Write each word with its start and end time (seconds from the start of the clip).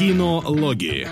Кинологии. 0.00 1.06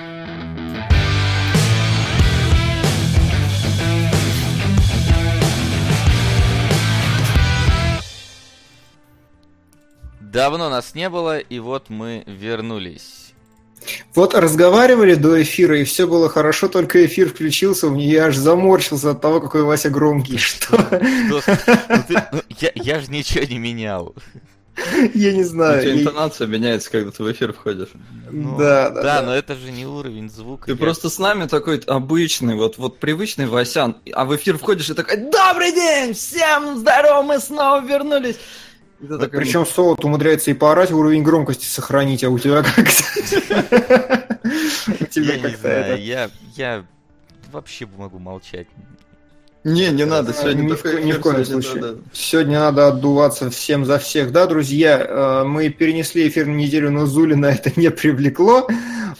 Давно 10.22 10.70
нас 10.70 10.94
не 10.94 11.10
было, 11.10 11.38
и 11.38 11.58
вот 11.58 11.90
мы 11.90 12.24
вернулись. 12.26 13.34
Вот 14.14 14.34
разговаривали 14.34 15.16
до 15.16 15.42
эфира, 15.42 15.78
и 15.78 15.84
все 15.84 16.06
было 16.06 16.30
хорошо, 16.30 16.68
только 16.68 17.04
эфир 17.04 17.28
включился, 17.28 17.88
у 17.88 17.90
меня 17.90 18.28
аж 18.28 18.36
заморщился 18.36 19.10
от 19.10 19.20
того, 19.20 19.42
какой 19.42 19.64
Вася 19.64 19.90
громкий. 19.90 20.38
Что? 20.38 20.78
Ну, 21.28 21.40
ты- 21.42 22.26
ну, 22.32 22.42
я, 22.58 22.72
я 22.74 23.00
же 23.00 23.10
ничего 23.10 23.44
не 23.44 23.58
менял. 23.58 24.14
Я 25.14 25.32
не 25.32 25.40
У 25.42 25.44
знаю. 25.44 25.82
тебя 25.82 25.92
я- 25.94 26.00
интонация 26.02 26.46
меняется, 26.46 26.90
когда 26.90 27.10
ты 27.10 27.22
в 27.22 27.32
эфир 27.32 27.52
входишь. 27.52 27.88
Ну, 28.30 28.56
Да, 28.58 28.90
да, 28.90 29.02
да. 29.02 29.22
но 29.22 29.34
это 29.34 29.54
же 29.54 29.70
не 29.72 29.86
уровень 29.86 30.30
звука. 30.30 30.66
Ты 30.66 30.72
Я- 30.72 30.76
просто 30.76 31.08
с 31.10 31.18
нами 31.18 31.46
такой 31.46 31.78
обычный, 31.86 32.54
вот, 32.54 32.78
вот 32.78 32.98
привычный 32.98 33.46
Васян, 33.46 33.96
а 34.12 34.24
в 34.24 34.34
эфир 34.36 34.56
входишь 34.58 34.90
и 34.90 34.94
такой 34.94 35.16
«Добрый 35.16 35.72
день! 35.72 36.14
Всем 36.14 36.78
здорово! 36.78 37.22
Мы 37.22 37.38
снова 37.40 37.80
вернулись!» 37.84 38.36
Такой, 39.00 39.28
Причем 39.28 39.64
Солод 39.64 40.04
умудряется 40.04 40.50
и 40.50 40.54
поорать, 40.54 40.90
уровень 40.90 41.22
громкости 41.22 41.64
сохранить, 41.66 42.24
а 42.24 42.30
у 42.30 42.38
тебя 42.38 42.64
как-то... 42.64 42.82
У 45.00 45.04
тебя 45.06 45.34
Я 45.34 45.36
не 45.36 45.42
как-то 45.42 45.94
я 46.56 46.84
вообще 47.52 47.86
могу 47.96 48.18
молчать. 48.18 48.66
Не, 49.72 49.88
не 49.90 50.04
надо, 50.04 50.32
сегодня 50.32 50.62
Ни 50.62 50.72
в 50.74 50.84
ни 51.04 51.12
в 51.12 51.20
коем 51.20 51.44
сегодня 51.44 51.62
случае. 51.62 51.80
надо. 51.82 51.98
Сегодня 52.12 52.60
надо 52.60 52.88
отдуваться 52.88 53.50
всем 53.50 53.84
за 53.84 53.98
всех. 53.98 54.32
Да, 54.32 54.46
друзья, 54.46 54.98
э, 54.98 55.44
мы 55.44 55.68
перенесли 55.68 56.26
эфир 56.28 56.46
на 56.46 56.54
неделю, 56.56 56.90
но 56.90 57.06
Зулина 57.06 57.46
это 57.46 57.72
не 57.80 57.90
привлекло. 57.90 58.66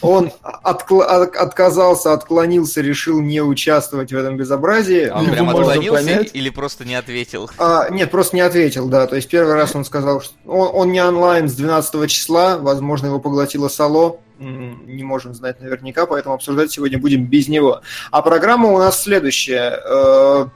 Он 0.01 0.31
откла- 0.65 1.05
от- 1.07 1.37
отказался, 1.37 2.13
отклонился, 2.13 2.81
решил 2.81 3.21
не 3.21 3.41
участвовать 3.43 4.13
в 4.13 4.17
этом 4.17 4.37
безобразии. 4.37 5.07
А 5.07 5.19
он 5.19 5.25
Его 5.25 5.33
прям 5.35 5.45
можно 5.47 5.61
отклонился 5.73 6.05
понять. 6.05 6.31
или 6.35 6.51
просто 6.51 6.85
не 6.85 6.95
ответил? 6.95 7.51
А, 7.59 7.89
нет, 7.91 8.11
просто 8.11 8.37
не 8.37 8.43
ответил, 8.43 8.89
да. 8.89 9.07
То 9.09 9.17
есть 9.17 9.29
первый 9.29 9.55
раз 9.55 9.75
он 9.75 9.85
сказал, 9.85 10.21
что 10.21 10.35
он, 10.47 10.71
он 10.73 10.93
не 10.93 11.03
онлайн 11.05 11.49
с 11.49 11.55
12 11.55 12.07
числа, 12.07 12.59
возможно, 12.59 13.07
его 13.07 13.19
поглотило 13.19 13.69
Сало. 13.69 14.19
Не 14.39 15.03
можем 15.03 15.35
знать 15.35 15.61
наверняка, 15.61 16.07
поэтому 16.07 16.35
обсуждать 16.35 16.71
сегодня 16.71 16.99
будем 16.99 17.27
без 17.27 17.49
него. 17.49 17.83
А 18.11 18.23
программа 18.23 18.69
у 18.69 18.79
нас 18.79 19.03
следующая. 19.03 19.81
Э, 19.85 20.47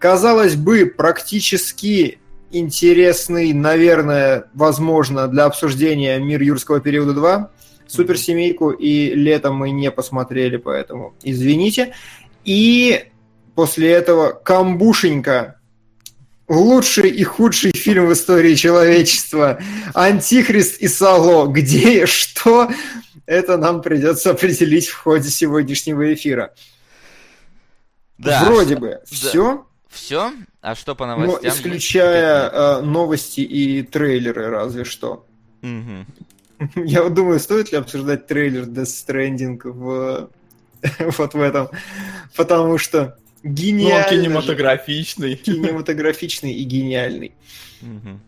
Казалось 0.00 0.56
бы, 0.56 0.86
практически 0.86 2.20
интересный, 2.50 3.52
наверное, 3.52 4.46
возможно, 4.54 5.28
для 5.28 5.44
обсуждения 5.44 6.18
«Мир 6.18 6.40
юрского 6.40 6.80
периода 6.80 7.12
2», 7.12 7.48
«Суперсемейку» 7.86 8.70
и 8.70 9.14
«Летом» 9.14 9.56
мы 9.56 9.70
не 9.72 9.90
посмотрели, 9.90 10.56
поэтому 10.56 11.12
извините. 11.22 11.92
И 12.46 13.04
после 13.54 13.90
этого 13.90 14.32
«Камбушенька», 14.32 15.60
лучший 16.48 17.10
и 17.10 17.22
худший 17.22 17.72
фильм 17.72 18.06
в 18.06 18.14
истории 18.14 18.54
человечества. 18.54 19.60
Антихрист 19.92 20.80
и 20.80 20.88
Сало. 20.88 21.46
Где 21.46 22.06
что? 22.06 22.70
Это 23.26 23.56
нам 23.56 23.82
придется 23.82 24.30
определить 24.30 24.88
в 24.88 24.96
ходе 24.96 25.28
сегодняшнего 25.30 26.12
эфира. 26.12 26.54
Да. 28.18 28.44
Вроде 28.44 28.76
бы 28.76 29.00
все, 29.06 29.66
Все? 29.88 30.32
А 30.60 30.74
что 30.74 30.94
по 30.94 31.06
но 31.06 31.16
новостям? 31.16 31.50
исключая 31.50 32.50
э, 32.50 32.80
новости 32.82 33.40
и 33.40 33.82
трейлеры, 33.82 34.48
разве 34.50 34.84
что. 34.84 35.26
Мгм. 35.62 36.06
Я 36.76 37.02
вот 37.02 37.14
думаю, 37.14 37.40
стоит 37.40 37.72
ли 37.72 37.78
обсуждать 37.78 38.26
трейлер 38.26 38.64
Death 38.64 38.84
Stranding 39.06 39.60
в, 39.64 40.30
вот 41.18 41.34
в 41.34 41.40
этом, 41.40 41.70
потому 42.36 42.76
что 42.76 43.16
Ну, 43.42 43.48
он 43.50 43.54
гениальный, 43.54 44.16
же, 44.16 44.22
кинематографичный. 44.22 45.34
кинематографичный 45.36 46.52
и 46.52 46.64
гениальный. 46.64 47.32
Мгм. 47.80 48.20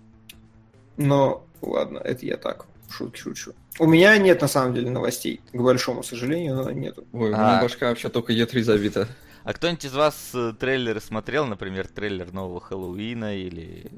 Но 0.97 1.45
ладно, 1.61 1.99
это 1.99 2.25
я 2.25 2.39
так, 2.39 2.65
шутки 2.93 3.19
шучу. 3.19 3.53
У 3.79 3.87
меня 3.87 4.17
нет 4.19 4.41
на 4.41 4.49
самом 4.49 4.75
деле 4.75 4.91
новостей, 4.91 5.41
к 5.53 5.57
большому 5.61 6.03
сожалению, 6.03 6.57
но 6.57 6.71
нету. 6.71 7.05
Ой, 7.13 7.31
у 7.31 7.35
А. 7.35 7.37
меня 7.39 7.63
башка 7.63 7.89
вообще 7.89 8.09
только 8.09 8.33
Е3 8.33 8.63
забита. 8.63 9.09
А 9.45 9.53
кто-нибудь 9.55 9.85
из 9.85 9.95
вас 9.95 10.31
э, 10.35 10.53
трейлеры 10.59 11.01
смотрел, 11.01 11.47
например, 11.47 11.89
трейлер 11.89 12.33
нового 12.33 12.61
Хэллоуина 12.61 13.37
или... 13.37 13.91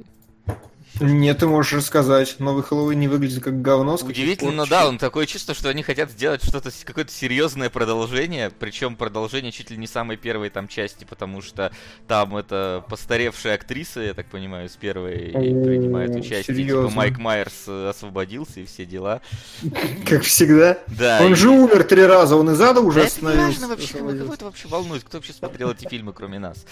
Нет, 1.00 1.38
ты 1.38 1.46
можешь 1.46 1.72
рассказать. 1.72 2.36
Новый 2.38 2.62
Хэллоуин 2.62 2.98
не 2.98 3.08
выглядит 3.08 3.42
как 3.42 3.60
говно. 3.62 3.94
Удивительно, 4.00 4.66
да, 4.66 4.86
он 4.88 4.98
такое 4.98 5.26
чувство, 5.26 5.54
что 5.54 5.68
они 5.68 5.82
хотят 5.82 6.10
сделать 6.10 6.44
что-то, 6.44 6.70
какое-то 6.84 7.10
серьезное 7.12 7.70
продолжение, 7.70 8.50
причем 8.50 8.94
продолжение 8.96 9.50
чуть 9.52 9.70
ли 9.70 9.76
не 9.76 9.86
самой 9.86 10.16
первой 10.16 10.50
там 10.50 10.68
части, 10.68 11.04
потому 11.04 11.42
что 11.42 11.72
там 12.06 12.36
это 12.36 12.84
постаревшая 12.88 13.54
актриса, 13.54 14.00
я 14.00 14.14
так 14.14 14.26
понимаю, 14.26 14.68
с 14.68 14.76
первой 14.76 15.28
и 15.30 15.32
принимает 15.32 16.10
участие, 16.10 16.42
типа 16.42 16.56
серьезно? 16.56 16.90
Майк 16.90 17.18
Майерс 17.18 17.64
э, 17.66 17.88
освободился 17.90 18.60
и 18.60 18.64
все 18.66 18.84
дела. 18.86 19.20
Как 20.08 20.22
всегда. 20.22 20.78
Да. 20.86 21.20
Он 21.22 21.32
и- 21.32 21.36
же 21.36 21.50
умер 21.50 21.84
три 21.84 22.04
раза, 22.04 22.36
он 22.36 22.50
из 22.50 22.60
ада 22.60 22.80
уже 22.80 23.00
Да 23.00 23.06
это 23.06 23.14
остановился. 23.14 23.46
важно 23.60 23.68
вообще, 23.68 23.94
кого, 23.98 24.10
кого 24.10 24.34
это 24.34 24.44
вообще 24.44 24.68
волнует, 24.68 25.02
кто 25.04 25.18
вообще 25.18 25.32
смотрел 25.32 25.70
эти 25.72 25.88
фильмы, 25.88 26.12
кроме 26.12 26.38
нас. 26.38 26.64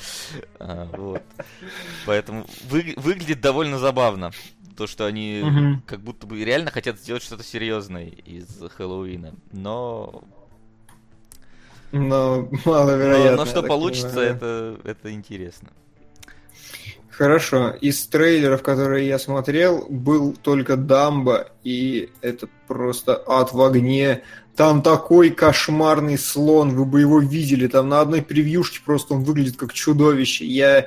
А, 0.58 0.88
вот. 0.92 1.22
Поэтому 2.06 2.46
вы- 2.68 2.94
выглядит 2.96 3.40
довольно 3.40 3.78
забавно. 3.78 4.11
То, 4.76 4.86
что 4.86 5.04
они 5.06 5.42
Мгм. 5.44 5.82
как 5.86 6.00
будто 6.00 6.26
бы 6.26 6.42
реально 6.44 6.70
хотят 6.70 6.98
сделать 6.98 7.22
что-то 7.22 7.44
серьезное 7.44 8.06
из 8.06 8.46
Хэллоуина. 8.76 9.34
Но, 9.52 10.24
Но 11.92 12.00
но, 12.42 12.48
маловероятно. 12.64 13.36
но 13.36 13.42
я 13.44 13.46
что 13.46 13.62
получится, 13.62 14.08
понимаю. 14.14 14.34
это, 14.36 14.78
это 14.84 15.12
интересно. 15.12 15.68
Хорошо. 17.10 17.70
Из 17.82 18.06
трейлеров, 18.06 18.62
которые 18.62 19.06
я 19.06 19.18
смотрел, 19.18 19.86
был 19.90 20.32
только 20.34 20.76
Дамба, 20.76 21.50
и 21.62 22.08
это 22.22 22.48
просто 22.66 23.22
ад 23.26 23.52
в 23.52 23.60
огне. 23.60 24.22
Там 24.56 24.82
такой 24.82 25.30
кошмарный 25.30 26.16
слон, 26.18 26.70
вы 26.74 26.84
бы 26.86 27.00
его 27.00 27.20
видели. 27.20 27.66
Там 27.66 27.90
на 27.90 28.00
одной 28.00 28.22
превьюшке 28.22 28.80
просто 28.84 29.14
он 29.14 29.24
выглядит 29.24 29.56
как 29.56 29.72
чудовище. 29.74 30.46
Я... 30.46 30.86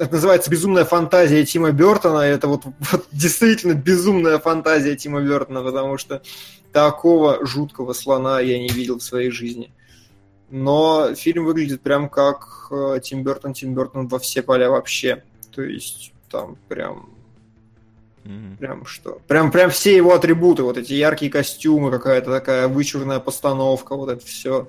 Это 0.00 0.14
называется 0.14 0.50
«Безумная 0.50 0.86
фантазия» 0.86 1.44
Тима 1.44 1.72
Бертона. 1.72 2.20
Это 2.20 2.48
вот, 2.48 2.62
вот 2.64 3.06
действительно 3.12 3.74
безумная 3.74 4.38
фантазия 4.38 4.96
Тима 4.96 5.20
Бертона, 5.20 5.62
потому 5.62 5.98
что 5.98 6.22
такого 6.72 7.44
жуткого 7.44 7.92
слона 7.92 8.40
я 8.40 8.58
не 8.58 8.68
видел 8.68 8.98
в 8.98 9.02
своей 9.02 9.30
жизни. 9.30 9.70
Но 10.48 11.14
фильм 11.14 11.44
выглядит 11.44 11.82
прям 11.82 12.08
как 12.08 12.68
э, 12.70 13.00
Тим 13.02 13.22
Бертон, 13.22 13.52
Тим 13.52 13.74
Бертон 13.74 14.08
во 14.08 14.18
все 14.18 14.40
поля 14.40 14.70
вообще. 14.70 15.22
То 15.54 15.60
есть 15.60 16.14
там 16.30 16.56
прям, 16.66 17.10
Мгм. 18.24 18.56
прям 18.56 18.86
что? 18.86 19.20
Прям, 19.28 19.50
прям 19.50 19.68
все 19.68 19.94
его 19.94 20.14
атрибуты, 20.14 20.62
вот 20.62 20.78
эти 20.78 20.94
яркие 20.94 21.30
костюмы, 21.30 21.90
какая-то 21.90 22.30
такая 22.30 22.68
вычурная 22.68 23.20
постановка, 23.20 23.94
вот 23.94 24.08
это 24.08 24.24
все. 24.24 24.66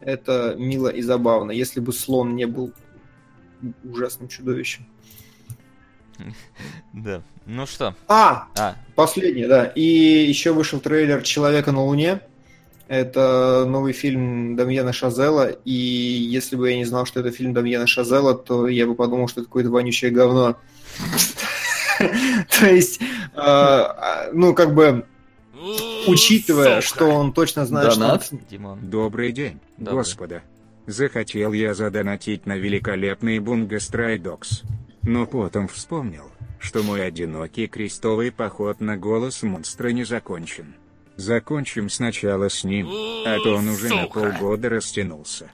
Это 0.00 0.56
мило 0.58 0.88
и 0.88 1.02
забавно, 1.02 1.52
если 1.52 1.78
бы 1.78 1.92
слон 1.92 2.34
не 2.34 2.46
был 2.46 2.72
ужасным 3.84 4.28
чудовищем. 4.28 4.86
Да. 6.92 7.22
Ну 7.46 7.66
что? 7.66 7.94
А, 8.06 8.48
А, 8.56 8.76
Последний, 8.94 9.46
да. 9.46 9.64
И 9.64 9.82
еще 9.82 10.52
вышел 10.52 10.78
трейлер 10.80 11.22
«Человека 11.22 11.72
на 11.72 11.82
Луне». 11.82 12.20
Это 12.88 13.64
новый 13.68 13.92
фильм 13.92 14.56
Дамьена 14.56 14.92
Шазела, 14.92 15.48
и 15.48 15.72
если 15.72 16.56
бы 16.56 16.70
я 16.70 16.76
не 16.76 16.84
знал, 16.84 17.06
что 17.06 17.20
это 17.20 17.30
фильм 17.30 17.54
Дамьена 17.54 17.86
Шазела, 17.86 18.34
то 18.34 18.66
я 18.66 18.84
бы 18.84 18.96
подумал, 18.96 19.28
что 19.28 19.40
это 19.42 19.46
какое-то 19.48 19.70
вонючее 19.70 20.10
говно. 20.10 20.56
То 21.98 22.66
есть, 22.66 23.00
э, 23.34 24.30
ну, 24.32 24.54
как 24.54 24.74
бы, 24.74 25.06
учитывая, 26.08 26.80
что 26.80 27.06
он 27.06 27.32
точно 27.32 27.64
знает, 27.64 27.92
что... 27.92 28.00
Добрый 28.80 29.30
день, 29.30 29.60
господа. 29.92 30.42
Захотел 30.86 31.52
я 31.52 31.74
задонатить 31.74 32.46
на 32.46 32.56
великолепный 32.56 33.38
Бунга 33.38 33.78
Страйдокс. 33.78 34.62
Но 35.02 35.26
потом 35.26 35.68
вспомнил, 35.68 36.30
что 36.58 36.82
мой 36.82 37.06
одинокий 37.06 37.66
крестовый 37.66 38.32
поход 38.32 38.80
на 38.80 38.96
голос 38.96 39.42
монстра 39.42 39.88
не 39.88 40.04
закончен. 40.04 40.74
Закончим 41.16 41.88
сначала 41.88 42.48
с 42.48 42.64
ним, 42.64 42.88
а 43.26 43.38
то 43.42 43.56
он 43.56 43.68
уже 43.68 43.88
на 43.88 44.06
полгода 44.06 44.68
растянулся. 44.68 45.50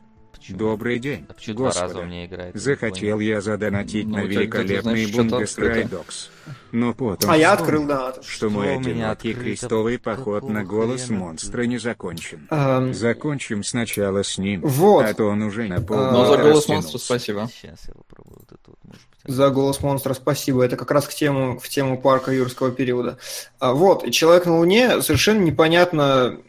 Почему? 0.46 0.58
Добрый 0.58 0.98
день, 0.98 1.26
А 1.28 1.32
почему 1.34 1.56
два 1.56 1.66
раза 1.68 1.80
господа. 1.82 2.00
у 2.00 2.04
меня 2.08 2.26
играет? 2.26 2.54
Захотел 2.56 3.20
я 3.20 3.40
задонатить 3.40 4.06
Ну, 4.06 4.16
на 4.18 4.22
у 4.24 4.28
тебя 4.28 4.42
где-то, 4.44 4.58
великолепный 4.62 4.92
значит, 5.04 5.08
что-то 5.08 5.22
Бунга 5.28 5.36
открыто. 5.44 5.70
Страйдокс. 5.72 6.30
Но 6.72 6.94
потом 6.94 7.30
А 7.30 7.36
я 7.36 7.52
открыл 7.52 7.86
донат. 7.86 8.24
что 8.24 8.50
мой 8.50 8.76
одинокий 8.76 9.34
крестовый 9.34 9.98
поход 9.98 10.48
на 10.48 10.64
голос 10.64 11.08
монстра 11.10 11.62
не 11.62 11.78
закончен. 11.78 12.46
Эм, 12.50 12.94
Закончим 12.94 13.64
сначала 13.64 14.22
с 14.22 14.38
ним, 14.38 14.60
Вот. 14.62 15.04
а 15.04 15.14
то 15.14 15.24
он 15.24 15.42
уже 15.42 15.66
на 15.66 15.76
А, 15.76 15.80
Ну, 15.80 15.86
полгода 15.86 16.26
за 16.36 16.42
голос 16.42 16.68
монстра 16.68 16.98
спасибо. 16.98 17.48
Сейчас 17.52 17.80
я 17.88 17.94
попробую 17.94 18.36
вот 18.40 18.48
это 18.52 18.60
вот, 18.68 18.78
может 18.84 19.02
быть, 19.24 19.34
За 19.34 19.50
голос 19.50 19.80
монстра 19.80 20.14
спасибо. 20.14 20.64
Это 20.64 20.76
как 20.76 20.90
раз 20.90 21.06
к 21.08 21.14
тему, 21.14 21.58
в 21.58 21.68
тему 21.68 22.00
парка 22.00 22.30
юрского 22.32 22.70
периода. 22.70 23.18
А, 23.58 23.72
вот, 23.72 24.08
Человек 24.12 24.46
на 24.46 24.58
Луне 24.58 25.02
совершенно 25.02 25.40
непонятно, 25.42 26.30
ну, 26.32 26.40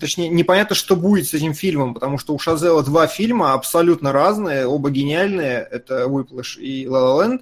точнее, 0.00 0.28
непонятно, 0.28 0.74
что 0.74 0.96
будет 0.96 1.28
с 1.28 1.34
этим 1.34 1.54
фильмом, 1.54 1.94
потому 1.94 2.18
что 2.18 2.34
у 2.34 2.38
Шазела 2.38 2.82
два 2.82 3.06
фильма 3.06 3.52
абсолютно 3.52 4.12
разные, 4.12 4.66
оба 4.66 4.90
гениальные. 4.90 5.66
Это 5.70 6.04
Whiplash 6.04 6.58
и 6.58 6.86
La 6.86 7.00
La 7.00 7.20
Land. 7.20 7.40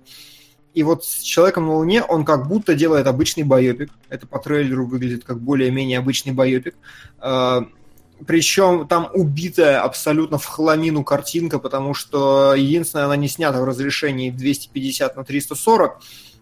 И 0.75 0.82
вот 0.82 1.05
с 1.05 1.20
«Человеком 1.20 1.67
на 1.67 1.76
Луне» 1.76 2.02
он 2.02 2.25
как 2.25 2.49
будто 2.49 2.75
делает 2.75 3.06
обычный 3.06 3.44
байопик. 3.44 3.93
Это 4.08 4.26
по 4.26 4.41
трейлеру 4.41 4.87
выглядит 4.87 5.25
как 5.25 5.41
более-менее 5.41 5.99
обычный 5.99 6.32
байопик. 6.32 6.75
А, 7.19 7.69
причем 8.26 8.87
там 8.88 9.08
убитая 9.12 9.82
абсолютно 9.82 10.38
в 10.38 10.44
хламину 10.44 11.05
картинка, 11.05 11.61
потому 11.61 11.94
что 11.94 12.55
единственное, 12.55 13.05
она 13.05 13.17
не 13.17 13.29
снята 13.29 13.61
в 13.61 13.64
разрешении 13.64 14.31
250 14.31 15.17
на 15.17 15.25
340, 15.25 16.00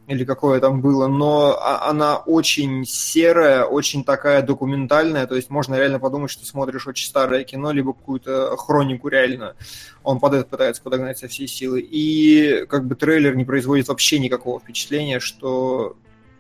или 0.09 0.25
какое 0.25 0.61
там 0.61 0.81
было, 0.81 1.07
но 1.07 1.57
а, 1.61 1.89
она 1.89 2.17
очень 2.17 2.85
серая, 2.85 3.65
очень 3.65 4.05
такая 4.05 4.43
документальная, 4.43 5.27
то 5.27 5.37
есть 5.37 5.49
можно 5.49 5.77
реально 5.77 6.01
подумать, 6.01 6.31
что 6.31 6.45
смотришь 6.45 6.87
очень 6.87 7.07
старое 7.07 7.45
кино, 7.45 7.73
либо 7.73 7.93
какую-то 7.93 8.57
хронику 8.57 9.09
реально. 9.09 9.55
Он 10.03 10.19
под 10.19 10.35
это 10.35 10.45
пытается 10.45 10.83
подогнать 10.83 11.19
со 11.19 11.29
всей 11.29 11.47
силы. 11.47 11.81
И 11.81 12.67
как 12.67 12.87
бы 12.87 12.97
трейлер 12.97 13.37
не 13.37 13.45
производит 13.45 13.89
вообще 13.89 14.19
никакого 14.19 14.59
впечатления, 14.59 15.21
что 15.21 15.97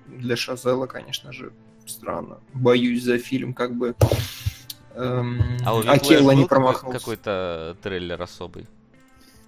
для 0.06 0.36
Шазела, 0.36 0.86
конечно 0.86 1.32
же, 1.32 1.52
странно. 1.86 2.40
Боюсь 2.52 3.04
за 3.04 3.18
фильм, 3.18 3.54
как 3.54 3.74
бы 3.76 3.94
Эм, 4.94 5.40
а 5.64 5.74
у 5.74 5.80
Акела 5.80 6.32
не 6.32 6.46
промахнулся. 6.46 6.98
Какой-то 6.98 7.76
трейлер 7.82 8.20
особый? 8.20 8.66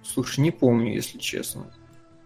Слушай, 0.03 0.41
не 0.41 0.51
помню, 0.51 0.93
если 0.93 1.17
честно. 1.17 1.71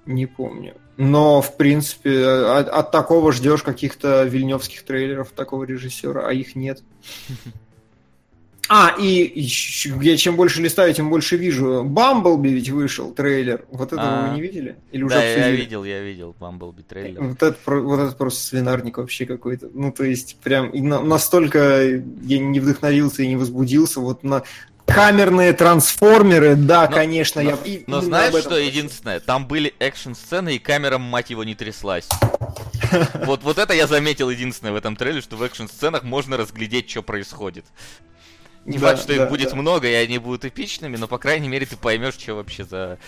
Не 0.06 0.26
помню. 0.26 0.76
Но, 1.00 1.42
в 1.42 1.56
принципе, 1.56 2.26
от, 2.28 2.68
от 2.68 2.92
такого 2.92 3.32
ждешь 3.32 3.64
каких-то 3.64 4.26
вильневских 4.26 4.84
трейлеров, 4.84 5.30
такого 5.30 5.64
режиссера, 5.64 6.28
а 6.28 6.34
их 6.34 6.56
нет. 6.58 6.84
А, 8.72 8.96
и 9.00 9.48
я 10.00 10.16
чем 10.16 10.36
больше 10.36 10.62
листаю, 10.62 10.94
тем 10.94 11.10
больше 11.10 11.38
вижу. 11.38 11.84
Бамблби 11.84 12.50
ведь 12.50 12.70
вышел 12.70 13.12
трейлер. 13.12 13.66
Вот 13.72 13.94
этого 13.94 14.28
вы 14.28 14.36
не 14.36 14.42
видели? 14.42 14.76
Или 14.92 15.02
уже 15.02 15.16
да, 15.16 15.24
я 15.24 15.50
видел, 15.50 15.84
я 15.84 16.04
видел 16.04 16.36
Бамблби 16.40 16.84
трейлер. 16.84 17.20
Вот 17.20 17.42
это, 17.42 17.58
вот 17.66 18.00
это 18.00 18.16
просто 18.16 18.44
свинарник 18.44 19.00
вообще 19.00 19.26
какой-то. 19.26 19.72
Ну, 19.74 19.92
то 19.92 20.04
есть, 20.04 20.38
прям 20.44 20.70
настолько 20.72 21.82
я 22.22 22.38
не 22.38 22.60
вдохновился 22.60 23.24
и 23.24 23.28
не 23.28 23.38
возбудился. 23.38 24.02
Вот 24.02 24.24
на, 24.24 24.44
камерные 24.94 25.54
трансформеры, 25.54 26.56
да, 26.56 26.88
но, 26.90 26.96
конечно, 26.96 27.42
но, 27.42 27.50
я... 27.52 27.58
И, 27.64 27.84
но 27.88 28.02
знаешь, 28.02 28.32
что 28.32 28.50
хочу. 28.50 28.56
единственное? 28.56 29.20
Там 29.20 29.48
были 29.48 29.74
экшн-сцены, 29.80 30.56
и 30.56 30.60
камера, 30.60 30.98
мать 30.98 31.30
его, 31.30 31.44
не 31.44 31.56
тряслась. 31.56 32.08
Вот, 33.26 33.44
вот 33.44 33.58
это 33.58 33.74
я 33.74 33.88
заметил 33.88 34.30
единственное 34.30 34.74
в 34.74 34.76
этом 34.76 34.96
трейлере, 34.96 35.22
что 35.22 35.36
в 35.36 35.44
экшн-сценах 35.44 36.04
можно 36.04 36.38
разглядеть, 36.38 36.90
что 36.90 37.04
происходит. 37.04 37.66
Не 38.70 38.78
да, 38.78 38.90
факт, 38.90 39.02
что 39.02 39.16
да, 39.16 39.24
их 39.24 39.30
будет 39.30 39.50
да. 39.50 39.56
много, 39.56 39.88
и 39.88 39.94
они 39.94 40.20
будут 40.20 40.46
эпичными, 40.46 40.96
но, 40.96 41.08
по 41.08 41.18
крайней 41.18 41.50
мере, 41.50 41.66
ты 41.66 41.76
поймешь, 41.76 42.14
что 42.14 42.36
вообще 42.36 42.64
за 42.64 43.00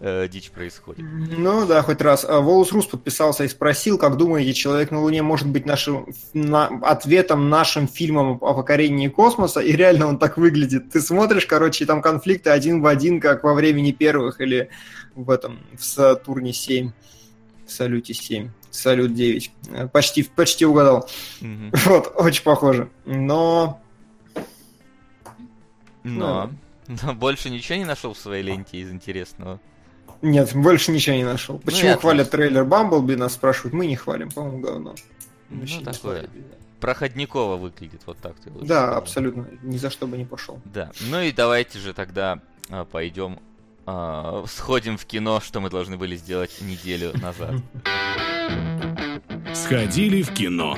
э, 0.00 0.26
дичь 0.28 0.50
происходит. 0.50 1.04
Ну 1.04 1.66
да, 1.66 1.82
хоть 1.82 2.00
раз. 2.00 2.24
А 2.24 2.40
Волос 2.40 2.72
Рус 2.72 2.86
подписался 2.86 3.44
и 3.44 3.48
спросил, 3.48 3.98
как 3.98 4.16
думаете, 4.16 4.54
«Человек 4.54 4.90
на 4.90 5.00
Луне» 5.00 5.22
может 5.22 5.46
быть 5.46 5.66
нашим 5.66 6.06
на, 6.32 6.68
ответом 6.82 7.50
нашим 7.50 7.86
фильмом 7.86 8.38
о 8.40 8.54
покорении 8.54 9.08
космоса? 9.08 9.60
И 9.60 9.72
реально 9.72 10.06
он 10.06 10.18
так 10.18 10.38
выглядит. 10.38 10.90
Ты 10.90 11.02
смотришь, 11.02 11.44
короче, 11.44 11.84
там 11.84 12.00
конфликты 12.00 12.48
один 12.48 12.80
в 12.80 12.86
один, 12.86 13.20
как 13.20 13.44
во 13.44 13.52
времени 13.52 13.92
первых 13.92 14.40
или 14.40 14.70
в 15.14 15.28
этом, 15.28 15.60
в 15.78 15.84
Сатурне 15.84 16.54
7, 16.54 16.92
в 17.66 17.70
Салюте 17.70 18.14
7. 18.14 18.48
Салют 18.70 19.12
9. 19.12 19.50
Почти, 19.92 20.22
почти 20.22 20.64
угадал. 20.64 21.08
Mm-hmm. 21.42 21.78
Вот, 21.86 22.12
очень 22.14 22.44
похоже. 22.44 22.88
Но 23.04 23.82
но... 26.04 26.50
Но 27.04 27.14
больше 27.14 27.50
ничего 27.50 27.78
не 27.78 27.84
нашел 27.84 28.14
в 28.14 28.18
своей 28.18 28.42
ленте 28.42 28.78
из 28.78 28.90
интересного. 28.90 29.60
Нет, 30.22 30.54
больше 30.54 30.90
ничего 30.90 31.16
не 31.16 31.24
нашел. 31.24 31.54
Ну, 31.54 31.60
Почему 31.60 31.92
ну, 31.92 31.98
хвалят 31.98 32.30
трейлер 32.30 32.64
Бамблби, 32.64 33.14
нас 33.14 33.34
спрашивают, 33.34 33.72
мы 33.72 33.86
не 33.86 33.96
хвалим, 33.96 34.30
по-моему, 34.30 34.58
говно. 34.60 34.94
Ну, 35.48 35.66
такое. 35.82 36.28
Проходниково 36.80 37.56
выглядит, 37.56 38.02
вот 38.06 38.18
так 38.18 38.34
ты 38.40 38.50
Да, 38.50 38.56
сказал. 38.64 38.94
абсолютно, 38.96 39.46
ни 39.62 39.76
за 39.76 39.90
что 39.90 40.06
бы 40.06 40.16
не 40.16 40.24
пошел. 40.24 40.60
Да, 40.64 40.90
ну 41.10 41.20
и 41.20 41.30
давайте 41.30 41.78
же 41.78 41.92
тогда 41.92 42.40
а, 42.70 42.86
пойдем, 42.86 43.38
а, 43.86 44.44
сходим 44.46 44.96
в 44.96 45.04
кино, 45.04 45.40
что 45.40 45.60
мы 45.60 45.68
должны 45.68 45.96
были 45.98 46.16
сделать 46.16 46.56
неделю 46.62 47.12
назад. 47.20 47.54
Сходили 49.54 50.22
в 50.22 50.32
кино. 50.32 50.76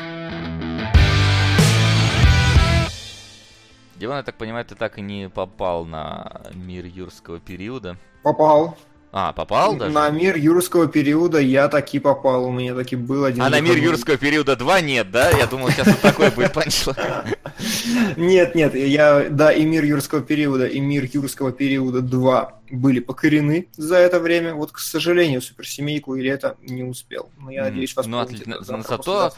Диван, 4.02 4.16
я 4.16 4.22
так 4.24 4.34
понимаю, 4.34 4.64
ты 4.64 4.74
так 4.74 4.98
и 4.98 5.00
не 5.00 5.28
попал 5.28 5.84
на 5.84 6.42
мир 6.54 6.86
юрского 6.86 7.38
периода. 7.38 7.96
Попал. 8.24 8.76
А, 9.12 9.32
попал 9.32 9.76
даже? 9.76 9.92
На 9.92 10.10
мир 10.10 10.36
юрского 10.36 10.88
периода 10.88 11.38
я 11.38 11.68
таки 11.68 12.00
попал, 12.00 12.46
у 12.46 12.50
меня 12.50 12.74
таки 12.74 12.96
был 12.96 13.24
один... 13.24 13.42
А 13.42 13.48
на 13.48 13.60
мир 13.60 13.76
юрского 13.76 14.16
периода 14.16 14.56
2 14.56 14.80
нет, 14.80 15.12
да? 15.12 15.30
Я 15.30 15.46
думал, 15.46 15.70
сейчас 15.70 15.86
вот 15.86 16.00
такой 16.00 16.32
будет 16.32 16.52
панчлайн. 16.52 17.36
Нет, 18.16 18.56
нет, 18.56 18.74
я, 18.74 19.28
да, 19.30 19.52
и 19.52 19.64
мир 19.64 19.84
юрского 19.84 20.20
периода, 20.20 20.66
и 20.66 20.80
мир 20.80 21.08
юрского 21.12 21.52
периода 21.52 22.00
2 22.00 22.60
были 22.72 22.98
покорены 22.98 23.68
за 23.76 23.98
это 23.98 24.18
время. 24.18 24.54
Вот, 24.54 24.72
к 24.72 24.78
сожалению, 24.78 25.40
суперсемейку 25.40 26.16
или 26.16 26.28
это 26.28 26.56
не 26.62 26.82
успел. 26.82 27.30
Но 27.38 27.52
я 27.52 27.64
надеюсь, 27.64 27.94
вас 27.94 28.06
Ну, 28.06 28.18
отлично. 28.18 28.56
Зато 28.62 29.32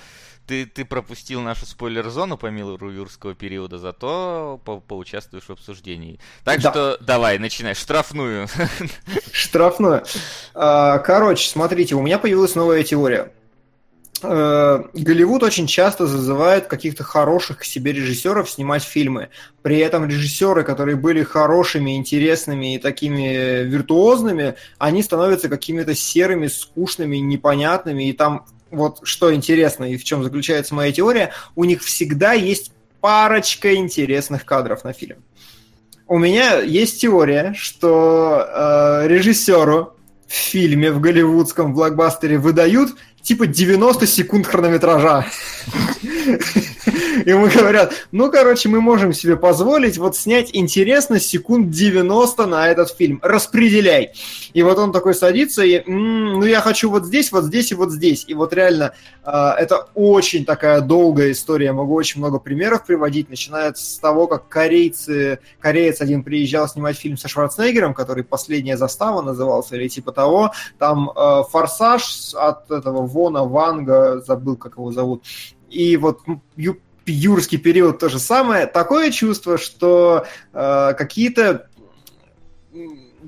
ты, 0.46 0.66
ты 0.66 0.84
пропустил 0.84 1.40
нашу 1.40 1.66
спойлер-зону 1.66 2.36
по 2.36 2.46
миру 2.46 2.90
юрского 2.90 3.34
периода, 3.34 3.78
зато 3.78 4.60
по 4.64 4.80
поучаствуешь 4.80 5.44
в 5.44 5.50
обсуждении. 5.50 6.18
Так 6.44 6.60
да. 6.60 6.70
что 6.70 6.98
давай, 7.00 7.38
начинай. 7.38 7.74
Штрафную. 7.74 8.48
Штрафную. 9.32 10.04
А, 10.54 10.98
короче, 10.98 11.48
смотрите, 11.48 11.94
у 11.94 12.02
меня 12.02 12.18
появилась 12.18 12.54
новая 12.54 12.82
теория. 12.82 13.32
Э, 14.22 14.82
Голливуд 14.94 15.42
очень 15.42 15.66
часто 15.66 16.06
зазывает 16.06 16.66
каких-то 16.66 17.04
хороших 17.04 17.58
к 17.58 17.64
себе 17.64 17.92
режиссеров 17.92 18.48
снимать 18.50 18.82
фильмы. 18.82 19.28
При 19.62 19.78
этом 19.78 20.06
режиссеры, 20.06 20.62
которые 20.62 20.96
были 20.96 21.22
хорошими, 21.22 21.96
интересными 21.96 22.74
и 22.74 22.78
такими 22.78 23.64
виртуозными, 23.64 24.54
они 24.78 25.02
становятся 25.02 25.48
какими-то 25.48 25.94
серыми, 25.94 26.46
скучными, 26.46 27.16
непонятными. 27.16 28.04
И 28.04 28.12
там 28.12 28.46
вот 28.74 29.00
что 29.02 29.34
интересно 29.34 29.84
и 29.84 29.96
в 29.96 30.04
чем 30.04 30.22
заключается 30.22 30.74
моя 30.74 30.92
теория, 30.92 31.32
у 31.56 31.64
них 31.64 31.82
всегда 31.82 32.32
есть 32.32 32.72
парочка 33.00 33.74
интересных 33.74 34.44
кадров 34.44 34.84
на 34.84 34.92
фильм. 34.92 35.18
У 36.06 36.18
меня 36.18 36.60
есть 36.60 37.00
теория, 37.00 37.54
что 37.56 38.46
э, 38.46 39.08
режиссеру 39.08 39.94
в 40.26 40.32
фильме, 40.32 40.90
в 40.90 41.00
голливудском 41.00 41.72
блокбастере 41.74 42.38
выдают 42.38 42.94
типа 43.22 43.46
90 43.46 44.06
секунд 44.06 44.46
хронометража. 44.46 45.26
Ему 47.24 47.48
говорят, 47.48 47.94
ну, 48.12 48.30
короче, 48.30 48.68
мы 48.68 48.80
можем 48.80 49.12
себе 49.12 49.36
позволить 49.36 49.98
вот 49.98 50.16
снять 50.16 50.50
интересно 50.52 51.18
секунд 51.18 51.70
90 51.70 52.46
на 52.46 52.68
этот 52.68 52.90
фильм. 52.90 53.18
Распределяй. 53.22 54.12
И 54.52 54.62
вот 54.62 54.78
он 54.78 54.92
такой 54.92 55.14
садится 55.14 55.62
и, 55.64 55.82
ну, 55.86 56.44
я 56.44 56.60
хочу 56.60 56.90
вот 56.90 57.04
здесь, 57.04 57.32
вот 57.32 57.44
здесь 57.44 57.72
и 57.72 57.74
вот 57.74 57.90
здесь. 57.90 58.24
И 58.28 58.34
вот 58.34 58.52
реально 58.52 58.94
э, 59.24 59.30
это 59.30 59.88
очень 59.94 60.44
такая 60.44 60.80
долгая 60.80 61.32
история. 61.32 61.66
Я 61.66 61.72
могу 61.72 61.94
очень 61.94 62.20
много 62.20 62.38
примеров 62.38 62.84
приводить, 62.84 63.30
начиная 63.30 63.72
с 63.72 63.98
того, 63.98 64.26
как 64.26 64.48
корейцы, 64.48 65.38
кореец 65.60 66.00
один 66.00 66.22
приезжал 66.22 66.68
снимать 66.68 66.96
фильм 66.96 67.16
со 67.16 67.28
Шварценеггером, 67.28 67.94
который 67.94 68.24
«Последняя 68.24 68.76
застава» 68.76 69.22
назывался, 69.22 69.76
или 69.76 69.88
типа 69.88 70.12
того. 70.12 70.52
Там 70.78 71.10
э, 71.10 71.42
«Форсаж» 71.50 72.34
от 72.34 72.70
этого 72.70 73.06
Вона, 73.06 73.44
Ванга, 73.44 74.20
забыл, 74.20 74.56
как 74.56 74.76
его 74.76 74.92
зовут. 74.92 75.24
И 75.70 75.96
вот 75.96 76.20
юрский 77.06 77.58
период 77.58 77.98
то 77.98 78.08
же 78.08 78.18
самое. 78.18 78.66
Такое 78.66 79.10
чувство, 79.10 79.58
что 79.58 80.26
э, 80.52 80.94
какие-то 80.96 81.68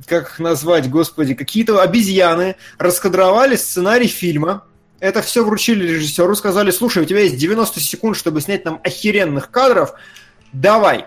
как 0.07 0.29
их 0.29 0.39
назвать, 0.39 0.91
господи, 0.91 1.35
какие-то 1.35 1.81
обезьяны 1.81 2.57
раскадровали 2.79 3.57
сценарий 3.57 4.09
фильма, 4.09 4.65
это 5.01 5.23
все 5.23 5.45
вручили 5.45 5.87
режиссеру, 5.87 6.35
сказали, 6.35 6.71
слушай, 6.71 7.03
у 7.03 7.07
тебя 7.07 7.21
есть 7.21 7.37
90 7.37 7.81
секунд, 7.81 8.17
чтобы 8.17 8.41
снять 8.41 8.65
нам 8.65 8.81
охеренных 8.83 9.51
кадров, 9.51 9.95
давай. 10.53 11.07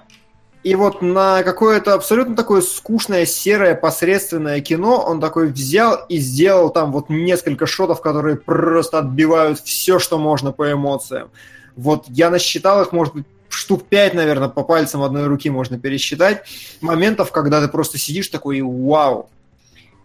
И 0.61 0.75
вот 0.75 1.01
на 1.01 1.41
какое-то 1.43 1.93
абсолютно 1.93 2.35
такое 2.35 2.61
скучное, 2.61 3.25
серое, 3.25 3.75
посредственное 3.75 4.59
кино 4.59 5.01
он 5.01 5.21
такой 5.21 5.47
взял 5.47 6.05
и 6.09 6.17
сделал 6.17 6.69
там 6.69 6.91
вот 6.91 7.09
несколько 7.09 7.65
шотов, 7.65 8.01
которые 8.01 8.35
просто 8.35 8.99
отбивают 8.99 9.59
все, 9.59 9.99
что 9.99 10.19
можно 10.19 10.51
по 10.51 10.71
эмоциям. 10.71 11.31
Вот 11.79 12.05
я 12.09 12.29
насчитал 12.29 12.81
их, 12.81 12.91
может 12.91 13.13
быть, 13.13 13.25
штук 13.49 13.87
пять, 13.87 14.13
наверное, 14.13 14.49
по 14.49 14.63
пальцам 14.63 15.01
одной 15.01 15.27
руки 15.27 15.49
можно 15.49 15.79
пересчитать, 15.79 16.43
моментов, 16.81 17.31
когда 17.31 17.61
ты 17.61 17.67
просто 17.67 17.97
сидишь 17.97 18.27
такой, 18.27 18.61
вау. 18.61 19.29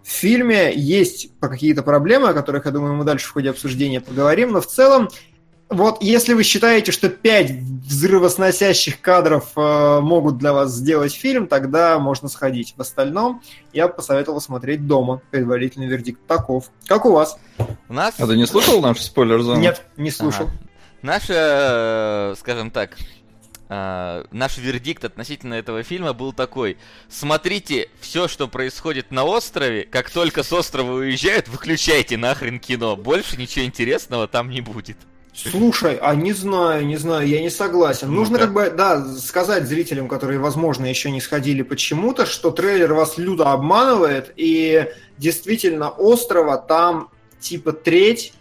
В 0.02 0.08
фильме 0.08 0.72
есть 0.74 1.30
какие-то 1.40 1.82
проблемы, 1.82 2.28
о 2.28 2.34
которых, 2.34 2.66
я 2.66 2.70
думаю, 2.70 2.94
мы 2.94 3.04
дальше 3.04 3.26
в 3.26 3.32
ходе 3.32 3.50
обсуждения 3.50 4.00
поговорим, 4.00 4.52
но 4.52 4.60
в 4.60 4.66
целом 4.66 5.08
вот 5.70 6.02
если 6.02 6.34
вы 6.34 6.42
считаете, 6.44 6.92
что 6.92 7.08
5 7.08 7.50
взрывосносящих 7.50 9.00
кадров 9.00 9.50
э, 9.56 10.00
могут 10.00 10.38
для 10.38 10.52
вас 10.52 10.72
сделать 10.72 11.12
фильм, 11.12 11.48
тогда 11.48 11.98
можно 11.98 12.28
сходить. 12.28 12.74
В 12.76 12.80
остальном 12.82 13.42
я 13.72 13.88
бы 13.88 13.94
посоветовал 13.94 14.40
смотреть 14.40 14.86
дома. 14.86 15.22
Предварительный 15.30 15.86
вердикт 15.86 16.20
таков. 16.26 16.70
Как 16.86 17.06
у 17.06 17.12
вас? 17.12 17.38
У 17.88 17.94
нас... 17.94 18.14
А 18.18 18.26
ты 18.26 18.36
не 18.36 18.46
слушал 18.46 18.80
наш 18.82 19.00
спойлер-зону? 19.00 19.58
Нет, 19.58 19.82
не 19.96 20.10
слушал. 20.10 20.46
Ага. 20.46 20.54
Наш, 21.04 21.24
э, 21.28 22.34
скажем 22.38 22.70
так, 22.70 22.96
э, 23.68 24.24
наш 24.30 24.56
вердикт 24.56 25.04
относительно 25.04 25.52
этого 25.52 25.82
фильма 25.82 26.14
был 26.14 26.32
такой. 26.32 26.78
Смотрите 27.10 27.90
все, 28.00 28.26
что 28.26 28.48
происходит 28.48 29.10
на 29.10 29.24
острове, 29.24 29.84
как 29.84 30.08
только 30.08 30.42
с 30.42 30.50
острова 30.50 30.92
уезжают, 30.92 31.48
выключайте 31.48 32.16
нахрен 32.16 32.58
кино. 32.58 32.96
Больше 32.96 33.36
ничего 33.36 33.66
интересного 33.66 34.26
там 34.28 34.48
не 34.48 34.62
будет. 34.62 34.96
Слушай, 35.34 35.98
а 36.00 36.14
не 36.14 36.32
знаю, 36.32 36.86
не 36.86 36.96
знаю, 36.96 37.28
я 37.28 37.42
не 37.42 37.50
согласен. 37.50 38.08
Ну, 38.08 38.20
Нужно 38.20 38.38
как 38.38 38.54
бы, 38.54 38.70
да, 38.70 39.04
сказать 39.18 39.68
зрителям, 39.68 40.08
которые, 40.08 40.38
возможно, 40.38 40.86
еще 40.86 41.10
не 41.10 41.20
сходили 41.20 41.60
почему-то, 41.60 42.24
что 42.24 42.50
трейлер 42.50 42.94
вас 42.94 43.18
люто 43.18 43.52
обманывает, 43.52 44.32
и 44.36 44.88
действительно 45.18 45.90
острова 45.90 46.56
там 46.56 47.10
типа 47.40 47.72
треть, 47.74 48.32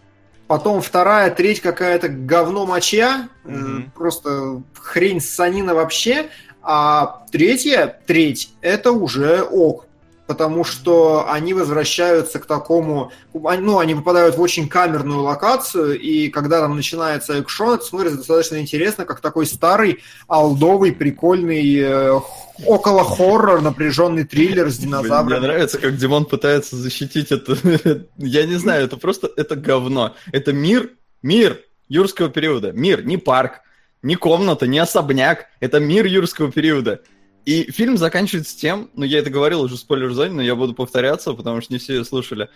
потом 0.53 0.81
вторая 0.81 1.31
треть 1.31 1.61
какая-то 1.61 2.09
говно 2.09 2.67
моча, 2.67 3.27
mm-hmm. 3.43 3.89
просто 3.95 4.61
хрень 4.79 5.19
санина 5.19 5.73
вообще, 5.73 6.27
а 6.61 7.25
третья 7.31 7.99
треть 8.05 8.53
это 8.61 8.91
уже 8.91 9.41
ок 9.41 9.87
потому 10.27 10.63
что 10.63 11.29
они 11.29 11.53
возвращаются 11.53 12.39
к 12.39 12.45
такому, 12.45 13.11
ну, 13.33 13.79
они 13.79 13.95
попадают 13.95 14.37
в 14.37 14.41
очень 14.41 14.69
камерную 14.69 15.21
локацию, 15.21 15.99
и 15.99 16.29
когда 16.29 16.61
там 16.61 16.75
начинается 16.75 17.39
экшон, 17.39 17.75
это 17.75 17.85
смотрится 17.85 18.17
достаточно 18.17 18.59
интересно, 18.59 19.05
как 19.05 19.19
такой 19.19 19.45
старый, 19.45 19.99
алдовый, 20.27 20.93
прикольный, 20.93 21.77
э, 21.77 22.19
около 22.65 23.03
хоррор, 23.03 23.61
напряженный 23.61 24.23
триллер 24.23 24.69
с 24.69 24.77
динозаврами. 24.77 25.39
Мне 25.39 25.47
нравится, 25.47 25.77
как 25.79 25.97
Димон 25.97 26.25
пытается 26.25 26.75
защитить 26.75 27.31
это. 27.31 27.57
Я 28.17 28.45
не 28.45 28.55
знаю, 28.55 28.85
это 28.85 28.97
просто, 28.97 29.29
это 29.35 29.55
говно. 29.55 30.15
Это 30.31 30.53
мир, 30.53 30.91
мир 31.21 31.59
юрского 31.89 32.29
периода. 32.29 32.71
Мир, 32.71 33.03
не 33.03 33.17
парк, 33.17 33.61
не 34.01 34.15
комната, 34.15 34.67
не 34.67 34.79
особняк. 34.79 35.47
Это 35.59 35.79
мир 35.79 36.05
юрского 36.05 36.51
периода. 36.51 37.01
И 37.45 37.71
фильм 37.71 37.97
заканчивается 37.97 38.57
тем, 38.57 38.89
ну 38.95 39.03
я 39.03 39.19
это 39.19 39.29
говорил 39.29 39.61
уже 39.61 39.75
в 39.75 39.79
спойлер-зоне, 39.79 40.33
но 40.33 40.41
я 40.41 40.55
буду 40.55 40.73
повторяться, 40.73 41.33
потому 41.33 41.61
что 41.61 41.73
не 41.73 41.79
все 41.79 42.03
слушали. 42.05 42.49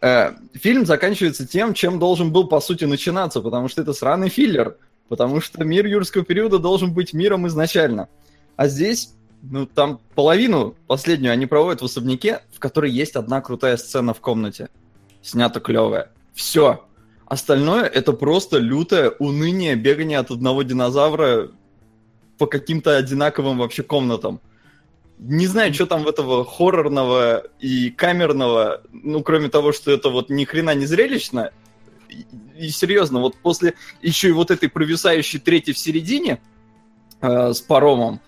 Э, 0.00 0.32
фильм 0.54 0.86
заканчивается 0.86 1.46
тем, 1.46 1.74
чем 1.74 1.98
должен 1.98 2.32
был 2.32 2.46
по 2.46 2.60
сути 2.60 2.84
начинаться, 2.84 3.40
потому 3.40 3.68
что 3.68 3.82
это 3.82 3.92
сраный 3.92 4.28
филлер, 4.28 4.76
потому 5.08 5.40
что 5.40 5.64
мир 5.64 5.86
юрского 5.86 6.24
периода 6.24 6.58
должен 6.58 6.94
быть 6.94 7.12
миром 7.12 7.48
изначально. 7.48 8.08
А 8.54 8.68
здесь, 8.68 9.14
ну 9.42 9.66
там 9.66 10.00
половину 10.14 10.76
последнюю 10.86 11.32
они 11.32 11.46
проводят 11.46 11.82
в 11.82 11.86
особняке, 11.86 12.42
в 12.54 12.60
которой 12.60 12.92
есть 12.92 13.16
одна 13.16 13.40
крутая 13.40 13.76
сцена 13.76 14.14
в 14.14 14.20
комнате. 14.20 14.68
Снята 15.22 15.58
клевая. 15.58 16.12
Все. 16.34 16.84
Остальное 17.26 17.84
это 17.84 18.12
просто 18.12 18.58
лютое 18.58 19.10
уныние, 19.10 19.76
бегание 19.76 20.18
от 20.18 20.30
одного 20.30 20.62
динозавра 20.62 21.50
по 22.40 22.46
каким-то 22.46 22.96
одинаковым 22.96 23.58
вообще 23.58 23.82
комнатам. 23.82 24.40
Не 25.18 25.46
знаю, 25.46 25.74
что 25.74 25.84
там 25.84 26.04
в 26.04 26.08
этого 26.08 26.46
хоррорного 26.46 27.44
и 27.58 27.90
камерного, 27.90 28.80
ну, 28.90 29.22
кроме 29.22 29.50
того, 29.50 29.72
что 29.72 29.90
это 29.90 30.08
вот 30.08 30.30
ни 30.30 30.46
хрена 30.46 30.74
не 30.74 30.86
зрелищно. 30.86 31.50
И, 32.08 32.24
и 32.56 32.70
серьезно, 32.70 33.20
вот 33.20 33.36
после 33.36 33.74
еще 34.00 34.28
и 34.28 34.32
вот 34.32 34.50
этой 34.50 34.70
провисающей 34.70 35.38
третьей 35.38 35.74
в 35.74 35.78
середине 35.78 36.40
э, 37.20 37.52
с 37.52 37.60
паромом, 37.60 38.22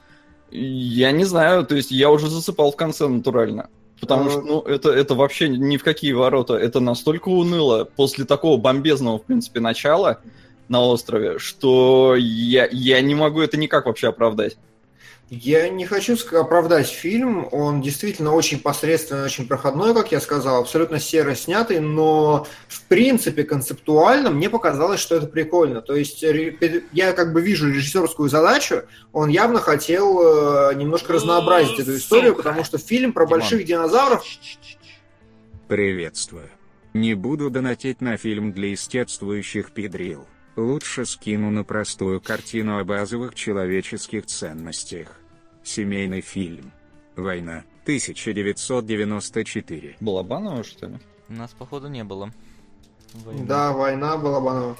я 0.50 1.10
не 1.10 1.24
знаю, 1.24 1.64
то 1.64 1.74
есть 1.74 1.90
я 1.90 2.10
уже 2.10 2.28
засыпал 2.28 2.70
в 2.70 2.76
конце 2.76 3.08
натурально. 3.08 3.70
Потому 3.98 4.28
что, 4.28 4.42
ну, 4.42 4.60
это, 4.60 4.90
это 4.90 5.14
вообще 5.14 5.48
ни 5.48 5.78
в 5.78 5.84
какие 5.84 6.12
ворота. 6.12 6.54
Это 6.56 6.80
настолько 6.80 7.30
уныло 7.30 7.84
после 7.84 8.26
такого 8.26 8.58
бомбезного, 8.60 9.20
в 9.20 9.22
принципе, 9.22 9.60
начала 9.60 10.20
на 10.72 10.80
острове, 10.80 11.38
что 11.38 12.16
я, 12.18 12.66
я 12.72 13.00
не 13.02 13.14
могу 13.14 13.40
это 13.40 13.56
никак 13.56 13.86
вообще 13.86 14.08
оправдать. 14.08 14.56
Я 15.30 15.70
не 15.70 15.86
хочу 15.86 16.14
оправдать 16.32 16.88
фильм, 16.88 17.48
он 17.52 17.80
действительно 17.80 18.34
очень 18.34 18.58
посредственный, 18.58 19.24
очень 19.24 19.48
проходной, 19.48 19.94
как 19.94 20.12
я 20.12 20.20
сказал, 20.20 20.60
абсолютно 20.60 20.98
серо 20.98 21.34
снятый, 21.34 21.80
но 21.80 22.46
в 22.68 22.82
принципе 22.82 23.42
концептуально 23.44 24.30
мне 24.30 24.50
показалось, 24.50 25.00
что 25.00 25.14
это 25.14 25.26
прикольно. 25.26 25.80
То 25.80 25.94
есть 25.94 26.22
я 26.22 27.12
как 27.12 27.32
бы 27.32 27.40
вижу 27.40 27.70
режиссерскую 27.70 28.28
задачу, 28.28 28.82
он 29.12 29.30
явно 29.30 29.58
хотел 29.60 30.20
э, 30.70 30.74
немножко 30.74 31.14
разнообразить 31.14 31.78
эту 31.78 31.96
историю, 31.96 32.34
потому 32.34 32.62
что 32.64 32.76
фильм 32.76 33.14
про 33.14 33.26
больших 33.26 33.64
динозавров... 33.64 34.24
Приветствую. 35.66 36.50
Не 36.92 37.14
буду 37.14 37.48
донатить 37.48 38.02
на 38.02 38.18
фильм 38.18 38.52
для 38.52 38.68
естествующих 38.68 39.70
педрил. 39.70 40.26
Лучше 40.56 41.06
скину 41.06 41.50
на 41.50 41.64
простую 41.64 42.20
картину 42.20 42.78
о 42.78 42.84
базовых 42.84 43.34
человеческих 43.34 44.26
ценностях. 44.26 45.08
Семейный 45.64 46.20
фильм. 46.20 46.72
Война, 47.16 47.64
1994. 47.84 49.96
Балабанова, 50.00 50.62
что 50.62 50.88
ли? 50.88 50.98
У 51.30 51.32
нас, 51.32 51.52
походу, 51.52 51.88
не 51.88 52.04
было. 52.04 52.30
Война. 53.14 53.44
Да, 53.46 53.72
война 53.72 54.18
Балабанова. 54.18 54.76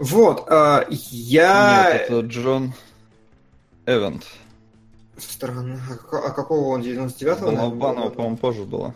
Вот, 0.00 0.48
э, 0.48 0.86
я... 0.90 1.92
Нет, 1.92 2.02
это 2.02 2.20
Джон 2.20 2.72
Эвент. 3.86 4.26
Странно. 5.16 5.80
А, 6.10 6.16
а 6.16 6.30
какого 6.30 6.74
он, 6.74 6.82
99-го? 6.82 7.52
Балабанова, 7.52 8.10
по-моему, 8.10 8.36
позже 8.36 8.64
было. 8.64 8.92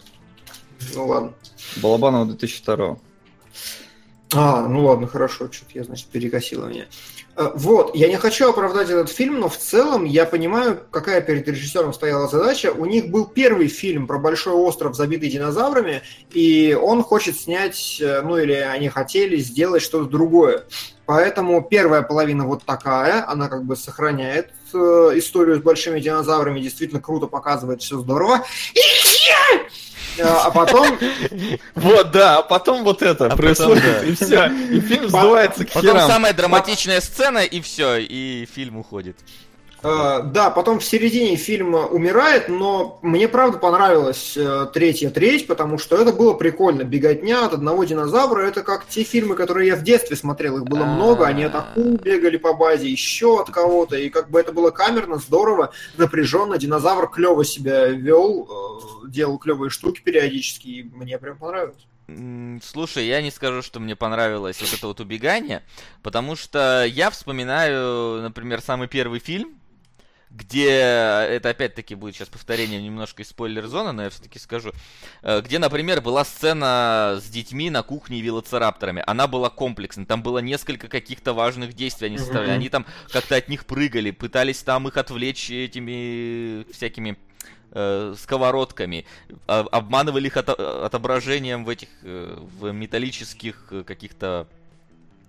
Ну 0.94 1.06
ладно. 1.06 1.32
Балабанова 1.80 2.26
2002 2.26 2.98
а, 4.34 4.66
ну 4.66 4.84
ладно, 4.84 5.06
хорошо, 5.06 5.50
что-то 5.50 5.72
я, 5.74 5.84
значит, 5.84 6.06
перекосила 6.06 6.66
меня. 6.66 6.86
Э, 7.36 7.50
вот, 7.54 7.94
я 7.94 8.08
не 8.08 8.16
хочу 8.16 8.48
оправдать 8.48 8.88
этот 8.88 9.10
фильм, 9.10 9.40
но 9.40 9.48
в 9.48 9.56
целом 9.56 10.04
я 10.04 10.24
понимаю, 10.24 10.80
какая 10.90 11.20
перед 11.20 11.46
режиссером 11.46 11.92
стояла 11.92 12.28
задача. 12.28 12.72
У 12.72 12.86
них 12.86 13.10
был 13.10 13.26
первый 13.26 13.68
фильм 13.68 14.06
про 14.06 14.18
большой 14.18 14.54
остров, 14.54 14.96
забитый 14.96 15.30
динозаврами, 15.30 16.02
и 16.30 16.76
он 16.80 17.02
хочет 17.02 17.38
снять, 17.38 17.98
э, 18.00 18.22
ну 18.22 18.38
или 18.38 18.54
они 18.54 18.88
хотели 18.88 19.36
сделать 19.36 19.82
что-то 19.82 20.08
другое. 20.08 20.64
Поэтому 21.04 21.62
первая 21.62 22.02
половина 22.02 22.46
вот 22.46 22.64
такая, 22.64 23.28
она 23.28 23.48
как 23.48 23.64
бы 23.64 23.76
сохраняет 23.76 24.50
э, 24.72 24.78
историю 25.16 25.56
с 25.56 25.62
большими 25.62 26.00
динозаврами, 26.00 26.60
действительно 26.60 27.00
круто 27.00 27.26
показывает, 27.26 27.82
все 27.82 27.98
здорово. 27.98 28.44
И 28.72 28.80
а, 30.20 30.46
а 30.46 30.50
потом... 30.50 30.98
Вот, 31.74 32.10
да, 32.10 32.38
а 32.38 32.42
потом 32.42 32.84
вот 32.84 33.02
это 33.02 33.26
а 33.26 33.36
происходит, 33.36 34.04
и 34.04 34.14
все. 34.14 34.46
И 34.46 34.80
фильм 34.80 35.08
сдувается 35.08 35.64
к 35.64 35.72
Потом 35.72 35.98
самая 36.00 36.32
драматичная 36.32 37.00
сцена, 37.00 37.38
и 37.38 37.60
все, 37.60 37.96
и 37.96 38.46
фильм 38.52 38.76
уходит. 38.78 39.16
Uh, 39.82 40.22
да, 40.22 40.50
потом 40.50 40.78
в 40.78 40.84
середине 40.84 41.34
фильма 41.34 41.86
умирает, 41.86 42.48
но 42.48 43.00
мне 43.02 43.26
правда 43.26 43.58
понравилась 43.58 44.36
uh, 44.36 44.70
третья 44.70 45.10
треть, 45.10 45.48
потому 45.48 45.76
что 45.76 46.00
это 46.00 46.12
было 46.12 46.34
прикольно. 46.34 46.84
Беготня 46.84 47.46
от 47.46 47.54
одного 47.54 47.82
динозавра, 47.82 48.42
это 48.42 48.62
как 48.62 48.86
те 48.86 49.02
фильмы, 49.02 49.34
которые 49.34 49.66
я 49.66 49.76
в 49.76 49.82
детстве 49.82 50.16
смотрел, 50.16 50.58
их 50.58 50.64
было 50.64 50.84
много, 50.84 51.26
они 51.26 51.42
от 51.42 51.56
акул 51.56 51.96
бегали 51.96 52.36
по 52.36 52.52
базе, 52.52 52.88
еще 52.88 53.40
от 53.40 53.50
кого-то, 53.50 53.96
и 53.96 54.08
как 54.08 54.30
бы 54.30 54.38
это 54.38 54.52
было 54.52 54.70
камерно, 54.70 55.16
здорово, 55.16 55.72
напряженно, 55.96 56.58
динозавр 56.58 57.10
клево 57.10 57.44
себя 57.44 57.88
вел, 57.88 58.48
uh, 59.04 59.10
делал 59.10 59.36
клевые 59.38 59.70
штуки 59.70 60.00
периодически, 60.00 60.68
и 60.68 60.82
мне 60.84 61.18
прям 61.18 61.38
понравилось. 61.38 61.88
Слушай, 62.62 63.06
я 63.06 63.20
не 63.20 63.32
скажу, 63.32 63.62
что 63.62 63.80
мне 63.80 63.96
понравилось 63.96 64.60
вот 64.60 64.72
это 64.72 64.86
вот 64.86 65.00
убегание, 65.00 65.64
потому 66.02 66.36
что 66.36 66.84
я 66.84 67.10
вспоминаю, 67.10 68.22
например, 68.22 68.60
самый 68.60 68.86
первый 68.86 69.18
фильм, 69.18 69.56
где, 70.34 70.70
это 70.70 71.50
опять-таки 71.50 71.94
будет 71.94 72.14
сейчас 72.14 72.28
повторением 72.28 72.82
немножко 72.82 73.22
из 73.22 73.28
спойлер-зоны, 73.28 73.92
но 73.92 74.04
я 74.04 74.10
все-таки 74.10 74.38
скажу, 74.38 74.72
э, 75.22 75.42
где, 75.42 75.58
например, 75.58 76.00
была 76.00 76.24
сцена 76.24 77.18
с 77.22 77.28
детьми 77.28 77.68
на 77.68 77.82
кухне 77.82 78.18
и 78.18 78.22
велоцирапторами. 78.22 79.02
Она 79.06 79.26
была 79.26 79.50
комплексной, 79.50 80.06
там 80.06 80.22
было 80.22 80.38
несколько 80.38 80.88
каких-то 80.88 81.34
важных 81.34 81.74
действий 81.74 82.06
они 82.06 82.18
составляли. 82.18 82.52
Они 82.52 82.68
там 82.68 82.86
как-то 83.10 83.36
от 83.36 83.48
них 83.48 83.66
прыгали, 83.66 84.10
пытались 84.10 84.62
там 84.62 84.88
их 84.88 84.96
отвлечь 84.96 85.50
этими 85.50 86.64
всякими 86.72 87.18
э, 87.72 88.14
сковородками, 88.18 89.04
а, 89.46 89.66
обманывали 89.70 90.28
их 90.28 90.36
от, 90.36 90.48
отображением 90.48 91.64
в 91.64 91.68
этих, 91.68 91.88
э, 92.02 92.38
в 92.58 92.72
металлических 92.72 93.72
каких-то 93.86 94.48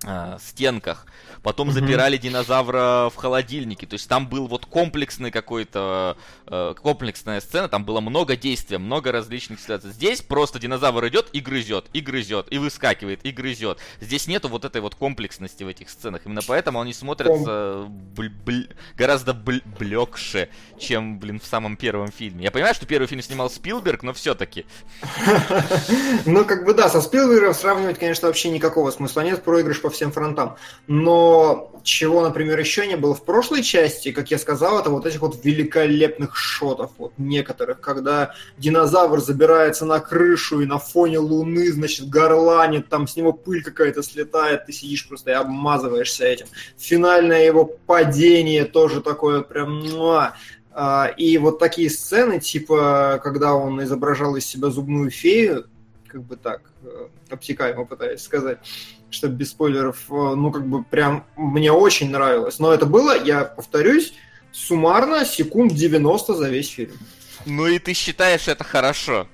а, 0.05 0.37
стенках. 0.39 1.05
Потом 1.41 1.67
Мгм. 1.67 1.73
запирали 1.75 2.17
динозавра 2.17 3.09
в 3.13 3.15
холодильнике. 3.15 3.85
То 3.85 3.95
есть 3.95 4.07
там 4.07 4.27
был 4.27 4.47
вот 4.47 4.65
комплексный 4.65 5.29
какой-то 5.31 6.17
э, 6.47 6.73
комплексная 6.81 7.41
сцена, 7.41 7.67
там 7.67 7.83
было 7.83 7.99
много 7.99 8.35
действия, 8.37 8.77
много 8.77 9.11
различных 9.11 9.59
ситуаций. 9.59 9.91
Здесь 9.91 10.21
просто 10.21 10.59
динозавр 10.59 11.05
идет 11.07 11.29
и 11.33 11.39
грызет, 11.41 11.85
и 11.93 11.99
грызет, 11.99 12.47
и 12.51 12.57
выскакивает, 12.57 13.25
и 13.25 13.31
грызет. 13.31 13.79
Здесь 13.99 14.27
нету 14.27 14.47
вот 14.47 14.63
этой 14.65 14.79
вот 14.81 14.95
комплексности 14.95 15.63
в 15.63 15.67
этих 15.67 15.89
сценах. 15.89 16.21
Именно 16.25 16.41
поэтому 16.47 16.79
они 16.79 16.93
смотрятся 16.93 17.87
бл- 18.15 18.31
бл- 18.45 18.73
гораздо 18.95 19.31
бл- 19.33 19.61
блекше, 19.79 20.49
чем, 20.79 21.19
блин, 21.19 21.39
в 21.39 21.45
самом 21.45 21.75
первом 21.75 22.11
фильме. 22.11 22.45
Я 22.45 22.51
понимаю, 22.51 22.73
что 22.75 22.85
первый 22.85 23.07
фильм 23.07 23.21
снимал 23.21 23.49
Спилберг, 23.49 24.03
но 24.03 24.13
все-таки. 24.13 24.65
Ну, 26.25 26.45
как 26.45 26.65
бы 26.65 26.73
да, 26.73 26.89
со 26.89 27.01
Спилбергом 27.01 27.53
сравнивать, 27.53 27.99
конечно, 27.99 28.27
вообще 28.27 28.49
никакого 28.49 28.91
смысла 28.91 29.21
нет, 29.21 29.43
проигрыш 29.43 29.81
по 29.81 29.89
всем 29.93 30.11
фронтам. 30.11 30.57
Но 30.87 31.71
чего, 31.83 32.21
например, 32.21 32.59
еще 32.59 32.87
не 32.87 32.95
было 32.95 33.13
в 33.13 33.23
прошлой 33.23 33.61
части, 33.61 34.11
как 34.11 34.31
я 34.31 34.37
сказал, 34.37 34.79
это 34.79 34.89
вот 34.89 35.05
этих 35.05 35.21
вот 35.21 35.43
великолепных 35.43 36.35
шотов, 36.35 36.91
вот 36.97 37.13
некоторых, 37.17 37.79
когда 37.79 38.33
динозавр 38.57 39.19
забирается 39.19 39.85
на 39.85 39.99
крышу 39.99 40.61
и 40.61 40.65
на 40.65 40.79
фоне 40.79 41.19
луны, 41.19 41.71
значит, 41.71 42.09
горланит, 42.09 42.89
там 42.89 43.07
с 43.07 43.15
него 43.15 43.33
пыль 43.33 43.63
какая-то 43.63 44.03
слетает, 44.03 44.65
ты 44.65 44.73
сидишь 44.73 45.07
просто 45.07 45.31
и 45.31 45.33
обмазываешься 45.33 46.25
этим. 46.25 46.47
Финальное 46.77 47.45
его 47.45 47.65
падение 47.65 48.65
тоже 48.65 49.01
такое 49.01 49.41
прям... 49.41 49.83
муа. 49.83 50.33
А, 50.71 51.11
И 51.17 51.37
вот 51.37 51.59
такие 51.59 51.89
сцены, 51.89 52.39
типа, 52.39 53.19
когда 53.23 53.53
он 53.53 53.83
изображал 53.83 54.35
из 54.35 54.45
себя 54.45 54.69
зубную 54.69 55.11
фею, 55.11 55.65
как 56.07 56.23
бы 56.23 56.35
так, 56.35 56.61
э, 56.83 57.07
обтекаемо 57.29 57.85
пытаюсь 57.85 58.21
сказать, 58.21 58.59
чтобы 59.13 59.35
без 59.35 59.51
спойлеров, 59.51 60.05
э, 60.09 60.13
ну, 60.13 60.51
как 60.51 60.67
бы 60.67 60.83
прям 60.83 61.25
мне 61.35 61.71
очень 61.71 62.11
нравилось. 62.11 62.59
Но 62.59 62.73
это 62.73 62.85
было, 62.85 63.21
я 63.23 63.43
повторюсь, 63.43 64.13
суммарно 64.51 65.25
секунд 65.25 65.73
90 65.73 66.35
за 66.35 66.49
весь 66.49 66.69
фильм. 66.69 66.97
Ну 67.45 67.67
и 67.67 67.79
ты 67.79 67.93
считаешь 67.93 68.47
это 68.47 68.63
хорошо. 68.63 69.27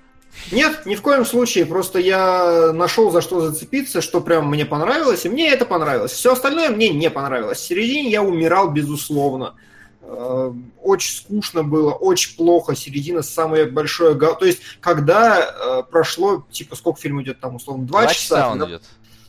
Нет, 0.52 0.86
ни 0.86 0.96
в 0.96 1.02
коем 1.02 1.26
случае. 1.26 1.66
Просто 1.66 2.00
я 2.00 2.72
нашел 2.74 3.12
за 3.12 3.22
что 3.22 3.42
зацепиться, 3.42 4.02
что 4.02 4.22
прям 4.22 4.50
мне 4.50 4.66
понравилось, 4.66 5.26
и 5.26 5.30
мне 5.30 5.50
это 5.50 5.66
понравилось. 5.66 6.12
Все 6.12 6.34
остальное 6.34 6.70
мне 6.70 6.90
не 6.90 7.10
понравилось. 7.10 7.60
В 7.60 7.68
середине 7.68 8.10
я 8.10 8.24
умирал, 8.24 8.70
безусловно. 8.72 9.56
Э, 10.02 10.52
Очень 10.82 11.18
скучно 11.18 11.64
было, 11.64 11.92
очень 11.92 12.36
плохо. 12.36 12.76
Середина 12.76 13.22
самое 13.22 13.66
большое... 13.66 14.16
То 14.16 14.46
есть, 14.46 14.62
когда 14.80 15.40
э, 15.40 15.84
прошло, 15.90 16.46
типа, 16.52 16.76
сколько 16.76 17.00
фильм 17.00 17.22
идет 17.22 17.40
там, 17.40 17.56
условно, 17.56 17.86
два, 17.86 18.08
часа, 18.08 18.50
он 18.50 18.60
когда, 18.60 18.76
идет. 18.76 18.84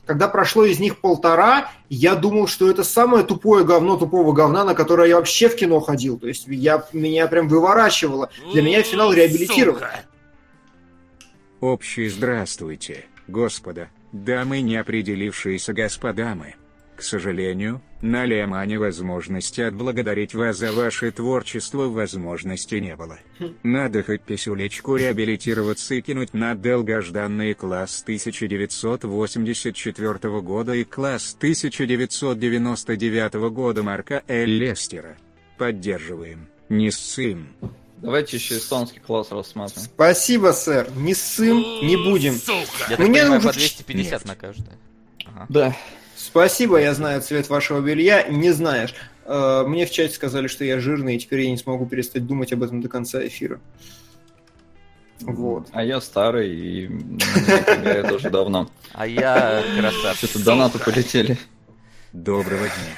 Когда 0.07 0.29
прошло 0.29 0.65
из 0.65 0.81
них 0.81 0.99
полтора, 0.99 1.71
я 1.89 2.15
думал, 2.15 2.47
что 2.47 2.71
это 2.71 2.83
самое 2.85 3.25
тупое 3.25 3.65
говно 3.65 3.97
тупого 3.97 4.33
говна, 4.33 4.65
на 4.65 4.75
которое 4.75 5.09
я 5.09 5.17
вообще 5.17 5.49
в 5.49 5.57
кино 5.57 5.81
ходил. 5.81 6.19
То 6.19 6.29
есть, 6.29 6.47
я, 6.49 6.85
меня 6.93 7.27
прям 7.27 7.49
выворачивало. 7.49 8.31
Для 8.53 8.63
меня 8.63 8.83
финал 8.83 9.13
реабилитирован. 9.13 9.83
Общий 11.61 12.09
здравствуйте, 12.09 13.05
господа, 13.29 13.91
дамы 14.13 14.63
не 14.63 14.77
определившиеся 14.77 15.73
господамы. 15.75 16.55
К 17.01 17.03
сожалению, 17.03 17.81
на 18.03 18.27
Лемане 18.27 18.79
возможности 18.79 19.63
отблагодарить 19.63 20.35
вас 20.35 20.59
за 20.59 20.71
ваше 20.71 21.11
творчество 21.11 21.85
возможности 21.85 22.75
не 22.75 22.95
было. 22.95 23.19
Надо 23.63 24.03
хоть 24.03 24.21
писюлечку 24.21 24.97
реабилитироваться 24.97 25.95
и 25.95 26.03
кинуть 26.03 26.35
на 26.35 26.55
долгожданный 26.55 27.55
класс 27.55 28.03
1984 28.03 30.41
года 30.43 30.75
и 30.75 30.85
класс 30.85 31.35
1999 31.39 33.35
года 33.51 33.83
Марка 33.83 34.23
Л. 34.29 34.47
Лестера. 34.47 35.17
Поддерживаем. 35.57 36.49
Не 36.69 36.91
ссым. 36.91 37.49
Давайте 37.97 38.37
еще 38.37 38.59
эстонский 38.59 39.01
класс 39.01 39.29
рассмотрим. 39.31 39.81
Спасибо, 39.81 40.53
сэр. 40.53 40.91
Не 40.97 41.15
ссым, 41.15 41.65
не 41.83 41.97
будем. 41.97 42.35
Я 42.35 42.41
так 42.99 42.99
Мне 42.99 43.23
понимаю, 43.23 43.29
нужен 43.37 43.49
по 43.49 43.55
250 43.55 44.13
нефть. 44.13 44.27
на 44.27 44.37
каждое. 44.37 44.77
Ага. 45.25 45.47
Да. 45.49 45.75
Спасибо, 46.27 46.79
я 46.79 46.93
знаю 46.95 47.23
цвет 47.23 47.49
вашего 47.49 47.81
белья. 47.81 48.25
Не 48.25 48.51
знаешь. 48.51 48.95
Э, 49.25 49.65
Мне 49.67 49.87
в 49.87 49.91
чате 49.91 50.15
сказали, 50.15 50.49
что 50.49 50.65
я 50.65 50.79
жирный, 50.79 51.17
и 51.17 51.19
теперь 51.19 51.41
я 51.41 51.51
не 51.51 51.57
смогу 51.57 51.87
перестать 51.87 52.27
думать 52.27 52.53
об 52.53 52.63
этом 52.63 52.83
до 52.83 52.89
конца 52.89 53.27
эфира. 53.27 53.59
Вот. 55.21 55.69
А 55.73 55.83
я 55.83 56.01
старый, 56.01 56.51
и 56.55 56.91
я 57.85 58.03
тоже 58.09 58.31
давно. 58.31 58.71
А 58.93 59.07
я 59.07 59.63
красавчик. 59.79 60.31
Что-то 60.31 60.45
донаты 60.45 60.79
полетели. 60.79 61.39
Доброго 62.13 62.65
дня. 62.65 62.95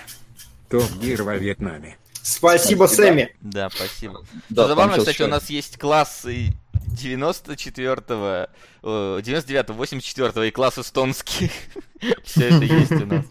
Топ 0.68 0.90
Гир 1.01 1.23
во 1.23 1.37
Вьетнаме. 1.37 1.99
Спасибо, 2.23 2.87
Спасибо. 2.87 3.03
Сэмми. 3.07 3.37
Да, 3.40 3.68
спасибо. 3.70 4.25
Да, 4.49 4.68
Забавно, 4.68 4.99
кстати, 4.99 5.23
у 5.23 5.27
нас 5.27 5.51
есть 5.51 5.79
классы 5.79 6.53
94-го, 6.97 8.49
э, 8.83 9.21
99-го, 9.23 9.83
84-го 9.83 10.42
и 10.42 10.51
класс 10.51 10.79
эстонский. 10.79 11.51
Все 12.25 12.49
это 12.49 12.64
есть 12.64 12.92
у 12.92 13.07
нас. 13.07 13.25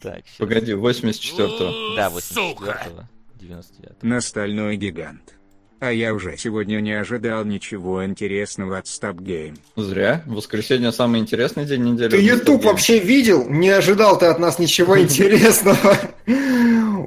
Так. 0.00 0.22
Погоди, 0.38 0.72
84-го. 0.72 1.96
Да, 1.96 2.08
84-го, 2.08 3.04
99-го. 3.40 3.94
Настольной 4.02 4.76
гигант. 4.76 5.34
А 5.80 5.92
я 5.92 6.12
уже 6.12 6.36
сегодня 6.36 6.80
не 6.80 6.92
ожидал 6.92 7.44
ничего 7.44 8.04
интересного 8.04 8.78
от 8.78 8.86
Stop 8.86 9.18
Game. 9.18 9.56
Зря. 9.76 10.24
Воскресенье 10.26 10.90
самый 10.90 11.20
интересный 11.20 11.66
день 11.66 11.84
недели. 11.84 12.10
Ты 12.10 12.20
YouTube 12.20 12.64
вообще 12.64 12.98
видел? 12.98 13.48
Не 13.48 13.68
ожидал 13.70 14.18
ты 14.18 14.26
от 14.26 14.40
нас 14.40 14.58
ничего 14.58 14.98
интересного. 15.00 15.96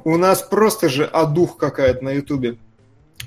У 0.04 0.16
нас 0.16 0.40
просто 0.42 0.88
же 0.88 1.04
одух 1.04 1.58
какая-то 1.58 2.02
на 2.02 2.12
Ютубе. 2.12 2.56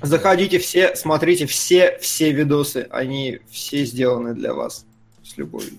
Заходите 0.06 0.58
все, 0.58 0.94
смотрите 0.94 1.46
все, 1.46 1.98
все 2.00 2.30
видосы. 2.32 2.86
Они 2.90 3.40
все 3.50 3.84
сделаны 3.84 4.34
для 4.34 4.54
вас. 4.54 4.86
С 5.24 5.36
любовью. 5.36 5.72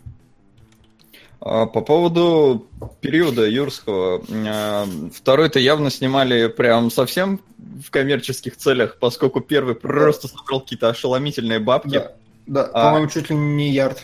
А, 1.40 1.66
По 1.66 1.80
поводу 1.82 2.68
периода 3.00 3.48
юрского, 3.48 4.22
а, 4.30 4.86
второй-то 5.14 5.60
явно 5.60 5.90
снимали 5.90 6.48
прям 6.48 6.92
совсем 6.92 7.40
в 7.58 7.90
коммерческих 7.90 8.58
целях, 8.58 8.98
поскольку 9.00 9.40
первый 9.40 9.76
просто 9.76 10.28
собрал 10.28 10.60
какие-то 10.62 10.90
ошеломительные 10.90 11.60
бабки. 11.60 11.90
Да, 11.90 12.12
да 12.48 12.64
А. 12.74 12.86
по-моему, 12.88 13.08
чуть 13.08 13.30
ли 13.30 13.36
не 13.36 13.70
ярд. 13.72 14.04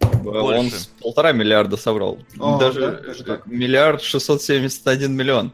Он 0.00 0.22
Больше. 0.22 0.78
с 0.78 0.86
полтора 1.02 1.32
миллиарда 1.32 1.76
собрал. 1.76 2.18
А, 2.38 2.58
Даже 2.58 2.80
да? 2.80 2.90
Даже 2.92 3.42
миллиард 3.44 4.00
шестьсот 4.00 4.42
семьдесят 4.42 4.86
один 4.86 5.14
миллион. 5.14 5.52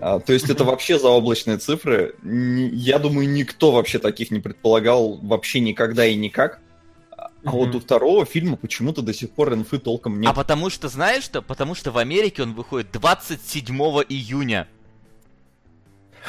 А, 0.00 0.20
то 0.20 0.32
есть 0.32 0.48
это 0.48 0.64
вообще 0.64 0.98
заоблачные 0.98 1.58
цифры. 1.58 2.14
Я 2.22 2.98
думаю, 2.98 3.28
никто 3.28 3.72
вообще 3.72 3.98
таких 3.98 4.30
не 4.30 4.40
предполагал 4.40 5.18
вообще 5.18 5.60
никогда 5.60 6.06
и 6.06 6.14
никак. 6.14 6.60
А 7.16 7.50
вот 7.50 7.68
Мгм. 7.68 7.76
у 7.76 7.80
второго 7.80 8.24
фильма 8.24 8.56
почему-то 8.56 9.02
до 9.02 9.12
сих 9.12 9.30
пор 9.30 9.54
инфы 9.54 9.78
толком 9.78 10.20
нет. 10.20 10.30
А 10.30 10.34
потому 10.34 10.70
что, 10.70 10.88
знаешь 10.88 11.24
что? 11.24 11.42
Потому 11.42 11.74
что 11.74 11.90
в 11.90 11.98
Америке 11.98 12.42
он 12.42 12.54
выходит 12.54 12.90
27 12.92 13.76
июня. 14.08 14.68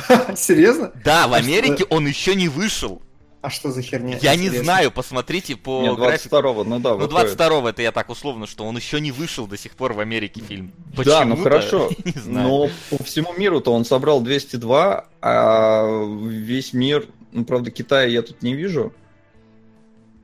Серьезно? 0.35 0.91
Да, 1.03 1.27
в 1.27 1.33
Америке 1.33 1.85
он 1.89 2.07
еще 2.07 2.35
не 2.35 2.47
вышел. 2.47 3.01
А 3.41 3.49
что 3.49 3.71
за 3.71 3.81
херня? 3.81 4.17
Я 4.21 4.35
не 4.35 4.47
Интересно. 4.47 4.63
знаю, 4.65 4.91
посмотрите 4.91 5.55
по 5.55 5.81
Нет, 5.81 5.95
графику. 5.95 6.35
22-го, 6.35 6.63
ну 6.65 6.79
да, 6.79 6.89
Ну, 6.89 6.95
выходит. 6.97 7.37
22 7.37 7.69
это 7.69 7.81
я 7.81 7.91
так 7.93 8.09
условно, 8.09 8.47
что 8.47 8.65
он 8.65 8.75
еще 8.75 8.99
не 8.99 9.11
вышел 9.13 9.47
до 9.47 9.57
сих 9.57 9.77
пор 9.77 9.93
в 9.93 9.99
Америке 10.01 10.41
фильм. 10.41 10.73
Да, 11.05 11.23
ну 11.23 11.37
хорошо. 11.37 11.89
Не 12.03 12.11
знаю. 12.19 12.47
Но 12.47 12.97
по 12.97 13.03
всему 13.05 13.33
миру-то 13.37 13.71
он 13.73 13.85
собрал 13.85 14.19
202, 14.21 15.05
а 15.21 16.05
весь 16.21 16.73
мир, 16.73 17.07
ну, 17.31 17.45
правда, 17.45 17.71
Китая 17.71 18.07
я 18.07 18.21
тут 18.23 18.41
не 18.41 18.55
вижу. 18.55 18.93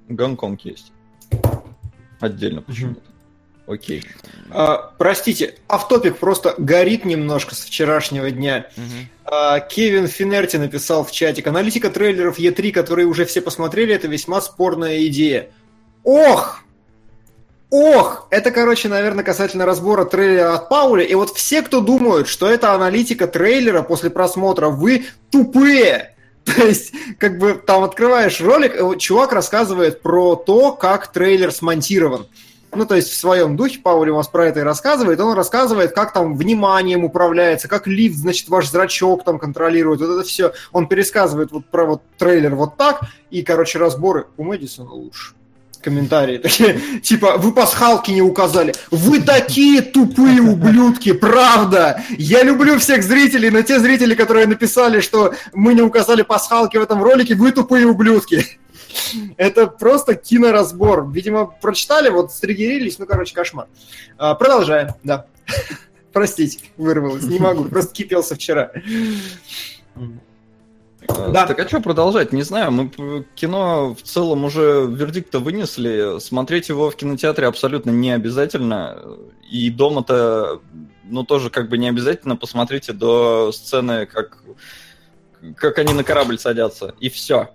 Гонконг 0.09 0.61
есть. 0.65 0.91
Отдельно 2.19 2.61
почему-то. 2.61 3.01
Окей. 3.67 4.03
А, 4.51 4.91
простите, 4.97 5.55
автопик 5.67 6.17
просто 6.17 6.53
горит 6.57 7.03
немножко 7.03 7.55
с 7.55 7.61
вчерашнего 7.61 8.29
дня. 8.29 8.67
Мгм. 8.75 9.09
А, 9.25 9.59
Кевин 9.59 10.07
Финерти 10.07 10.57
написал 10.57 11.03
в 11.03 11.11
чатик. 11.11 11.47
Аналитика 11.47 11.89
трейлеров 11.89 12.37
Е3, 12.37 12.71
которые 12.71 13.07
уже 13.07 13.25
все 13.25 13.41
посмотрели, 13.41 13.95
это 13.95 14.07
весьма 14.07 14.41
спорная 14.41 15.05
идея. 15.07 15.49
Ох! 16.03 16.59
Ох! 17.71 18.27
Это, 18.29 18.51
короче, 18.51 18.87
наверное, 18.87 19.23
касательно 19.23 19.65
разбора 19.65 20.05
трейлера 20.05 20.53
от 20.53 20.69
Пауля. 20.69 21.03
И 21.03 21.15
вот 21.15 21.31
все, 21.31 21.63
кто 21.63 21.81
думают, 21.81 22.27
что 22.27 22.47
это 22.47 22.73
аналитика 22.73 23.27
трейлера 23.27 23.81
после 23.81 24.11
просмотра, 24.11 24.69
вы 24.69 25.05
тупые! 25.31 26.15
То 26.45 26.63
есть, 26.63 26.93
как 27.17 27.39
бы 27.39 27.55
там 27.55 27.83
открываешь 27.83 28.39
ролик, 28.39 28.99
чувак 28.99 29.33
рассказывает 29.33 30.03
про 30.03 30.35
то, 30.35 30.71
как 30.73 31.11
трейлер 31.11 31.51
смонтирован. 31.51 32.27
Ну, 32.75 32.85
то 32.85 32.95
есть 32.95 33.09
в 33.09 33.15
своем 33.15 33.55
духе 33.55 33.79
Паули 33.79 34.09
у 34.09 34.15
вас 34.15 34.27
про 34.27 34.47
это 34.47 34.59
и 34.59 34.63
рассказывает. 34.63 35.19
Он 35.19 35.35
рассказывает, 35.35 35.93
как 35.93 36.13
там 36.13 36.35
вниманием 36.35 37.03
управляется, 37.03 37.67
как 37.67 37.87
лифт, 37.87 38.17
значит, 38.17 38.49
ваш 38.49 38.69
зрачок 38.69 39.23
там 39.23 39.39
контролирует. 39.39 40.01
Вот 40.01 40.09
это 40.09 40.23
все. 40.27 40.53
Он 40.71 40.87
пересказывает 40.87 41.51
вот 41.51 41.65
про 41.65 41.85
вот 41.85 42.01
трейлер 42.17 42.55
вот 42.55 42.77
так. 42.77 43.01
И, 43.29 43.41
короче, 43.43 43.79
разборы 43.79 44.27
у 44.37 44.43
Мэдисона 44.43 44.91
лучше. 44.91 45.33
комментарии. 45.81 46.37
Такие, 46.37 46.79
типа, 47.03 47.37
вы 47.37 47.53
пасхалки 47.53 48.11
не 48.11 48.21
указали. 48.21 48.73
Вы 48.91 49.21
такие 49.21 49.81
тупые 49.81 50.41
ублюдки, 50.41 51.13
правда. 51.13 52.03
Я 52.17 52.43
люблю 52.43 52.79
всех 52.79 53.03
зрителей, 53.03 53.51
но 53.51 53.61
те 53.61 53.79
зрители, 53.79 54.15
которые 54.15 54.47
написали, 54.47 54.99
что 54.99 55.33
мы 55.53 55.73
не 55.73 55.81
указали 55.81 56.23
пасхалки 56.23 56.77
в 56.77 56.81
этом 56.81 57.03
ролике, 57.03 57.35
вы 57.35 57.51
тупые 57.51 57.85
ублюдки. 57.85 58.59
Это 59.37 59.67
просто 59.67 60.15
киноразбор. 60.15 61.09
Видимо, 61.09 61.45
прочитали, 61.45 62.09
вот 62.09 62.31
стригерились, 62.31 62.99
ну, 62.99 63.05
короче, 63.05 63.33
кошмар. 63.33 63.67
А, 64.17 64.35
продолжаем, 64.35 64.89
да. 65.03 65.27
Простите, 66.13 66.59
вырвалось, 66.77 67.23
не 67.23 67.39
могу, 67.39 67.65
просто 67.65 67.93
кипелся 67.93 68.35
вчера. 68.35 68.71
Да. 71.07 71.45
Так 71.45 71.59
а 71.59 71.67
что 71.67 71.81
продолжать? 71.81 72.33
Не 72.33 72.43
знаю, 72.43 72.71
мы 72.71 73.25
кино 73.35 73.95
в 73.95 74.01
целом 74.01 74.45
уже 74.45 74.87
вердикт-то 74.89 75.39
вынесли. 75.39 76.19
Смотреть 76.19 76.69
его 76.69 76.89
в 76.89 76.95
кинотеатре 76.95 77.47
абсолютно 77.47 77.91
не 77.91 78.11
обязательно. 78.11 79.01
И 79.49 79.69
дома-то, 79.69 80.61
ну, 81.03 81.23
тоже 81.23 81.49
как 81.49 81.69
бы 81.69 81.77
не 81.77 81.89
обязательно. 81.89 82.35
Посмотрите 82.35 82.93
до 82.93 83.51
сцены, 83.51 84.05
как, 84.05 84.39
как 85.55 85.77
они 85.77 85.93
на 85.93 86.03
корабль 86.03 86.39
садятся. 86.39 86.95
И 86.99 87.09
все. 87.09 87.49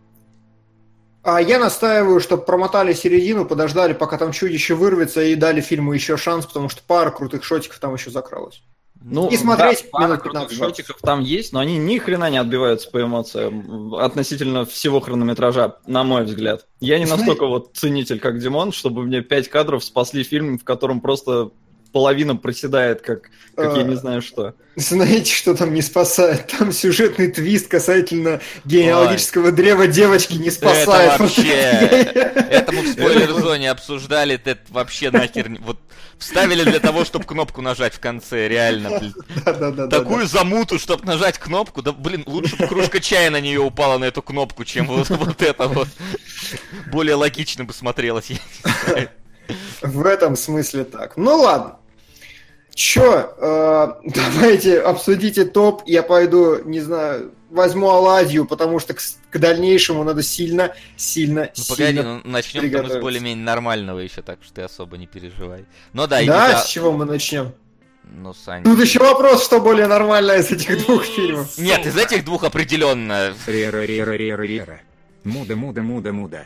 А 1.22 1.40
я 1.40 1.58
настаиваю, 1.58 2.20
чтобы 2.20 2.44
промотали 2.44 2.92
середину, 2.94 3.44
подождали, 3.44 3.92
пока 3.92 4.16
там 4.16 4.32
чудище 4.32 4.74
вырвется, 4.74 5.22
и 5.22 5.34
дали 5.34 5.60
фильму 5.60 5.92
еще 5.92 6.16
шанс, 6.16 6.46
потому 6.46 6.68
что 6.68 6.82
пара 6.86 7.10
крутых 7.10 7.44
шотиков 7.44 7.78
там 7.78 7.94
еще 7.94 8.10
закралась. 8.10 8.62
Ну, 9.02 9.28
и 9.30 9.36
смотреть 9.36 9.86
да, 9.92 10.06
минут 10.06 10.22
15 10.22 10.56
шотиков 10.56 10.98
там 11.00 11.20
есть, 11.20 11.54
но 11.54 11.60
они 11.60 11.78
ни 11.78 11.96
хрена 11.98 12.28
не 12.28 12.36
отбиваются 12.36 12.90
по 12.90 13.02
эмоциям 13.02 13.94
относительно 13.94 14.66
всего 14.66 15.00
хронометража, 15.00 15.76
на 15.86 16.04
мой 16.04 16.24
взгляд. 16.24 16.66
Я 16.80 16.98
не 16.98 17.06
настолько 17.06 17.46
вот 17.46 17.70
ценитель, 17.74 18.20
как 18.20 18.38
Димон, 18.38 18.72
чтобы 18.72 19.02
мне 19.02 19.22
пять 19.22 19.48
кадров 19.48 19.82
спасли 19.84 20.22
фильм, 20.22 20.58
в 20.58 20.64
котором 20.64 21.00
просто 21.00 21.50
половина 21.92 22.36
проседает, 22.36 23.00
как, 23.02 23.30
как 23.56 23.76
я 23.76 23.82
не 23.82 23.94
а, 23.94 23.96
знаю 23.96 24.22
что. 24.22 24.54
Знаете, 24.76 25.32
что 25.32 25.54
там 25.54 25.74
не 25.74 25.82
спасает? 25.82 26.46
Там 26.58 26.72
сюжетный 26.72 27.30
твист 27.30 27.68
касательно 27.68 28.40
генеалогического 28.64 29.46
Ой. 29.46 29.52
древа 29.52 29.86
девочки 29.86 30.34
не 30.34 30.50
спасает. 30.50 30.88
Это 30.88 31.22
вообще... 31.22 31.42
Это 32.50 32.72
мы 32.72 32.82
в 32.82 32.92
спойлер-зоне 32.92 33.70
обсуждали, 33.70 34.40
это 34.42 34.58
вообще 34.70 35.10
нахер... 35.10 35.50
Вот 35.60 35.78
вставили 36.20 36.64
для 36.64 36.78
того, 36.78 37.04
чтобы 37.04 37.24
кнопку 37.24 37.62
нажать 37.62 37.94
в 37.94 38.00
конце, 38.00 38.48
реально. 38.48 39.00
Такую 39.90 40.26
замуту, 40.26 40.78
чтобы 40.78 41.04
нажать 41.04 41.38
кнопку, 41.38 41.82
да, 41.82 41.92
блин, 41.92 42.24
лучше 42.26 42.56
бы 42.56 42.66
кружка 42.66 43.00
чая 43.00 43.30
на 43.30 43.40
нее 43.40 43.60
упала 43.60 43.98
на 43.98 44.04
эту 44.04 44.22
кнопку, 44.22 44.64
чем 44.64 44.86
вот, 44.86 45.08
вот 45.08 45.42
это 45.42 45.66
вот. 45.68 45.88
Более 46.92 47.14
логично 47.14 47.64
бы 47.64 47.72
смотрелось. 47.72 48.30
В 49.82 50.06
этом 50.06 50.36
смысле 50.36 50.84
так. 50.84 51.16
Ну 51.16 51.36
ладно. 51.36 51.76
Чё, 52.74 53.34
э, 53.36 53.88
давайте 54.04 54.80
обсудите 54.80 55.44
топ, 55.44 55.82
я 55.86 56.02
пойду, 56.02 56.62
не 56.64 56.80
знаю, 56.80 57.32
возьму 57.50 57.88
оладью, 57.88 58.46
потому 58.46 58.78
что 58.78 58.94
к, 58.94 59.00
к 59.30 59.38
дальнейшему 59.38 60.04
надо 60.04 60.22
сильно, 60.22 60.74
сильно, 60.96 61.50
ну, 61.56 61.64
погоди, 61.68 61.96
сильно 61.96 62.20
ну, 62.24 62.30
начнем 62.30 62.82
мы 62.82 62.90
с 62.90 62.96
более-менее 62.98 63.44
нормального 63.44 63.98
еще, 63.98 64.22
так 64.22 64.38
что 64.42 64.54
ты 64.54 64.62
особо 64.62 64.96
не 64.96 65.06
переживай. 65.06 65.66
Ну 65.92 66.06
да, 66.06 66.24
Да, 66.24 66.52
за... 66.52 66.58
с 66.58 66.68
чего 66.68 66.92
мы 66.92 67.04
начнем? 67.04 67.52
Ну, 68.12 68.34
Сань... 68.34 68.64
Тут 68.64 68.80
еще 68.80 68.98
вопрос, 68.98 69.44
что 69.44 69.60
более 69.60 69.86
нормально 69.86 70.32
из 70.32 70.50
этих 70.50 70.84
двух 70.84 71.04
фильмов. 71.04 71.56
Нет, 71.58 71.86
из 71.86 71.96
этих 71.96 72.24
двух 72.24 72.44
определенно. 72.44 73.32
Рера-рера-рера-рера. 73.46 74.80
Муда-муда-муда-муда. 75.24 76.44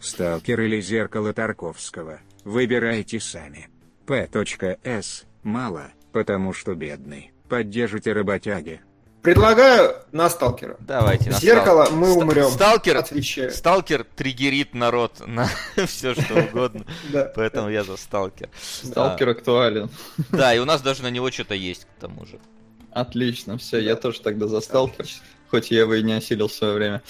Сталкер 0.00 0.60
или 0.60 0.80
зеркало 0.80 1.32
Тарковского. 1.32 2.20
Выбирайте 2.44 3.18
сами. 3.18 3.68
П.С. 4.06 5.24
Мало, 5.46 5.92
потому 6.10 6.52
что 6.52 6.74
бедный. 6.74 7.30
Поддержите 7.48 8.12
работяги. 8.12 8.80
Предлагаю 9.22 9.94
на 10.10 10.28
сталкера. 10.28 10.76
Давайте 10.80 11.30
на 11.30 11.38
Зеркало, 11.38 11.84
стал... 11.84 11.96
мы 11.96 12.14
умрем. 12.14 12.50
Сталкер, 12.50 12.96
отвечаю. 12.96 13.52
сталкер 13.52 14.02
триггерит 14.02 14.74
народ 14.74 15.24
на 15.24 15.48
все 15.86 16.14
что 16.14 16.40
угодно. 16.40 16.84
Поэтому 17.36 17.68
я 17.68 17.84
за 17.84 17.96
сталкер. 17.96 18.48
Сталкер 18.60 19.28
актуален. 19.28 19.88
Да, 20.32 20.52
и 20.52 20.58
у 20.58 20.64
нас 20.64 20.82
даже 20.82 21.04
на 21.04 21.10
него 21.10 21.30
что-то 21.30 21.54
есть 21.54 21.84
к 21.84 22.00
тому 22.00 22.26
же. 22.26 22.40
Отлично, 22.90 23.56
все, 23.56 23.78
я 23.78 23.94
тоже 23.94 24.22
тогда 24.22 24.48
за 24.48 24.60
сталкер, 24.60 25.06
хоть 25.48 25.70
я 25.70 25.82
его 25.82 25.94
и 25.94 26.02
не 26.02 26.14
осилил 26.14 26.48
в 26.48 26.52
свое 26.52 26.72
время. 26.74 27.02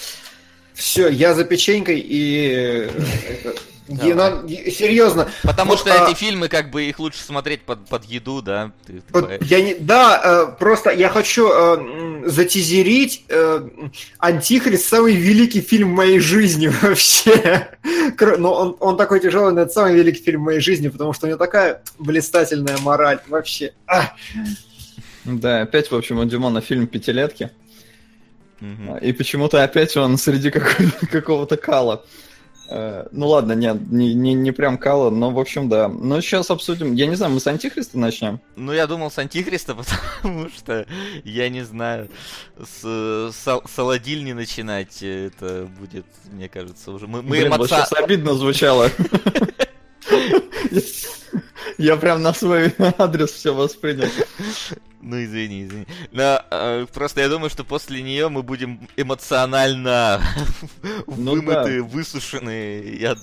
Все, 0.77 1.09
я 1.09 1.35
за 1.35 1.45
печенькой 1.45 1.99
и 1.99 2.87
э, 2.87 3.55
Гена... 3.89 4.45
Серьезно. 4.47 5.29
Потому 5.43 5.71
вот, 5.71 5.81
что 5.81 5.93
а... 5.93 6.11
эти 6.11 6.19
фильмы, 6.19 6.49
как 6.49 6.71
бы, 6.71 6.85
их 6.85 6.99
лучше 6.99 7.23
смотреть 7.23 7.63
под, 7.63 7.87
под 7.87 8.05
еду, 8.05 8.43
да? 8.43 8.73
Ты, 8.87 9.01
под, 9.13 9.43
я 9.43 9.63
не... 9.63 9.75
Да, 9.75 10.21
э, 10.23 10.59
просто 10.59 10.91
я 10.91 11.09
хочу 11.09 11.49
э, 11.51 12.29
затизерить 12.29 13.25
э, 13.29 13.67
«Антихрист» 14.19 14.87
самый 14.87 15.15
великий 15.15 15.63
фильм 15.63 15.93
в 15.93 15.95
моей 15.95 16.19
жизни 16.19 16.67
вообще. 16.83 17.69
Но 18.39 18.53
он, 18.53 18.77
он 18.81 18.97
такой 18.99 19.21
тяжелый, 19.21 19.55
но 19.55 19.63
это 19.63 19.73
самый 19.73 19.95
великий 19.95 20.23
фильм 20.23 20.43
в 20.43 20.45
моей 20.45 20.61
жизни, 20.61 20.89
потому 20.89 21.15
что 21.15 21.27
у 21.27 21.29
него 21.31 21.39
такая 21.39 21.83
блистательная 21.99 22.77
мораль 22.79 23.21
вообще. 23.29 23.73
А. 23.87 24.13
Да, 25.25 25.63
опять, 25.63 25.91
в 25.91 25.97
общем, 25.97 26.19
у 26.19 26.25
Димона 26.27 26.61
фильм 26.61 26.87
«Пятилетки». 26.87 27.51
Угу. 28.61 28.99
И 28.99 29.13
почему-то 29.13 29.63
опять 29.63 29.97
он 29.97 30.17
среди 30.19 30.51
какого-то 31.11 31.57
кала. 31.57 32.05
Э, 32.69 33.07
ну 33.13 33.29
ладно, 33.29 33.53
нет, 33.53 33.91
не, 33.91 34.15
не, 34.15 34.35
не 34.35 34.51
прям 34.51 34.77
кала, 34.79 35.11
но 35.11 35.31
в 35.31 35.39
общем 35.39 35.69
да. 35.69 35.89
Но 35.89 36.21
сейчас 36.21 36.51
обсудим. 36.51 36.95
Я 36.95 37.07
не 37.07 37.15
знаю, 37.15 37.33
мы 37.33 37.41
с 37.41 37.47
Антихриста 37.47 37.99
начнем? 37.99 38.41
Ну 38.57 38.73
я 38.73 38.87
думал 38.87 39.11
с 39.11 39.19
Антихриста, 39.19 39.75
потому 40.23 40.49
что 40.51 40.87
я 41.25 41.49
не 41.49 41.65
знаю, 41.65 42.09
с 42.59 43.31
сал 43.33 43.63
начинать, 44.33 45.03
это 45.03 45.69
будет, 45.79 46.07
мне 46.33 46.49
кажется, 46.49 46.91
уже. 46.91 47.07
Мы, 47.07 47.23
мы 47.23 47.31
Блин, 47.31 47.49
эмоци... 47.49 47.59
вот 47.59 47.71
сейчас 47.71 47.93
обидно 47.93 48.35
звучало. 48.35 48.91
Я 51.79 51.97
прям 51.97 52.23
на 52.23 52.33
свой 52.33 52.75
адрес 52.99 53.31
все 53.33 53.55
воспринял. 53.55 54.09
Ну, 55.01 55.23
извини, 55.23 55.65
извини. 55.65 55.87
Но 56.11 56.43
э, 56.51 56.87
просто 56.93 57.21
я 57.21 57.29
думаю, 57.29 57.49
что 57.49 57.65
после 57.65 58.03
нее 58.03 58.29
мы 58.29 58.43
будем 58.43 58.89
эмоционально 58.97 60.21
ну, 61.07 61.33
вымыты, 61.33 61.81
да. 61.81 61.85
высушены 61.85 62.81
и 62.81 63.05
от... 63.05 63.19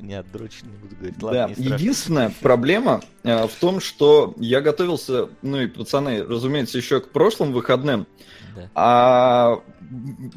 не 0.00 0.14
отдрочены, 0.14 0.70
буду 0.80 0.96
говорить. 0.96 1.22
Ладно, 1.22 1.54
да. 1.54 1.74
Единственная 1.74 2.32
проблема 2.40 3.02
э, 3.24 3.46
в 3.46 3.52
том, 3.60 3.80
что 3.80 4.34
я 4.38 4.62
готовился, 4.62 5.28
ну 5.42 5.60
и 5.60 5.66
пацаны, 5.66 6.22
разумеется, 6.22 6.78
еще 6.78 7.00
к 7.00 7.10
прошлым 7.10 7.52
выходным, 7.52 8.06
да. 8.54 8.70
а 8.74 9.60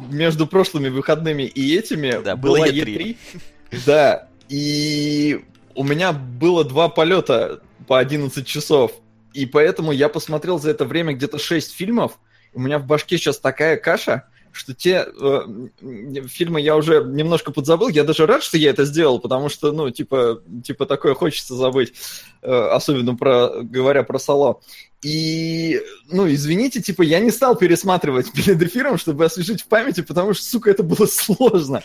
между 0.10 0.46
прошлыми 0.46 0.90
выходными 0.90 1.44
и 1.44 1.78
этими 1.78 2.22
да, 2.22 2.36
была 2.36 2.68
E3. 2.68 2.84
E3. 2.84 3.18
Да, 3.86 4.28
и 4.50 5.46
у 5.80 5.84
меня 5.86 6.12
было 6.12 6.66
два 6.66 6.90
полета 6.90 7.62
по 7.88 8.00
11 8.00 8.46
часов. 8.46 8.92
И 9.34 9.46
поэтому 9.46 9.94
я 9.94 10.10
посмотрел 10.10 10.60
за 10.60 10.72
это 10.72 10.84
время 10.84 11.14
где-то 11.14 11.40
6 11.40 11.72
фильмов. 11.74 12.20
У 12.54 12.60
меня 12.60 12.80
в 12.80 12.86
башке 12.86 13.18
сейчас 13.18 13.40
такая 13.40 13.78
каша, 13.78 14.26
что 14.52 14.74
те 14.74 15.08
э, 15.08 15.42
фильмы 16.28 16.60
я 16.60 16.76
уже 16.76 17.06
немножко 17.06 17.54
подзабыл. 17.54 17.88
Я 17.88 18.04
даже 18.04 18.26
рад, 18.26 18.44
что 18.44 18.58
я 18.58 18.72
это 18.72 18.84
сделал, 18.84 19.20
потому 19.20 19.48
что, 19.48 19.72
ну, 19.72 19.90
типа, 19.90 20.44
типа 20.66 20.86
такое 20.86 21.14
хочется 21.14 21.56
забыть, 21.56 21.94
э, 22.42 22.52
особенно 22.52 23.16
про, 23.16 23.62
говоря 23.62 24.04
про 24.04 24.20
Сало. 24.20 24.60
И, 25.02 25.82
ну, 26.08 26.30
извините, 26.30 26.82
типа, 26.82 27.04
я 27.04 27.20
не 27.20 27.32
стал 27.32 27.56
пересматривать 27.56 28.32
перед 28.34 28.62
эфиром, 28.62 28.98
чтобы 28.98 29.26
освежить 29.26 29.62
в 29.62 29.68
памяти, 29.68 30.02
потому 30.02 30.34
что, 30.34 30.44
сука, 30.46 30.72
это 30.72 30.84
было 30.84 31.06
сложно. 31.12 31.84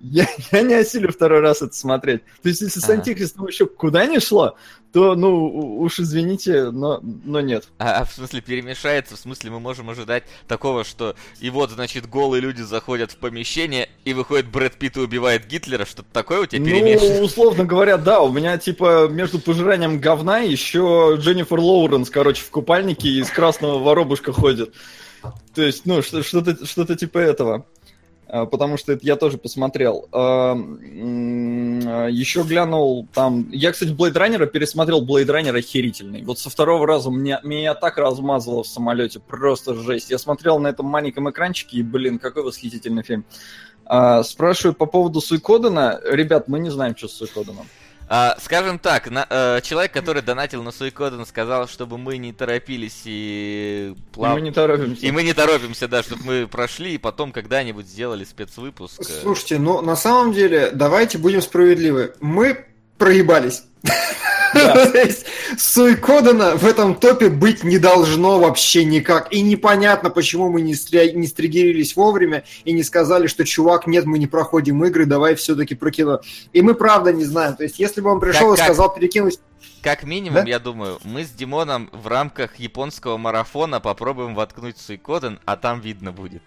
Я, 0.00 0.28
я 0.50 0.62
не 0.62 0.74
осилю 0.74 1.12
второй 1.12 1.40
раз 1.40 1.62
это 1.62 1.74
смотреть. 1.74 2.22
То 2.42 2.48
есть, 2.48 2.60
если 2.60 2.80
с 2.80 2.88
Антихристом 2.88 3.46
еще 3.46 3.66
куда 3.66 4.06
не 4.06 4.20
шло, 4.20 4.56
то, 4.96 5.14
ну, 5.14 5.78
уж 5.80 6.00
извините, 6.00 6.70
но, 6.70 7.02
но 7.02 7.42
нет. 7.42 7.68
А, 7.76 7.98
а 7.98 8.04
в 8.06 8.14
смысле 8.14 8.40
перемешается, 8.40 9.14
в 9.14 9.18
смысле 9.18 9.50
мы 9.50 9.60
можем 9.60 9.90
ожидать 9.90 10.24
такого, 10.48 10.84
что 10.84 11.14
и 11.38 11.50
вот, 11.50 11.70
значит, 11.70 12.08
голые 12.08 12.40
люди 12.40 12.62
заходят 12.62 13.12
в 13.12 13.18
помещение, 13.18 13.90
и 14.06 14.14
выходит 14.14 14.46
Брэд 14.50 14.76
Питт 14.78 14.96
и 14.96 15.00
убивает 15.00 15.46
Гитлера, 15.46 15.84
что-то 15.84 16.08
такое 16.14 16.40
у 16.40 16.46
тебя 16.46 16.64
перемешивается? 16.64 17.18
Ну, 17.18 17.26
условно 17.26 17.64
говоря, 17.66 17.98
да, 17.98 18.22
у 18.22 18.32
меня, 18.32 18.56
типа, 18.56 19.06
между 19.08 19.38
пожиранием 19.38 20.00
говна 20.00 20.38
еще 20.38 21.16
Дженнифер 21.18 21.60
Лоуренс, 21.60 22.08
короче, 22.08 22.40
в 22.40 22.48
купальнике 22.48 23.10
из 23.10 23.28
красного 23.28 23.78
воробушка 23.78 24.32
ходит. 24.32 24.72
То 25.54 25.60
есть, 25.60 25.84
ну, 25.84 26.00
что-то 26.00 26.64
что 26.64 26.96
типа 26.96 27.18
этого. 27.18 27.66
А, 28.28 28.46
потому 28.46 28.76
что 28.76 28.92
это 28.92 29.06
я 29.06 29.16
тоже 29.16 29.38
посмотрел. 29.38 30.08
А, 30.12 30.54
Еще 32.08 32.42
глянул 32.42 33.06
там... 33.12 33.48
Я, 33.50 33.72
кстати, 33.72 33.90
Blade 33.90 34.14
Runner 34.14 34.46
пересмотрел 34.46 35.04
Blade 35.04 35.26
Runner 35.26 35.56
охерительный. 35.56 36.22
Вот 36.22 36.38
со 36.38 36.50
второго 36.50 36.86
раза 36.86 37.10
меня, 37.10 37.40
меня 37.44 37.74
так 37.74 37.98
размазало 37.98 38.62
в 38.62 38.66
самолете, 38.66 39.20
просто 39.20 39.74
жесть. 39.74 40.10
Я 40.10 40.18
смотрел 40.18 40.58
на 40.58 40.68
этом 40.68 40.86
маленьком 40.86 41.30
экранчике, 41.30 41.78
и, 41.78 41.82
блин, 41.82 42.18
какой 42.18 42.42
восхитительный 42.42 43.02
фильм. 43.02 43.24
А, 43.84 44.22
спрашивают 44.24 44.78
по 44.78 44.86
поводу 44.86 45.20
Суикодена. 45.20 46.00
Ребят, 46.04 46.48
мы 46.48 46.58
не 46.58 46.70
знаем, 46.70 46.96
что 46.96 47.08
с 47.08 47.12
Суикоденом. 47.12 47.66
А, 48.08 48.36
скажем 48.40 48.78
так, 48.78 49.10
на, 49.10 49.26
э, 49.28 49.60
человек, 49.62 49.92
который 49.92 50.22
донатил 50.22 50.62
на 50.62 50.70
Суикоден, 50.70 51.26
сказал, 51.26 51.66
чтобы 51.66 51.98
мы 51.98 52.18
не 52.18 52.32
торопились 52.32 53.02
и 53.04 53.94
И 53.96 54.14
плав... 54.14 54.34
Мы 54.34 54.42
не 54.42 54.52
торопимся. 54.52 55.04
И 55.04 55.10
мы 55.10 55.24
не 55.24 55.32
торопимся, 55.32 55.88
да, 55.88 56.02
чтобы 56.02 56.22
мы 56.24 56.46
прошли 56.46 56.94
и 56.94 56.98
потом 56.98 57.32
когда-нибудь 57.32 57.86
сделали 57.86 58.24
спецвыпуск. 58.24 59.00
э. 59.00 59.04
Слушайте, 59.22 59.58
ну 59.58 59.80
на 59.82 59.96
самом 59.96 60.32
деле, 60.32 60.70
давайте 60.72 61.18
будем 61.18 61.42
справедливы. 61.42 62.14
Мы 62.20 62.64
проебались. 62.96 63.64
Суикодена 65.58 66.56
в 66.56 66.66
этом 66.66 66.94
топе 66.94 67.28
быть 67.28 67.64
не 67.64 67.78
должно 67.78 68.38
вообще 68.38 68.84
никак. 68.84 69.32
И 69.32 69.42
непонятно, 69.42 70.10
почему 70.10 70.48
мы 70.48 70.60
не, 70.60 70.74
стригерились 70.74 71.96
вовремя 71.96 72.44
и 72.64 72.72
не 72.72 72.82
сказали, 72.82 73.26
что 73.26 73.44
чувак, 73.44 73.86
нет, 73.86 74.04
мы 74.04 74.18
не 74.18 74.26
проходим 74.26 74.84
игры, 74.84 75.06
давай 75.06 75.34
все-таки 75.34 75.74
про 75.74 75.90
кино. 75.90 76.20
И 76.52 76.62
мы 76.62 76.74
правда 76.74 77.12
не 77.12 77.24
знаем. 77.24 77.54
То 77.54 77.64
есть, 77.64 77.78
если 77.78 78.00
бы 78.00 78.10
он 78.10 78.20
пришел 78.20 78.52
и 78.54 78.56
сказал 78.56 78.94
перекинуть... 78.94 79.38
Как 79.82 80.02
минимум, 80.02 80.44
Да? 80.44 80.50
я 80.50 80.58
думаю, 80.58 80.98
мы 81.04 81.24
с 81.24 81.30
Димоном 81.30 81.88
в 81.92 82.08
рамках 82.08 82.56
японского 82.56 83.18
марафона 83.18 83.78
попробуем 83.78 84.34
воткнуть 84.34 84.78
Суикоден, 84.78 85.38
а 85.44 85.56
там 85.56 85.80
видно 85.80 86.10
будет. 86.10 86.42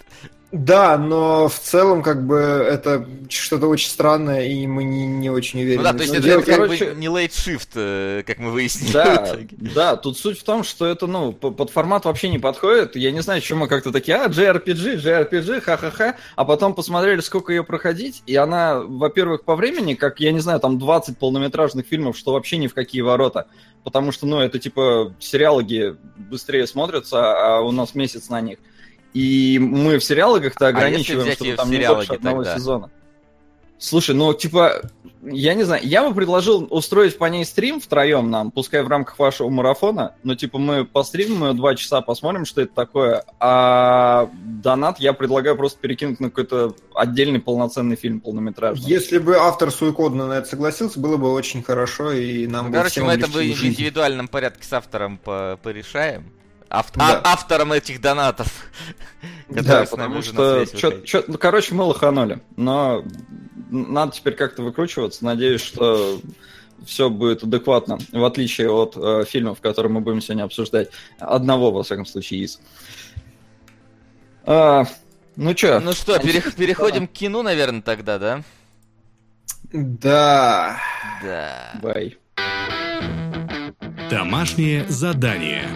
Да, 0.52 0.98
но 0.98 1.48
в 1.48 1.60
целом, 1.60 2.02
как 2.02 2.26
бы, 2.26 2.38
это 2.38 3.08
что-то 3.30 3.68
очень 3.68 3.90
странное, 3.90 4.48
и 4.48 4.66
мы 4.66 4.84
не, 4.84 5.06
не 5.06 5.30
очень 5.30 5.62
уверены. 5.62 5.84
Ну 5.84 5.84
да, 5.84 5.94
то 5.94 6.00
есть 6.00 6.12
Ну, 6.12 6.20
это, 6.20 6.28
дело 6.28 6.40
это 6.40 6.46
как 6.48 6.56
короче- 6.56 6.90
бы 6.92 6.96
не 6.96 7.08
late 7.08 7.30
shift, 7.30 7.70
э, 7.76 8.24
как 8.26 8.40
мы 8.40 8.50
выяснили. 8.50 8.92
Да, 8.92 9.38
да, 9.52 9.96
тут 9.96 10.18
суть 10.18 10.40
в 10.40 10.44
том, 10.44 10.64
что 10.64 10.88
это, 10.88 11.06
ну, 11.06 11.34
под 11.34 11.70
формат 11.70 12.06
вообще 12.06 12.30
не 12.30 12.40
подходит. 12.40 12.96
Я 12.96 13.12
не 13.12 13.22
знаю, 13.22 13.42
почему 13.42 13.60
мы 13.62 13.68
как-то 13.68 13.92
такие, 13.92 14.18
а, 14.18 14.28
JRPG, 14.28 14.96
JRPG, 14.96 15.62
ха-ха-ха, 15.62 16.16
а 16.36 16.46
потом 16.46 16.74
посмотрели, 16.74 17.20
сколько 17.20 17.54
ее 17.54 17.64
проходить, 17.64 18.24
и 18.26 18.36
она, 18.36 18.80
во-первых, 18.80 19.44
по 19.44 19.56
времени, 19.56 19.94
как, 19.94 20.20
я 20.20 20.32
не 20.32 20.40
знаю, 20.40 20.60
там 20.60 20.80
20 20.80 21.20
полнометражных 21.20 21.86
фильмов, 21.86 22.18
что 22.18 22.34
вообще 22.34 22.58
ни 22.58 22.66
в 22.66 22.74
какие 22.74 23.02
ворота. 23.02 23.46
Потому 23.84 24.12
что, 24.12 24.26
ну, 24.26 24.40
это 24.40 24.58
типа 24.58 25.14
сериалоги 25.20 25.96
быстрее 26.18 26.66
смотрятся, 26.66 27.58
а 27.58 27.62
у 27.62 27.72
нас 27.72 27.94
месяц 27.94 28.30
на 28.30 28.42
них. 28.42 28.58
И 29.14 29.58
мы 29.60 29.98
в 29.98 30.04
сериалогах-то 30.04 30.68
А 30.68 30.70
ограничиваем, 30.70 31.24
взять 31.26 31.36
чтобы 31.38 31.54
там 31.54 31.72
не 31.72 31.86
больше 31.88 32.14
одного 32.14 32.44
тогда? 32.44 32.58
сезона. 32.58 32.90
Слушай, 33.82 34.14
ну, 34.14 34.34
типа, 34.34 34.82
я 35.24 35.54
не 35.54 35.64
знаю, 35.64 35.82
я 35.88 36.06
бы 36.06 36.14
предложил 36.14 36.68
устроить 36.70 37.18
по 37.18 37.24
ней 37.26 37.46
стрим 37.46 37.80
втроем 37.80 38.30
нам, 38.30 38.52
пускай 38.52 38.84
в 38.84 38.90
рамках 38.90 39.18
вашего 39.18 39.48
марафона, 39.48 40.16
но, 40.22 40.36
типа, 40.36 40.58
мы 40.58 40.84
постримим 40.84 41.46
ее 41.46 41.54
два 41.54 41.76
часа, 41.76 42.02
посмотрим, 42.02 42.44
что 42.44 42.60
это 42.60 42.74
такое, 42.76 43.24
а 43.40 44.30
донат 44.34 45.00
я 45.00 45.14
предлагаю 45.14 45.56
просто 45.56 45.80
перекинуть 45.80 46.20
на 46.20 46.28
какой-то 46.30 46.76
отдельный 46.94 47.40
полноценный 47.40 47.96
фильм 47.96 48.20
полнометражный. 48.20 48.86
Если 48.86 49.18
бы 49.18 49.38
автор 49.38 49.72
Суикодена 49.72 50.28
на 50.28 50.34
это 50.34 50.50
согласился, 50.50 51.00
было 51.00 51.16
бы 51.16 51.32
очень 51.32 51.64
хорошо, 51.64 52.12
и 52.12 52.48
нам 52.48 52.66
Ну, 52.66 52.72
бы 52.72 52.78
короче, 52.80 53.02
мы 53.02 53.14
это 53.14 53.28
в 53.28 53.38
индивидуальном 53.42 54.28
порядке 54.28 54.68
с 54.68 54.74
автором 54.74 55.18
по- 55.18 55.58
порешаем. 55.64 56.34
Ав- 56.70 56.92
Да. 56.94 57.22
а- 57.24 57.34
автором 57.34 57.72
этих 57.72 58.00
донатов. 58.00 58.48
Да, 59.50 59.86
потому 59.90 60.22
что, 60.22 60.66
чё- 61.04 61.24
ну, 61.28 61.38
короче, 61.38 61.74
мы 61.74 61.84
лоханули, 61.84 62.40
но 62.56 63.04
надо 63.72 64.12
теперь 64.12 64.36
как-то 64.36 64.62
выкручиваться, 64.62 65.26
надеюсь, 65.26 65.62
что 65.62 66.20
все 66.86 67.10
будет 67.10 67.44
адекватно, 67.44 67.98
в 68.12 68.24
отличие 68.24 68.70
от 68.72 68.96
э, 68.96 69.26
фильмов, 69.28 69.60
которые 69.62 69.92
мы 69.92 70.00
будем 70.02 70.22
сегодня 70.22 70.44
обсуждать. 70.44 70.90
Одного, 71.20 71.72
во 71.72 71.84
всяком 71.84 72.06
случае, 72.06 72.42
из. 72.42 72.60
А, 74.46 74.86
ну 75.36 75.54
чё? 75.56 75.80
Ну 75.80 75.94
что, 75.94 76.18
пере- 76.20 76.42
переходим 76.42 77.08
к 77.08 77.12
кино, 77.12 77.42
наверное, 77.44 77.82
тогда, 77.82 78.18
да? 78.20 78.44
Да. 79.74 80.78
Да. 81.24 81.72
Бай. 81.82 82.18
Домашнее 84.10 84.86
задание. 84.88 85.68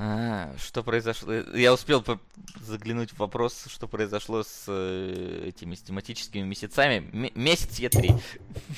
А, 0.00 0.54
что 0.64 0.84
произошло? 0.84 1.32
Я 1.32 1.74
успел 1.74 2.02
по- 2.02 2.20
заглянуть 2.60 3.10
в 3.10 3.18
вопрос, 3.18 3.64
что 3.66 3.88
произошло 3.88 4.44
с 4.44 4.64
э, 4.68 5.46
этими 5.48 5.74
с 5.74 5.80
тематическими 5.80 6.42
месяцами. 6.44 7.10
М- 7.12 7.32
месяц 7.34 7.80
Е3. 7.80 8.20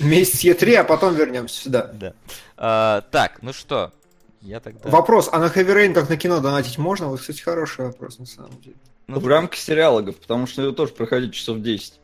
Месяц 0.00 0.42
Е3, 0.44 0.76
а 0.76 0.84
потом 0.84 1.14
вернемся 1.14 1.60
сюда. 1.60 1.90
Да. 1.92 2.14
А, 2.56 3.02
так, 3.10 3.42
ну 3.42 3.52
что, 3.52 3.92
я 4.40 4.60
тогда... 4.60 4.88
Вопрос, 4.88 5.28
а 5.30 5.38
на 5.38 5.46
Heavy 5.48 5.74
Rain 5.74 5.92
как 5.92 6.08
на 6.08 6.16
кино 6.16 6.40
донатить 6.40 6.78
можно? 6.78 7.08
Вот, 7.08 7.20
кстати, 7.20 7.42
хороший 7.42 7.84
вопрос, 7.84 8.18
на 8.18 8.24
самом 8.24 8.58
деле. 8.62 8.76
Ну, 9.06 9.20
в 9.20 9.26
рамках 9.26 9.58
сериалогов, 9.58 10.16
потому 10.16 10.46
что 10.46 10.62
ее 10.62 10.72
тоже 10.72 10.92
проходить 10.94 11.34
часов 11.34 11.60
10. 11.60 12.00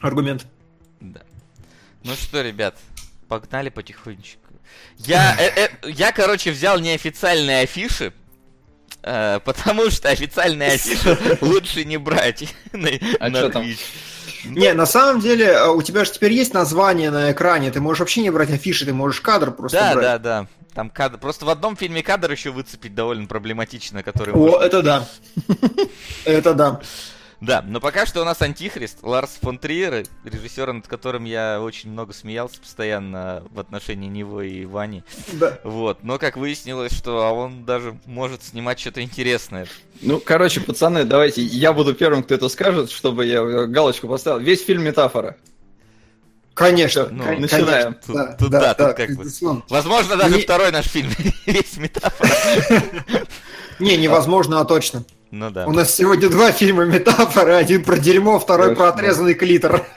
Аргумент. 0.00 0.46
Да. 1.00 1.22
Ну 2.04 2.12
что, 2.14 2.42
ребят, 2.42 2.76
погнали 3.26 3.70
потихонечку. 3.70 4.45
Я, 4.98 5.36
э, 5.38 5.50
э, 5.82 5.90
я, 5.90 6.12
короче, 6.12 6.50
взял 6.50 6.78
неофициальные 6.78 7.62
афиши, 7.62 8.12
э, 9.02 9.40
потому 9.44 9.90
что 9.90 10.08
официальные 10.08 10.72
афиши 10.72 11.18
лучше 11.40 11.84
не 11.84 11.96
брать 11.96 12.44
на, 12.72 12.88
А 13.20 13.28
на? 13.28 13.36
Twitch. 13.46 13.78
Не, 14.44 14.72
на 14.74 14.86
самом 14.86 15.20
деле, 15.20 15.46
э, 15.46 15.68
у 15.68 15.82
тебя 15.82 16.04
же 16.04 16.12
теперь 16.12 16.32
есть 16.32 16.54
название 16.54 17.10
на 17.10 17.32
экране, 17.32 17.70
ты 17.70 17.80
можешь 17.80 18.00
вообще 18.00 18.22
не 18.22 18.30
брать 18.30 18.50
афиши, 18.50 18.84
ты 18.86 18.92
можешь 18.94 19.20
кадр 19.20 19.50
просто 19.52 19.78
Да, 19.78 19.92
брать. 19.94 20.04
да, 20.04 20.18
да. 20.18 20.46
Там 20.74 20.90
кадр. 20.90 21.16
Просто 21.18 21.46
в 21.46 21.48
одном 21.48 21.74
фильме 21.74 22.02
кадр 22.02 22.30
еще 22.32 22.50
выцепить 22.50 22.94
довольно 22.94 23.26
проблематично, 23.26 24.02
который 24.02 24.34
О, 24.34 24.36
можно- 24.36 24.62
это 24.62 24.82
да. 24.82 25.08
Это 26.26 26.52
да. 26.54 26.80
Да, 27.40 27.62
но 27.66 27.80
пока 27.80 28.06
что 28.06 28.22
у 28.22 28.24
нас 28.24 28.40
Антихрист, 28.40 28.98
Ларс 29.02 29.38
фон 29.42 29.58
Триер, 29.58 30.04
режиссер, 30.24 30.72
над 30.72 30.88
которым 30.88 31.24
я 31.24 31.60
очень 31.60 31.90
много 31.90 32.14
смеялся 32.14 32.58
постоянно 32.58 33.42
в 33.50 33.60
отношении 33.60 34.08
него 34.08 34.40
и 34.40 34.64
Вани. 34.64 35.04
Да. 35.34 35.58
Вот, 35.62 36.02
но 36.02 36.18
как 36.18 36.38
выяснилось, 36.38 36.92
что 36.92 37.26
а 37.26 37.32
он 37.32 37.64
даже 37.66 37.98
может 38.06 38.42
снимать 38.42 38.80
что-то 38.80 39.02
интересное. 39.02 39.66
Ну, 40.00 40.18
короче, 40.18 40.60
пацаны, 40.60 41.04
давайте, 41.04 41.42
я 41.42 41.74
буду 41.74 41.94
первым, 41.94 42.22
кто 42.22 42.34
это 42.34 42.48
скажет, 42.48 42.90
чтобы 42.90 43.26
я 43.26 43.66
галочку 43.66 44.08
поставил. 44.08 44.38
Весь 44.40 44.64
фильм 44.64 44.82
метафора. 44.84 45.36
Конечно. 46.54 47.08
Ну, 47.10 47.22
кон- 47.22 47.40
начинаем. 47.42 47.92
конечно. 47.94 48.00
Тут- 48.06 48.14
Да, 48.16 48.26
тут 48.38 48.50
да, 48.50 48.60
да, 48.60 48.68
тут 48.74 48.86
да, 48.86 48.92
как 48.94 49.10
бы. 49.14 49.26
Возможно, 49.68 50.16
даже 50.16 50.36
Не- 50.36 50.40
второй 50.42 50.72
наш 50.72 50.86
фильм 50.86 51.10
весь 51.46 51.76
метафора. 51.76 52.30
Не, 53.78 53.96
невозможно, 53.96 54.60
а 54.60 54.64
точно. 54.64 55.04
Ну 55.30 55.50
да. 55.50 55.66
У 55.66 55.72
нас 55.72 55.94
сегодня 55.94 56.28
два 56.28 56.52
фильма 56.52 56.84
метафоры, 56.84 57.54
один 57.54 57.84
про 57.84 57.98
дерьмо, 57.98 58.38
второй 58.38 58.74
про 58.74 58.88
отрезанный 58.88 59.34
клитор. 59.34 59.84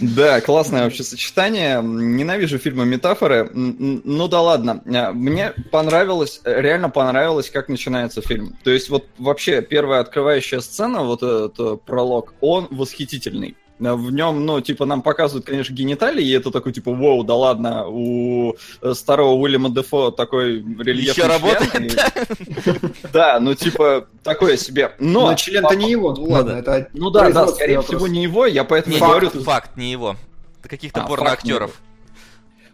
Да, 0.00 0.40
классное 0.40 0.84
вообще 0.84 1.04
сочетание. 1.04 1.80
Ненавижу 1.80 2.58
фильмы 2.58 2.84
метафоры. 2.84 3.48
Ну 3.54 4.28
да 4.28 4.40
ладно. 4.40 4.82
А, 4.86 5.12
Мне 5.12 5.54
понравилось, 5.70 6.40
э, 6.44 6.60
реально 6.60 6.90
понравилось, 6.90 7.50
как 7.50 7.68
начинается 7.68 8.20
фильм. 8.20 8.56
То 8.64 8.70
есть 8.70 8.88
вот 8.88 9.06
вообще 9.18 9.62
первая 9.62 10.00
открывающая 10.00 10.60
сцена, 10.60 11.04
вот 11.04 11.22
этот 11.22 11.60
э, 11.60 11.76
пролог, 11.86 12.34
он 12.40 12.66
восхитительный. 12.70 13.56
А 13.82 13.96
В 13.96 14.12
нем, 14.12 14.46
ну, 14.46 14.60
типа, 14.60 14.84
нам 14.86 15.02
показывают, 15.02 15.46
конечно, 15.46 15.72
гениталии, 15.74 16.24
и 16.24 16.30
это 16.30 16.50
такой, 16.52 16.72
типа, 16.72 16.92
вау, 16.92 17.24
да 17.24 17.34
ладно, 17.34 17.86
у 17.88 18.54
э, 18.80 18.94
старого 18.94 19.32
Уильяма 19.34 19.68
Дефо 19.70 20.10
такой 20.12 20.58
рельефный 20.58 21.02
Еще 21.02 21.14
член, 21.14 21.28
работает, 21.28 21.92
и- 21.92 23.06
Да, 23.12 23.40
ну, 23.40 23.54
типа, 23.54 24.06
такое 24.22 24.56
себе. 24.56 24.92
Но... 25.00 25.30
Но 25.30 25.34
член-то 25.34 25.74
не 25.74 25.90
его, 25.90 26.14
ну 26.14 26.24
ладно, 26.30 26.52
это 26.52 26.88
Ну 26.92 27.10
да, 27.10 27.30
да, 27.30 27.48
скорее 27.48 27.78
вопрос. 27.78 27.96
всего, 27.96 28.06
не 28.06 28.22
его, 28.22 28.46
я 28.46 28.62
поэтому 28.64 28.96
говорю... 28.98 29.30
факт, 29.30 29.44
факт, 29.44 29.76
не 29.76 29.90
его. 29.90 30.16
Это 30.60 30.68
каких-то 30.68 31.02
А, 31.02 31.06
порноактеров. 31.06 31.80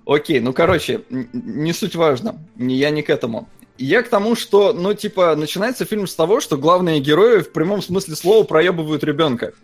Окей, 0.06 0.40
ну 0.40 0.52
короче, 0.52 1.02
не 1.08 1.72
суть 1.72 1.94
важно. 1.94 2.36
Не- 2.56 2.76
Я 2.76 2.90
не 2.90 3.02
к 3.02 3.10
этому. 3.10 3.48
Я 3.78 4.02
к 4.02 4.08
тому, 4.08 4.36
что, 4.36 4.74
ну, 4.74 4.92
типа, 4.92 5.34
начинается 5.36 5.86
фильм 5.86 6.06
с 6.06 6.14
того, 6.14 6.40
что 6.40 6.58
главные 6.58 7.00
герои 7.00 7.38
в 7.40 7.50
прямом 7.52 7.80
смысле 7.80 8.14
слова 8.14 8.44
проебывают 8.44 9.02
ребенка. 9.04 9.54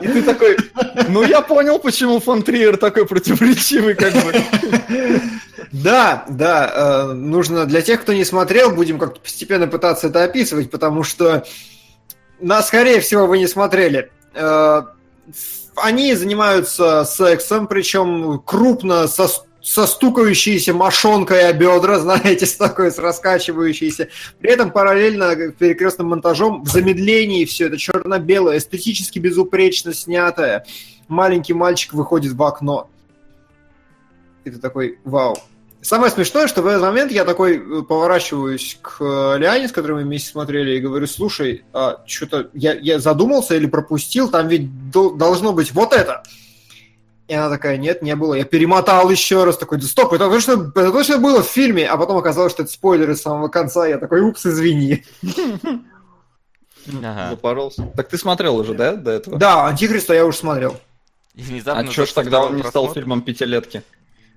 И 0.00 0.06
ты 0.06 0.22
такой, 0.22 0.56
ну 1.08 1.22
я 1.22 1.40
понял, 1.40 1.78
почему 1.78 2.20
фон 2.20 2.42
Триер 2.42 2.76
такой 2.76 3.06
противоречивый, 3.06 3.94
как 3.94 4.12
бы. 4.12 4.34
Да, 5.72 6.24
да, 6.28 6.72
э, 6.72 7.12
нужно 7.14 7.66
для 7.66 7.82
тех, 7.82 8.02
кто 8.02 8.12
не 8.12 8.24
смотрел, 8.24 8.70
будем 8.70 8.98
как-то 8.98 9.20
постепенно 9.20 9.66
пытаться 9.66 10.06
это 10.06 10.22
описывать, 10.22 10.70
потому 10.70 11.02
что, 11.02 11.44
на, 12.38 12.62
скорее 12.62 13.00
всего, 13.00 13.26
вы 13.26 13.38
не 13.38 13.48
смотрели. 13.48 14.12
Э, 14.34 14.82
они 15.76 16.14
занимаются 16.14 17.04
сексом, 17.04 17.66
причем 17.66 18.40
крупно 18.44 19.08
со, 19.08 19.28
со 19.64 19.86
стукающейся 19.86 20.74
мошонкой 20.74 21.48
о 21.48 21.52
бедра, 21.52 21.98
знаете, 22.00 22.46
с 22.46 22.54
такой, 22.54 22.92
с 22.92 22.98
раскачивающейся. 22.98 24.08
При 24.38 24.50
этом 24.50 24.70
параллельно 24.70 25.34
перекрестным 25.52 26.08
монтажом 26.08 26.62
в 26.62 26.68
замедлении 26.68 27.46
все 27.46 27.66
это 27.66 27.78
черно-белое, 27.78 28.58
эстетически 28.58 29.18
безупречно 29.18 29.94
снятое. 29.94 30.66
Маленький 31.08 31.54
мальчик 31.54 31.94
выходит 31.94 32.32
в 32.32 32.42
окно. 32.42 32.90
И 34.44 34.50
ты 34.50 34.58
такой, 34.58 34.98
вау, 35.04 35.36
Самое 35.80 36.10
смешное, 36.10 36.46
что 36.46 36.62
в 36.62 36.66
этот 36.66 36.80
момент 36.80 37.12
я 37.12 37.26
такой 37.26 37.58
э, 37.58 37.82
поворачиваюсь 37.82 38.78
к 38.80 38.96
э, 39.00 39.38
Лиане, 39.38 39.68
с 39.68 39.72
которой 39.72 39.96
мы 39.96 40.02
вместе 40.04 40.30
смотрели, 40.30 40.78
и 40.78 40.80
говорю, 40.80 41.06
слушай, 41.06 41.62
а, 41.74 42.02
что-то 42.06 42.48
я, 42.54 42.72
я 42.72 42.98
задумался 42.98 43.54
или 43.54 43.66
пропустил, 43.66 44.30
там 44.30 44.48
ведь 44.48 44.90
должно 44.90 45.52
быть 45.52 45.72
вот 45.72 45.92
это. 45.92 46.22
И 47.26 47.34
она 47.34 47.48
такая, 47.48 47.78
нет, 47.78 48.02
не 48.02 48.14
было. 48.16 48.34
Я 48.34 48.44
перемотал 48.44 49.08
еще 49.10 49.44
раз, 49.44 49.56
такой, 49.56 49.78
да 49.78 49.86
стоп, 49.86 50.12
это 50.12 50.28
точно, 50.28 50.70
это 50.74 50.92
точно 50.92 51.18
было 51.18 51.42
в 51.42 51.46
фильме, 51.46 51.86
а 51.86 51.96
потом 51.96 52.18
оказалось, 52.18 52.52
что 52.52 52.64
это 52.64 52.72
спойлеры 52.72 53.16
с 53.16 53.22
самого 53.22 53.48
конца. 53.48 53.86
Я 53.86 53.98
такой, 53.98 54.20
упс, 54.20 54.46
извини. 54.46 55.04
Ага. 57.02 57.30
Запоролся. 57.30 57.90
Так 57.96 58.08
ты 58.08 58.18
смотрел 58.18 58.56
уже, 58.56 58.74
да, 58.74 58.92
до 58.92 59.10
этого? 59.12 59.38
Да, 59.38 59.66
Антихриста 59.66 60.12
я 60.12 60.26
уже 60.26 60.36
смотрел. 60.36 60.76
И 61.34 61.40
внезапно 61.40 61.88
а 61.88 61.90
что 61.90 62.04
ж 62.04 62.12
тогда 62.12 62.42
он 62.42 62.56
не 62.56 62.62
стал 62.62 62.92
фильмом 62.92 63.22
пятилетки? 63.22 63.82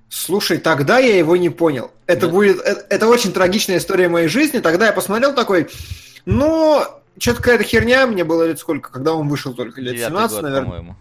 Слушай, 0.10 0.58
тогда 0.58 0.98
я 1.00 1.18
его 1.18 1.36
не 1.36 1.50
понял. 1.50 1.92
Это 2.06 2.28
да. 2.28 2.32
будет, 2.32 2.62
это, 2.62 2.86
это 2.90 3.08
очень 3.08 3.34
трагичная 3.34 3.80
история 3.80 4.08
моей 4.08 4.30
жизни. 4.30 4.60
Тогда 4.60 4.86
я 4.86 4.94
посмотрел 4.94 5.36
такой, 5.36 5.68
ну, 6.26 6.82
что-то 7.20 7.38
какая-то 7.38 7.66
херня, 7.66 8.08
мне 8.08 8.24
было 8.24 8.48
лет 8.48 8.60
сколько, 8.60 8.92
когда 8.92 9.14
он 9.14 9.28
вышел 9.28 9.54
только, 9.54 9.82
лет 9.82 9.98
17, 9.98 10.32
год, 10.32 10.44
наверное. 10.44 10.66
По-моему. 10.66 10.96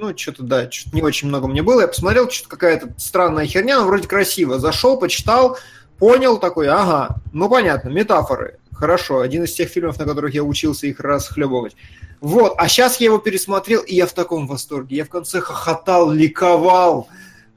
Ну, 0.00 0.16
что-то, 0.16 0.42
да, 0.42 0.70
что-то 0.70 0.96
не 0.96 1.02
очень 1.02 1.28
много 1.28 1.46
мне 1.46 1.62
было. 1.62 1.82
Я 1.82 1.88
посмотрел, 1.88 2.28
что-то 2.28 2.48
какая-то 2.48 2.92
странная 2.98 3.46
херня, 3.46 3.78
но 3.78 3.86
вроде 3.86 4.08
красиво. 4.08 4.58
Зашел, 4.58 4.98
почитал, 4.98 5.56
понял 5.98 6.38
такой, 6.38 6.68
ага, 6.68 7.16
ну 7.32 7.48
понятно, 7.48 7.90
метафоры. 7.90 8.58
Хорошо, 8.72 9.20
один 9.20 9.44
из 9.44 9.52
тех 9.52 9.68
фильмов, 9.68 9.98
на 9.98 10.04
которых 10.04 10.34
я 10.34 10.42
учился 10.42 10.88
их 10.88 10.98
расхлебывать. 10.98 11.76
Вот, 12.20 12.54
а 12.56 12.68
сейчас 12.68 12.98
я 12.98 13.06
его 13.06 13.18
пересмотрел, 13.18 13.82
и 13.82 13.94
я 13.94 14.06
в 14.06 14.12
таком 14.12 14.48
восторге. 14.48 14.96
Я 14.96 15.04
в 15.04 15.10
конце 15.10 15.40
хохотал, 15.40 16.10
ликовал. 16.10 17.08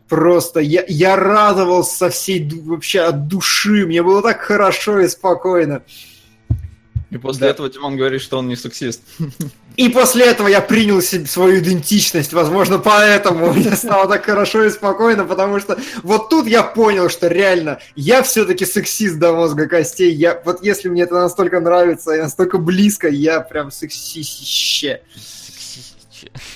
Просто 0.08 0.60
я, 0.60 0.86
я 0.88 1.16
радовался 1.16 1.98
со 1.98 2.10
всей 2.12 2.48
вообще 2.62 3.02
от 3.02 3.28
души. 3.28 3.88
Мне 3.88 4.04
было 4.04 4.22
так 4.22 4.42
хорошо 4.42 5.00
и 5.00 5.08
спокойно. 5.08 5.82
И 7.10 7.18
после 7.18 7.42
да. 7.42 7.48
этого 7.48 7.70
Димон 7.70 7.98
говорит, 7.98 8.22
что 8.22 8.38
он 8.38 8.48
не 8.48 8.56
сексист. 8.56 9.02
И 9.78 9.90
после 9.90 10.26
этого 10.26 10.48
я 10.48 10.60
принял 10.60 11.02
себе 11.04 11.28
свою 11.28 11.60
идентичность. 11.60 12.34
Возможно, 12.34 12.80
поэтому 12.80 13.54
мне 13.54 13.76
стало 13.76 14.08
так 14.08 14.26
хорошо 14.26 14.64
и 14.64 14.72
спокойно, 14.72 15.24
потому 15.24 15.60
что 15.60 15.78
вот 16.02 16.30
тут 16.30 16.48
я 16.48 16.64
понял, 16.64 17.10
что 17.10 17.28
реально 17.28 17.80
я 17.96 18.24
все-таки 18.24 18.66
сексист 18.66 19.20
до 19.20 19.34
мозга 19.34 19.68
костей. 19.68 20.12
Я, 20.12 20.42
вот 20.44 20.64
если 20.64 20.90
мне 20.90 21.04
это 21.04 21.14
настолько 21.14 21.60
нравится 21.60 22.16
и 22.16 22.20
настолько 22.20 22.58
близко, 22.58 23.08
я 23.08 23.40
прям 23.40 23.70
сексище. 23.70 25.02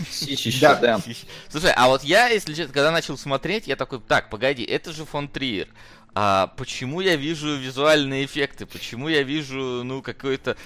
Сисище, 0.10 0.58
да. 0.60 0.76
да. 0.76 1.02
Слушай, 1.50 1.74
а 1.76 1.90
вот 1.90 2.04
я, 2.04 2.28
если 2.28 2.56
честно, 2.56 2.74
когда 2.74 2.90
начал 2.90 3.20
смотреть, 3.20 3.68
я 3.68 3.76
такой, 3.76 4.00
так, 4.00 4.32
погоди, 4.32 4.64
это 4.64 4.92
же 4.92 5.06
фон 5.06 5.28
Триер 5.28 5.68
а 6.14 6.48
почему 6.58 7.00
я 7.00 7.16
вижу 7.16 7.56
визуальные 7.56 8.26
эффекты, 8.26 8.66
почему 8.66 9.08
я 9.08 9.24
вижу, 9.24 9.82
ну, 9.84 10.02
какую-то 10.02 10.58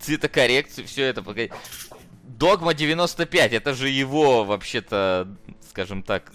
цветокоррекцию, 0.00 0.86
все 0.86 1.04
это, 1.04 1.22
погоди. 1.22 1.52
Догма 2.38 2.74
95, 2.74 3.52
это 3.52 3.74
же 3.74 3.88
его, 3.88 4.44
вообще-то, 4.44 5.28
скажем 5.68 6.02
так, 6.02 6.32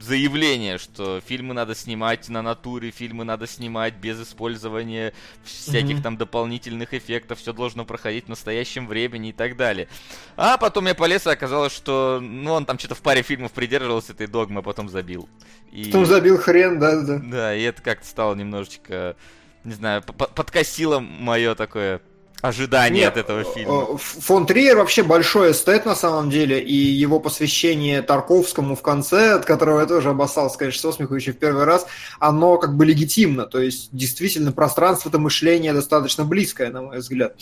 заявление, 0.00 0.78
что 0.78 1.20
фильмы 1.20 1.54
надо 1.54 1.74
снимать 1.74 2.28
на 2.28 2.42
натуре, 2.42 2.90
фильмы 2.90 3.24
надо 3.24 3.46
снимать 3.46 3.94
без 3.94 4.20
использования 4.22 5.12
всяких 5.44 5.98
mm-hmm. 5.98 6.02
там 6.02 6.16
дополнительных 6.16 6.94
эффектов, 6.94 7.38
все 7.38 7.52
должно 7.52 7.84
проходить 7.84 8.26
в 8.26 8.28
настоящем 8.28 8.86
времени 8.86 9.30
и 9.30 9.32
так 9.32 9.56
далее. 9.56 9.88
А 10.36 10.56
потом 10.56 10.86
я 10.86 10.94
полез, 10.94 11.26
и 11.26 11.30
оказалось, 11.30 11.72
что 11.72 12.20
ну, 12.22 12.52
он 12.52 12.66
там 12.66 12.78
что-то 12.78 12.94
в 12.94 13.02
паре 13.02 13.22
фильмов 13.22 13.52
придерживался 13.52 14.12
этой 14.12 14.26
догмы, 14.26 14.60
а 14.60 14.62
потом 14.62 14.88
забил. 14.88 15.28
И... 15.70 15.86
Потом 15.86 16.06
забил 16.06 16.38
хрен, 16.38 16.78
да, 16.78 17.00
да. 17.00 17.20
Да, 17.22 17.54
и 17.54 17.62
это 17.62 17.82
как-то 17.82 18.06
стало 18.06 18.34
немножечко, 18.34 19.16
не 19.64 19.74
знаю, 19.74 20.02
подкосило 20.02 21.00
мое 21.00 21.54
такое 21.54 22.00
ожидания 22.44 23.08
от 23.08 23.16
этого 23.16 23.42
фильма. 23.42 23.96
Фон 23.96 24.44
Триер 24.46 24.76
вообще 24.76 25.02
большой 25.02 25.52
эстет 25.52 25.86
на 25.86 25.94
самом 25.94 26.28
деле, 26.28 26.60
и 26.60 26.74
его 26.74 27.18
посвящение 27.18 28.02
Тарковскому 28.02 28.76
в 28.76 28.82
конце, 28.82 29.32
от 29.32 29.46
которого 29.46 29.80
я 29.80 29.86
тоже 29.86 30.10
обоссался, 30.10 30.58
конечно, 30.58 30.92
со 30.92 30.96
смеху 30.96 31.14
еще 31.14 31.32
в 31.32 31.38
первый 31.38 31.64
раз, 31.64 31.86
оно 32.18 32.58
как 32.58 32.76
бы 32.76 32.84
легитимно, 32.84 33.46
то 33.46 33.60
есть 33.60 33.88
действительно 33.92 34.52
пространство-то 34.52 35.18
мышления 35.18 35.72
достаточно 35.72 36.24
близкое, 36.24 36.70
на 36.70 36.82
мой 36.82 36.98
взгляд. 36.98 37.34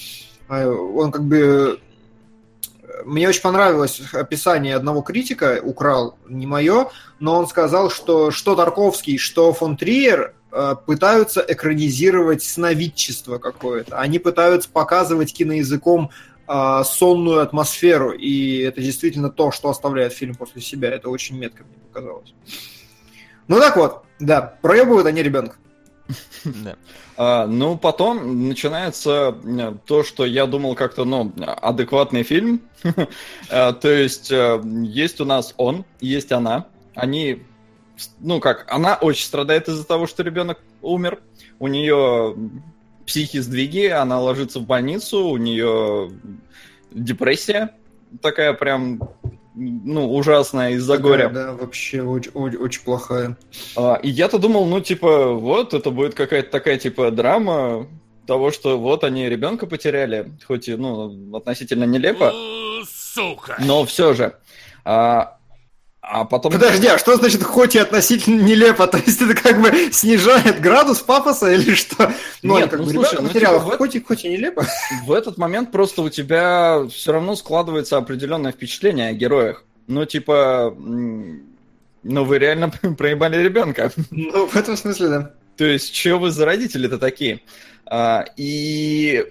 А, 0.48 0.68
он 0.68 1.10
как 1.10 1.24
бы 1.24 1.80
мне 3.04 3.28
очень 3.28 3.42
понравилось 3.42 4.00
описание 4.12 4.76
одного 4.76 5.02
критика, 5.02 5.60
украл 5.64 6.16
не 6.28 6.46
мое, 6.46 6.90
но 7.18 7.36
он 7.38 7.48
сказал, 7.48 7.90
что 7.90 8.30
что 8.30 8.54
Тарковский, 8.54 9.18
что 9.18 9.52
фон 9.52 9.76
Триер 9.76 10.32
Э, 10.32 10.41
пытаются 10.86 11.44
экранизировать 11.46 12.42
сновидчество 12.42 13.38
какое-то. 13.38 13.98
Они 13.98 14.18
пытаются 14.18 14.68
показывать 14.68 15.32
киноязыком 15.32 16.10
э, 16.46 16.82
сонную 16.84 17.40
атмосферу, 17.40 18.12
и 18.12 18.58
это 18.58 18.80
действительно 18.80 19.30
то, 19.30 19.50
что 19.50 19.70
оставляет 19.70 20.12
фильм 20.12 20.34
после 20.34 20.60
себя. 20.60 20.90
Это 20.90 21.08
очень 21.08 21.38
метко 21.38 21.64
мне 21.64 21.76
показалось. 21.88 22.34
Ну 23.48 23.58
так 23.58 23.76
вот, 23.76 24.04
да, 24.20 24.58
проебывают 24.60 25.06
они 25.06 25.22
ребенка. 25.22 25.56
Да. 26.44 26.76
А, 27.16 27.46
ну, 27.46 27.78
потом 27.78 28.48
начинается 28.48 29.36
э, 29.44 29.74
то, 29.86 30.02
что 30.02 30.26
я 30.26 30.46
думал 30.46 30.74
как-то, 30.74 31.04
ну, 31.04 31.32
адекватный 31.36 32.24
фильм. 32.24 32.62
А, 33.50 33.72
то 33.72 33.88
есть, 33.88 34.30
есть 34.30 35.20
у 35.20 35.24
нас 35.24 35.54
он, 35.56 35.84
есть 36.00 36.32
она. 36.32 36.66
Они 36.94 37.42
ну 38.20 38.40
как, 38.40 38.66
она 38.68 38.96
очень 38.96 39.24
страдает 39.24 39.68
из-за 39.68 39.84
того, 39.84 40.06
что 40.06 40.22
ребенок 40.22 40.60
умер. 40.80 41.20
У 41.58 41.68
нее 41.68 42.36
психи 43.06 43.38
сдвиги, 43.38 43.86
она 43.86 44.20
ложится 44.20 44.60
в 44.60 44.66
больницу, 44.66 45.26
у 45.26 45.36
нее 45.36 46.10
депрессия 46.90 47.74
такая 48.20 48.52
прям 48.52 49.00
ну, 49.54 50.12
ужасная 50.14 50.72
из-за 50.72 50.98
горя. 50.98 51.28
Да, 51.28 51.52
вообще 51.52 52.02
очень, 52.02 52.30
очень, 52.32 52.58
очень 52.58 52.82
плохая. 52.82 53.36
А, 53.76 53.94
и 54.02 54.08
я-то 54.08 54.38
думал, 54.38 54.66
ну, 54.66 54.80
типа, 54.80 55.32
вот, 55.32 55.74
это 55.74 55.90
будет 55.90 56.14
какая-то 56.14 56.50
такая, 56.50 56.78
типа, 56.78 57.10
драма 57.10 57.86
того, 58.26 58.50
что 58.50 58.78
вот 58.78 59.04
они 59.04 59.28
ребенка 59.28 59.66
потеряли, 59.66 60.32
хоть 60.46 60.68
и, 60.68 60.76
ну, 60.76 61.36
относительно 61.36 61.84
нелепо. 61.84 62.32
Сука! 62.88 63.56
Но 63.58 63.84
все 63.84 64.14
же. 64.14 64.34
А, 64.84 65.38
а 66.04 66.24
потом... 66.24 66.52
Подожди, 66.52 66.88
а 66.88 66.98
что 66.98 67.16
значит 67.16 67.44
хоть 67.44 67.76
и 67.76 67.78
относительно 67.78 68.42
нелепо? 68.42 68.86
То 68.88 68.98
есть 68.98 69.22
это 69.22 69.34
как 69.34 69.62
бы 69.62 69.70
снижает 69.92 70.60
градус 70.60 70.98
пафоса 70.98 71.52
или 71.52 71.74
что? 71.74 72.12
Ну, 72.42 72.58
Нет, 72.58 72.70
как 72.70 72.80
ну, 72.80 72.86
бы, 72.86 72.92
слушай, 72.92 73.18
ну, 73.22 73.28
типа, 73.28 73.60
хоть, 73.60 73.94
и, 73.94 74.02
хоть 74.02 74.24
и 74.24 74.28
нелепо. 74.28 74.66
В 75.04 75.12
этот 75.12 75.38
момент 75.38 75.70
просто 75.70 76.02
у 76.02 76.08
тебя 76.08 76.84
все 76.90 77.12
равно 77.12 77.36
складывается 77.36 77.98
определенное 77.98 78.50
впечатление 78.50 79.10
о 79.10 79.12
героях. 79.12 79.64
Ну, 79.86 80.04
типа, 80.04 80.74
ну 80.76 81.44
вы 82.02 82.38
реально 82.38 82.70
проебали 82.98 83.40
ребенка. 83.40 83.92
Ну, 84.10 84.46
в 84.48 84.56
этом 84.56 84.76
смысле, 84.76 85.08
да. 85.08 85.34
То 85.56 85.66
есть, 85.66 85.94
что 85.94 86.18
вы 86.18 86.32
за 86.32 86.44
родители-то 86.44 86.98
такие? 86.98 87.42
А, 87.86 88.24
и 88.36 89.24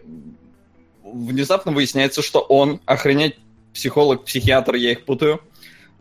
внезапно 1.03 1.73
выясняется, 1.73 2.21
что 2.21 2.39
он 2.39 2.79
охренеть 2.85 3.35
психолог, 3.73 4.23
психиатр, 4.23 4.75
я 4.75 4.91
их 4.91 5.03
путаю, 5.03 5.41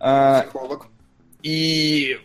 Психолог. 0.01 0.87
И 1.43 2.19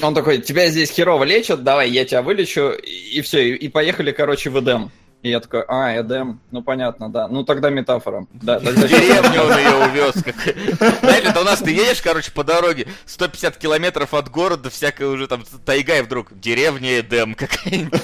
он 0.00 0.14
такой, 0.14 0.38
тебя 0.38 0.68
здесь 0.68 0.90
херово 0.90 1.24
лечат, 1.24 1.62
давай, 1.64 1.90
я 1.90 2.04
тебя 2.04 2.22
вылечу, 2.22 2.70
и, 2.70 3.20
все, 3.20 3.48
и, 3.48 3.54
и 3.54 3.68
поехали, 3.68 4.12
короче, 4.12 4.50
в 4.50 4.60
Эдем. 4.60 4.90
И 5.22 5.30
я 5.30 5.38
такой, 5.38 5.62
а, 5.68 6.00
Эдем, 6.00 6.40
ну 6.50 6.62
понятно, 6.62 7.08
да. 7.08 7.28
Ну 7.28 7.44
тогда 7.44 7.70
метафора. 7.70 8.26
Да, 8.32 8.58
тогда... 8.58 8.88
Деревню 8.88 9.42
он 9.42 9.56
ее 9.56 9.76
увез. 9.88 10.14
Знаете, 11.00 11.28
это 11.28 11.40
у 11.40 11.44
нас 11.44 11.60
ты 11.60 11.70
едешь, 11.70 12.02
короче, 12.02 12.32
по 12.32 12.42
дороге, 12.42 12.88
150 13.06 13.56
километров 13.56 14.14
от 14.14 14.28
города, 14.28 14.68
всякая 14.68 15.06
уже 15.08 15.28
там 15.28 15.44
тайга, 15.64 15.98
и 15.98 16.02
вдруг 16.02 16.36
деревня 16.36 17.00
Эдем 17.00 17.34
какая-нибудь. 17.34 18.02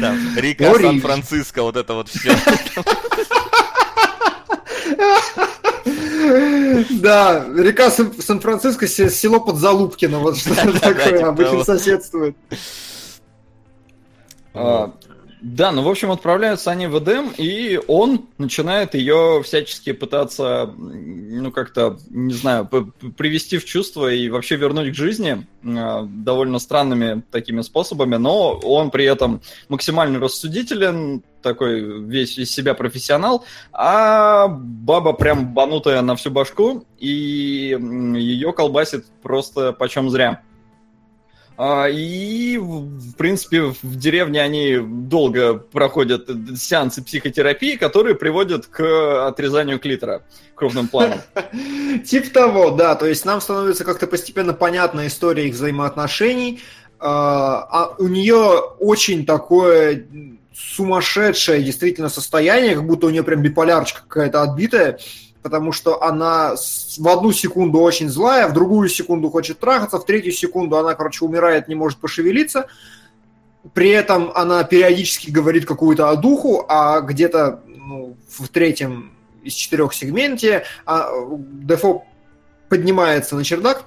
Там, 0.00 0.18
река 0.36 0.74
Сан-Франциско, 0.74 1.62
вот 1.62 1.76
это 1.76 1.94
вот 1.94 2.08
все. 2.08 2.36
Да, 5.84 7.46
река 7.56 7.90
Сан-Франциско, 7.90 8.86
село 8.86 9.40
Подзалупкино, 9.40 10.18
вот 10.18 10.36
что 10.38 10.54
такое 10.78 11.26
обычно 11.26 11.64
соседствует. 11.64 12.36
А, 15.44 15.46
да, 15.46 15.72
ну, 15.72 15.82
в 15.82 15.88
общем, 15.88 16.10
отправляются 16.10 16.70
они 16.70 16.86
в 16.86 16.98
Эдем, 16.98 17.32
и 17.36 17.80
он 17.86 18.26
начинает 18.38 18.94
ее 18.94 19.42
всячески 19.44 19.92
пытаться, 19.92 20.72
ну, 20.76 21.52
как-то, 21.52 21.98
не 22.10 22.32
знаю, 22.32 22.66
привести 23.16 23.58
в 23.58 23.64
чувство 23.64 24.12
и 24.12 24.28
вообще 24.30 24.56
вернуть 24.56 24.92
к 24.92 24.94
жизни 24.94 25.46
э, 25.62 26.02
довольно 26.06 26.58
странными 26.58 27.22
такими 27.30 27.62
способами, 27.62 28.16
но 28.16 28.58
он 28.62 28.90
при 28.90 29.04
этом 29.04 29.42
максимально 29.68 30.18
рассудителен, 30.18 31.22
такой 31.42 32.04
весь 32.04 32.38
из 32.38 32.50
себя 32.50 32.72
профессионал, 32.72 33.44
а 33.70 34.48
баба 34.48 35.12
прям 35.12 35.52
банутая 35.52 36.00
на 36.00 36.16
всю 36.16 36.30
башку, 36.30 36.86
и 36.98 37.76
ее 37.78 38.52
колбасит 38.54 39.04
просто 39.22 39.74
почем 39.74 40.08
зря. 40.08 40.40
А, 41.56 41.86
И, 41.88 42.58
в 42.58 43.14
принципе, 43.14 43.62
в 43.62 43.96
деревне 43.96 44.42
они 44.42 44.78
долго 44.78 45.54
проходят 45.54 46.28
сеансы 46.56 47.02
психотерапии, 47.02 47.76
которые 47.76 48.16
приводят 48.16 48.66
к 48.66 49.26
отрезанию 49.26 49.78
клитора 49.78 50.22
крупным 50.54 50.88
планом. 50.88 51.20
Тип 52.04 52.32
того, 52.32 52.70
да. 52.70 52.94
То 52.96 53.06
есть 53.06 53.24
нам 53.24 53.40
становится 53.40 53.84
как-то 53.84 54.06
постепенно 54.06 54.52
понятна 54.52 55.06
история 55.06 55.48
их 55.48 55.54
взаимоотношений. 55.54 56.60
А, 56.98 57.66
а 57.70 57.94
у 57.98 58.08
нее 58.08 58.60
очень 58.78 59.26
такое 59.26 60.06
сумасшедшее 60.54 61.62
действительно 61.62 62.08
состояние, 62.08 62.74
как 62.74 62.86
будто 62.86 63.06
у 63.06 63.10
нее 63.10 63.22
прям 63.22 63.42
биполярочка 63.42 64.02
какая-то 64.02 64.42
отбитая, 64.42 64.98
потому 65.44 65.72
что 65.72 66.02
она 66.02 66.54
в 66.56 67.06
одну 67.06 67.30
секунду 67.30 67.78
очень 67.78 68.08
злая, 68.08 68.48
в 68.48 68.54
другую 68.54 68.88
секунду 68.88 69.28
хочет 69.28 69.60
трахаться, 69.60 69.98
в 69.98 70.06
третью 70.06 70.32
секунду 70.32 70.78
она, 70.78 70.94
короче, 70.94 71.22
умирает, 71.22 71.68
не 71.68 71.74
может 71.74 71.98
пошевелиться. 71.98 72.66
При 73.74 73.90
этом 73.90 74.32
она 74.34 74.64
периодически 74.64 75.30
говорит 75.30 75.66
какую-то 75.66 76.08
о 76.08 76.16
духу, 76.16 76.64
а 76.66 77.02
где-то 77.02 77.60
ну, 77.66 78.16
в 78.26 78.48
третьем 78.48 79.12
из 79.42 79.52
четырех 79.52 79.92
сегменте 79.92 80.64
а, 80.86 81.10
Дефо 81.36 82.04
поднимается 82.70 83.36
на 83.36 83.44
чердак 83.44 83.84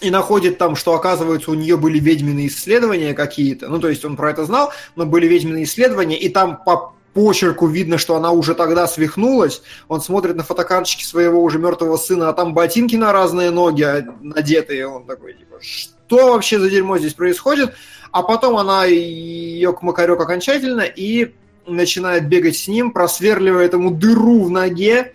и 0.00 0.10
находит 0.10 0.56
там, 0.56 0.74
что, 0.74 0.94
оказывается, 0.94 1.50
у 1.50 1.54
нее 1.54 1.76
были 1.76 1.98
ведьминые 1.98 2.46
исследования 2.46 3.12
какие-то. 3.12 3.68
Ну, 3.68 3.78
то 3.78 3.90
есть 3.90 4.06
он 4.06 4.16
про 4.16 4.30
это 4.30 4.46
знал, 4.46 4.72
но 4.96 5.04
были 5.04 5.26
ведьминые 5.26 5.64
исследования, 5.64 6.18
и 6.18 6.30
там 6.30 6.62
по 6.64 6.94
почерку 7.14 7.66
видно, 7.66 7.98
что 7.98 8.16
она 8.16 8.30
уже 8.30 8.54
тогда 8.54 8.86
свихнулась. 8.86 9.62
Он 9.88 10.00
смотрит 10.00 10.36
на 10.36 10.42
фотокарточки 10.42 11.04
своего 11.04 11.42
уже 11.42 11.58
мертвого 11.58 11.96
сына, 11.96 12.28
а 12.28 12.32
там 12.32 12.54
ботинки 12.54 12.96
на 12.96 13.12
разные 13.12 13.50
ноги 13.50 13.86
надетые. 14.20 14.86
Он 14.86 15.04
такой, 15.04 15.34
типа, 15.34 15.56
что 15.60 16.32
вообще 16.32 16.58
за 16.58 16.70
дерьмо 16.70 16.98
здесь 16.98 17.14
происходит? 17.14 17.74
А 18.10 18.22
потом 18.22 18.56
она 18.56 18.84
ее 18.84 19.76
макарек 19.80 20.20
окончательно 20.20 20.82
и 20.82 21.34
начинает 21.66 22.28
бегать 22.28 22.56
с 22.56 22.68
ним, 22.68 22.90
просверливает 22.90 23.72
ему 23.72 23.90
дыру 23.90 24.44
в 24.44 24.50
ноге. 24.50 25.14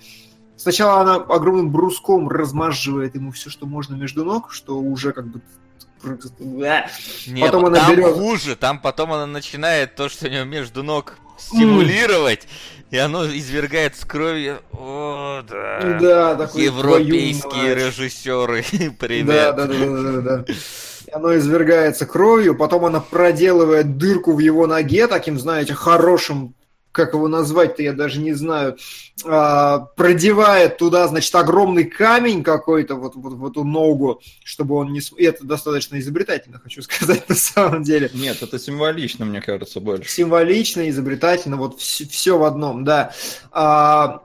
Сначала 0.56 1.02
она 1.02 1.16
огромным 1.16 1.72
бруском 1.72 2.30
размазывает 2.30 3.14
ему 3.16 3.32
все, 3.32 3.50
что 3.50 3.68
можно 3.68 3.95
между 3.95 4.26
ног, 4.26 4.52
что 4.52 4.80
уже 4.80 5.14
как 5.14 5.28
бы... 5.28 5.41
Не, 7.28 7.41
Потом 7.41 7.66
она 7.66 7.80
там 7.80 7.91
берет- 7.91 8.14
хуже, 8.14 8.56
там 8.56 8.80
потом 8.80 9.14
она 9.14 9.26
начинает 9.26 9.95
то, 9.95 10.10
что 10.10 10.28
у 10.28 10.30
нее 10.30 10.45
между 10.45 10.84
ног 10.84 11.18
стимулировать, 11.38 12.48
и 12.90 12.98
оно 12.98 13.26
извергает 13.26 13.96
с 13.96 14.06
кровью. 14.06 14.60
О, 14.72 15.42
да. 15.48 15.98
Да, 16.00 16.36
такой 16.36 16.64
Европейские 16.64 17.76
режиссеры, 17.76 18.64
привет. 19.00 19.26
да, 19.28 19.52
да, 19.52 19.66
да, 19.66 20.12
да, 20.12 20.22
да. 20.22 20.46
Оно 21.14 21.36
извергается 21.38 22.06
кровью, 22.06 22.56
потом 22.56 22.86
она 22.86 23.00
проделывает 23.00 23.98
дырку 23.98 24.34
в 24.34 24.40
его 24.40 24.68
ноге, 24.68 25.08
таким, 25.08 25.40
знаете, 25.40 25.74
хорошим, 25.74 26.54
как 26.92 27.14
его 27.14 27.28
назвать-то, 27.28 27.84
я 27.84 27.94
даже 27.94 28.20
не 28.20 28.34
знаю, 28.34 28.78
а, 29.24 29.80
продевает 29.96 30.78
туда, 30.78 31.08
значит, 31.08 31.34
огромный 31.36 31.84
камень 31.84 32.44
какой-то 32.44 32.96
вот, 32.96 33.16
вот 33.16 33.34
в 33.34 33.46
эту 33.46 33.64
ногу, 33.64 34.22
чтобы 34.44 34.76
он 34.76 34.94
не... 34.94 35.02
И 35.18 35.24
это 35.24 35.46
достаточно 35.46 36.00
изобретательно, 36.00 36.60
хочу 36.60 36.82
сказать, 36.84 37.28
на 37.30 37.36
самом 37.36 37.84
деле. 37.84 38.10
Нет, 38.14 38.42
это 38.42 38.58
символично, 38.58 39.26
мне 39.26 39.42
кажется, 39.42 39.80
больше. 39.80 40.10
Символично, 40.10 40.90
изобретательно, 40.90 41.58
вот 41.58 41.80
все, 41.80 42.38
в 42.38 42.44
одном, 42.44 42.84
да. 42.84 43.14
А, 43.52 44.22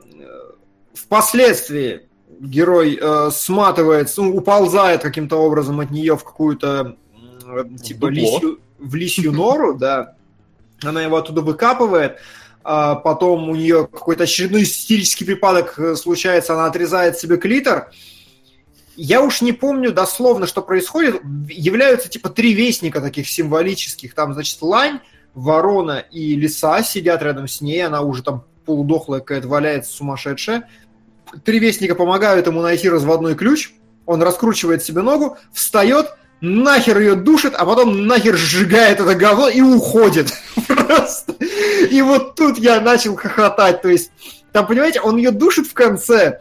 впоследствии 0.95 2.09
герой 2.41 2.99
э, 3.01 3.31
сматывается, 3.31 4.23
ну, 4.23 4.37
уползает 4.37 5.03
каким-то 5.03 5.37
образом 5.37 5.79
от 5.81 5.91
нее 5.91 6.17
в 6.17 6.25
какую-то 6.25 6.97
типа 7.83 8.09
дупло. 8.09 8.11
лисью, 8.11 8.61
в 8.79 8.95
лисью 8.95 9.33
нору, 9.33 9.75
да. 9.79 10.17
Она 10.83 11.03
его 11.03 11.17
оттуда 11.17 11.43
выкапывает, 11.43 12.19
а 12.65 12.95
потом 12.95 13.49
у 13.49 13.55
нее 13.55 13.89
какой-то 13.91 14.25
очередной 14.25 14.63
истерический 14.63 15.25
припадок 15.25 15.79
э, 15.79 15.95
случается, 15.97 16.55
она 16.55 16.67
отрезает 16.67 17.19
себе 17.19 17.37
клитор. 17.37 17.91
Я 18.97 19.23
уж 19.23 19.41
не 19.41 19.53
помню 19.53 19.93
дословно, 19.93 20.47
что 20.47 20.63
происходит. 20.63 21.23
Являются 21.49 22.09
типа 22.09 22.29
три 22.29 22.53
вестника 22.53 23.01
таких 23.01 23.29
символических. 23.29 24.15
Там, 24.15 24.35
значит, 24.35 24.61
лань, 24.61 25.01
ворона 25.35 25.99
и 25.99 26.37
лиса 26.37 26.83
сидят 26.83 27.23
рядом 27.23 27.49
с 27.49 27.61
ней. 27.61 27.85
Она 27.85 28.03
уже 28.03 28.23
там 28.23 28.45
полудохлая 28.65 29.21
какая-то 29.21 29.49
валяется, 29.49 29.93
сумасшедшая. 29.93 30.69
Три 31.45 31.59
вестника 31.59 31.95
помогают 31.95 32.47
ему 32.47 32.61
найти 32.61 32.89
разводной 32.89 33.35
ключ. 33.35 33.73
Он 34.05 34.23
раскручивает 34.23 34.83
себе 34.83 35.01
ногу, 35.03 35.39
встает, 35.53 36.15
нахер 36.43 36.99
ее 36.99 37.15
душит, 37.15 37.55
а 37.57 37.65
потом 37.65 38.07
нахер 38.07 38.37
сжигает 38.37 39.01
это 39.01 39.15
говно 39.15 39.49
и 39.49 39.63
уходит. 39.63 40.33
Просто. 40.67 41.35
И 41.89 42.03
вот 42.03 42.35
тут 42.35 42.59
я 42.59 42.81
начал 42.81 43.17
хохотать. 43.17 43.81
То 43.81 43.89
есть, 43.89 44.11
там, 44.53 44.67
понимаете, 44.67 45.01
он 45.01 45.17
ее 45.17 45.31
душит 45.31 45.69
в 45.69 45.73
конце, 45.73 46.41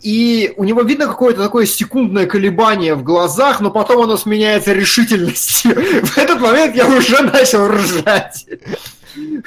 и 0.00 0.54
у 0.56 0.64
него 0.64 0.82
видно 0.82 1.06
какое-то 1.06 1.42
такое 1.42 1.66
секундное 1.66 2.26
колебание 2.26 2.94
в 2.94 3.02
глазах, 3.02 3.60
но 3.60 3.70
потом 3.70 4.02
оно 4.02 4.16
сменяется 4.16 4.72
решительностью. 4.72 5.74
В 6.04 6.16
этот 6.16 6.40
момент 6.40 6.74
я 6.74 6.86
уже 6.86 7.20
начал 7.22 7.68
ржать. 7.68 8.46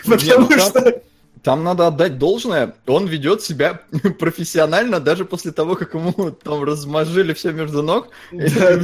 Потому 0.06 0.48
ну, 0.50 0.60
что... 0.60 1.02
Там 1.44 1.64
надо 1.64 1.88
отдать 1.88 2.20
должное, 2.20 2.76
он 2.86 3.08
ведет 3.08 3.42
себя 3.42 3.82
профессионально 4.20 5.00
даже 5.00 5.26
после 5.26 5.52
того, 5.52 5.76
как 5.76 5.94
ему 5.96 6.32
там 6.32 6.64
размажили 6.64 7.34
все 7.34 7.52
между 7.52 7.82
ног, 7.82 8.10
и 8.32 8.38
Да, 8.38 8.78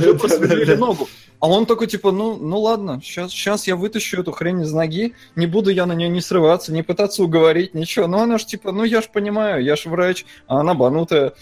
ногу. 0.75 1.07
А 1.39 1.47
он 1.47 1.67
такой, 1.67 1.85
типа, 1.85 2.11
ну, 2.11 2.35
ну 2.35 2.59
ладно, 2.59 2.99
сейчас, 3.03 3.31
сейчас 3.31 3.67
я 3.67 3.75
вытащу 3.75 4.19
эту 4.19 4.31
хрень 4.31 4.61
из 4.61 4.73
ноги, 4.73 5.13
не 5.35 5.45
буду 5.45 5.69
я 5.69 5.85
на 5.85 5.93
нее 5.93 6.09
не 6.09 6.21
срываться, 6.21 6.73
не 6.73 6.81
пытаться 6.81 7.21
уговорить, 7.23 7.75
ничего. 7.75 8.07
Ну, 8.07 8.17
она 8.17 8.39
ж 8.39 8.45
типа, 8.45 8.71
ну, 8.71 8.83
я 8.83 9.01
ж 9.01 9.09
понимаю, 9.13 9.63
я 9.63 9.75
ж 9.75 9.85
врач, 9.85 10.25
а 10.47 10.61
она 10.61 10.73
банутая. 10.73 11.33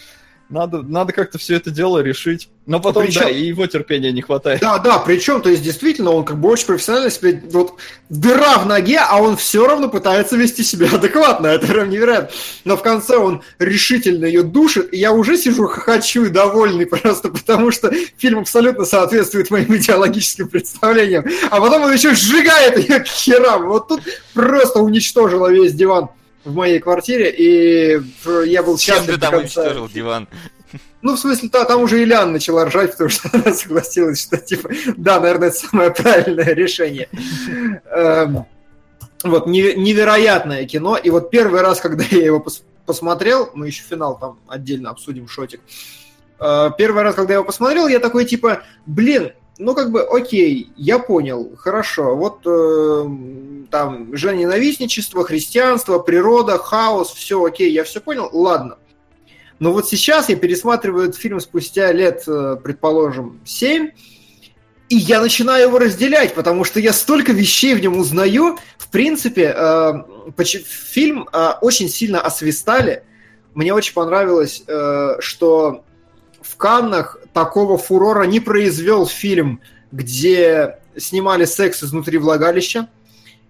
Надо, 0.49 0.83
надо 0.83 1.11
как-то 1.11 1.39
все 1.39 1.55
это 1.55 1.71
дело 1.71 1.99
решить. 1.99 2.49
Но 2.67 2.79
потом, 2.79 3.05
Причем- 3.05 3.21
да, 3.21 3.29
и 3.29 3.45
его 3.45 3.65
терпения 3.65 4.11
не 4.11 4.21
хватает. 4.21 4.61
Да, 4.61 4.77
да, 4.77 4.99
причем, 4.99 5.41
то 5.41 5.49
есть, 5.49 5.63
действительно, 5.63 6.11
он 6.11 6.23
как 6.23 6.39
бы 6.39 6.49
очень 6.49 6.67
профессионально 6.67 7.09
себе, 7.09 7.43
вот, 7.51 7.75
дыра 8.09 8.59
в 8.59 8.67
ноге, 8.67 8.99
а 8.99 9.21
он 9.21 9.37
все 9.37 9.67
равно 9.67 9.89
пытается 9.89 10.35
вести 10.37 10.63
себя 10.63 10.87
адекватно, 10.91 11.47
это 11.47 11.65
прям 11.67 11.89
невероятно. 11.89 12.29
Но 12.63 12.77
в 12.77 12.83
конце 12.83 13.17
он 13.17 13.41
решительно 13.57 14.25
ее 14.25 14.43
душит, 14.43 14.93
и 14.93 14.97
я 14.97 15.13
уже 15.13 15.37
сижу 15.37 15.67
хохочу 15.67 16.25
и 16.25 16.29
довольный 16.29 16.85
просто, 16.85 17.29
потому 17.29 17.71
что 17.71 17.91
фильм 18.17 18.39
абсолютно 18.39 18.85
соответствует 18.85 19.49
моим 19.49 19.75
идеологическим 19.75 20.47
представлениям. 20.47 21.25
А 21.49 21.59
потом 21.59 21.83
он 21.83 21.93
еще 21.93 22.13
сжигает 22.13 22.77
ее 22.77 22.99
к 22.99 23.07
херам. 23.07 23.67
Вот 23.67 23.87
тут 23.87 24.01
просто 24.33 24.79
уничтожила 24.79 25.51
весь 25.51 25.73
диван 25.73 26.09
в 26.45 26.53
моей 26.53 26.79
квартире, 26.79 27.31
и 27.31 28.01
я 28.45 28.63
был 28.63 28.77
Чем 28.77 28.95
счастлив 28.95 29.15
ты 29.15 29.19
до 29.21 29.29
там 29.31 29.39
уничтожил 29.41 29.89
диван? 29.89 30.27
Ну, 31.01 31.15
в 31.15 31.19
смысле, 31.19 31.49
да, 31.51 31.65
там 31.65 31.81
уже 31.81 32.01
Ильяна 32.01 32.31
начала 32.31 32.65
ржать, 32.65 32.91
потому 32.91 33.09
что 33.09 33.29
она 33.33 33.53
согласилась, 33.53 34.21
что, 34.21 34.37
типа, 34.37 34.69
да, 34.97 35.19
наверное, 35.19 35.49
это 35.49 35.57
самое 35.57 35.91
правильное 35.91 36.53
решение. 36.53 37.09
Эм, 37.91 38.45
Вот, 39.23 39.47
неве- 39.47 39.75
невероятное 39.75 40.65
кино. 40.65 40.97
И 40.97 41.09
вот 41.09 41.29
первый 41.31 41.61
раз, 41.61 41.79
когда 41.79 42.03
я 42.11 42.25
его 42.25 42.39
пос- 42.39 42.63
посмотрел, 42.85 43.49
мы 43.53 43.67
еще 43.67 43.83
финал 43.83 44.17
там 44.19 44.39
отдельно 44.47 44.89
обсудим, 44.91 45.27
шотик. 45.27 45.61
Э, 46.39 46.69
Первый 46.77 47.03
раз, 47.03 47.15
когда 47.15 47.33
я 47.33 47.37
его 47.37 47.45
посмотрел, 47.45 47.87
я 47.87 47.99
такой, 47.99 48.25
типа, 48.25 48.63
блин, 48.85 49.31
ну, 49.57 49.73
как 49.73 49.91
бы, 49.91 50.01
окей, 50.01 50.71
я 50.75 50.99
понял, 50.99 51.55
хорошо. 51.57 52.15
Вот 52.15 52.41
э, 52.45 53.67
там 53.71 54.15
же 54.15 54.35
ненавистничество, 54.35 55.23
христианство, 55.23 55.99
природа, 55.99 56.57
хаос, 56.57 57.11
все 57.11 57.43
окей, 57.43 57.71
я 57.71 57.83
все 57.83 58.01
понял, 58.01 58.29
ладно. 58.33 58.77
Но 59.59 59.71
вот 59.71 59.87
сейчас 59.87 60.27
я 60.27 60.35
пересматриваю 60.35 61.05
этот 61.05 61.15
фильм 61.15 61.39
спустя 61.39 61.91
лет, 61.93 62.23
э, 62.27 62.57
предположим, 62.61 63.39
7, 63.45 63.91
и 64.89 64.95
я 64.97 65.19
начинаю 65.21 65.67
его 65.67 65.79
разделять, 65.79 66.35
потому 66.35 66.63
что 66.63 66.79
я 66.79 66.93
столько 66.93 67.31
вещей 67.31 67.73
в 67.73 67.79
нем 67.79 67.97
узнаю. 67.97 68.57
В 68.77 68.89
принципе, 68.89 69.53
э, 69.55 69.93
фильм 70.65 71.27
э, 71.31 71.53
очень 71.61 71.89
сильно 71.89 72.21
освистали. 72.21 73.03
Мне 73.53 73.73
очень 73.73 73.93
понравилось, 73.93 74.63
э, 74.67 75.15
что 75.19 75.85
в 76.45 76.57
Каннах 76.57 77.17
такого 77.33 77.77
фурора 77.77 78.23
не 78.23 78.39
произвел 78.39 79.07
фильм, 79.07 79.61
где 79.91 80.79
снимали 80.95 81.45
секс 81.45 81.83
изнутри 81.83 82.17
влагалища, 82.17 82.87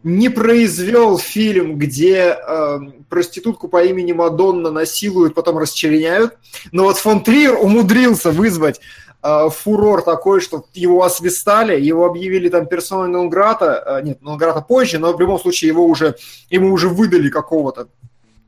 не 0.03 0.29
произвел 0.29 1.17
фильм, 1.17 1.77
где 1.77 2.37
э, 2.37 2.79
проститутку 3.09 3.67
по 3.67 3.83
имени 3.83 4.13
Мадонна 4.13 4.71
насилуют, 4.71 5.33
потом 5.33 5.57
расчленяют. 5.57 6.37
Но 6.71 6.83
вот 6.83 6.97
фон 6.97 7.23
Триер 7.23 7.55
умудрился 7.55 8.31
вызвать 8.31 8.79
э, 9.23 9.49
фурор 9.49 10.03
такой, 10.03 10.41
что 10.41 10.65
его 10.73 11.03
освистали, 11.03 11.79
его 11.79 12.05
объявили 12.05 12.49
там 12.49 12.67
персоной 12.67 13.09
Нонграта, 13.09 13.83
э, 13.85 14.05
нет, 14.05 14.21
Нонграта 14.21 14.61
позже, 14.61 14.99
но 14.99 15.11
в 15.11 15.19
любом 15.19 15.39
случае 15.39 15.69
его 15.69 15.85
уже, 15.85 16.15
ему 16.49 16.71
уже 16.71 16.87
выдали 16.87 17.29
какого-то 17.29 17.87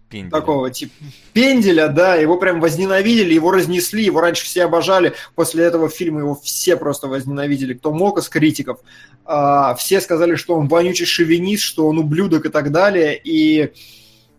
Пенделя. 0.09 0.31
такого 0.31 0.71
типа 0.71 0.93
пенделя, 1.33 1.89
да, 1.89 2.15
его 2.15 2.37
прям 2.37 2.61
возненавидели, 2.61 3.33
его 3.33 3.51
разнесли, 3.51 4.05
его 4.05 4.21
раньше 4.21 4.45
все 4.45 4.63
обожали, 4.63 5.13
после 5.35 5.65
этого 5.65 5.89
фильма 5.89 6.21
его 6.21 6.35
все 6.35 6.77
просто 6.77 7.07
возненавидели, 7.07 7.73
кто 7.73 7.91
мог 7.91 8.17
из 8.17 8.29
критиков. 8.29 8.79
А, 9.25 9.75
все 9.75 9.99
сказали, 9.99 10.35
что 10.35 10.55
он 10.55 10.69
вонючий 10.69 11.05
шовинист, 11.05 11.63
что 11.63 11.87
он 11.87 11.97
ублюдок 11.97 12.45
и 12.45 12.49
так 12.49 12.71
далее, 12.71 13.19
и 13.21 13.73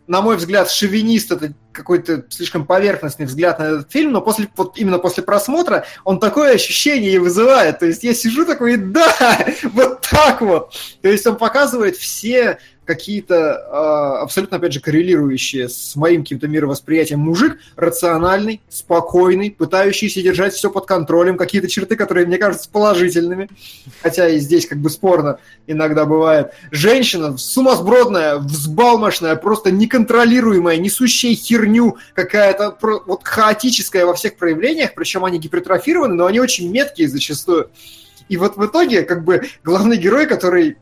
на 0.09 0.23
мой 0.23 0.37
взгляд, 0.39 0.71
шовинист 0.71 1.31
это 1.31 1.53
какой-то 1.71 2.25
слишком 2.31 2.65
поверхностный 2.65 3.27
взгляд 3.27 3.59
на 3.59 3.65
этот 3.65 3.93
фильм, 3.93 4.13
но 4.13 4.23
после, 4.23 4.49
вот 4.57 4.79
именно 4.79 4.99
после 4.99 5.23
просмотра 5.23 5.85
он 6.03 6.19
такое 6.19 6.55
ощущение 6.55 7.13
и 7.13 7.19
вызывает. 7.19 7.79
То 7.79 7.87
есть 7.87 8.03
я 8.03 8.15
сижу 8.15 8.47
такой, 8.47 8.79
да, 8.79 9.47
вот 9.75 10.01
так 10.01 10.41
вот. 10.41 10.73
То 11.03 11.09
есть 11.09 11.27
он 11.27 11.37
показывает 11.37 11.97
все 11.97 12.59
какие-то 12.89 13.35
э, 13.35 14.23
абсолютно, 14.23 14.57
опять 14.57 14.73
же, 14.73 14.81
коррелирующие 14.81 15.69
с 15.69 15.95
моим 15.95 16.23
каким-то 16.23 16.49
мировосприятием 16.49 17.21
мужик, 17.21 17.59
рациональный, 17.77 18.63
спокойный, 18.71 19.51
пытающийся 19.51 20.23
держать 20.23 20.55
все 20.55 20.71
под 20.71 20.87
контролем, 20.87 21.37
какие-то 21.37 21.69
черты, 21.69 21.97
которые 21.97 22.27
мне 22.27 22.39
кажутся 22.39 22.71
положительными, 22.71 23.51
хотя 24.01 24.27
и 24.31 24.39
здесь 24.39 24.67
как 24.67 24.79
бы 24.79 24.89
спорно 24.89 25.39
иногда 25.67 26.07
бывает. 26.07 26.53
Женщина 26.71 27.37
сумасбродная, 27.37 28.37
взбалмошная, 28.39 29.37
просто 29.37 29.71
неконтролируемая, 29.71 30.79
несущая 30.79 31.35
херню, 31.35 31.99
какая-то 32.15 32.79
вот 32.81 33.21
хаотическая 33.23 34.07
во 34.07 34.15
всех 34.15 34.37
проявлениях, 34.37 34.95
причем 34.95 35.27
они 35.27 35.39
гипертрофированы, 35.39 36.15
но 36.15 36.25
они 36.25 36.41
очень 36.41 36.73
меткие 36.73 37.09
зачастую. 37.09 37.69
И 38.31 38.39
вот 38.39 38.57
в 38.57 38.65
итоге, 38.65 39.03
как 39.03 39.25
бы, 39.25 39.43
главный 39.63 39.99
герой, 39.99 40.27
который 40.27 40.79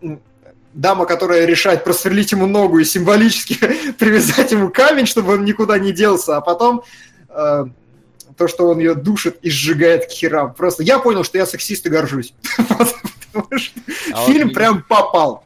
дама, 0.76 1.06
которая 1.06 1.46
решает 1.46 1.82
просверлить 1.82 2.32
ему 2.32 2.46
ногу 2.46 2.78
и 2.78 2.84
символически 2.84 3.58
привязать 3.98 4.52
ему 4.52 4.68
камень, 4.68 5.06
чтобы 5.06 5.34
он 5.34 5.44
никуда 5.44 5.78
не 5.78 5.92
делся, 5.92 6.36
а 6.36 6.40
потом 6.40 6.82
э, 7.30 7.64
то, 8.36 8.48
что 8.48 8.68
он 8.68 8.78
ее 8.78 8.94
душит 8.94 9.38
и 9.42 9.50
сжигает 9.50 10.06
к 10.06 10.10
херам. 10.10 10.54
Просто 10.54 10.82
я 10.82 10.98
понял, 10.98 11.24
что 11.24 11.38
я 11.38 11.46
сексист 11.46 11.86
и 11.86 11.88
горжусь. 11.88 12.34
А 14.14 14.24
фильм 14.24 14.54
прям 14.54 14.82
попал. 14.82 15.44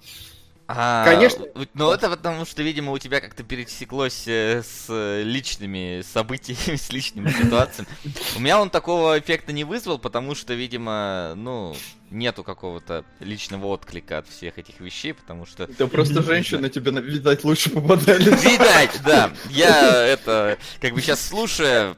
А, 0.76 1.04
Конечно. 1.04 1.46
Но 1.74 1.92
это 1.92 2.08
потому, 2.08 2.44
что, 2.44 2.62
видимо, 2.62 2.92
у 2.92 2.98
тебя 2.98 3.20
как-то 3.20 3.42
пересеклось 3.42 4.24
э, 4.26 4.62
с 4.62 5.22
личными 5.22 6.02
событиями, 6.02 6.76
с 6.76 6.90
личными 6.92 7.30
ситуациями. 7.30 7.88
У 8.36 8.40
меня 8.40 8.60
он 8.60 8.70
такого 8.70 9.18
эффекта 9.18 9.52
не 9.52 9.64
вызвал, 9.64 9.98
потому 9.98 10.34
что, 10.34 10.54
видимо, 10.54 11.32
ну, 11.34 11.74
нету 12.10 12.44
какого-то 12.44 13.04
личного 13.18 13.66
отклика 13.66 14.18
от 14.18 14.28
всех 14.28 14.58
этих 14.58 14.80
вещей, 14.80 15.12
потому 15.12 15.46
что... 15.46 15.64
Это 15.64 15.86
просто 15.88 16.22
женщины 16.22 16.68
тебе, 16.68 16.92
видать, 16.92 17.44
лучше 17.44 17.70
попадали. 17.70 18.30
Видать, 18.30 19.00
да. 19.04 19.30
Я 19.50 20.06
это, 20.06 20.58
как 20.80 20.94
бы 20.94 21.00
сейчас 21.00 21.20
слушая, 21.26 21.96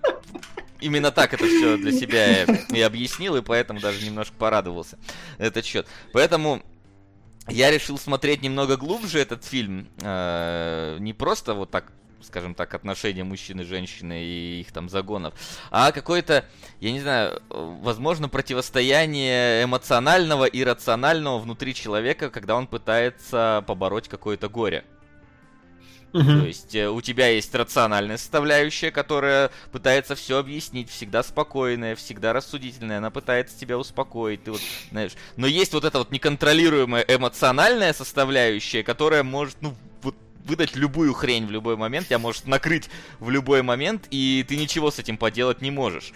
именно 0.80 1.10
так 1.10 1.34
это 1.34 1.44
все 1.44 1.76
для 1.76 1.92
себя 1.92 2.44
и 2.44 2.80
объяснил, 2.80 3.36
и 3.36 3.42
поэтому 3.42 3.80
даже 3.80 4.04
немножко 4.04 4.34
порадовался 4.38 4.98
этот 5.38 5.64
счет. 5.64 5.86
Поэтому 6.12 6.62
я 7.48 7.70
решил 7.70 7.98
смотреть 7.98 8.42
немного 8.42 8.76
глубже 8.76 9.18
этот 9.18 9.44
фильм. 9.44 9.88
Э, 10.00 10.96
не 11.00 11.12
просто 11.12 11.54
вот 11.54 11.70
так 11.70 11.92
скажем 12.24 12.54
так, 12.54 12.72
отношения 12.74 13.24
мужчины 13.24 13.62
и 13.62 13.64
женщины 13.64 14.22
и 14.24 14.60
их 14.60 14.72
там 14.72 14.88
загонов, 14.88 15.34
а 15.70 15.92
какое-то, 15.92 16.44
я 16.80 16.92
не 16.92 17.00
знаю, 17.00 17.42
возможно, 17.48 18.28
противостояние 18.28 19.64
эмоционального 19.64 20.44
и 20.44 20.62
рационального 20.62 21.38
внутри 21.38 21.74
человека, 21.74 22.30
когда 22.30 22.56
он 22.56 22.66
пытается 22.66 23.64
побороть 23.66 24.08
какое-то 24.08 24.48
горе. 24.48 24.84
Угу. 26.12 26.24
То 26.24 26.46
есть 26.46 26.74
э, 26.74 26.88
у 26.88 27.00
тебя 27.00 27.28
есть 27.28 27.54
рациональная 27.54 28.18
составляющая, 28.18 28.90
которая 28.90 29.50
пытается 29.70 30.14
все 30.14 30.38
объяснить, 30.38 30.90
всегда 30.90 31.22
спокойная, 31.22 31.96
всегда 31.96 32.32
рассудительная, 32.32 32.98
она 32.98 33.10
пытается 33.10 33.58
тебя 33.58 33.78
успокоить, 33.78 34.44
ты 34.44 34.52
вот, 34.52 34.60
знаешь. 34.90 35.12
Но 35.36 35.46
есть 35.46 35.72
вот 35.72 35.84
эта 35.84 35.98
вот 35.98 36.10
неконтролируемая 36.10 37.04
эмоциональная 37.08 37.94
составляющая, 37.94 38.82
которая 38.82 39.22
может, 39.22 39.56
ну, 39.62 39.74
вот 40.02 40.14
выдать 40.44 40.76
любую 40.76 41.14
хрень 41.14 41.46
в 41.46 41.50
любой 41.50 41.76
момент, 41.76 42.08
тебя 42.08 42.18
может 42.18 42.46
накрыть 42.46 42.90
в 43.18 43.30
любой 43.30 43.62
момент, 43.62 44.06
и 44.10 44.44
ты 44.46 44.56
ничего 44.56 44.90
с 44.90 44.98
этим 44.98 45.16
поделать 45.16 45.62
не 45.62 45.70
можешь. 45.70 46.12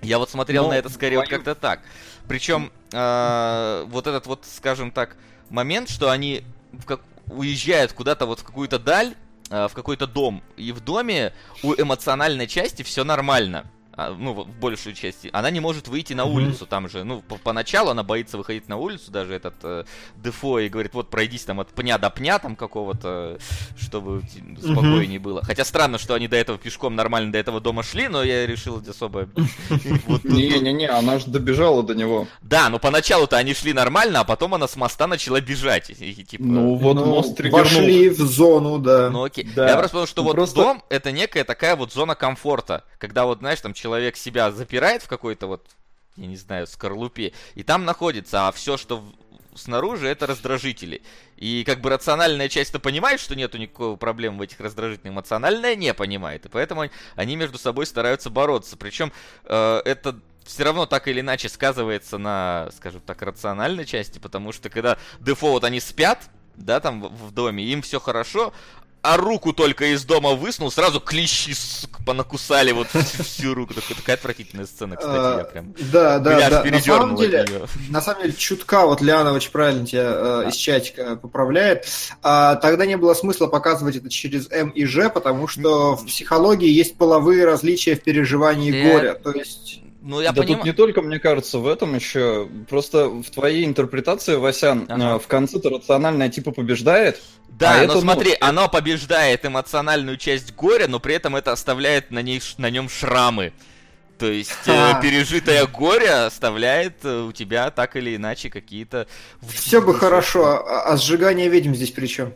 Я 0.00 0.18
вот 0.18 0.30
смотрел 0.30 0.64
Но 0.64 0.70
на 0.70 0.74
это 0.74 0.88
скорее 0.88 1.18
вот 1.18 1.28
как-то 1.28 1.54
так. 1.54 1.82
Причем 2.26 2.72
э, 2.92 3.84
вот 3.86 4.08
этот 4.08 4.26
вот, 4.26 4.44
скажем 4.44 4.90
так, 4.90 5.16
момент, 5.48 5.88
что 5.88 6.10
они 6.10 6.42
в 6.72 6.84
как 6.84 7.00
уезжают 7.28 7.92
куда-то 7.92 8.26
вот 8.26 8.40
в 8.40 8.44
какую-то 8.44 8.78
даль, 8.78 9.14
э, 9.50 9.68
в 9.68 9.74
какой-то 9.74 10.06
дом, 10.06 10.42
и 10.56 10.72
в 10.72 10.80
доме 10.80 11.32
у 11.62 11.74
эмоциональной 11.74 12.46
части 12.46 12.82
все 12.82 13.04
нормально. 13.04 13.70
А, 13.94 14.14
ну, 14.18 14.32
в 14.32 14.48
большую 14.58 14.94
часть, 14.94 15.26
она 15.32 15.50
не 15.50 15.60
может 15.60 15.88
выйти 15.88 16.14
на 16.14 16.24
улицу. 16.24 16.66
Там 16.66 16.88
же, 16.88 17.04
ну, 17.04 17.20
по 17.20 17.36
поначалу 17.36 17.90
она 17.90 18.02
боится 18.02 18.38
выходить 18.38 18.68
на 18.68 18.76
улицу, 18.76 19.10
даже 19.10 19.34
этот 19.34 19.54
э, 19.62 19.84
Дефо, 20.16 20.60
и 20.60 20.68
говорит, 20.68 20.94
вот 20.94 21.10
пройдись 21.10 21.44
там 21.44 21.60
от 21.60 21.68
пня 21.68 21.98
до 21.98 22.08
пня 22.08 22.38
там 22.38 22.56
какого-то, 22.56 23.38
чтобы 23.78 24.22
спокойнее 24.58 25.18
было. 25.18 25.42
Хотя 25.44 25.64
странно, 25.64 25.98
что 25.98 26.14
они 26.14 26.26
до 26.26 26.36
этого 26.36 26.58
пешком 26.58 26.96
нормально 26.96 27.32
до 27.32 27.38
этого 27.38 27.60
дома 27.60 27.82
шли, 27.82 28.08
но 28.08 28.22
я 28.22 28.46
решил 28.46 28.82
особо... 28.88 29.28
Не-не-не, 30.24 30.88
она 30.88 31.18
же 31.18 31.26
добежала 31.26 31.82
до 31.82 31.94
него. 31.94 32.26
Да, 32.40 32.68
но 32.70 32.78
поначалу-то 32.78 33.36
они 33.36 33.52
шли 33.52 33.72
нормально, 33.72 34.20
а 34.20 34.24
потом 34.24 34.54
она 34.54 34.68
с 34.68 34.76
моста 34.76 35.06
начала 35.06 35.40
бежать. 35.40 35.88
Типа, 35.88 36.42
ну, 36.42 36.76
вот 36.76 36.94
ну, 36.94 37.06
мост 37.06 37.38
Вошли 37.40 38.08
в 38.08 38.20
зону, 38.20 38.78
да. 38.78 39.10
Ну, 39.10 39.24
окей. 39.24 39.46
Я 39.54 39.76
просто 39.76 39.96
понял, 39.96 40.06
что 40.06 40.22
вот 40.22 40.54
дом— 40.54 40.82
это 40.88 41.12
некая 41.12 41.44
такая 41.44 41.76
вот 41.76 41.92
зона 41.92 42.14
комфорта, 42.14 42.84
когда 42.98 43.26
вот, 43.26 43.40
знаешь, 43.40 43.60
там 43.60 43.74
человек 43.82 44.16
себя 44.16 44.52
запирает 44.52 45.02
в 45.02 45.08
какой-то 45.08 45.46
вот, 45.46 45.66
я 46.16 46.26
не 46.26 46.36
знаю, 46.36 46.66
скорлупе, 46.66 47.32
и 47.54 47.62
там 47.62 47.84
находится, 47.84 48.48
а 48.48 48.52
все, 48.52 48.76
что 48.76 49.04
снаружи, 49.54 50.08
это 50.08 50.26
раздражители. 50.26 51.02
И 51.36 51.64
как 51.64 51.80
бы 51.80 51.90
рациональная 51.90 52.48
часть-то 52.48 52.78
понимает, 52.78 53.20
что 53.20 53.34
нету 53.34 53.58
никакой 53.58 53.96
проблемы 53.96 54.38
в 54.38 54.42
этих 54.42 54.60
раздражителях, 54.60 55.12
эмоциональная 55.12 55.74
не 55.74 55.92
понимает. 55.92 56.46
И 56.46 56.48
поэтому 56.48 56.88
они 57.16 57.36
между 57.36 57.58
собой 57.58 57.86
стараются 57.86 58.30
бороться. 58.30 58.76
Причем 58.76 59.12
э, 59.44 59.82
это 59.84 60.18
все 60.44 60.64
равно 60.64 60.86
так 60.86 61.08
или 61.08 61.20
иначе 61.20 61.48
сказывается 61.48 62.18
на, 62.18 62.70
скажем 62.76 63.00
так, 63.00 63.20
рациональной 63.22 63.84
части, 63.84 64.18
потому 64.18 64.52
что 64.52 64.70
когда 64.70 64.96
дефолт 65.20 65.64
они 65.64 65.80
спят, 65.80 66.30
да, 66.56 66.80
там 66.80 67.02
в 67.14 67.32
доме, 67.32 67.64
им 67.64 67.82
все 67.82 68.00
хорошо, 68.00 68.52
а 69.02 69.16
руку 69.16 69.52
только 69.52 69.92
из 69.92 70.04
дома 70.04 70.30
высунул, 70.30 70.70
сразу 70.70 71.00
клещи 71.00 71.52
сука, 71.52 72.02
понакусали 72.04 72.70
вот 72.72 72.86
всю 72.88 73.52
руку. 73.54 73.74
Такая, 73.74 73.96
такая 73.96 74.16
отвратительная 74.16 74.66
сцена, 74.66 74.96
кстати, 74.96 75.38
я 75.38 75.44
прям... 75.44 75.74
Да, 75.92 76.18
да, 76.18 76.50
да. 76.50 76.64
На 76.64 76.80
самом, 76.80 77.16
деле, 77.16 77.46
на 77.90 78.00
самом 78.00 78.22
деле, 78.22 78.34
чутка, 78.34 78.86
вот 78.86 79.00
Лиана 79.00 79.32
очень 79.32 79.50
правильно 79.50 79.84
тебя 79.84 80.44
э, 80.44 80.48
из 80.48 80.54
чатика 80.54 81.16
поправляет. 81.16 81.86
А, 82.22 82.54
тогда 82.56 82.86
не 82.86 82.96
было 82.96 83.14
смысла 83.14 83.48
показывать 83.48 83.96
это 83.96 84.08
через 84.08 84.50
М 84.50 84.70
и 84.70 84.84
Ж, 84.84 85.10
потому 85.10 85.48
что 85.48 85.96
в 85.96 86.06
психологии 86.06 86.70
есть 86.70 86.96
половые 86.96 87.44
различия 87.44 87.96
в 87.96 88.02
переживании 88.02 88.70
горя. 88.92 89.14
То 89.14 89.32
есть 89.32 89.82
ну, 90.02 90.20
я 90.20 90.32
да 90.32 90.42
поним... 90.42 90.56
тут 90.56 90.66
не 90.66 90.72
только, 90.72 91.00
мне 91.00 91.20
кажется, 91.20 91.58
в 91.58 91.66
этом 91.66 91.94
еще. 91.94 92.48
Просто 92.68 93.08
в 93.08 93.30
твоей 93.30 93.64
интерпретации, 93.64 94.34
Васян, 94.34 94.86
ага. 94.88 95.14
Э, 95.14 95.18
в 95.18 95.26
конце-то 95.28 95.70
рациональное 95.70 96.28
типа 96.28 96.50
побеждает. 96.50 97.22
Да, 97.48 97.74
а 97.74 97.76
но 97.78 97.84
это, 97.84 98.00
смотри, 98.00 98.30
ну... 98.40 98.48
оно 98.48 98.68
побеждает 98.68 99.46
эмоциональную 99.46 100.16
часть 100.16 100.54
горя, 100.54 100.88
но 100.88 100.98
при 100.98 101.14
этом 101.14 101.36
это 101.36 101.52
оставляет 101.52 102.10
на, 102.10 102.20
ней, 102.20 102.42
на 102.58 102.68
нем 102.68 102.88
шрамы. 102.88 103.52
То 104.18 104.26
есть 104.26 104.52
э, 104.66 105.00
пережитое 105.00 105.66
горе 105.66 106.10
оставляет 106.10 107.04
э, 107.04 107.22
у 107.22 107.32
тебя 107.32 107.70
так 107.70 107.96
или 107.96 108.16
иначе 108.16 108.50
какие-то... 108.50 109.06
Все 109.40 109.80
бы 109.80 109.94
хорошо, 109.94 110.64
а, 110.66 110.92
а 110.92 110.96
сжигание 110.96 111.48
ведьм 111.48 111.74
здесь 111.74 111.90
при 111.90 112.06
чем? 112.06 112.34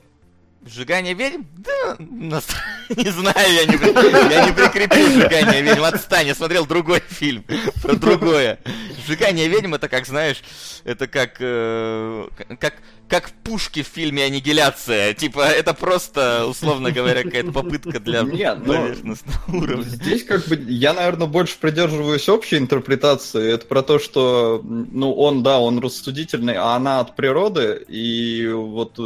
Сжигание 0.67 1.15
ведьм? 1.15 1.43
Да, 1.59 1.97
не 1.99 3.11
знаю, 3.11 3.53
я 3.53 3.67
не, 3.67 4.33
я 4.33 4.47
не 4.47 4.53
прикрепил 4.53 5.07
сжигание 5.11 5.63
ведьм. 5.63 5.85
Отстань, 5.85 6.27
я 6.27 6.35
смотрел 6.35 6.67
другой 6.67 7.01
фильм 7.09 7.45
про 7.83 7.95
другое. 7.95 8.59
Сжигание 9.07 9.47
ведьм 9.47 9.75
это 9.75 9.89
как, 9.89 10.07
знаешь, 10.07 10.43
это 10.83 11.07
как, 11.07 11.37
э, 11.39 12.27
как, 12.59 12.75
как 13.09 13.31
пушки 13.45 13.85
в 13.85 13.87
фильме 13.87 14.25
«Аннигиляция». 14.25 15.15
Типа, 15.15 15.47
это 15.47 15.73
просто, 15.73 16.47
условно 16.47 16.91
говоря, 16.91 17.23
какая-то 17.23 17.53
попытка 17.53 18.01
для 18.01 18.23
Нет, 18.23 18.59
ну, 18.65 18.75
поверхностного 18.75 19.57
уровня. 19.57 19.85
Здесь 19.85 20.25
как 20.25 20.47
бы, 20.49 20.57
я, 20.69 20.95
наверное, 20.95 21.29
больше 21.29 21.59
придерживаюсь 21.61 22.29
общей 22.29 22.59
интерпретации. 22.59 23.53
Это 23.53 23.67
про 23.67 23.83
то, 23.83 24.01
что, 24.01 24.61
ну, 24.65 25.13
он, 25.13 25.45
да, 25.45 25.61
он 25.61 25.79
рассудительный, 25.79 26.55
а 26.55 26.75
она 26.75 26.99
от 26.99 27.15
природы, 27.15 27.85
и 27.87 28.49
вот 28.49 28.99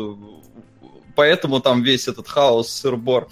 поэтому 1.21 1.61
там 1.61 1.83
весь 1.83 2.09
этот 2.09 2.29
хаос, 2.29 2.71
сыр-бор. 2.73 3.29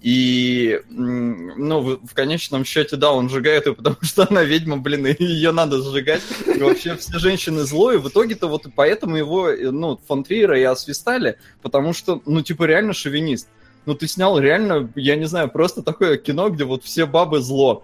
И, 0.00 0.80
ну, 0.90 1.98
в, 2.00 2.14
конечном 2.14 2.64
счете, 2.64 2.94
да, 2.94 3.10
он 3.10 3.28
сжигает 3.28 3.66
ее, 3.66 3.74
потому 3.80 3.96
что 4.02 4.28
она 4.30 4.44
ведьма, 4.44 4.76
блин, 4.76 5.08
и 5.08 5.24
ее 5.24 5.50
надо 5.50 5.82
сжигать. 5.82 6.22
И 6.46 6.62
вообще 6.62 6.94
все 6.94 7.18
женщины 7.18 7.62
злые. 7.62 7.98
В 7.98 8.08
итоге-то 8.08 8.46
вот 8.46 8.66
поэтому 8.76 9.16
его, 9.16 9.50
ну, 9.72 9.98
фон 10.06 10.22
Триера 10.22 10.56
и 10.56 10.62
освистали, 10.62 11.36
потому 11.62 11.92
что, 11.92 12.22
ну, 12.26 12.42
типа, 12.42 12.62
реально 12.62 12.92
шовинист. 12.92 13.48
но 13.86 13.94
ты 13.94 14.06
снял 14.06 14.38
реально, 14.38 14.88
я 14.94 15.16
не 15.16 15.24
знаю, 15.24 15.50
просто 15.50 15.82
такое 15.82 16.18
кино, 16.18 16.48
где 16.48 16.62
вот 16.62 16.84
все 16.84 17.06
бабы 17.06 17.40
зло. 17.40 17.82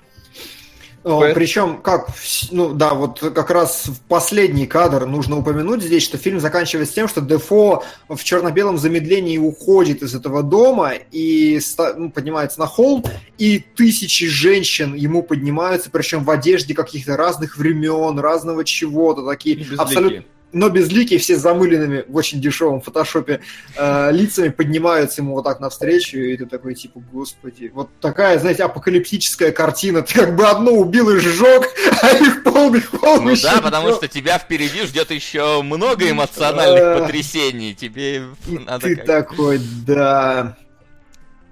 Поэтому... 1.03 1.35
Причем, 1.35 1.81
как, 1.83 2.09
ну 2.51 2.73
да, 2.75 2.95
вот 2.95 3.21
как 3.21 3.51
раз 3.51 3.87
в 3.87 4.01
последний 4.03 4.67
кадр 4.67 5.07
нужно 5.07 5.39
упомянуть 5.39 5.83
здесь, 5.83 6.03
что 6.03 6.19
фильм 6.19 6.41
заканчивается 6.41 6.95
тем, 6.95 7.09
что 7.09 7.21
Дефо 7.21 7.85
в 8.09 8.23
черно-белом 8.23 8.79
замедлении 8.79 9.39
уходит 9.39 10.03
из 10.03 10.15
этого 10.15 10.43
дома 10.43 10.93
и 11.11 11.61
ну, 11.97 12.11
поднимается 12.11 12.61
на 12.61 12.67
холм, 12.67 13.05
и 13.39 13.59
тысячи 13.59 14.27
женщин 14.27 14.95
ему 14.95 15.23
поднимаются, 15.23 15.91
причем 15.91 16.25
в 16.25 16.31
одежде 16.31 16.75
каких-то 16.75 17.17
разных 17.17 17.57
времен, 17.57 18.19
разного 18.19 18.65
чего-то, 18.65 19.25
такие 19.25 19.65
абсолютно 19.79 20.25
но 20.53 20.69
безликие, 20.69 21.19
все 21.19 21.37
замыленными 21.37 22.05
в 22.09 22.17
очень 22.17 22.41
дешевом 22.41 22.81
фотошопе 22.81 23.41
э, 23.77 24.13
лицами 24.13 24.49
поднимаются 24.49 25.21
ему 25.21 25.35
вот 25.35 25.43
так 25.43 25.61
навстречу, 25.61 26.19
и 26.19 26.37
ты 26.37 26.47
такой, 26.47 26.75
типа, 26.75 27.03
господи, 27.13 27.71
вот 27.75 27.91
такая, 28.01 28.39
знаете, 28.39 28.65
апокалиптическая 28.65 29.53
картина, 29.53 30.03
ты 30.09 30.15
как 30.15 30.37
бы 30.37 30.47
одно 30.47 30.73
убил 30.73 31.11
и 31.11 31.19
сжег, 31.19 31.69
а 32.03 32.11
их 32.13 32.43
полный 32.43 32.81
холм 32.81 33.27
Ну 33.27 33.35
да, 33.43 33.61
потому 33.61 33.93
что 33.93 34.09
тебя 34.09 34.39
впереди 34.39 34.83
ждет 34.87 35.11
еще 35.11 35.63
много 35.63 36.11
эмоциональных 36.11 37.01
потрясений, 37.01 37.75
тебе 37.75 38.25
надо 38.47 38.87
Ты 38.87 38.97
такой, 38.97 39.61
да. 39.87 40.57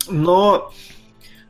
Но 0.08 0.72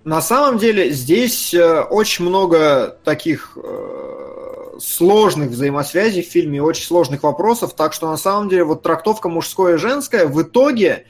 на 0.05 0.20
самом 0.20 0.59
деле 0.59 0.90
здесь 0.90 1.53
э, 1.53 1.80
очень 1.82 2.24
много 2.24 2.97
таких 3.05 3.59
э, 3.62 4.45
сложных 4.81 5.51
взаимосвязей 5.51 6.22
в 6.22 6.27
фильме, 6.27 6.62
очень 6.62 6.85
сложных 6.85 7.22
вопросов, 7.22 7.74
так 7.74 7.93
что 7.93 8.09
на 8.09 8.16
самом 8.16 8.49
деле 8.49 8.64
вот 8.64 8.83
трактовка 8.83 9.29
мужское 9.29 9.74
и 9.74 9.79
женское 9.79 10.27
в 10.27 10.43
итоге 10.43 11.07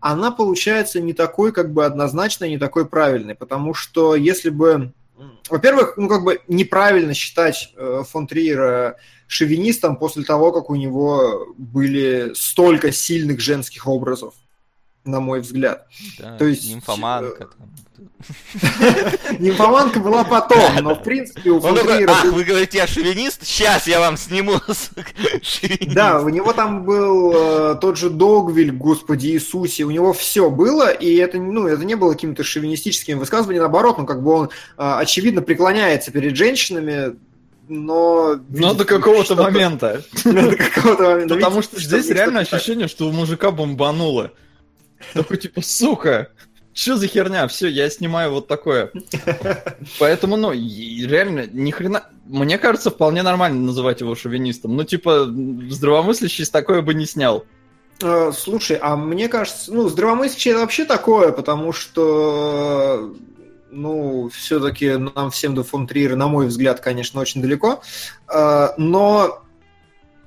она 0.00 0.30
получается 0.30 1.00
не 1.00 1.12
такой 1.12 1.52
как 1.52 1.72
бы 1.72 1.84
однозначной, 1.84 2.50
не 2.50 2.58
такой 2.58 2.86
правильной, 2.86 3.34
потому 3.34 3.74
что 3.74 4.14
если 4.14 4.50
бы, 4.50 4.92
во-первых, 5.48 5.94
ну 5.96 6.08
как 6.08 6.24
бы 6.24 6.40
неправильно 6.48 7.14
считать 7.14 7.72
э, 7.76 8.02
фон 8.08 8.26
Триера 8.26 8.96
шовинистом 9.26 9.96
после 9.96 10.24
того, 10.24 10.52
как 10.52 10.70
у 10.70 10.74
него 10.74 11.46
были 11.56 12.32
столько 12.34 12.92
сильных 12.92 13.40
женских 13.40 13.86
образов, 13.86 14.34
на 15.04 15.20
мой 15.20 15.40
взгляд. 15.40 15.86
Да, 16.18 16.36
То 16.36 16.46
есть 16.46 16.68
нимфоманка. 16.68 17.46
Там. 17.46 17.70
Нимфоманка 19.38 20.00
была 20.00 20.24
потом, 20.24 20.76
но 20.82 20.94
в 20.94 21.02
принципе 21.02 21.50
у 21.50 21.60
Фонтриера... 21.60 22.12
Ах, 22.12 22.24
вы 22.24 22.44
говорите, 22.44 22.78
я 22.78 22.86
шовинист? 22.86 23.46
Сейчас 23.46 23.86
я 23.86 24.00
вам 24.00 24.16
сниму 24.16 24.54
Да, 25.94 26.20
у 26.20 26.28
него 26.28 26.52
там 26.52 26.84
был 26.84 27.32
э, 27.34 27.76
тот 27.80 27.96
же 27.96 28.10
Догвиль, 28.10 28.72
господи 28.72 29.28
Иисусе, 29.28 29.84
у 29.84 29.90
него 29.90 30.12
все 30.12 30.50
было, 30.50 30.90
и 30.90 31.16
это, 31.16 31.38
ну, 31.38 31.66
это 31.66 31.84
не 31.84 31.94
было 31.94 32.12
каким-то 32.12 32.44
шовинистическим 32.44 33.18
высказыванием, 33.18 33.62
наоборот, 33.62 33.98
ну, 33.98 34.06
как 34.06 34.22
бы 34.22 34.32
он, 34.32 34.46
э, 34.46 34.48
очевидно, 34.76 35.42
преклоняется 35.42 36.10
перед 36.10 36.36
женщинами, 36.36 37.16
но... 37.68 38.38
Но 38.48 38.74
до 38.74 38.84
какого-то 38.84 39.36
момента. 39.36 40.02
До 40.24 40.56
какого-то 40.56 41.02
момента. 41.02 41.34
Потому 41.36 41.62
что 41.62 41.80
здесь 41.80 42.08
реально 42.08 42.40
ощущение, 42.40 42.88
что 42.88 43.08
у 43.08 43.12
мужика 43.12 43.50
бомбануло. 43.50 44.32
Такой, 45.14 45.38
типа, 45.38 45.62
сука, 45.62 46.28
что 46.80 46.96
за 46.96 47.08
херня? 47.08 47.46
Все, 47.46 47.68
я 47.68 47.90
снимаю 47.90 48.32
вот 48.32 48.48
такое. 48.48 48.90
Поэтому, 49.98 50.36
ну, 50.36 50.50
реально, 50.52 51.46
ни 51.46 51.70
хрена... 51.70 52.04
Мне 52.24 52.56
кажется, 52.56 52.90
вполне 52.90 53.22
нормально 53.22 53.60
называть 53.60 54.00
его 54.00 54.14
шовинистом. 54.14 54.76
Ну, 54.76 54.84
типа, 54.84 55.26
здравомыслящий 55.68 56.46
такое 56.46 56.80
бы 56.80 56.94
не 56.94 57.04
снял. 57.04 57.44
Э, 58.02 58.32
слушай, 58.34 58.78
а 58.80 58.96
мне 58.96 59.28
кажется, 59.28 59.74
ну, 59.74 59.90
здравомыслящий 59.90 60.52
это 60.52 60.60
вообще 60.60 60.86
такое, 60.86 61.32
потому 61.32 61.72
что, 61.72 63.14
ну, 63.70 64.30
все-таки 64.30 64.96
нам 64.96 65.30
всем 65.30 65.54
до 65.54 65.64
фон 65.64 65.86
Триера, 65.86 66.16
на 66.16 66.28
мой 66.28 66.46
взгляд, 66.46 66.80
конечно, 66.80 67.20
очень 67.20 67.42
далеко. 67.42 67.82
Э, 68.32 68.68
но 68.78 69.42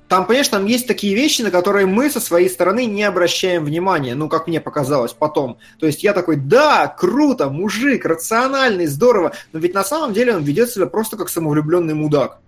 там, 0.08 0.26
понимаешь, 0.26 0.48
там 0.48 0.66
есть 0.66 0.86
такие 0.86 1.14
вещи, 1.14 1.42
на 1.42 1.50
которые 1.50 1.86
мы 1.86 2.10
со 2.10 2.20
своей 2.20 2.50
стороны 2.50 2.84
не 2.84 3.02
обращаем 3.04 3.64
внимания, 3.64 4.14
ну, 4.14 4.28
как 4.28 4.46
мне 4.46 4.60
показалось 4.60 5.12
потом. 5.12 5.58
То 5.78 5.86
есть 5.86 6.02
я 6.02 6.12
такой, 6.12 6.36
да, 6.36 6.88
круто, 6.88 7.48
мужик, 7.48 8.04
рациональный, 8.04 8.86
здорово, 8.86 9.32
но 9.52 9.58
ведь 9.58 9.74
на 9.74 9.84
самом 9.84 10.12
деле 10.12 10.36
он 10.36 10.42
ведет 10.42 10.70
себя 10.70 10.86
просто 10.86 11.16
как 11.16 11.28
самовлюбленный 11.30 11.94
мудак. 11.94 12.38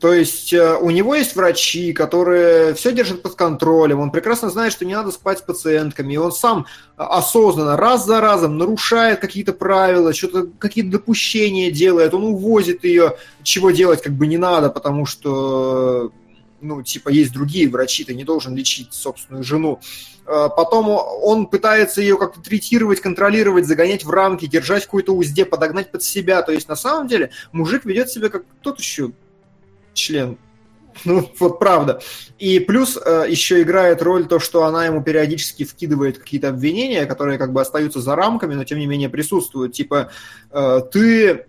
То 0.00 0.14
есть 0.14 0.54
э, 0.54 0.76
у 0.76 0.88
него 0.88 1.14
есть 1.14 1.36
врачи, 1.36 1.92
которые 1.92 2.72
все 2.72 2.90
держат 2.90 3.20
под 3.20 3.34
контролем, 3.34 4.00
он 4.00 4.10
прекрасно 4.10 4.48
знает, 4.48 4.72
что 4.72 4.86
не 4.86 4.94
надо 4.94 5.10
спать 5.10 5.40
с 5.40 5.42
пациентками, 5.42 6.14
и 6.14 6.16
он 6.16 6.32
сам 6.32 6.64
осознанно 6.96 7.76
раз 7.76 8.06
за 8.06 8.20
разом 8.22 8.56
нарушает 8.56 9.20
какие-то 9.20 9.52
правила, 9.52 10.14
что-то 10.14 10.48
какие-то 10.58 10.92
допущения 10.92 11.70
делает, 11.70 12.14
он 12.14 12.24
увозит 12.24 12.84
ее, 12.84 13.16
чего 13.42 13.72
делать 13.72 14.00
как 14.00 14.14
бы 14.14 14.26
не 14.26 14.38
надо, 14.38 14.70
потому 14.70 15.04
что 15.04 16.12
ну, 16.60 16.82
типа, 16.82 17.08
есть 17.08 17.32
другие 17.32 17.68
врачи, 17.68 18.04
ты 18.04 18.14
не 18.14 18.24
должен 18.24 18.54
лечить 18.54 18.92
собственную 18.92 19.44
жену. 19.44 19.80
А, 20.26 20.48
потом 20.48 20.88
он 20.88 21.46
пытается 21.46 22.00
ее 22.00 22.16
как-то 22.16 22.40
третировать, 22.40 23.00
контролировать, 23.00 23.66
загонять 23.66 24.04
в 24.04 24.10
рамки, 24.10 24.46
держать 24.46 24.84
в 24.84 24.86
какой-то 24.86 25.12
узде, 25.12 25.44
подогнать 25.44 25.90
под 25.90 26.02
себя. 26.02 26.42
То 26.42 26.52
есть, 26.52 26.68
на 26.68 26.76
самом 26.76 27.08
деле, 27.08 27.30
мужик 27.52 27.84
ведет 27.84 28.10
себя 28.10 28.28
как 28.28 28.44
тот 28.62 28.78
еще 28.78 29.12
член. 29.92 30.38
Ну, 31.04 31.30
вот 31.38 31.58
правда. 31.58 32.00
И 32.38 32.60
плюс 32.60 32.98
э, 33.02 33.26
еще 33.28 33.62
играет 33.62 34.02
роль 34.02 34.26
то, 34.26 34.38
что 34.38 34.64
она 34.64 34.86
ему 34.86 35.02
периодически 35.02 35.64
вкидывает 35.64 36.18
какие-то 36.18 36.48
обвинения, 36.48 37.06
которые 37.06 37.38
как 37.38 37.52
бы 37.52 37.60
остаются 37.60 38.00
за 38.00 38.14
рамками, 38.16 38.54
но 38.54 38.64
тем 38.64 38.78
не 38.78 38.86
менее 38.86 39.08
присутствуют. 39.08 39.72
Типа, 39.72 40.10
э, 40.50 40.80
ты... 40.92 41.46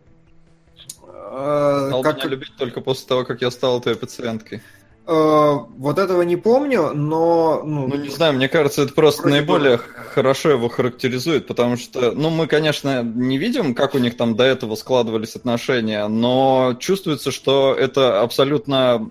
Э, 1.03 1.85
Стал 1.87 2.03
как... 2.03 2.17
меня 2.17 2.27
любить 2.27 2.55
только 2.57 2.81
после 2.81 3.07
того, 3.07 3.25
как 3.25 3.41
я 3.41 3.51
стал 3.51 3.81
твоей 3.81 3.97
пациенткой. 3.97 4.61
Э, 5.07 5.57
вот 5.77 5.97
этого 5.97 6.21
не 6.21 6.35
помню, 6.35 6.91
но... 6.93 7.63
Ну, 7.65 7.87
ну 7.87 7.95
не 7.95 8.09
знаю, 8.09 8.33
мне 8.33 8.47
кажется, 8.47 8.83
это 8.83 8.93
просто 8.93 9.27
наиболее 9.27 9.77
бы... 9.77 9.83
хорошо 10.13 10.51
его 10.51 10.69
характеризует, 10.69 11.47
потому 11.47 11.75
что, 11.75 12.11
ну, 12.11 12.29
мы, 12.29 12.45
конечно, 12.45 13.01
не 13.01 13.37
видим, 13.37 13.73
как 13.73 13.95
у 13.95 13.97
них 13.97 14.15
там 14.15 14.35
до 14.35 14.43
этого 14.43 14.75
складывались 14.75 15.35
отношения, 15.35 16.07
но 16.07 16.75
чувствуется, 16.79 17.31
что 17.31 17.73
это 17.73 18.21
абсолютно, 18.21 19.09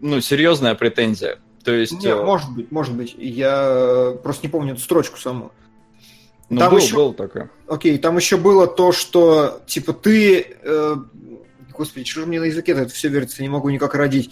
ну, 0.00 0.20
серьезная 0.22 0.74
претензия. 0.74 1.38
То 1.62 1.72
есть... 1.74 2.02
Не, 2.02 2.08
э, 2.08 2.24
может 2.24 2.50
быть, 2.50 2.72
может 2.72 2.94
быть. 2.94 3.14
Я 3.18 4.16
просто 4.22 4.46
не 4.46 4.50
помню 4.50 4.72
эту 4.72 4.80
строчку 4.80 5.18
саму. 5.18 5.52
Ну, 6.48 6.60
там 6.60 6.70
был, 6.70 6.78
еще... 6.78 6.94
был 6.94 7.12
такое. 7.12 7.50
Окей, 7.66 7.98
там 7.98 8.16
еще 8.16 8.38
было 8.38 8.66
то, 8.66 8.92
что, 8.92 9.60
типа, 9.66 9.92
ты 9.92 10.56
э, 10.62 10.96
господи, 11.78 12.04
что 12.04 12.20
же 12.20 12.26
мне 12.26 12.40
на 12.40 12.44
языке 12.44 12.72
это 12.72 12.88
все 12.88 13.08
верится, 13.08 13.42
не 13.42 13.48
могу 13.48 13.70
никак 13.70 13.94
родить. 13.94 14.30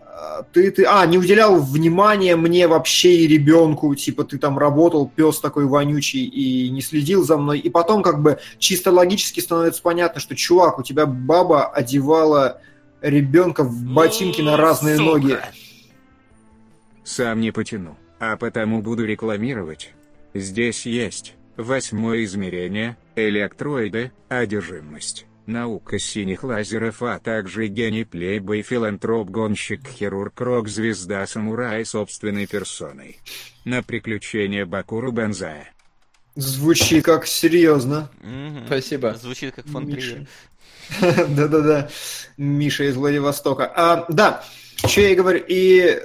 А, 0.00 0.44
ты, 0.44 0.70
ты, 0.70 0.84
а, 0.84 1.04
не 1.04 1.18
уделял 1.18 1.60
внимания 1.60 2.36
мне 2.36 2.66
вообще 2.68 3.16
и 3.16 3.26
ребенку, 3.26 3.94
типа 3.94 4.24
ты 4.24 4.38
там 4.38 4.58
работал, 4.58 5.06
пес 5.14 5.40
такой 5.40 5.66
вонючий 5.66 6.24
и 6.24 6.70
не 6.70 6.80
следил 6.80 7.22
за 7.22 7.36
мной. 7.36 7.58
И 7.58 7.68
потом 7.68 8.02
как 8.02 8.22
бы 8.22 8.38
чисто 8.58 8.90
логически 8.90 9.40
становится 9.40 9.82
понятно, 9.82 10.20
что, 10.20 10.34
чувак, 10.34 10.78
у 10.78 10.82
тебя 10.82 11.04
баба 11.04 11.66
одевала 11.66 12.62
ребенка 13.02 13.62
в 13.62 13.82
ботинки 13.84 14.40
на 14.40 14.56
разные 14.56 14.96
Сука. 14.96 15.10
ноги. 15.10 15.36
Сам 17.04 17.40
не 17.40 17.50
потяну, 17.50 17.96
а 18.18 18.36
потому 18.36 18.80
буду 18.80 19.04
рекламировать. 19.04 19.92
Здесь 20.32 20.86
есть 20.86 21.34
восьмое 21.56 22.24
измерение, 22.24 22.96
электроиды, 23.16 24.12
одержимость 24.28 25.26
наука 25.48 25.98
синих 25.98 26.44
лазеров, 26.44 27.02
а 27.02 27.18
также 27.18 27.66
гений 27.68 28.04
плейбой, 28.04 28.62
филантроп, 28.62 29.30
гонщик, 29.30 29.86
хирург, 29.86 30.40
рок-звезда, 30.40 31.26
самурай 31.26 31.84
собственной 31.84 32.46
персоной. 32.46 33.18
На 33.64 33.82
приключения 33.82 34.66
Бакуру 34.66 35.12
Бензая. 35.12 35.72
Звучит 36.34 37.04
как 37.04 37.26
серьезно. 37.26 38.10
Спасибо. 38.66 39.14
Звучит 39.14 39.54
как 39.54 39.66
фон 39.66 39.88
Да-да-да. 41.00 41.88
Миша 42.36 42.84
из 42.84 42.96
Владивостока. 42.96 43.72
А, 43.74 44.06
да, 44.08 44.44
что 44.86 45.00
я 45.00 45.10
и 45.10 45.14
говорю. 45.14 45.42
И 45.48 46.00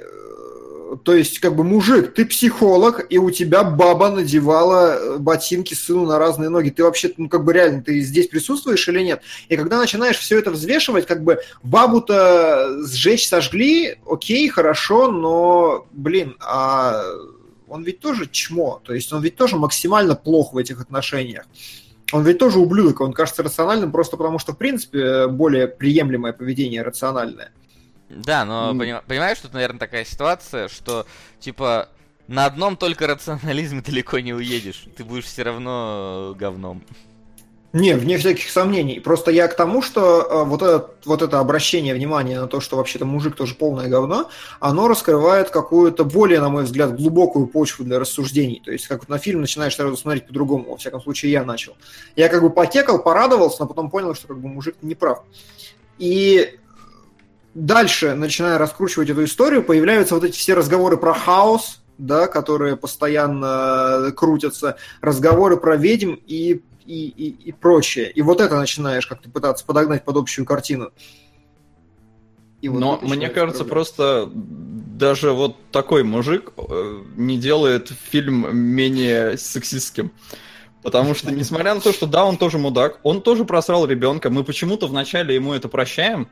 то 0.96 1.14
есть, 1.14 1.38
как 1.38 1.56
бы, 1.56 1.64
мужик, 1.64 2.14
ты 2.14 2.26
психолог, 2.26 3.06
и 3.08 3.18
у 3.18 3.30
тебя 3.30 3.64
баба 3.64 4.10
надевала 4.10 4.94
э, 4.94 5.18
ботинки 5.18 5.74
сыну 5.74 6.06
на 6.06 6.18
разные 6.18 6.50
ноги. 6.50 6.70
Ты 6.70 6.84
вообще, 6.84 7.12
ну, 7.16 7.28
как 7.28 7.44
бы, 7.44 7.52
реально, 7.52 7.82
ты 7.82 8.00
здесь 8.00 8.28
присутствуешь 8.28 8.86
или 8.88 9.00
нет? 9.00 9.22
И 9.48 9.56
когда 9.56 9.78
начинаешь 9.78 10.18
все 10.18 10.38
это 10.38 10.50
взвешивать, 10.50 11.06
как 11.06 11.24
бы, 11.24 11.38
бабу-то 11.62 12.84
сжечь 12.86 13.26
сожгли, 13.26 13.96
окей, 14.06 14.48
хорошо, 14.48 15.10
но, 15.10 15.86
блин, 15.92 16.36
а 16.40 17.02
он 17.68 17.84
ведь 17.84 18.00
тоже 18.00 18.28
чмо, 18.30 18.82
то 18.84 18.92
есть 18.92 19.12
он 19.12 19.22
ведь 19.22 19.36
тоже 19.36 19.56
максимально 19.56 20.14
плох 20.14 20.52
в 20.52 20.58
этих 20.58 20.80
отношениях. 20.80 21.44
Он 22.12 22.22
ведь 22.22 22.38
тоже 22.38 22.58
ублюдок, 22.58 23.00
он 23.00 23.14
кажется 23.14 23.42
рациональным 23.42 23.90
просто 23.90 24.18
потому, 24.18 24.38
что, 24.38 24.52
в 24.52 24.58
принципе, 24.58 25.26
более 25.28 25.66
приемлемое 25.66 26.34
поведение 26.34 26.82
рациональное. 26.82 27.52
Да, 28.16 28.44
но 28.44 28.72
mm. 28.72 29.02
понимаешь, 29.06 29.38
тут, 29.38 29.54
наверное, 29.54 29.78
такая 29.78 30.04
ситуация, 30.04 30.68
что, 30.68 31.06
типа, 31.40 31.88
на 32.28 32.46
одном 32.46 32.76
только 32.76 33.06
рационализме 33.08 33.80
далеко 33.80 34.18
не 34.20 34.34
уедешь. 34.34 34.84
Ты 34.96 35.04
будешь 35.04 35.24
все 35.24 35.42
равно 35.42 36.32
э, 36.34 36.38
говном. 36.38 36.82
Не, 37.72 37.94
вне 37.94 38.18
всяких 38.18 38.50
сомнений. 38.50 39.00
Просто 39.00 39.30
я 39.30 39.48
к 39.48 39.56
тому, 39.56 39.80
что 39.80 40.20
э, 40.20 40.44
вот, 40.44 40.60
это, 40.60 40.90
вот 41.06 41.22
это 41.22 41.40
обращение 41.40 41.94
внимания 41.94 42.38
на 42.38 42.46
то, 42.46 42.60
что 42.60 42.76
вообще-то 42.76 43.06
мужик 43.06 43.34
тоже 43.34 43.54
полное 43.54 43.88
говно, 43.88 44.28
оно 44.60 44.88
раскрывает 44.88 45.48
какую-то 45.48 46.04
более, 46.04 46.40
на 46.40 46.50
мой 46.50 46.64
взгляд, 46.64 46.94
глубокую 46.94 47.46
почву 47.46 47.84
для 47.84 47.98
рассуждений. 47.98 48.60
То 48.62 48.72
есть, 48.72 48.86
как 48.88 49.08
на 49.08 49.16
фильм 49.16 49.40
начинаешь 49.40 49.74
сразу 49.74 49.96
смотреть 49.96 50.26
по-другому. 50.26 50.72
Во 50.72 50.76
всяком 50.76 51.00
случае, 51.00 51.32
я 51.32 51.44
начал. 51.44 51.74
Я 52.14 52.28
как 52.28 52.42
бы 52.42 52.50
потекал, 52.50 53.02
порадовался, 53.02 53.62
но 53.62 53.68
потом 53.68 53.88
понял, 53.88 54.14
что 54.14 54.28
как 54.28 54.38
бы 54.38 54.48
мужик 54.48 54.76
не 54.82 54.94
прав. 54.94 55.22
И 55.98 56.58
дальше, 57.54 58.14
начиная 58.14 58.58
раскручивать 58.58 59.10
эту 59.10 59.24
историю, 59.24 59.62
появляются 59.62 60.14
вот 60.14 60.24
эти 60.24 60.36
все 60.36 60.54
разговоры 60.54 60.96
про 60.96 61.14
хаос, 61.14 61.82
да, 61.98 62.26
которые 62.26 62.76
постоянно 62.76 64.12
крутятся, 64.16 64.76
разговоры 65.00 65.56
про 65.56 65.76
ведьм 65.76 66.14
и 66.26 66.62
и, 66.84 67.06
и, 67.08 67.28
и 67.48 67.52
прочее. 67.52 68.10
И 68.10 68.22
вот 68.22 68.40
это 68.40 68.56
начинаешь 68.56 69.06
как-то 69.06 69.30
пытаться 69.30 69.64
подогнать 69.64 70.04
под 70.04 70.16
общую 70.16 70.44
картину. 70.44 70.90
И 72.60 72.68
вот 72.68 72.78
Но 72.78 72.98
мне 73.02 73.28
кажется, 73.28 73.64
проблема. 73.64 73.68
просто 73.70 74.30
даже 74.34 75.32
вот 75.32 75.56
такой 75.72 76.04
мужик 76.04 76.52
э, 76.56 77.02
не 77.16 77.36
делает 77.36 77.90
фильм 78.10 78.56
менее 78.56 79.36
сексистским. 79.36 80.12
Потому 80.82 81.14
что, 81.14 81.30
несмотря 81.32 81.74
на 81.74 81.80
то, 81.80 81.92
что 81.92 82.06
да, 82.06 82.24
он 82.24 82.36
тоже 82.36 82.58
мудак, 82.58 82.98
он 83.04 83.20
тоже 83.22 83.44
просрал 83.44 83.86
ребенка, 83.86 84.30
мы 84.30 84.42
почему-то 84.44 84.86
вначале 84.86 85.34
ему 85.34 85.54
это 85.54 85.68
прощаем. 85.68 86.28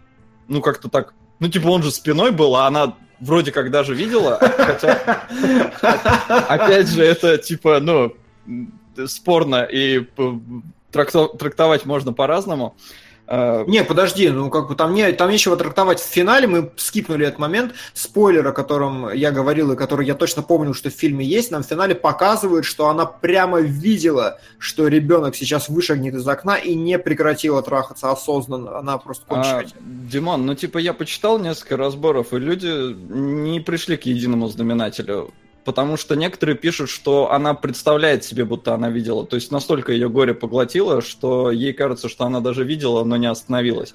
Ну, 0.51 0.61
как-то 0.61 0.89
так. 0.89 1.15
Ну, 1.39 1.49
типа, 1.49 1.69
он 1.69 1.83
же 1.85 1.93
спиной 1.93 2.33
был, 2.33 2.57
а 2.57 2.67
она 2.67 2.97
вроде 3.21 3.53
как 3.53 3.71
даже 3.71 3.95
видела. 3.95 4.37
Хотя, 4.41 5.23
опять 6.49 6.89
же, 6.89 7.05
это 7.05 7.39
типа, 7.39 7.79
ну, 7.81 8.17
спорно 9.07 9.63
и 9.63 10.05
трактовать 10.91 11.87
можно 11.87 12.13
по-разному. 12.13 12.75
А, 13.33 13.65
не, 13.65 13.85
подожди, 13.85 14.29
ну 14.29 14.51
как 14.51 14.67
бы 14.67 14.75
там, 14.75 14.93
не, 14.93 15.13
там 15.13 15.31
нечего 15.31 15.57
трактовать. 15.57 16.01
В 16.01 16.05
финале, 16.05 16.49
мы 16.49 16.73
скипнули 16.77 17.27
этот 17.27 17.39
момент. 17.39 17.75
Спойлер, 17.95 18.49
о 18.49 18.53
котором 18.53 19.13
я 19.13 19.31
говорил 19.31 19.71
и 19.71 19.77
который 19.77 20.05
я 20.05 20.17
точно 20.17 20.43
помню, 20.43 20.75
что 20.75 20.91
в 20.91 20.93
фильме 20.93 21.25
есть, 21.25 21.53
нам 21.53 21.63
в 21.63 21.67
финале 21.67 21.95
показывают, 21.95 22.65
что 22.65 22.89
она 22.89 23.07
прямо 23.07 23.61
видела, 23.61 24.41
что 24.59 24.89
ребенок 24.89 25.37
сейчас 25.37 25.69
вышагнет 25.69 26.15
из 26.15 26.27
окна 26.27 26.57
и 26.57 26.75
не 26.75 26.99
прекратила 26.99 27.63
трахаться 27.63 28.11
осознанно, 28.11 28.79
она 28.79 28.99
просто 28.99 29.25
кончить 29.27 29.75
а, 29.77 29.81
Димон, 29.81 30.45
ну 30.45 30.57
типа 30.57 30.79
я 30.79 30.93
почитал 30.93 31.39
несколько 31.39 31.77
разборов, 31.77 32.33
и 32.33 32.39
люди 32.39 32.95
не 33.13 33.61
пришли 33.61 33.97
к 33.97 34.07
единому 34.07 34.49
знаменателю 34.49 35.33
потому 35.65 35.97
что 35.97 36.17
некоторые 36.17 36.57
пишут, 36.57 36.91
что 36.91 37.33
она 37.33 37.55
представляет 37.55 38.25
себе, 38.25 38.45
будто 38.45 38.75
она 38.75 38.91
видела. 38.91 39.27
То 39.27 39.37
есть 39.37 39.51
настолько 39.51 39.93
ее 39.93 40.09
горе 40.09 40.35
поглотило, 40.35 41.03
что 41.03 41.51
ей 41.51 41.73
кажется, 41.73 42.09
что 42.09 42.25
она 42.25 42.41
даже 42.41 42.65
видела, 42.65 43.05
но 43.05 43.17
не 43.17 43.27
остановилась. 43.27 43.95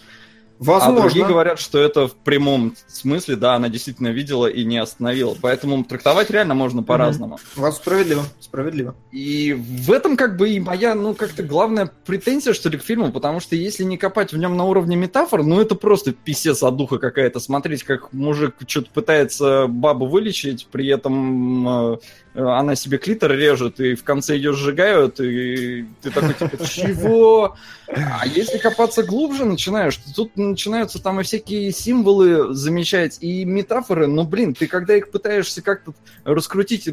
Возможно. 0.60 1.00
А 1.00 1.02
другие 1.04 1.26
говорят, 1.26 1.60
что 1.60 1.80
это 1.80 2.08
в 2.08 2.14
прямом 2.14 2.76
смысле, 2.88 3.36
да, 3.36 3.56
она 3.56 3.70
действительно 3.70 4.10
видела 4.10 4.48
и 4.48 4.64
не 4.64 4.78
остановила. 4.78 5.36
Поэтому 5.42 5.84
трактовать 5.84 6.30
реально 6.30 6.54
можно 6.54 6.82
по-разному. 6.82 7.40
Mm-hmm. 7.56 7.72
Справедливо, 7.74 8.24
справедливо. 8.40 8.96
И 9.12 9.54
в 9.54 9.92
этом 9.92 10.16
как 10.16 10.38
бы 10.38 10.50
и 10.50 10.60
моя, 10.60 10.96
ну, 10.96 11.14
как-то 11.14 11.44
главная 11.44 11.92
претензия, 12.06 12.54
что 12.54 12.70
ли, 12.70 12.78
к 12.78 12.84
фильму, 12.84 13.12
потому 13.12 13.40
что 13.40 13.56
если 13.56 13.84
не 13.84 13.98
копать 13.98 14.32
в 14.32 14.38
нем 14.38 14.56
на 14.56 14.64
уровне 14.64 14.96
метафор, 14.96 15.44
ну, 15.44 15.60
это 15.60 15.76
просто 15.76 16.14
писец 16.14 16.64
от 16.64 16.76
духа 16.78 17.00
какая-то. 17.00 17.40
Смотреть, 17.40 17.84
как 17.84 18.14
мужик 18.14 18.56
что-то 18.66 18.90
пытается 18.92 19.68
бабу 19.68 20.06
вылечить, 20.08 20.68
при 20.72 20.88
этом 20.88 21.68
э, 21.94 21.98
она 22.36 22.76
себе 22.76 22.98
клитор 22.98 23.32
режет, 23.32 23.80
и 23.80 23.96
в 23.96 24.04
конце 24.04 24.36
ее 24.36 24.54
сжигают, 24.54 25.20
и 25.20 25.86
ты 26.02 26.12
такой, 26.12 26.34
типа, 26.34 26.66
чего? 26.68 27.56
А 27.88 28.28
если 28.28 28.58
копаться 28.58 29.04
глубже 29.04 29.46
начинаешь, 29.46 29.98
то 29.98 30.14
тут 30.14 30.36
начинаются 30.36 31.02
там 31.02 31.20
и 31.22 31.24
всякие 31.24 31.72
символы 31.72 32.54
замечать, 32.54 33.18
и 33.22 33.46
метафоры, 33.46 34.08
ну, 34.08 34.24
блин, 34.24 34.54
ты 34.54 34.68
когда 34.68 34.96
их 34.96 35.12
пытаешься 35.12 35.62
как-то 35.62 35.94
раскрутить, 36.24 36.90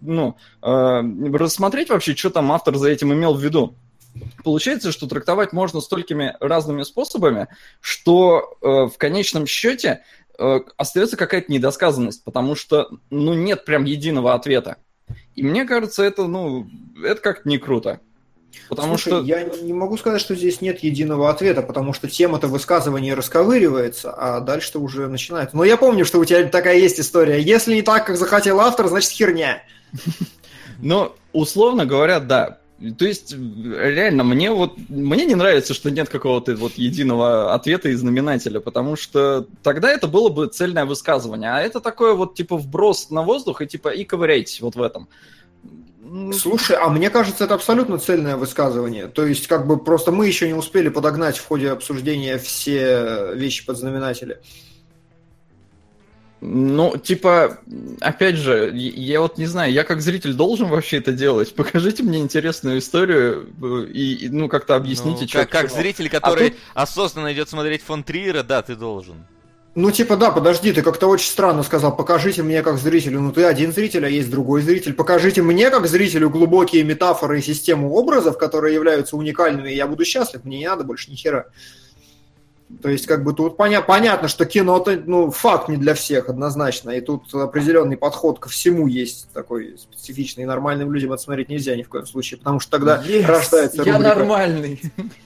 ну, 0.00 0.36
э, 0.62 1.02
рассмотреть 1.32 1.88
вообще, 1.88 2.14
что 2.14 2.30
там 2.30 2.52
автор 2.52 2.76
за 2.76 2.90
этим 2.90 3.12
имел 3.12 3.34
в 3.34 3.42
виду, 3.42 3.74
Получается, 4.44 4.92
что 4.92 5.06
трактовать 5.06 5.52
можно 5.52 5.80
столькими 5.80 6.36
разными 6.40 6.82
способами, 6.82 7.48
что 7.80 8.58
э, 8.60 8.66
в 8.66 8.98
конечном 8.98 9.46
счете 9.46 10.02
остается 10.76 11.16
какая-то 11.16 11.50
недосказанность, 11.52 12.24
потому 12.24 12.54
что, 12.54 12.88
ну, 13.10 13.34
нет 13.34 13.64
прям 13.64 13.84
единого 13.84 14.34
ответа. 14.34 14.76
И 15.34 15.42
мне 15.42 15.64
кажется, 15.64 16.02
это, 16.02 16.26
ну, 16.26 16.66
это 17.02 17.20
как-то 17.20 17.48
не 17.48 17.58
круто. 17.58 18.00
Потому 18.68 18.98
Слушай, 18.98 19.08
что... 19.08 19.22
я 19.22 19.44
не 19.44 19.72
могу 19.72 19.96
сказать, 19.96 20.20
что 20.20 20.34
здесь 20.34 20.60
нет 20.60 20.82
единого 20.82 21.30
ответа, 21.30 21.62
потому 21.62 21.92
что 21.92 22.08
тема-то 22.08 22.48
высказывания 22.48 23.14
расковыривается, 23.14 24.12
а 24.12 24.40
дальше-то 24.40 24.78
уже 24.78 25.08
начинается. 25.08 25.56
Но 25.56 25.64
я 25.64 25.76
помню, 25.76 26.04
что 26.04 26.18
у 26.18 26.24
тебя 26.24 26.46
такая 26.48 26.78
есть 26.78 27.00
история. 27.00 27.40
Если 27.40 27.74
не 27.74 27.82
так, 27.82 28.06
как 28.06 28.16
захотел 28.16 28.60
автор, 28.60 28.88
значит 28.88 29.10
херня. 29.10 29.62
Ну, 30.84 31.12
условно 31.32 31.86
говоря, 31.86 32.18
да. 32.18 32.58
То 32.98 33.04
есть, 33.04 33.32
реально, 33.34 34.24
мне 34.24 34.50
вот 34.50 34.74
мне 34.88 35.24
не 35.24 35.34
нравится, 35.34 35.72
что 35.72 35.90
нет 35.90 36.08
какого-то 36.08 36.56
вот 36.56 36.72
единого 36.74 37.54
ответа 37.54 37.88
и 37.88 37.94
знаменателя, 37.94 38.58
потому 38.60 38.96
что 38.96 39.46
тогда 39.62 39.90
это 39.90 40.08
было 40.08 40.28
бы 40.28 40.48
цельное 40.48 40.84
высказывание, 40.84 41.50
а 41.50 41.60
это 41.60 41.80
такое 41.80 42.14
вот 42.14 42.34
типа 42.34 42.56
вброс 42.56 43.10
на 43.10 43.22
воздух 43.22 43.62
и 43.62 43.66
типа 43.66 43.88
и 43.90 44.04
ковыряйтесь 44.04 44.60
вот 44.60 44.74
в 44.74 44.82
этом. 44.82 45.08
Слушай, 46.32 46.76
а 46.76 46.88
мне 46.90 47.08
кажется, 47.08 47.44
это 47.44 47.54
абсолютно 47.54 47.98
цельное 47.98 48.36
высказывание. 48.36 49.06
То 49.06 49.24
есть, 49.24 49.46
как 49.46 49.66
бы 49.66 49.78
просто 49.78 50.10
мы 50.12 50.26
еще 50.26 50.46
не 50.46 50.54
успели 50.54 50.88
подогнать 50.88 51.38
в 51.38 51.46
ходе 51.46 51.70
обсуждения 51.70 52.36
все 52.36 53.32
вещи 53.34 53.64
под 53.64 53.78
знаменатели. 53.78 54.38
Ну, 56.44 56.96
типа, 56.96 57.58
опять 58.00 58.34
же, 58.34 58.72
я 58.74 59.20
вот 59.20 59.38
не 59.38 59.46
знаю, 59.46 59.72
я 59.72 59.84
как 59.84 60.00
зритель 60.00 60.34
должен 60.34 60.66
вообще 60.68 60.96
это 60.96 61.12
делать. 61.12 61.54
Покажите 61.54 62.02
мне 62.02 62.18
интересную 62.18 62.80
историю 62.80 63.48
э, 63.62 63.84
и, 63.92 64.28
ну, 64.28 64.48
как-то 64.48 64.74
объясните, 64.74 65.20
ну, 65.22 65.28
что... 65.28 65.38
Как, 65.38 65.50
как 65.50 65.70
зритель, 65.70 66.08
а 66.08 66.10
который 66.10 66.48
а 66.48 66.50
тут... 66.50 66.58
осознанно 66.74 67.32
идет 67.32 67.48
смотреть 67.48 67.82
фон 67.82 68.02
Триера, 68.02 68.42
да, 68.42 68.60
ты 68.60 68.74
должен. 68.74 69.24
Ну, 69.76 69.92
типа, 69.92 70.16
да, 70.16 70.32
подожди, 70.32 70.72
ты 70.72 70.82
как-то 70.82 71.06
очень 71.06 71.30
странно 71.30 71.62
сказал, 71.62 71.94
покажите 71.94 72.42
мне 72.42 72.60
как 72.62 72.76
зрителю. 72.76 73.20
Ну, 73.20 73.30
ты 73.30 73.44
один 73.44 73.72
зритель, 73.72 74.04
а 74.04 74.08
есть 74.08 74.28
другой 74.28 74.62
зритель. 74.62 74.94
Покажите 74.94 75.42
мне 75.42 75.70
как 75.70 75.86
зрителю 75.86 76.28
глубокие 76.28 76.82
метафоры 76.82 77.38
и 77.38 77.42
систему 77.42 77.92
образов, 77.92 78.36
которые 78.36 78.74
являются 78.74 79.16
уникальными, 79.16 79.70
и 79.70 79.76
я 79.76 79.86
буду 79.86 80.04
счастлив, 80.04 80.44
мне 80.44 80.58
не 80.58 80.66
надо 80.66 80.82
больше 80.82 81.08
ни 81.08 81.14
хера. 81.14 81.46
То 82.80 82.88
есть, 82.88 83.06
как 83.06 83.22
бы 83.22 83.32
тут 83.32 83.56
поня- 83.56 83.82
понятно, 83.82 84.28
что 84.28 84.44
кино 84.46 84.78
это 84.78 85.02
ну, 85.04 85.30
факт 85.30 85.68
не 85.68 85.76
для 85.76 85.94
всех 85.94 86.28
однозначно. 86.28 86.90
И 86.90 87.00
тут 87.00 87.32
определенный 87.34 87.96
подход 87.96 88.38
ко 88.38 88.48
всему 88.48 88.86
есть 88.86 89.28
такой 89.32 89.76
специфичный. 89.78 90.44
И 90.44 90.46
нормальным 90.46 90.92
людям 90.92 91.12
это 91.12 91.22
смотреть 91.22 91.48
нельзя 91.48 91.76
ни 91.76 91.82
в 91.82 91.88
коем 91.88 92.06
случае, 92.06 92.38
потому 92.38 92.60
что 92.60 92.70
тогда 92.70 93.02
yes, 93.04 93.26
рождается 93.26 93.78
рубрика. 93.78 93.98
Я 93.98 93.98
нормальный. 93.98 94.80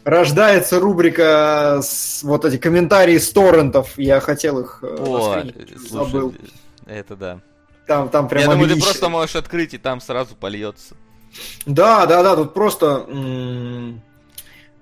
Рождается 0.04 0.80
рубрика 0.80 1.80
с 1.82 2.22
вот 2.22 2.44
эти 2.44 2.56
комментарии 2.58 3.18
с 3.18 3.30
торрентов. 3.30 3.96
Я 3.96 4.20
хотел 4.20 4.60
их 4.60 4.80
э, 4.82 4.96
О, 4.98 5.44
забыл. 5.88 6.34
Это 6.86 7.16
да. 7.16 7.40
Там, 7.86 8.08
там 8.08 8.28
прямо 8.28 8.44
Я 8.44 8.52
думаю, 8.52 8.74
ты 8.74 8.82
просто 8.82 9.08
можешь 9.08 9.36
открыть, 9.36 9.74
и 9.74 9.78
там 9.78 10.00
сразу 10.00 10.34
польется. 10.34 10.96
Да, 11.66 12.06
да, 12.06 12.22
да, 12.22 12.36
тут 12.36 12.54
просто 12.54 13.04
м- 13.08 14.02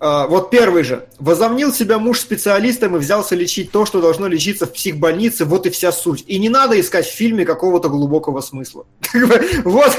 вот 0.04 0.50
первый 0.50 0.82
же. 0.82 1.06
Возомнил 1.18 1.72
себя 1.72 1.98
муж 1.98 2.20
специалистом 2.20 2.94
и 2.94 2.98
взялся 2.98 3.34
лечить 3.34 3.70
то, 3.70 3.86
что 3.86 4.02
должно 4.02 4.26
лечиться 4.26 4.66
в 4.66 4.72
психбольнице. 4.72 5.46
Вот 5.46 5.64
и 5.66 5.70
вся 5.70 5.92
суть. 5.92 6.24
И 6.26 6.38
не 6.38 6.50
надо 6.50 6.78
искать 6.78 7.06
в 7.06 7.14
фильме 7.14 7.46
какого-то 7.46 7.88
глубокого 7.88 8.40
смысла. 8.40 8.86
Вот 9.64 9.96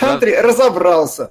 Кантри 0.00 0.32
разобрался. 0.32 1.30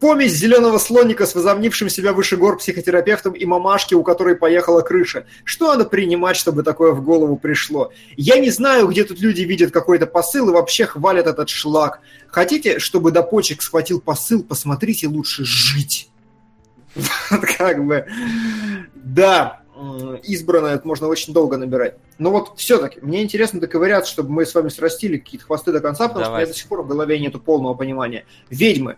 Помесь 0.00 0.32
зеленого 0.32 0.78
слоника 0.78 1.26
с 1.26 1.34
возомнившим 1.34 1.90
себя 1.90 2.14
выше 2.14 2.38
гор 2.38 2.56
психотерапевтом 2.56 3.34
и 3.34 3.44
мамашки, 3.44 3.92
у 3.92 4.02
которой 4.02 4.34
поехала 4.34 4.80
крыша. 4.80 5.26
Что 5.44 5.68
надо 5.68 5.84
принимать, 5.84 6.36
чтобы 6.36 6.62
такое 6.62 6.92
в 6.92 7.04
голову 7.04 7.36
пришло? 7.36 7.92
Я 8.16 8.38
не 8.38 8.48
знаю, 8.48 8.88
где 8.88 9.04
тут 9.04 9.20
люди 9.20 9.42
видят 9.42 9.72
какой-то 9.72 10.06
посыл 10.06 10.48
и 10.48 10.52
вообще 10.52 10.86
хвалят 10.86 11.26
этот 11.26 11.50
шлак. 11.50 12.00
Хотите, 12.28 12.78
чтобы 12.78 13.10
до 13.10 13.22
почек 13.22 13.60
схватил 13.60 14.00
посыл, 14.00 14.42
посмотрите 14.42 15.06
лучше 15.06 15.44
«Жить». 15.44 16.09
как 17.58 17.84
бы, 17.84 18.06
да, 18.94 19.62
избранное 20.24 20.74
это 20.74 20.86
можно 20.86 21.06
очень 21.06 21.32
долго 21.32 21.56
набирать. 21.56 21.96
Но 22.18 22.30
вот 22.30 22.52
все-таки, 22.56 23.00
мне 23.00 23.22
интересно 23.22 23.60
доковыряться, 23.60 24.10
чтобы 24.12 24.30
мы 24.30 24.46
с 24.46 24.54
вами 24.54 24.68
срастили 24.68 25.18
какие-то 25.18 25.46
хвосты 25.46 25.72
до 25.72 25.80
конца, 25.80 26.08
потому 26.08 26.24
Давай. 26.24 26.26
что 26.26 26.34
у 26.34 26.38
меня 26.38 26.52
до 26.52 26.58
сих 26.58 26.68
пор 26.68 26.82
в 26.82 26.88
голове 26.88 27.18
нету 27.18 27.40
полного 27.40 27.74
понимания. 27.74 28.26
Ведьмы. 28.50 28.96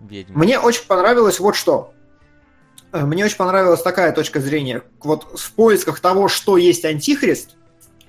Ведьмы. 0.00 0.36
Мне 0.36 0.58
очень 0.58 0.86
понравилось 0.86 1.40
вот 1.40 1.56
что. 1.56 1.94
Мне 2.92 3.24
очень 3.24 3.36
понравилась 3.36 3.82
такая 3.82 4.12
точка 4.12 4.40
зрения. 4.40 4.82
Вот 5.02 5.38
в 5.38 5.52
поисках 5.52 6.00
того, 6.00 6.28
что 6.28 6.56
есть 6.56 6.84
антихрист, 6.84 7.56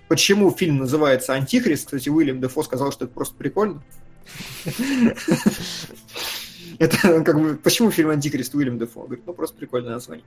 почему 0.07 0.51
фильм 0.51 0.77
называется 0.77 1.33
«Антихрист». 1.33 1.85
Кстати, 1.85 2.09
Уильям 2.09 2.39
Дефо 2.39 2.63
сказал, 2.63 2.91
что 2.91 3.05
это 3.05 3.13
просто 3.13 3.35
прикольно. 3.35 3.83
Это 6.79 6.97
как 7.23 7.39
бы, 7.39 7.55
почему 7.55 7.91
фильм 7.91 8.09
«Антихрист» 8.09 8.55
Уильям 8.55 8.79
Дефо? 8.79 9.01
Говорит, 9.01 9.23
ну 9.27 9.33
просто 9.33 9.57
прикольное 9.57 9.91
название. 9.91 10.25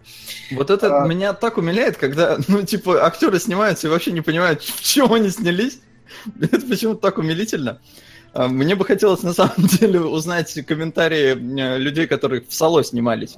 Вот 0.52 0.70
это 0.70 1.02
А. 1.02 1.08
меня 1.08 1.32
так 1.32 1.56
умиляет, 1.56 1.96
когда, 1.96 2.38
ну, 2.48 2.62
типа, 2.62 3.04
актеры 3.04 3.40
снимаются 3.40 3.88
и 3.88 3.90
вообще 3.90 4.12
не 4.12 4.20
понимают, 4.20 4.62
в 4.62 4.82
чем 4.84 5.12
они 5.12 5.30
снялись. 5.30 5.80
Это 6.40 6.60
почему-то 6.60 7.00
так 7.00 7.18
умилительно. 7.18 7.80
А, 8.34 8.48
Мне 8.48 8.74
бы 8.74 8.84
хотелось, 8.84 9.22
на 9.22 9.32
самом 9.32 9.66
деле, 9.66 10.00
узнать 10.00 10.54
комментарии 10.66 11.32
э, 11.32 11.78
людей, 11.78 12.06
которые 12.06 12.42
в 12.42 12.52
Сало 12.52 12.84
снимались. 12.84 13.34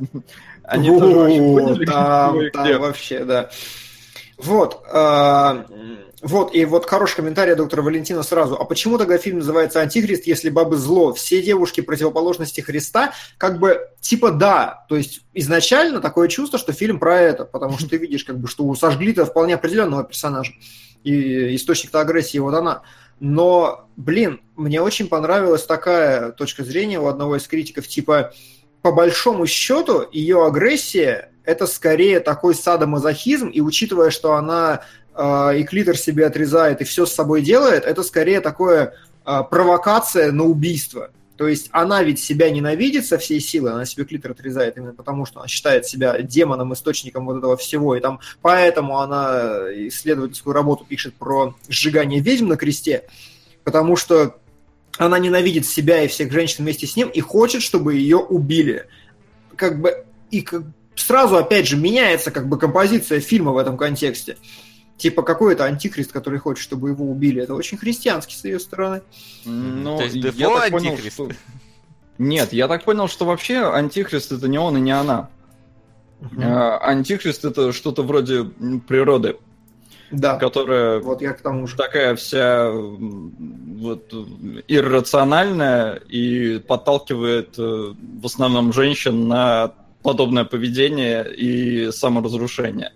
Они 0.65 0.89
тоже 0.89 1.17
вообще 1.17 1.39
поняли, 1.39 1.85
там, 1.87 2.51
там 2.53 2.81
вообще, 2.81 3.25
да. 3.25 3.51
Вот, 4.39 4.83
а, 4.93 5.67
вот, 6.25 6.55
и 6.55 6.65
вот 6.65 6.87
хороший 6.87 7.17
комментарий 7.17 7.55
доктора 7.55 7.83
Валентина 7.83 8.23
сразу. 8.23 8.57
А 8.57 8.65
почему 8.65 8.97
тогда 8.97 9.19
фильм 9.19 9.39
называется 9.39 9.83
«Антихрист», 9.83 10.27
если 10.27 10.49
бабы 10.49 10.77
зло? 10.77 11.13
Все 11.13 11.43
девушки 11.43 11.83
противоположности 11.83 12.63
Христа? 12.63 13.13
Как 13.37 13.59
бы, 13.59 13.91
типа, 14.01 14.31
да. 14.31 14.87
То 14.89 14.97
есть, 14.97 15.21
изначально 15.35 16.01
такое 16.01 16.29
чувство, 16.29 16.59
что 16.59 16.73
фильм 16.73 16.99
про 16.99 17.21
это, 17.21 17.45
потому 17.45 17.79
что 17.79 17.91
ты 17.91 17.99
видишь, 17.99 18.25
как 18.25 18.39
бы, 18.39 18.49
что 18.49 18.75
сожгли-то 18.75 19.27
вполне 19.27 19.57
определенного 19.57 20.03
персонажа. 20.03 20.53
И 21.03 21.55
источник-то 21.57 22.01
агрессии 22.01 22.39
вот 22.39 22.55
она. 22.55 22.83
Но, 23.21 23.87
блин, 23.97 24.41
мне 24.57 24.81
очень 24.81 25.09
понравилась 25.09 25.65
такая 25.65 26.33
точка 26.33 26.65
зрения 26.65 26.99
у 26.99 27.07
одного 27.07 27.37
из 27.37 27.47
критиков, 27.47 27.87
типа, 27.87 28.33
по 28.81 28.93
большому 28.93 29.47
счету, 29.47 30.09
ее 30.11 30.47
агрессия– 30.47 31.33
это 31.45 31.67
скорее 31.67 32.21
такой 32.21 32.55
садомазохизм, 32.55 33.49
и 33.49 33.61
учитывая, 33.61 34.09
что 34.11 34.35
она 34.35 34.83
и 35.17 35.65
клитор 35.65 35.97
себе 35.97 36.27
отрезает, 36.27 36.81
и 36.81 36.85
все 36.85 37.07
с 37.07 37.13
собой 37.13 37.43
делает, 37.43 37.85
это 37.85 38.03
скорее 38.03 38.41
такое 38.41 38.95
э, 39.25 39.41
провокация 39.49 40.33
на 40.33 40.45
убийство. 40.45 41.11
То 41.37 41.49
есть 41.49 41.69
она 41.73 42.03
ведь 42.03 42.21
себя 42.21 42.51
ненавидит 42.51 43.07
со 43.07 43.19
всей 43.19 43.41
силы, 43.41 43.71
она 43.71 43.85
себе 43.85 44.05
клитор 44.05 44.33
отрезает 44.33 44.77
именно 44.77 44.93
потому, 44.93 45.27
что 45.27 45.41
она 45.41 45.49
считает 45.49 45.85
себя 45.85 46.21
демоном, 46.23 46.73
источником 46.73 47.27
вот 47.27 47.39
этого 47.39 47.57
всего, 47.57 47.97
и 47.97 48.01
там 48.01 48.21
поэтому 48.41 49.01
она 49.01 49.65
исследовательскую 49.89 50.55
работу 50.55 50.85
пишет 50.85 51.15
про 51.15 51.55
сжигание 51.69 52.21
ведьм 52.21 52.49
на 52.49 52.57
кресте, 52.57 53.05
потому 53.65 53.97
что 53.97 54.37
она 54.97 55.19
ненавидит 55.19 55.67
себя 55.67 56.03
и 56.03 56.09
всех 56.09 56.31
женщин 56.31 56.65
вместе 56.65 56.87
с 56.87 56.95
ним 56.95 57.09
и 57.09 57.21
хочет, 57.21 57.63
чтобы 57.63 57.95
ее 57.95 58.19
убили. 58.19 58.87
Как 59.57 59.81
бы 59.81 60.05
и 60.31 60.41
как, 60.41 60.63
сразу 60.95 61.37
опять 61.37 61.67
же 61.67 61.77
меняется 61.77 62.31
как 62.31 62.49
бы 62.49 62.59
композиция 62.59 63.19
фильма 63.19 63.53
в 63.53 63.59
этом 63.59 63.77
контексте. 63.77 64.37
Типа 64.97 65.23
какой-то 65.23 65.65
антихрист, 65.65 66.13
который 66.13 66.39
хочет, 66.39 66.63
чтобы 66.63 66.91
его 66.91 67.05
убили. 67.11 67.43
Это 67.43 67.55
очень 67.55 67.77
христианский 67.79 68.37
с 68.37 68.45
ее 68.45 68.61
стороны. 68.61 69.03
Ну, 69.45 69.97
То 69.99 70.05
есть 70.05 70.15
я 70.17 70.49
так 70.49 70.71
понял, 70.71 70.97
что- 71.11 71.29
Нет, 72.19 72.53
я 72.53 72.69
так 72.69 72.85
понял, 72.85 73.09
что 73.09 73.25
вообще 73.25 73.59
антихрист 73.59 74.31
это 74.33 74.47
не 74.49 74.59
он 74.59 74.77
и 74.77 74.81
не 74.81 74.93
она. 74.93 75.29
А, 76.41 76.79
Антихрист 76.79 77.45
это 77.45 77.73
что-то 77.73 78.03
вроде 78.05 78.45
природы, 78.87 79.37
Да. 80.13 80.37
которая 80.39 81.01
Вот 81.01 81.21
я 81.21 81.33
к 81.35 81.41
тому 81.43 81.67
же. 81.67 81.77
такая 81.77 82.15
вся 82.15 82.71
вот 82.71 84.15
иррациональная 84.69 85.95
и 86.09 86.59
подталкивает 86.61 87.59
э, 87.59 87.95
в 88.21 88.27
основном 88.27 88.73
женщин 88.73 89.29
на 89.29 89.73
подобное 90.03 90.45
поведение 90.45 91.27
и 91.35 91.91
саморазрушение. 91.91 92.93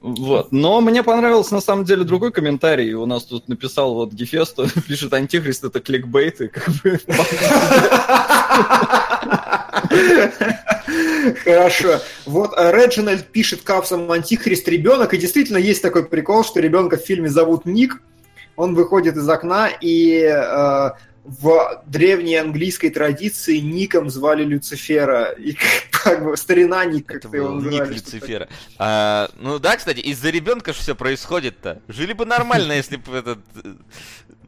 Вот. 0.00 0.52
Но 0.52 0.80
мне 0.80 1.02
понравился 1.02 1.54
на 1.54 1.60
самом 1.60 1.84
деле 1.84 2.04
другой 2.04 2.32
комментарий. 2.32 2.94
У 2.94 3.06
нас 3.06 3.24
тут 3.24 3.48
написал 3.48 3.94
вот 3.94 4.12
Гефесто, 4.12 4.68
пишет 4.88 5.12
антихрист 5.12 5.64
это 5.64 5.80
кликбейт, 5.80 6.40
и 6.40 6.48
как 6.48 6.68
бы 6.82 7.00
Хорошо. 11.44 12.00
Вот 12.26 12.54
э, 12.56 12.72
Реджинальд 12.72 13.26
пишет 13.26 13.62
капсом 13.62 14.10
антихрист 14.10 14.68
ребенок, 14.68 15.14
и 15.14 15.18
действительно 15.18 15.58
есть 15.58 15.82
такой 15.82 16.06
прикол, 16.06 16.44
что 16.44 16.60
ребенка 16.60 16.96
в 16.96 17.00
фильме 17.00 17.28
зовут 17.28 17.66
Ник. 17.66 18.00
Он 18.56 18.74
выходит 18.74 19.16
из 19.16 19.28
окна, 19.28 19.68
и 19.68 20.20
э, 20.22 20.90
в 21.28 21.82
древней 21.86 22.36
английской 22.36 22.88
традиции 22.88 23.58
Ником 23.58 24.08
звали 24.08 24.44
Люцифера. 24.44 25.32
И 25.32 25.56
как 25.90 26.24
бы 26.24 26.36
старина 26.36 26.84
Ник, 26.86 27.10
Это 27.10 27.20
как-то 27.20 27.36
его 27.36 27.50
называли. 27.50 27.92
ник 27.92 27.96
Люцифера. 27.96 28.48
А, 28.78 29.30
ну 29.38 29.58
да, 29.58 29.76
кстати, 29.76 30.00
из-за 30.00 30.30
ребенка 30.30 30.72
же 30.72 30.78
все 30.78 30.94
происходит-то. 30.94 31.82
Жили 31.88 32.14
бы 32.14 32.24
нормально, 32.24 32.72
если 32.76 32.96
бы 32.96 33.14
этот 33.14 33.40
э, 33.62 33.74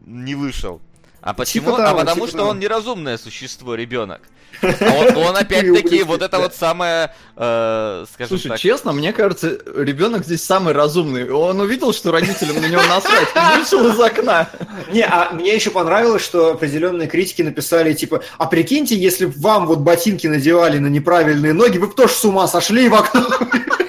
не 0.06 0.34
вышел. 0.34 0.80
А 1.22 1.34
почему? 1.34 1.66
Типа 1.66 1.76
того, 1.78 1.88
а 1.88 2.00
потому 2.00 2.14
типа 2.16 2.28
что 2.28 2.36
того. 2.38 2.50
он 2.50 2.60
неразумное 2.60 3.18
существо, 3.18 3.74
ребенок. 3.74 4.22
А 4.62 4.92
он, 4.92 5.16
он 5.16 5.36
опять-таки 5.36 6.02
вот 6.02 6.22
это 6.22 6.38
вот 6.38 6.54
самое, 6.54 7.12
э, 7.36 8.04
скажем 8.12 8.28
Слушай, 8.36 8.48
так. 8.48 8.58
честно, 8.58 8.92
мне 8.92 9.12
кажется, 9.12 9.58
ребенок 9.76 10.24
здесь 10.24 10.42
самый 10.42 10.74
разумный. 10.74 11.30
Он 11.30 11.60
увидел, 11.60 11.92
что 11.92 12.10
родителям 12.10 12.60
на 12.60 12.66
него 12.66 12.82
насрать, 12.82 13.28
и 13.34 13.58
вышел 13.58 13.86
из 13.88 13.98
окна. 13.98 14.48
Не, 14.92 15.04
а 15.04 15.30
мне 15.32 15.54
еще 15.54 15.70
понравилось, 15.70 16.24
что 16.24 16.52
определенные 16.52 17.08
критики 17.08 17.42
написали, 17.42 17.92
типа, 17.92 18.22
а 18.38 18.46
прикиньте, 18.46 18.96
если 18.96 19.26
б 19.26 19.32
вам 19.36 19.66
вот 19.66 19.78
ботинки 19.78 20.26
надевали 20.26 20.78
на 20.78 20.88
неправильные 20.88 21.52
ноги, 21.52 21.78
вы 21.78 21.86
бы 21.86 21.94
тоже 21.94 22.12
с 22.12 22.24
ума 22.24 22.48
сошли 22.48 22.86
и 22.86 22.88
в 22.88 22.94
окно. 22.94 23.26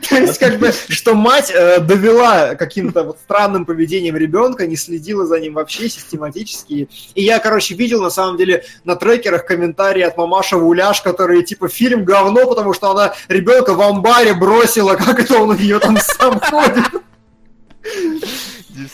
То 0.08 0.16
есть, 0.16 0.38
как 0.38 0.58
бы, 0.58 0.72
что 0.72 1.14
мать 1.14 1.50
э, 1.50 1.80
довела 1.80 2.54
каким-то 2.54 3.02
вот 3.04 3.18
странным 3.18 3.64
поведением 3.64 4.16
ребенка, 4.16 4.66
не 4.66 4.76
следила 4.76 5.26
за 5.26 5.40
ним 5.40 5.54
вообще 5.54 5.88
систематически. 5.88 6.88
И 7.14 7.22
я, 7.22 7.38
короче, 7.38 7.74
видел, 7.74 8.02
на 8.02 8.10
самом 8.10 8.36
деле, 8.36 8.64
на 8.84 8.96
трекерах 8.96 9.46
комментарии 9.46 10.02
от 10.02 10.16
мамаша 10.16 10.56
Уляш, 10.56 11.02
которые, 11.02 11.42
типа, 11.42 11.68
фильм 11.68 12.04
говно, 12.04 12.46
потому 12.46 12.72
что 12.72 12.90
она 12.90 13.14
ребенка 13.28 13.74
в 13.74 13.80
амбаре 13.80 14.34
бросила, 14.34 14.94
как 14.96 15.20
это 15.20 15.38
он 15.38 15.56
ее 15.56 15.78
там 15.78 15.96
сам 15.98 16.40
ходит. 16.40 16.84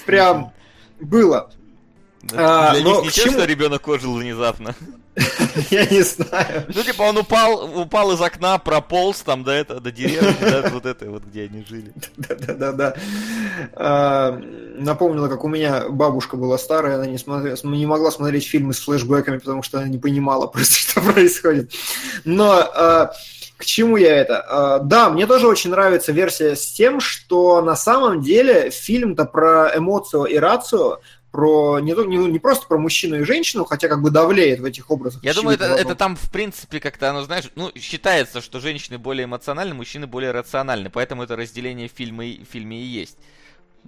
Прям 0.05 0.53
было. 1.01 1.51
А, 2.33 2.73
Для 2.75 2.83
них 2.83 3.11
к 3.11 3.13
чему? 3.13 3.33
что 3.33 3.45
ребенок 3.45 3.87
ожил 3.89 4.15
внезапно. 4.15 4.75
Я 5.71 5.87
не 5.87 6.03
знаю. 6.03 6.67
Ну, 6.73 6.83
типа, 6.83 7.03
он 7.03 7.19
упал, 7.19 7.81
упал 7.81 8.13
из 8.13 8.21
окна, 8.21 8.59
прополз 8.59 9.21
там 9.21 9.43
до 9.43 9.51
этого, 9.51 9.81
до 9.81 9.91
деревни, 9.91 10.37
да, 10.41 10.69
вот 10.73 10.87
этой 10.87 11.09
вот, 11.09 11.25
где 11.25 11.45
они 11.45 11.65
жили. 11.69 11.93
Да-да-да. 12.17 12.95
А, 13.75 14.41
Напомнила, 14.79 15.29
как 15.29 15.45
у 15.45 15.49
меня 15.49 15.89
бабушка 15.89 16.37
была 16.37 16.57
старая, 16.59 16.95
она 16.95 17.07
не, 17.07 17.19
смотрела, 17.19 17.57
не 17.65 17.87
могла 17.87 18.11
смотреть 18.11 18.47
фильмы 18.47 18.73
с 18.73 18.79
флешбэками, 18.79 19.39
потому 19.39 19.63
что 19.63 19.79
она 19.79 19.89
не 19.89 19.99
понимала 19.99 20.47
просто, 20.47 20.75
что 20.75 21.01
происходит. 21.01 21.73
Но 22.25 22.53
а, 22.53 23.13
к 23.57 23.65
чему 23.65 23.97
я 23.97 24.17
это? 24.17 24.41
А, 24.49 24.79
Да, 24.79 25.11
мне 25.11 25.27
тоже 25.27 25.47
очень 25.47 25.71
нравится 25.71 26.13
версия 26.13 26.57
с 26.57 26.73
тем, 26.73 27.01
что 27.01 27.61
на 27.61 27.77
самом 27.77 28.23
деле 28.23 28.71
фильм-то 28.71 29.27
про 29.27 29.73
эмоцию 29.77 30.25
и 30.25 30.37
рацию, 30.37 31.01
про 31.31 31.79
не, 31.81 31.93
не, 32.07 32.17
не 32.17 32.39
просто 32.39 32.67
про 32.67 32.79
мужчину 32.79 33.21
и 33.21 33.25
женщину, 33.25 33.65
хотя 33.65 33.89
как 33.89 34.03
бы 34.03 34.11
давлеет 34.11 34.61
в 34.61 34.65
этих 34.65 34.91
образах. 34.91 35.23
Я 35.23 35.33
думаю, 35.35 35.55
это, 35.57 35.67
это 35.67 35.95
там, 35.95 36.17
в 36.17 36.31
принципе, 36.31 36.81
как-то 36.81 37.11
оно, 37.11 37.23
знаешь, 37.23 37.51
ну, 37.55 37.71
считается, 37.77 38.41
что 38.41 38.61
женщины 38.61 38.99
более 38.99 39.25
эмоциональны, 39.25 39.75
мужчины 39.75 40.07
более 40.07 40.33
рациональны, 40.33 40.91
поэтому 40.91 41.23
это 41.23 41.37
разделение 41.37 41.89
в 41.89 41.93
фильме, 41.93 42.41
в 42.45 42.53
фильме 42.53 42.81
и 42.81 42.85
есть. 42.85 43.17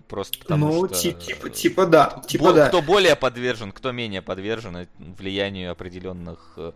Просто 0.09 0.38
потому 0.38 0.68
Ну, 0.68 0.86
что... 0.86 0.95
ти- 0.95 1.12
типа, 1.12 1.51
типа 1.51 1.86
да, 1.86 2.22
типа 2.26 2.45
бо- 2.45 2.53
да. 2.53 2.68
Кто 2.68 2.80
более 2.80 3.16
подвержен, 3.16 3.72
кто 3.72 3.93
менее 3.93 4.22
подвержен 4.22 4.88
влиянию 4.99 5.70
определенных, 5.70 6.55
э, 6.57 6.72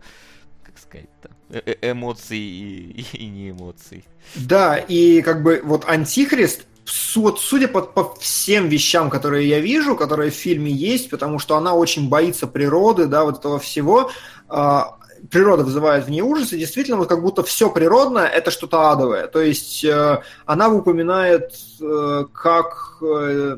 как 0.63 0.77
сказать-то, 0.77 1.29
э- 1.49 1.61
э- 1.65 1.91
эмоций 1.91 2.37
и, 2.37 3.05
и 3.13 3.25
не 3.27 3.49
эмоций. 3.51 4.05
Да, 4.35 4.77
и 4.77 5.21
как 5.23 5.41
бы 5.41 5.61
вот 5.63 5.85
Антихрист, 5.85 6.65
судя 6.87 7.67
по, 7.67 7.81
по 7.81 8.15
всем 8.15 8.69
вещам, 8.69 9.09
которые 9.09 9.47
я 9.47 9.59
вижу, 9.59 9.95
которые 9.95 10.31
в 10.31 10.35
фильме 10.35 10.71
есть, 10.71 11.09
потому 11.09 11.39
что 11.39 11.57
она 11.57 11.73
очень 11.73 12.09
боится 12.09 12.47
природы, 12.47 13.07
да, 13.07 13.23
вот 13.25 13.39
этого 13.39 13.59
всего, 13.59 14.09
а, 14.47 14.97
природа 15.29 15.63
вызывает 15.63 16.05
в 16.05 16.09
ней 16.09 16.21
ужас, 16.21 16.53
и 16.53 16.59
действительно 16.59 16.97
вот 16.97 17.09
как 17.09 17.21
будто 17.21 17.43
все 17.43 17.69
природное– 17.69 18.27
это 18.27 18.51
что-то 18.51 18.91
адовое. 18.91 19.27
То 19.27 19.41
есть 19.41 19.83
э, 19.83 20.21
она 20.45 20.69
упоминает, 20.69 21.53
э, 21.81 22.25
как, 22.33 22.97
э, 23.01 23.57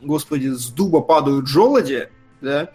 господи, 0.00 0.48
с 0.48 0.68
дуба 0.68 1.00
падают 1.00 1.46
желуди, 1.46 2.08
да, 2.40 2.70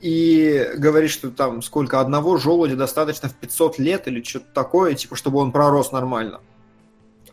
и 0.00 0.70
говорит, 0.76 1.10
что 1.10 1.30
там 1.30 1.62
сколько, 1.62 2.00
одного 2.00 2.36
желудя 2.36 2.76
достаточно 2.76 3.28
в 3.28 3.34
500 3.34 3.78
лет 3.78 4.08
или 4.08 4.22
что-то 4.22 4.46
такое, 4.52 4.94
типа, 4.94 5.16
чтобы 5.16 5.38
он 5.38 5.52
пророс 5.52 5.92
нормально. 5.92 6.40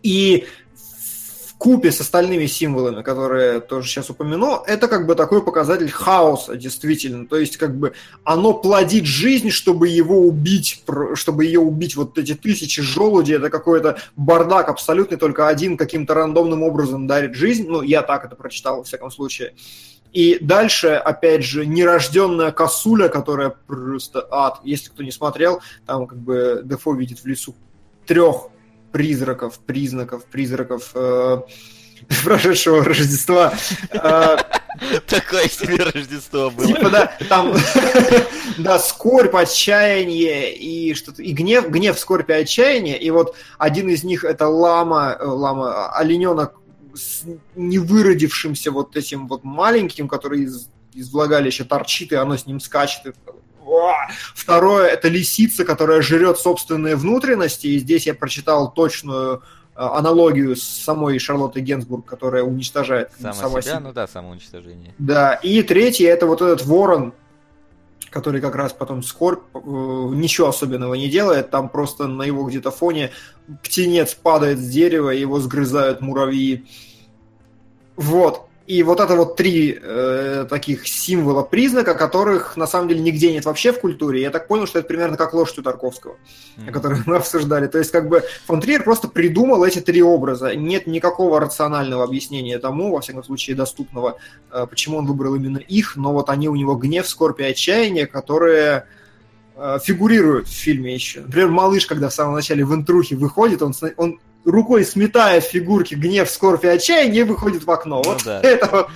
И 0.03 0.45
купе 1.59 1.91
с 1.91 1.99
остальными 1.99 2.45
символами, 2.45 3.03
которые 3.03 3.59
тоже 3.59 3.87
сейчас 3.87 4.09
упомяну, 4.09 4.63
это 4.65 4.87
как 4.87 5.05
бы 5.05 5.13
такой 5.13 5.43
показатель 5.43 5.91
хаоса, 5.91 6.55
действительно. 6.55 7.27
То 7.27 7.37
есть 7.37 7.57
как 7.57 7.77
бы 7.77 7.93
оно 8.23 8.53
плодит 8.53 9.05
жизнь, 9.05 9.49
чтобы 9.49 9.89
его 9.89 10.21
убить, 10.21 10.81
чтобы 11.15 11.43
ее 11.43 11.59
убить. 11.59 11.97
Вот 11.97 12.17
эти 12.17 12.33
тысячи 12.33 12.81
желудей, 12.81 13.35
это 13.35 13.49
какой-то 13.49 13.99
бардак 14.15 14.69
абсолютный, 14.69 15.17
только 15.17 15.49
один 15.49 15.75
каким-то 15.75 16.13
рандомным 16.13 16.63
образом 16.63 17.07
дарит 17.07 17.35
жизнь. 17.35 17.67
Ну, 17.67 17.81
я 17.81 18.03
так 18.03 18.23
это 18.23 18.37
прочитал, 18.37 18.77
во 18.77 18.83
всяком 18.85 19.11
случае. 19.11 19.53
И 20.13 20.37
дальше, 20.39 20.87
опять 20.87 21.43
же, 21.43 21.65
нерожденная 21.65 22.51
косуля, 22.51 23.09
которая 23.09 23.49
просто 23.49 24.25
ад. 24.31 24.61
Если 24.63 24.89
кто 24.89 25.03
не 25.03 25.11
смотрел, 25.11 25.59
там 25.85 26.07
как 26.07 26.19
бы 26.19 26.61
Дефо 26.63 26.93
видит 26.93 27.19
в 27.19 27.25
лесу 27.25 27.53
трех 28.07 28.47
призраков, 28.91 29.59
признаков, 29.59 30.25
призраков 30.25 30.91
э, 30.95 31.41
прошедшего 32.23 32.83
Рождества. 32.83 33.53
Э, 33.91 34.37
Такое 35.07 35.47
себе 35.49 35.83
Рождество 35.83 36.49
было. 36.49 36.67
Типа, 36.67 36.89
да, 36.89 37.11
там, 37.27 37.53
да, 38.57 38.79
скорбь, 38.79 39.35
отчаяние 39.35 40.55
и 40.55 40.93
что-то, 40.93 41.21
и 41.21 41.31
гнев, 41.33 41.69
гнев, 41.69 41.99
скорбь 41.99 42.29
и 42.29 42.33
отчаяние, 42.33 42.97
и 42.99 43.09
вот 43.11 43.35
один 43.57 43.89
из 43.89 44.03
них 44.03 44.23
это 44.23 44.47
лама, 44.47 45.17
э, 45.19 45.25
лама, 45.25 45.91
олененок 45.93 46.55
с 46.93 47.23
невыродившимся 47.55 48.71
вот 48.71 48.95
этим 48.95 49.27
вот 49.27 49.43
маленьким, 49.43 50.07
который 50.07 50.43
из, 50.43 50.69
из 50.93 51.11
влагалища 51.11 51.65
торчит, 51.65 52.11
и 52.11 52.15
оно 52.15 52.37
с 52.37 52.45
ним 52.45 52.59
скачет, 52.59 53.07
и 53.07 53.11
Второе– 54.33 54.87
это 54.89 55.07
лисица, 55.07 55.65
которая 55.65 56.01
жрет 56.01 56.39
собственные 56.39 56.95
внутренности. 56.95 57.67
И 57.67 57.79
здесь 57.79 58.07
я 58.07 58.13
прочитал 58.13 58.71
точную 58.71 59.37
э, 59.37 59.39
аналогию 59.75 60.55
с 60.55 60.63
самой 60.63 61.19
Шарлоттой 61.19 61.61
Генсбург, 61.61 62.05
которая 62.05 62.43
уничтожает 62.43 63.11
сама, 63.19 63.33
сама 63.33 63.61
себя. 63.61 63.61
себя. 63.61 63.79
Ну 63.79 63.93
да, 63.93 64.07
самоуничтожение. 64.07 64.93
Да, 64.97 65.33
и 65.35 65.61
третье– 65.63 66.09
это 66.09 66.25
вот 66.25 66.41
этот 66.41 66.65
ворон, 66.65 67.13
который 68.09 68.41
как 68.41 68.55
раз 68.55 68.73
потом 68.73 69.03
скорбь 69.03 69.43
э, 69.53 69.59
ничего 69.59 70.47
особенного 70.47 70.95
не 70.95 71.09
делает, 71.09 71.51
там 71.51 71.69
просто 71.69 72.07
на 72.07 72.23
его 72.23 72.43
где-то 72.43 72.71
фоне 72.71 73.11
птенец 73.63 74.15
падает 74.15 74.59
с 74.59 74.67
дерева, 74.67 75.09
его 75.09 75.39
сгрызают 75.39 76.01
муравьи. 76.01 76.65
Вот. 77.95 78.48
И 78.69 78.83
вот 78.83 78.99
это 78.99 79.15
вот 79.15 79.35
три 79.35 79.75
э, 79.81 80.45
таких 80.47 80.87
символа, 80.87 81.41
признака, 81.41 81.95
которых 81.95 82.55
на 82.55 82.67
самом 82.67 82.87
деле 82.87 82.99
нигде 82.99 83.33
нет 83.33 83.45
вообще 83.45 83.73
в 83.73 83.79
культуре. 83.79 84.21
Я 84.21 84.29
так 84.29 84.47
понял, 84.47 84.67
что 84.67 84.77
это 84.77 84.87
примерно 84.87 85.17
как 85.17 85.33
лошадь 85.33 85.57
у 85.57 85.63
Тарковского, 85.63 86.17
mm-hmm. 86.57 86.69
о 86.69 86.71
которой 86.71 86.99
мы 87.07 87.15
обсуждали. 87.15 87.65
То 87.65 87.79
есть 87.79 87.89
как 87.89 88.07
бы 88.07 88.23
фон 88.45 88.61
Триер 88.61 88.83
просто 88.83 89.07
придумал 89.07 89.63
эти 89.63 89.79
три 89.79 90.03
образа. 90.03 90.55
Нет 90.55 90.85
никакого 90.85 91.39
рационального 91.39 92.03
объяснения 92.03 92.59
тому, 92.59 92.91
во 92.91 93.01
всяком 93.01 93.23
случае 93.23 93.55
доступного, 93.55 94.19
э, 94.51 94.67
почему 94.69 94.97
он 94.97 95.07
выбрал 95.07 95.33
именно 95.33 95.57
их, 95.57 95.95
но 95.95 96.13
вот 96.13 96.29
они 96.29 96.47
у 96.47 96.55
него 96.55 96.75
гнев, 96.75 97.09
скорбь 97.09 97.39
и 97.39 97.45
отчаяние, 97.45 98.05
которые 98.05 98.85
э, 99.55 99.79
фигурируют 99.81 100.47
в 100.47 100.53
фильме 100.53 100.93
еще. 100.93 101.21
Например, 101.21 101.49
малыш, 101.49 101.87
когда 101.87 102.09
в 102.09 102.13
самом 102.13 102.35
начале 102.35 102.63
в 102.63 102.75
интрухе 102.75 103.15
выходит, 103.15 103.63
он, 103.63 103.73
он 103.97 104.19
рукой 104.45 104.85
сметая 104.85 105.41
фигурки 105.41 105.95
гнев, 105.95 106.29
скорбь 106.29 106.65
и 106.65 106.67
отчаяние, 106.67 107.25
выходит 107.25 107.63
в 107.63 107.71
окно. 107.71 108.01
Ну, 108.03 108.13
вот 108.13 108.23
да. 108.23 108.41
это 108.41 108.89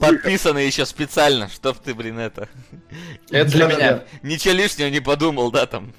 Подписано 0.00 0.58
еще 0.58 0.86
специально, 0.86 1.48
чтоб 1.48 1.78
ты, 1.78 1.94
блин, 1.94 2.18
это... 2.18 2.48
Это 3.30 3.50
для 3.50 3.66
меня. 3.66 4.04
Ничего 4.22 4.54
лишнего 4.54 4.88
не 4.88 5.00
подумал, 5.00 5.50
да, 5.50 5.66
там. 5.66 5.92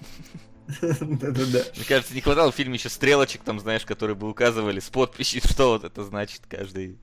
Да-да-да. 0.67 1.63
Мне 1.75 1.85
кажется, 1.87 2.13
не 2.13 2.21
хватало 2.21 2.51
в 2.51 2.55
фильме 2.55 2.75
еще 2.75 2.89
стрелочек, 2.89 3.41
там, 3.43 3.59
знаешь, 3.59 3.85
которые 3.85 4.15
бы 4.15 4.29
указывали 4.29 4.79
с 4.79 4.89
подписью, 4.89 5.41
что 5.45 5.69
вот 5.69 5.83
это 5.83 6.03
значит, 6.03 6.41
каждый 6.49 6.97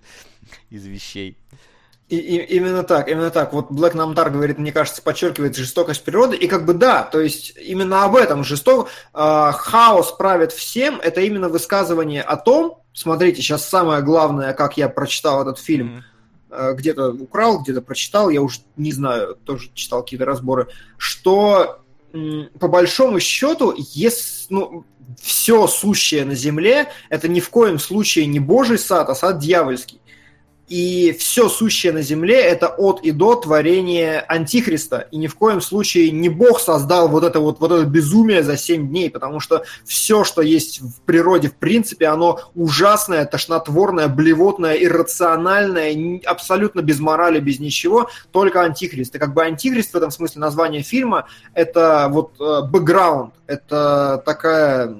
из 0.70 0.84
вещей. 0.86 1.38
И, 2.08 2.16
и, 2.16 2.56
именно 2.56 2.82
так, 2.82 3.08
именно 3.08 3.30
так. 3.30 3.52
Вот 3.52 3.70
Блэк 3.70 3.94
Намтар 3.94 4.30
говорит, 4.30 4.58
мне 4.58 4.72
кажется, 4.72 5.00
подчеркивает 5.00 5.56
жестокость 5.56 6.04
природы. 6.04 6.36
И 6.36 6.46
как 6.46 6.66
бы 6.66 6.74
да, 6.74 7.02
то 7.02 7.20
есть 7.20 7.54
именно 7.56 8.04
об 8.04 8.14
этом 8.14 8.44
жесток 8.44 8.88
э, 9.14 9.52
хаос 9.52 10.12
правит 10.12 10.52
всем. 10.52 11.00
Это 11.00 11.22
именно 11.22 11.48
высказывание 11.48 12.22
о 12.22 12.36
том, 12.36 12.82
смотрите, 12.92 13.40
сейчас 13.40 13.66
самое 13.66 14.02
главное, 14.02 14.52
как 14.52 14.76
я 14.76 14.90
прочитал 14.90 15.40
этот 15.42 15.58
фильм, 15.58 16.04
mm-hmm. 16.50 16.72
э, 16.72 16.74
где-то 16.74 17.12
украл, 17.12 17.62
где-то 17.62 17.80
прочитал, 17.80 18.28
я 18.28 18.42
уже 18.42 18.60
не 18.76 18.92
знаю, 18.92 19.36
тоже 19.36 19.70
читал 19.74 20.02
какие-то 20.02 20.26
разборы, 20.26 20.68
что 20.98 21.80
по 22.60 22.68
большому 22.68 23.18
счету, 23.18 23.74
если, 23.76 24.46
ну, 24.50 24.84
все 25.20 25.66
сущее 25.66 26.24
на 26.24 26.34
земле, 26.34 26.90
это 27.08 27.28
ни 27.28 27.40
в 27.40 27.50
коем 27.50 27.78
случае 27.78 28.26
не 28.26 28.38
Божий 28.38 28.78
сад, 28.78 29.08
а 29.08 29.14
сад 29.14 29.38
дьявольский. 29.38 30.00
И 30.68 31.14
все 31.18 31.50
сущее 31.50 31.92
на 31.92 32.00
земле– 32.00 32.40
это 32.42 32.68
от 32.68 33.02
и 33.02 33.10
до 33.10 33.34
творение 33.34 34.20
Антихриста. 34.20 35.08
И 35.10 35.18
ни 35.18 35.26
в 35.26 35.34
коем 35.34 35.60
случае 35.60 36.10
не 36.10 36.30
Бог 36.30 36.58
создал 36.58 37.08
вот 37.08 37.22
это 37.22 37.40
вот, 37.40 37.60
вот 37.60 37.70
это 37.70 37.84
безумие 37.84 38.42
за 38.42 38.56
7 38.56 38.88
дней, 38.88 39.10
потому 39.10 39.40
что 39.40 39.64
все, 39.84 40.24
что 40.24 40.40
есть 40.40 40.80
в 40.80 41.02
природе, 41.02 41.48
в 41.48 41.56
принципе, 41.56 42.06
оно 42.06 42.40
ужасное, 42.54 43.26
тошнотворное, 43.26 44.08
блевотное, 44.08 44.74
иррациональное, 44.74 46.20
абсолютно 46.24 46.80
без 46.80 46.98
морали, 46.98 47.40
без 47.40 47.58
ничего, 47.58 48.08
только 48.32 48.62
Антихрист. 48.62 49.14
И 49.14 49.18
как 49.18 49.34
бы 49.34 49.44
Антихрист 49.44 49.92
в 49.92 49.96
этом 49.96 50.10
смысле 50.10 50.40
название 50.40 50.82
фильма– 50.82 51.26
это 51.54 52.08
вот 52.10 52.40
э, 52.40 52.62
бэкграунд, 52.70 53.34
это 53.46 54.22
такая 54.24 54.96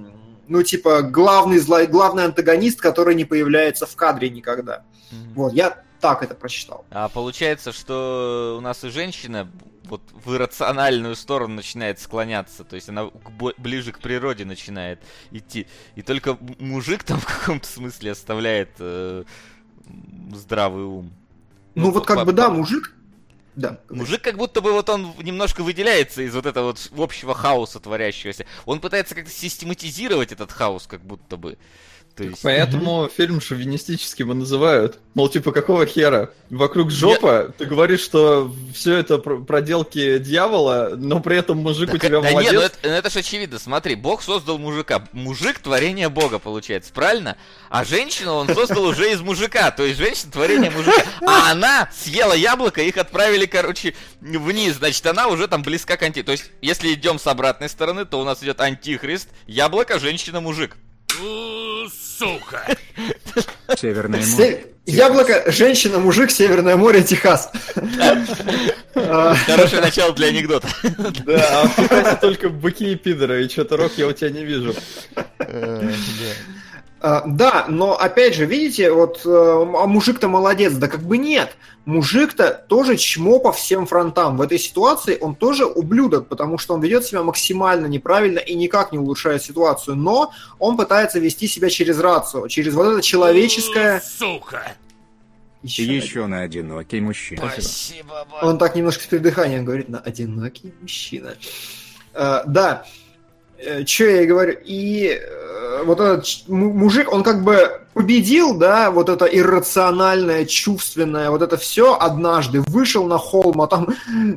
ну, 0.46 0.62
типа, 0.62 1.02
главный 1.02 1.58
злой, 1.58 1.86
главный 1.86 2.24
антагонист, 2.24 2.80
который 2.80 3.14
не 3.14 3.24
появляется 3.24 3.86
в 3.86 3.96
кадре 3.96 4.28
никогда. 4.28 4.82
Mm-hmm. 5.11 5.34
Вот, 5.34 5.52
я 5.52 5.82
так 6.00 6.22
это 6.22 6.34
прочитал. 6.34 6.84
А 6.90 7.09
получается, 7.09 7.72
что 7.72 8.57
у 8.59 8.61
нас 8.61 8.84
и 8.84 8.90
женщина 8.90 9.50
вот 9.84 10.02
в 10.12 10.34
иррациональную 10.34 11.16
сторону 11.16 11.55
начинает 11.55 11.98
склоняться, 11.98 12.64
то 12.64 12.76
есть 12.76 12.88
она 12.88 13.11
ближе 13.59 13.92
к 13.92 13.98
природе 14.00 14.44
начинает 14.44 15.00
идти. 15.30 15.66
И 15.94 16.02
только 16.02 16.38
мужик 16.59 17.05
там 17.05 17.18
в 17.20 17.26
каком-то 17.26 17.66
смысле 17.66 18.12
оставляет 18.12 18.70
э, 18.78 19.24
здравый 20.34 20.84
ум. 20.84 21.12
Ну, 21.74 21.86
ну 21.86 21.90
вот 21.90 22.07
как 22.07 22.24
бы 22.24 22.32
да, 22.32 22.50
мужик 22.50 22.94
да. 23.57 23.78
Мужик 23.88 24.20
как 24.20 24.36
будто 24.36 24.61
бы 24.61 24.72
вот 24.72 24.88
он 24.88 25.14
немножко 25.22 25.62
выделяется 25.62 26.22
из 26.22 26.34
вот 26.34 26.44
этого 26.46 26.66
вот 26.66 26.90
общего 26.96 27.34
хаоса 27.34 27.78
творящегося. 27.78 28.46
Он 28.66 28.80
пытается 28.80 29.14
как-то 29.14 29.30
систематизировать 29.30 30.32
этот 30.32 30.50
хаос, 30.50 30.86
как 30.86 31.02
будто 31.02 31.36
бы. 31.36 31.57
То 32.16 32.22
есть... 32.22 32.42
Поэтому 32.42 33.02
угу. 33.02 33.08
фильм 33.08 33.40
шовинистическим 33.40 34.30
и 34.30 34.34
называют. 34.34 34.98
Мол, 35.14 35.28
типа, 35.28 35.50
какого 35.50 35.84
хера? 35.84 36.30
Вокруг 36.48 36.92
жопа, 36.92 37.46
нет. 37.46 37.56
ты 37.56 37.64
говоришь, 37.64 38.00
что 38.00 38.54
все 38.72 38.96
это 38.96 39.18
проделки 39.18 40.18
дьявола, 40.18 40.92
но 40.96 41.18
при 41.18 41.36
этом 41.36 41.58
мужик 41.58 41.90
так, 41.90 41.96
у 41.96 41.98
тебя 41.98 42.20
да 42.20 42.30
молодец. 42.30 42.52
Нет, 42.52 42.60
ну 42.60 42.66
это, 42.66 42.78
ну 42.82 42.90
это 42.90 43.10
же 43.10 43.18
очевидно. 43.18 43.58
Смотри, 43.58 43.96
Бог 43.96 44.22
создал 44.22 44.58
мужика. 44.58 45.08
Мужик 45.12 45.58
творение 45.58 46.08
Бога, 46.08 46.38
получается, 46.38 46.92
правильно? 46.92 47.36
А 47.68 47.84
женщину 47.84 48.34
он 48.34 48.54
создал 48.54 48.84
уже 48.84 49.12
из 49.12 49.20
мужика. 49.20 49.72
То 49.72 49.82
есть 49.82 49.98
женщина 49.98 50.30
творение 50.30 50.70
мужика. 50.70 51.02
А 51.26 51.50
она 51.50 51.90
съела 51.92 52.34
яблоко, 52.34 52.80
их 52.80 52.96
отправили, 52.96 53.46
короче, 53.46 53.94
вниз. 54.20 54.76
Значит, 54.76 55.04
она 55.06 55.26
уже 55.26 55.48
там 55.48 55.62
близка 55.62 55.96
к 55.96 56.02
анти. 56.02 56.22
То 56.22 56.30
есть, 56.30 56.52
если 56.62 56.92
идем 56.92 57.18
с 57.18 57.26
обратной 57.26 57.68
стороны, 57.68 58.04
то 58.04 58.20
у 58.20 58.24
нас 58.24 58.40
идет 58.42 58.60
антихрист, 58.60 59.28
яблоко, 59.46 59.98
женщина, 59.98 60.40
мужик 60.40 60.76
сука! 62.18 62.66
Северное 63.76 64.24
море. 64.24 64.66
Яблоко, 64.86 65.50
женщина, 65.50 65.98
мужик, 65.98 66.30
Северное 66.30 66.76
море, 66.76 67.02
Техас. 67.02 67.50
Хорошее 68.94 69.80
начало 69.80 70.12
для 70.12 70.28
анекдота. 70.28 70.68
Да, 71.24 71.62
а 71.62 71.66
в 71.66 71.76
Техасе 71.76 72.16
только 72.20 72.48
быки 72.50 72.92
и 72.92 72.94
пидоры, 72.94 73.44
и 73.44 73.48
что-то 73.48 73.78
рок 73.78 73.92
я 73.96 74.06
у 74.06 74.12
тебя 74.12 74.30
не 74.30 74.44
вижу. 74.44 74.74
А, 77.07 77.22
да, 77.26 77.66
но 77.68 77.98
опять 77.98 78.34
же, 78.34 78.46
видите, 78.46 78.90
вот 78.90 79.20
э, 79.26 79.28
а 79.28 79.86
мужик-то 79.86 80.26
молодец, 80.26 80.72
да 80.72 80.88
как 80.88 81.02
бы 81.02 81.18
нет. 81.18 81.55
Мужик-то 81.84 82.64
тоже 82.66 82.96
чмо 82.96 83.40
по 83.40 83.52
всем 83.52 83.84
фронтам. 83.84 84.38
В 84.38 84.40
этой 84.40 84.59
ситуации 84.59 85.18
он 85.20 85.34
тоже 85.34 85.66
ублюдок, 85.66 86.28
потому 86.28 86.57
что 86.57 86.72
он 86.72 86.80
ведет 86.80 87.05
себя 87.05 87.22
максимально 87.22 87.84
неправильно 87.88 88.38
и 88.38 88.55
никак 88.55 88.90
не 88.92 88.98
улучшает 88.98 89.42
ситуацию. 89.42 89.96
Но 89.96 90.32
он 90.59 90.78
пытается 90.78 91.18
вести 91.18 91.46
себя 91.46 91.68
через 91.68 92.00
рацию, 92.00 92.48
через 92.48 92.72
вот 92.72 92.86
это 92.86 93.02
человеческое... 93.02 94.00
Сука! 94.00 94.72
Еще, 95.62 95.84
Еще 95.84 96.24
на 96.24 96.40
одинокий 96.40 97.02
мужчина. 97.02 97.50
Спасибо, 97.52 98.26
Он 98.40 98.57
так 98.57 98.76
немножко 98.76 99.05
с 99.05 99.07
передыханием 99.07 99.66
говорит 99.66 99.90
на 99.90 99.98
одинокий 99.98 100.72
мужчина. 100.80 101.34
Uh, 102.14 102.44
да, 102.46 102.86
Э, 103.59 103.84
что 103.86 104.05
я 104.05 104.22
и 104.22 104.26
говорю, 104.26 104.57
и 104.64 105.18
э, 105.20 105.82
вот 105.84 106.00
этот 106.00 106.26
мужик, 106.48 107.12
он 107.12 107.22
как 107.22 107.44
бы 107.44 107.80
победил, 107.94 108.57
да, 108.59 108.90
вот 108.90 109.09
это 109.09 109.24
иррациональное, 109.26 110.44
чувственное, 110.44 111.30
вот 111.30 111.42
это 111.42 111.57
все 111.57 111.96
однажды, 111.96 112.61
вышел 112.62 113.07
на 113.07 113.18
холм, 113.18 113.62
а 113.62 113.66
там 113.66 113.88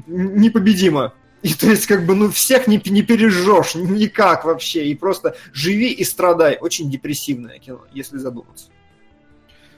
непобедимо. 0.07 1.13
И 1.43 1.53
то 1.53 1.67
есть, 1.67 1.85
как 1.85 2.05
бы, 2.05 2.15
ну, 2.15 2.31
всех 2.31 2.67
не, 2.67 2.81
не 2.85 3.03
пережжешь 3.03 3.75
никак 3.75 4.43
вообще. 4.43 4.87
И 4.87 4.95
просто 4.95 5.35
живи 5.53 5.91
и 5.91 6.03
страдай. 6.03 6.57
Очень 6.59 6.89
депрессивное 6.89 7.59
кино, 7.59 7.81
если 7.93 8.17
задуматься. 8.17 8.67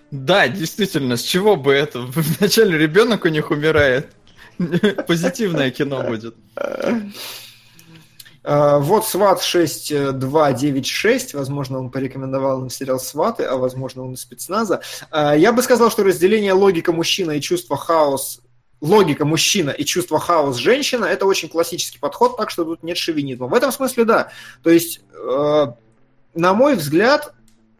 Да, 0.10 0.48
действительно, 0.48 1.18
с 1.18 1.22
чего 1.22 1.56
бы 1.58 1.74
это? 1.74 2.00
Вначале 2.40 2.78
ребенок 2.78 3.26
у 3.26 3.28
них 3.28 3.52
умирает. 3.52 4.08
Позитивное 5.08 5.70
кино 5.70 6.04
будет. 6.04 6.36
А, 8.44 8.80
Вот 8.80 9.06
Сват 9.06 9.42
6296, 9.42 11.34
возможно, 11.34 11.80
он 11.80 11.90
порекомендовал 11.90 12.60
нам 12.60 12.70
сериал 12.70 13.00
Сваты, 13.00 13.44
а 13.44 13.58
возможно, 13.58 14.04
он 14.04 14.14
из 14.14 14.22
спецназа. 14.22 14.82
А, 15.12 15.36
Я 15.36 15.52
бы 15.52 15.62
сказал, 15.62 15.92
что 15.92 16.04
разделение 16.04 16.54
логика 16.54 16.92
мужчина 16.92 17.32
и 17.32 17.42
чувство 17.42 17.78
хаос 17.78 18.42
логика 18.82 19.26
мужчина 19.26 19.72
и 19.72 19.84
чувство 19.84 20.20
хаос 20.20 20.56
женщина– 20.56 21.06
это 21.06 21.26
очень 21.26 21.50
классический 21.50 22.00
подход, 22.00 22.38
так 22.38 22.50
что 22.50 22.64
тут 22.64 22.84
нет 22.84 22.98
шовинизма. 22.98 23.48
В 23.48 23.54
этом 23.54 23.72
смысле 23.72 24.06
да. 24.06 24.32
То 24.64 24.70
есть, 24.70 25.02
э, 25.14 25.66
на 26.34 26.54
мой 26.54 26.76
взгляд, 26.76 27.34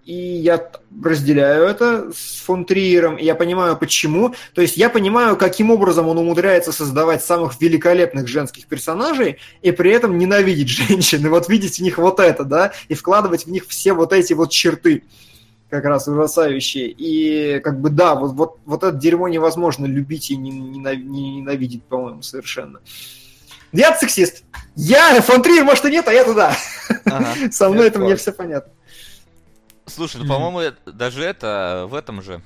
и 0.10 0.38
я 0.38 0.72
разделяю 1.04 1.66
это 1.66 2.12
с 2.12 2.42
фон 2.42 2.66
Триером, 2.66 3.18
и 3.18 3.24
я 3.24 3.36
понимаю, 3.36 3.78
почему. 3.78 4.34
То 4.56 4.62
есть 4.64 4.76
я 4.76 4.90
понимаю, 4.90 5.38
каким 5.38 5.70
образом 5.70 6.08
он 6.08 6.18
умудряется 6.18 6.72
создавать 6.72 7.24
самых 7.24 7.62
великолепных 7.62 8.28
женских 8.28 8.66
персонажей 8.66 9.38
и 9.62 9.72
при 9.72 9.92
этом 9.92 10.18
ненавидеть 10.18 10.70
женщин, 10.70 11.24
и 11.24 11.30
вот 11.30 11.48
видеть 11.48 11.78
в 11.78 11.82
них 11.84 12.00
вот 12.00 12.20
это, 12.20 12.44
да, 12.44 12.74
и 12.88 12.96
вкладывать 12.96 13.46
в 13.46 13.52
них 13.52 13.68
все 13.68 13.94
вот 13.94 14.12
эти 14.12 14.34
вот 14.34 14.50
черты 14.50 15.04
как 15.70 15.86
раз 15.86 16.08
ужасающие. 16.08 16.88
И 16.90 17.60
как 17.60 17.80
бы 17.80 17.92
да, 17.92 18.16
вот, 18.16 18.32
вот, 18.32 18.58
вот 18.66 18.84
это 18.84 18.98
дерьмо 18.98 19.28
невозможно 19.28 19.86
любить 19.86 20.32
и 20.32 20.38
не, 20.38 20.50
не, 20.50 20.80
не 20.80 21.36
ненавидеть, 21.38 21.84
по-моему, 21.84 22.24
совершенно. 22.24 22.80
Я 23.72 23.96
сексист. 23.96 24.44
Я 24.76 25.22
фон 25.22 25.44
Триер, 25.44 25.66
может, 25.66 25.86
и 25.86 25.92
нет, 25.92 26.08
а 26.08 26.14
я 26.14 26.24
туда. 26.24 26.58
Ага. 27.06 27.36
Со 27.52 27.70
мной 27.70 27.90
это 27.90 28.00
Легко. 28.00 28.06
мне 28.06 28.16
все 28.16 28.32
понятно. 28.32 28.74
Слушай, 29.90 30.22
ну, 30.22 30.28
по-моему, 30.28 30.60
э, 30.62 30.74
даже 30.86 31.24
это 31.24 31.86
в 31.90 31.96
этом 31.96 32.22
же. 32.22 32.42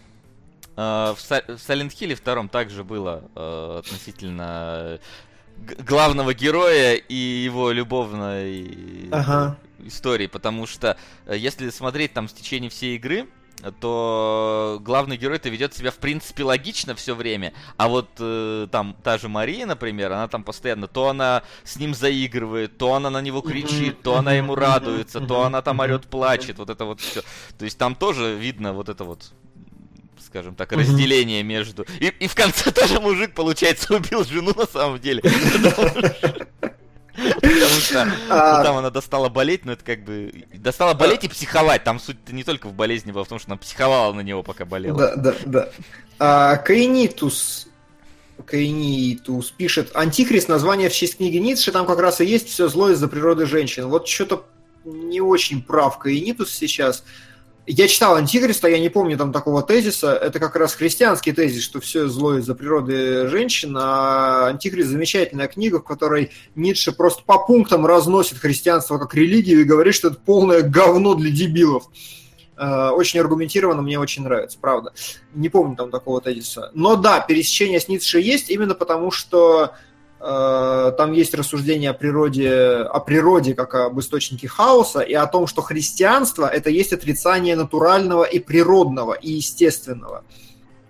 э, 0.75 1.13
В 1.15 1.17
Silent 1.17 1.89
Hill 1.91 2.15
втором 2.15 2.49
также 2.49 2.83
было 2.83 3.23
э, 3.35 3.81
относительно 3.85 4.99
главного 5.79 6.33
героя 6.33 6.95
и 6.95 7.13
его 7.15 7.71
любовной 7.71 9.07
Ага. 9.11 9.57
истории, 9.79 10.27
потому 10.27 10.65
что 10.65 10.97
э, 11.25 11.37
если 11.37 11.69
смотреть 11.69 12.13
там 12.13 12.27
в 12.27 12.33
течение 12.33 12.69
всей 12.69 12.95
игры, 12.95 13.27
то 13.71 14.79
главный 14.81 15.17
герой-то 15.17 15.49
ведет 15.49 15.73
себя 15.73 15.91
в 15.91 15.97
принципе 15.97 16.43
логично 16.43 16.95
все 16.95 17.15
время, 17.15 17.53
а 17.77 17.87
вот 17.87 18.09
э, 18.19 18.67
там 18.71 18.95
та 19.03 19.17
же 19.17 19.29
Мария, 19.29 19.65
например, 19.65 20.11
она 20.11 20.27
там 20.27 20.43
постоянно, 20.43 20.87
то 20.87 21.09
она 21.09 21.43
с 21.63 21.77
ним 21.77 21.93
заигрывает, 21.93 22.77
то 22.77 22.93
она 22.93 23.09
на 23.09 23.21
него 23.21 23.41
кричит, 23.41 24.01
то 24.01 24.17
она 24.17 24.33
ему 24.33 24.55
радуется, 24.55 25.21
то 25.21 25.43
она 25.43 25.61
там 25.61 25.79
орет, 25.79 26.07
плачет, 26.07 26.57
вот 26.57 26.69
это 26.69 26.85
вот 26.85 26.99
все. 27.01 27.21
То 27.57 27.65
есть 27.65 27.77
там 27.77 27.95
тоже 27.95 28.35
видно 28.35 28.73
вот 28.73 28.89
это 28.89 29.03
вот 29.03 29.31
скажем 30.33 30.55
так, 30.55 30.71
разделение 30.71 31.43
между... 31.43 31.85
И, 31.99 32.07
и 32.07 32.27
в 32.27 32.33
конце 32.33 32.71
тоже 32.73 32.99
мужик, 32.99 33.35
получается, 33.35 33.95
убил 33.95 34.23
жену 34.23 34.51
на 34.55 34.65
самом 34.65 34.99
деле. 34.99 35.21
Потому 37.15 37.79
что 37.79 38.05
ну, 38.05 38.11
А, 38.29 38.63
там 38.63 38.77
она 38.77 38.89
достала 38.89 39.29
болеть, 39.29 39.65
но 39.65 39.73
это 39.73 39.83
как 39.83 40.03
бы... 40.03 40.45
Достала 40.53 40.93
болеть 40.93 41.23
и 41.23 41.27
психовать. 41.27 41.83
Там 41.83 41.99
суть 41.99 42.17
не 42.31 42.43
только 42.43 42.67
в 42.67 42.73
болезни 42.73 43.11
была, 43.11 43.23
в 43.23 43.27
том, 43.27 43.39
что 43.39 43.49
она 43.51 43.57
психовала 43.57 44.13
на 44.13 44.21
него, 44.21 44.41
пока 44.43 44.65
болела. 44.65 44.97
Да, 44.97 45.15
да, 45.15 45.35
да. 45.45 45.69
А, 46.19 46.57
Каинитус 46.57 47.67
Каинитус 48.45 49.51
пишет, 49.51 49.91
Антихрист, 49.95 50.49
название 50.49 50.89
в 50.89 50.93
честь 50.93 51.17
книги 51.17 51.37
Ницше, 51.37 51.71
там 51.71 51.85
как 51.85 51.99
раз 51.99 52.21
и 52.21 52.25
есть 52.25 52.49
все 52.49 52.67
зло 52.67 52.89
из-за 52.89 53.07
природы 53.07 53.45
женщин. 53.45 53.87
Вот 53.87 54.07
что-то 54.07 54.45
не 54.83 55.21
очень 55.21 55.61
прав 55.61 55.97
Каинитус 55.99 56.51
сейчас. 56.51 57.03
Я 57.65 57.87
читал 57.87 58.15
Антихриста, 58.15 58.67
я 58.67 58.77
не 58.77 58.89
помню 58.89 59.17
там 59.17 59.31
такого 59.31 59.63
тезиса. 59.63 60.13
Это 60.13 60.39
как 60.39 60.57
раз 60.57 60.75
христианский 60.75 61.31
тезис, 61.31 61.63
что 61.63 61.79
все 61.79 62.07
зло 62.07 62.37
из-за 62.37 62.55
природы 62.55 63.27
женщин. 63.29 63.77
А 63.79 64.47
Антихрист 64.47 64.89
замечательная 64.89 65.47
книга, 65.47 65.79
в 65.79 65.83
которой 65.83 66.31
Ницше 66.55 66.91
просто 66.91 67.23
по 67.23 67.37
пунктам 67.37 67.85
разносит 67.85 68.39
христианство 68.39 68.97
как 68.97 69.15
религию 69.15 69.61
и 69.61 69.63
говорит, 69.63 69.95
что 69.95 70.09
это 70.09 70.17
полное 70.17 70.61
говно 70.61 71.15
для 71.15 71.31
дебилов. 71.31 71.85
Э, 72.57 72.89
Очень 72.89 73.21
аргументированно, 73.21 73.81
мне 73.81 73.97
очень 73.97 74.23
нравится, 74.23 74.57
правда. 74.59 74.91
Не 75.33 75.47
помню 75.47 75.77
там 75.77 75.89
такого 75.89 76.19
тезиса. 76.19 76.69
Но 76.73 76.97
да, 76.97 77.21
пересечение 77.21 77.79
с 77.79 77.87
Ницше 77.87 78.19
есть, 78.19 78.49
именно 78.49 78.75
потому 78.75 79.09
что 79.09 79.73
там 80.25 81.11
есть 81.11 81.33
рассуждение 81.33 81.89
о 81.89 81.93
природе, 81.93 82.49
о 82.49 82.99
природе 83.01 83.53
как 83.55 83.75
об 83.75 83.99
источнике 83.99 84.47
хаоса 84.47 85.01
и 85.01 85.13
о 85.13 85.27
том, 85.27 85.47
что 85.47 85.61
христианство 85.61 86.47
это 86.47 86.69
есть 86.69 86.93
отрицание 86.93 87.55
натурального 87.57 88.23
и 88.23 88.39
природного 88.39 89.13
и 89.13 89.31
естественного. 89.31 90.23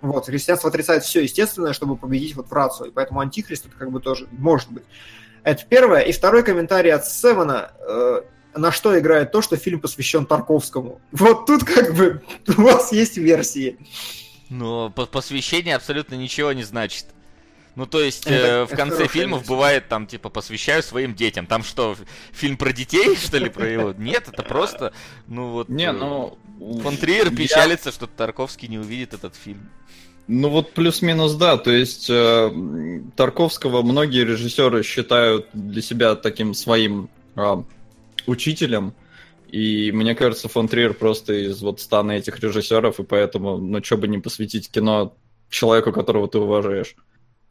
Вот, 0.02 0.26
христианство 0.26 0.70
отрицает 0.70 1.02
все 1.02 1.22
естественное, 1.22 1.72
чтобы 1.72 1.96
победить 1.96 2.36
вот 2.36 2.48
в 2.48 2.52
рацию, 2.52 2.90
и 2.90 2.92
поэтому 2.92 3.20
антихрист 3.20 3.66
это 3.66 3.74
как 3.76 3.90
бы 3.90 4.00
тоже 4.00 4.28
может 4.30 4.70
быть. 4.70 4.84
Это 5.42 5.64
первое. 5.68 6.00
И 6.02 6.12
второй 6.12 6.42
комментарий 6.42 6.92
от 6.92 7.06
Севена. 7.06 7.72
э, 7.80 8.22
на 8.56 8.70
что 8.70 8.96
играет 8.98 9.32
то, 9.32 9.42
что 9.42 9.56
фильм 9.56 9.80
посвящен 9.80 10.26
Тарковскому. 10.26 11.00
Вот 11.12 11.46
тут 11.46 11.64
как 11.64 11.94
бы 11.94 12.22
у 12.56 12.62
вас 12.62 12.92
есть 12.92 13.16
версии. 13.16 13.78
Но 14.48 14.90
по- 14.90 15.06
посвящение 15.06 15.74
абсолютно 15.74 16.14
ничего 16.14 16.52
не 16.52 16.62
значит. 16.62 17.06
Ну, 17.76 17.86
то 17.86 18.00
есть, 18.00 18.26
э, 18.26 18.64
в 18.64 18.76
конце 18.76 19.08
фильмов 19.08 19.40
мысль. 19.40 19.50
бывает 19.50 19.88
там, 19.88 20.06
типа, 20.06 20.28
посвящаю 20.28 20.82
своим 20.82 21.14
детям. 21.14 21.46
Там 21.46 21.64
что, 21.64 21.96
фильм 22.32 22.56
про 22.56 22.72
детей, 22.72 23.16
что 23.22 23.38
ли, 23.38 23.48
про 23.48 23.68
его? 23.68 23.94
Нет, 23.96 24.28
это 24.32 24.42
просто, 24.42 24.92
ну 25.26 25.50
вот... 25.50 25.68
Не, 25.68 25.88
э, 25.88 25.92
ну... 25.92 26.38
Фон 26.82 26.96
Триер 26.96 27.34
печалится, 27.34 27.90
что 27.90 28.06
Тарковский 28.06 28.68
не 28.68 28.78
увидит 28.78 29.12
этот 29.12 29.34
фильм. 29.34 29.68
Ну 30.26 30.48
вот 30.48 30.72
плюс-минус 30.72 31.34
да, 31.34 31.58
то 31.58 31.70
есть 31.70 32.08
э, 32.08 33.00
Тарковского 33.14 33.82
многие 33.82 34.24
режиссеры 34.24 34.82
считают 34.82 35.48
для 35.52 35.82
себя 35.82 36.14
таким 36.14 36.54
своим 36.54 37.10
а, 37.36 37.62
учителем, 38.26 38.94
и 39.50 39.92
мне 39.92 40.14
кажется, 40.14 40.48
фон 40.48 40.66
Триер 40.68 40.94
просто 40.94 41.34
из 41.34 41.60
вот 41.60 41.80
стана 41.80 42.12
этих 42.12 42.40
режиссеров, 42.40 43.00
и 43.00 43.02
поэтому, 43.02 43.58
ну 43.58 43.84
что 43.84 43.98
бы 43.98 44.08
не 44.08 44.18
посвятить 44.18 44.70
кино 44.70 45.14
человеку, 45.50 45.92
которого 45.92 46.26
ты 46.26 46.38
уважаешь. 46.38 46.96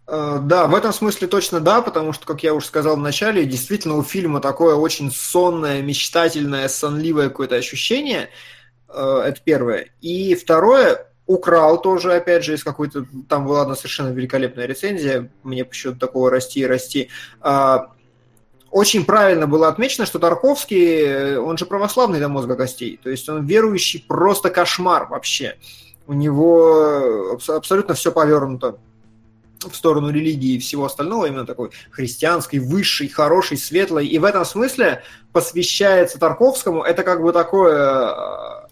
Э, 0.08 0.39
Да, 0.41 0.68
в 0.68 0.76
этом 0.76 0.93
смысле 0.93 1.28
точно 1.28 1.60
да, 1.60 1.82
потому 1.82 2.14
что, 2.14 2.26
как 2.26 2.43
я 2.43 2.54
уже 2.54 2.68
сказал 2.68 2.95
в 2.95 2.99
начале, 3.01 3.45
действительно 3.45 3.95
у 3.95 4.04
фильма 4.04 4.39
такое 4.41 4.76
очень 4.76 5.12
сонное, 5.12 5.82
мечтательное, 5.82 6.68
сонливое 6.68 7.30
какое-то 7.30 7.56
ощущение. 7.56 8.30
Э, 8.89 9.24
Это 9.26 9.39
первое. 9.43 9.89
И 10.01 10.36
второе, 10.36 11.08
украл 11.26 11.80
тоже, 11.82 12.14
опять 12.14 12.43
же, 12.43 12.54
из 12.54 12.64
какой-то... 12.64 13.06
Там 13.30 13.45
была 13.45 13.62
одна 13.62 13.76
совершенно 13.76 14.10
великолепная 14.10 14.66
рецензия, 14.66 15.32
мне 15.43 15.64
почему-то 15.64 15.99
такого 15.99 16.30
расти 16.30 16.60
и 16.62 16.66
расти. 16.66 17.10
А, 17.39 17.88
Очень 18.72 19.06
правильно 19.06 19.47
было 19.47 19.68
отмечено, 19.70 20.06
что 20.06 20.20
Тарковский, 20.20 21.01
э, 21.01 21.38
он 21.39 21.58
же 21.58 21.66
православный 21.66 22.20
до 22.20 22.28
мозга 22.28 22.56
костей, 22.56 22.99
то 23.01 23.10
есть 23.10 23.30
он 23.30 23.45
верующий 23.45 24.04
просто 24.06 24.49
кошмар 24.49 25.08
вообще. 25.10 25.58
У 26.08 26.14
него 26.14 27.34
абс- 27.36 27.49
абсолютно 27.49 27.93
все 27.93 28.12
повернуто 28.12 28.80
в 29.70 29.76
сторону 29.76 30.09
религии 30.09 30.55
и 30.55 30.59
всего 30.59 30.86
остального, 30.86 31.26
именно 31.26 31.45
такой 31.45 31.72
христианской, 31.91 32.59
высшей, 32.59 33.07
хорошей, 33.07 33.57
светлой. 33.57 34.07
И 34.07 34.18
в 34.20 34.24
этом 34.24 34.45
смысле 34.45 35.03
посвящается 35.32 36.20
Тарковскому, 36.20 36.84
это 36.84 37.03
как 37.03 37.22
бы 37.22 37.32
такое... 37.34 38.09
э, 38.09 38.64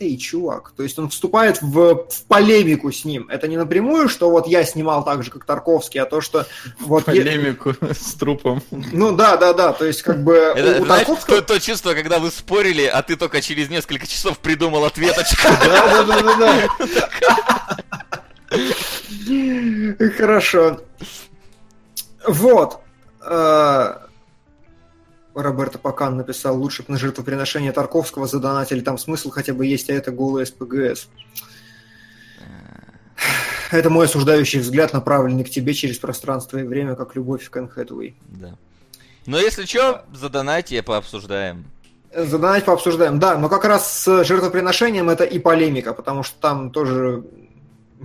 Эй, 0.00 0.16
чувак, 0.16 0.72
то 0.76 0.82
есть 0.82 0.98
он 0.98 1.08
вступает 1.08 1.62
в, 1.62 2.06
в 2.10 2.24
полемику 2.26 2.90
с 2.90 3.04
ним. 3.04 3.28
Это 3.30 3.46
не 3.46 3.56
напрямую, 3.56 4.08
что 4.08 4.28
вот 4.28 4.48
я 4.48 4.64
снимал 4.64 5.04
так 5.04 5.22
же, 5.22 5.30
как 5.30 5.44
Тарковский, 5.44 6.00
а 6.00 6.04
то, 6.04 6.20
что 6.20 6.46
вот... 6.80 7.04
Полемику 7.04 7.74
с 7.92 8.14
трупом. 8.14 8.60
Ну 8.70 9.12
да, 9.14 9.36
да, 9.36 9.52
да, 9.52 9.72
то 9.72 9.84
есть 9.84 10.02
как 10.02 10.24
бы 10.24 10.34
Это, 10.34 10.80
у, 10.80 10.82
у 10.82 10.86
знаешь, 10.86 11.06
Тарковского... 11.06 11.42
то, 11.42 11.54
то 11.54 11.60
чувство, 11.60 11.94
когда 11.94 12.18
вы 12.18 12.32
спорили, 12.32 12.84
а 12.84 13.02
ты 13.02 13.14
только 13.14 13.40
через 13.40 13.70
несколько 13.70 14.08
часов 14.08 14.38
придумал 14.40 14.84
ответочку. 14.84 15.48
Да, 15.64 16.02
да, 16.02 16.22
да, 16.22 16.36
да. 16.38 17.76
Хорошо. 20.16 20.80
Вот. 22.26 22.80
Э, 23.20 23.94
Роберто 25.34 25.78
Пакан 25.78 26.16
написал, 26.16 26.58
лучше 26.58 26.82
бы 26.82 26.92
на 26.92 26.98
жертвоприношение 26.98 27.72
Тарковского 27.72 28.26
задонатили, 28.26 28.80
там 28.80 28.98
смысл 28.98 29.30
хотя 29.30 29.52
бы 29.52 29.66
есть, 29.66 29.90
а 29.90 29.94
это 29.94 30.10
голый 30.10 30.46
СПГС. 30.46 31.08
Это 33.70 33.90
мой 33.90 34.06
осуждающий 34.06 34.60
взгляд, 34.60 34.92
направленный 34.92 35.42
к 35.42 35.50
тебе 35.50 35.74
через 35.74 35.98
пространство 35.98 36.58
и 36.58 36.62
время, 36.62 36.94
как 36.94 37.16
любовь 37.16 37.48
к 37.48 37.56
Энн 37.56 37.68
Хэтэуэй. 37.68 38.14
Да. 38.26 38.56
Но 39.26 39.38
если 39.38 39.64
что, 39.64 40.04
задонайте, 40.12 40.82
пообсуждаем. 40.82 41.64
Задонать 42.14 42.64
пообсуждаем. 42.64 43.18
Да, 43.18 43.36
но 43.36 43.48
как 43.48 43.64
раз 43.64 44.02
с 44.02 44.24
жертвоприношением 44.24 45.10
это 45.10 45.24
и 45.24 45.40
полемика, 45.40 45.94
потому 45.94 46.22
что 46.22 46.38
там 46.38 46.70
тоже 46.70 47.24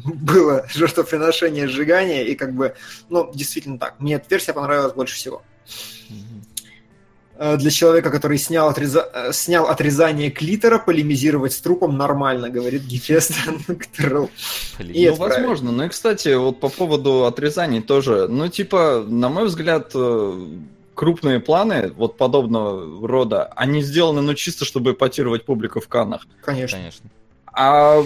было 0.06 0.66
жертвоприношение 0.74 1.68
сжигания, 1.68 2.24
и 2.24 2.36
как 2.36 2.54
бы, 2.54 2.76
ну, 3.10 3.32
действительно 3.34 3.78
так. 3.78 4.00
Мне 4.00 4.16
эта 4.16 4.26
версия 4.30 4.54
понравилась 4.54 4.94
больше 4.94 5.16
всего. 5.16 5.42
э, 7.38 7.58
для 7.58 7.72
человека, 7.72 8.10
который 8.10 8.38
снял, 8.38 8.70
отреза... 8.70 9.10
э, 9.14 9.32
снял 9.34 9.68
отрезание 9.68 10.30
клитора, 10.30 10.78
полемизировать 10.80 11.54
с 11.54 11.62
трупом 11.62 11.98
нормально, 11.98 12.50
говорит 12.50 12.84
Гефест. 12.84 13.34
Ну, 14.80 15.16
возможно. 15.16 15.72
Ну 15.72 15.86
и, 15.86 15.90
кстати, 15.90 16.36
вот 16.36 16.60
по 16.60 16.70
поводу 16.70 17.26
отрезаний 17.26 17.82
тоже. 17.82 18.28
Ну, 18.28 18.48
типа, 18.48 19.06
на 19.08 19.30
мой 19.30 19.46
взгляд, 19.46 19.92
э, 19.94 20.48
крупные 20.96 21.40
планы 21.40 21.94
вот 21.96 22.18
подобного 22.18 23.08
рода, 23.08 23.46
они 23.56 23.82
сделаны, 23.82 24.22
ну, 24.22 24.34
чисто, 24.34 24.66
чтобы 24.66 24.92
эпатировать 24.92 25.46
публику 25.46 25.80
в 25.80 25.88
Каннах. 25.88 26.28
Конечно. 26.44 26.78
Конечно. 26.78 27.10
А, 27.54 28.04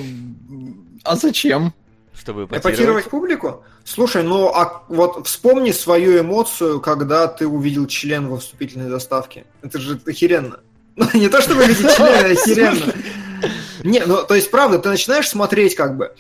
а 1.04 1.16
зачем? 1.16 1.74
Чтобы 2.18 2.44
Эпатировать 2.44 2.66
эпатировать. 2.66 3.06
публику? 3.06 3.64
Слушай, 3.84 4.24
ну 4.24 4.48
а 4.50 4.84
вот 4.88 5.28
вспомни 5.28 5.72
свою 5.72 6.20
эмоцию, 6.20 6.80
когда 6.80 7.28
ты 7.28 7.48
увидел 7.48 7.88
член 7.88 8.28
во 8.28 8.38
вступительной 8.38 8.90
заставке. 8.90 9.46
Это 9.62 9.80
же 9.80 10.00
охеренно. 10.06 10.60
Ну, 10.96 11.08
не 11.14 11.30
то, 11.30 11.42
чтобы 11.42 11.66
видеть 11.66 11.96
члена, 11.96 12.28
а 12.28 12.32
охеренно. 12.32 12.94
Не, 13.84 14.06
ну, 14.06 14.24
то 14.24 14.36
есть, 14.36 14.50
правда, 14.52 14.80
ты 14.80 14.90
начинаешь 14.90 15.28
смотреть 15.28 15.76
как 15.76 15.98
бы, 15.98 16.16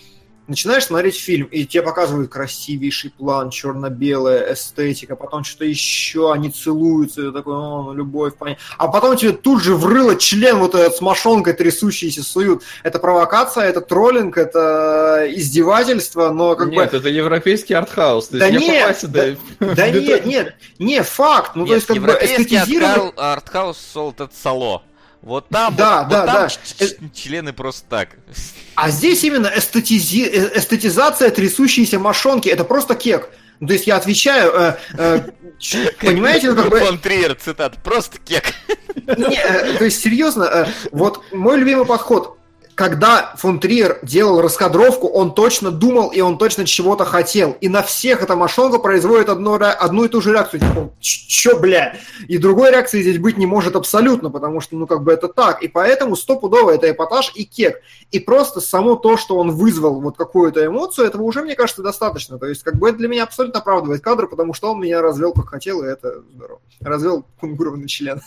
начинаешь 0.47 0.85
смотреть 0.85 1.17
фильм, 1.17 1.45
и 1.47 1.65
тебе 1.65 1.83
показывают 1.83 2.31
красивейший 2.31 3.11
план, 3.11 3.49
черно-белая 3.49 4.53
эстетика, 4.53 5.15
потом 5.15 5.43
что-то 5.43 5.65
еще, 5.65 6.31
они 6.33 6.49
целуются, 6.49 7.29
и 7.29 7.31
такой, 7.31 7.55
о, 7.55 7.83
ну, 7.83 7.93
любовь, 7.93 8.33
понятно. 8.37 8.61
А 8.77 8.87
потом 8.87 9.15
тебе 9.15 9.31
тут 9.31 9.63
же 9.63 9.75
врыло 9.75 10.15
член 10.15 10.57
вот 10.57 10.75
этот 10.75 10.95
с 10.95 11.01
мошонкой 11.01 11.53
трясущийся 11.53 12.23
суют. 12.23 12.63
Это 12.83 12.99
провокация, 12.99 13.63
это 13.65 13.81
троллинг, 13.81 14.37
это 14.37 15.25
издевательство, 15.29 16.29
но 16.31 16.55
как 16.55 16.69
бы... 16.69 16.75
Нет, 16.75 16.93
это 16.93 17.09
европейский 17.09 17.73
артхаус. 17.73 18.27
То 18.27 18.39
Да 18.39 18.49
нет, 18.49 18.97
сюда- 18.99 19.35
Да 19.59 19.89
нет, 19.91 20.25
нет, 20.25 20.55
не, 20.79 21.03
факт. 21.03 21.51
Ну, 21.55 21.65
то 21.65 21.73
Нет, 21.73 21.75
есть, 21.77 21.87
как 21.87 21.97
бы 21.99 22.17
эстетизировать... 22.21 23.13
артхау- 23.15 23.33
артхаус 23.33 23.77
Солтед 23.93 24.31
Сало. 24.33 24.83
Вот 25.23 25.47
там, 25.47 25.73
Да, 25.75 26.01
вот, 26.01 26.09
да, 26.09 26.19
вот 26.19 26.25
там 26.25 26.35
да. 26.35 26.49
ч- 26.49 26.97
члены 27.13 27.53
просто 27.53 27.85
так. 27.89 28.09
А 28.75 28.89
здесь 28.89 29.23
именно 29.23 29.51
эстетизи... 29.55 30.25
э, 30.25 30.57
эстетизация 30.59 31.29
трясущейся 31.29 31.97
мошонки. 31.97 32.49
Это 32.49 32.63
просто 32.65 32.95
кек. 32.95 33.29
Ну, 33.59 33.67
то 33.67 33.73
есть 33.73 33.87
я 33.87 33.95
отвечаю, 33.95 34.51
э, 34.53 34.75
э, 34.97 35.19
понимаете, 36.01 36.51
ну, 36.51 36.61
как 36.61 36.71
бы... 36.71 36.79
Фон 36.79 36.99
Триер, 36.99 37.35
цитат, 37.35 37.81
просто 37.81 38.17
кек. 38.17 38.53
Не, 38.95 39.37
э, 39.37 39.77
то 39.77 39.85
есть, 39.85 40.01
серьезно, 40.01 40.43
э, 40.43 40.65
вот 40.91 41.23
мой 41.31 41.57
любимый 41.57 41.85
подход. 41.85 42.37
Когда 42.75 43.35
фон 43.37 43.59
Триер 43.59 43.99
делал 44.01 44.41
раскадровку, 44.41 45.07
он 45.07 45.33
точно 45.33 45.69
думал 45.69 46.09
и 46.09 46.21
он 46.21 46.37
точно 46.37 46.65
чего-то 46.65 47.05
хотел. 47.05 47.55
И 47.61 47.69
на 47.69 47.83
всех 47.83 48.23
эта 48.23 48.35
мошонка 48.35 48.79
производит 48.79 49.29
одно, 49.29 49.53
одну 49.55 50.05
и 50.05 50.07
ту 50.09 50.21
же 50.21 50.31
реакцию. 50.31 50.61
Типа, 50.61 50.91
«Ч- 50.99 51.27
чё, 51.27 51.59
бля? 51.59 51.97
И 52.27 52.37
другой 52.37 52.71
реакции 52.71 53.01
здесь 53.01 53.19
быть 53.19 53.37
не 53.37 53.45
может 53.45 53.75
абсолютно, 53.75 54.29
потому 54.31 54.59
что, 54.59 54.75
ну, 54.75 54.87
как 54.87 55.03
бы 55.03 55.11
это 55.11 55.27
так. 55.27 55.61
И 55.61 55.67
поэтому 55.67 56.15
стопудово 56.15 56.71
это 56.71 56.89
эпатаж 56.89 57.31
и 57.35 57.45
кек. 57.45 57.81
И 58.11 58.19
просто 58.19 58.59
само 58.61 58.95
то, 58.95 59.17
что 59.17 59.37
он 59.37 59.51
вызвал 59.51 60.01
вот 60.01 60.17
какую-то 60.17 60.65
эмоцию, 60.65 61.07
этого 61.07 61.21
уже, 61.23 61.41
мне 61.43 61.55
кажется, 61.55 61.83
достаточно. 61.83 62.39
То 62.39 62.47
есть, 62.47 62.63
как 62.63 62.75
бы 62.75 62.89
это 62.89 62.97
для 62.97 63.07
меня 63.07 63.23
абсолютно 63.23 63.59
оправдывает 63.59 64.01
кадр, 64.01 64.27
потому 64.27 64.53
что 64.53 64.71
он 64.71 64.79
меня 64.79 65.01
развел 65.01 65.33
как 65.33 65.49
хотел, 65.49 65.83
и 65.83 65.87
это 65.87 66.21
здорово. 66.33 66.59
Развел 66.81 67.25
кунгурованный 67.39 67.87
член. 67.87 68.21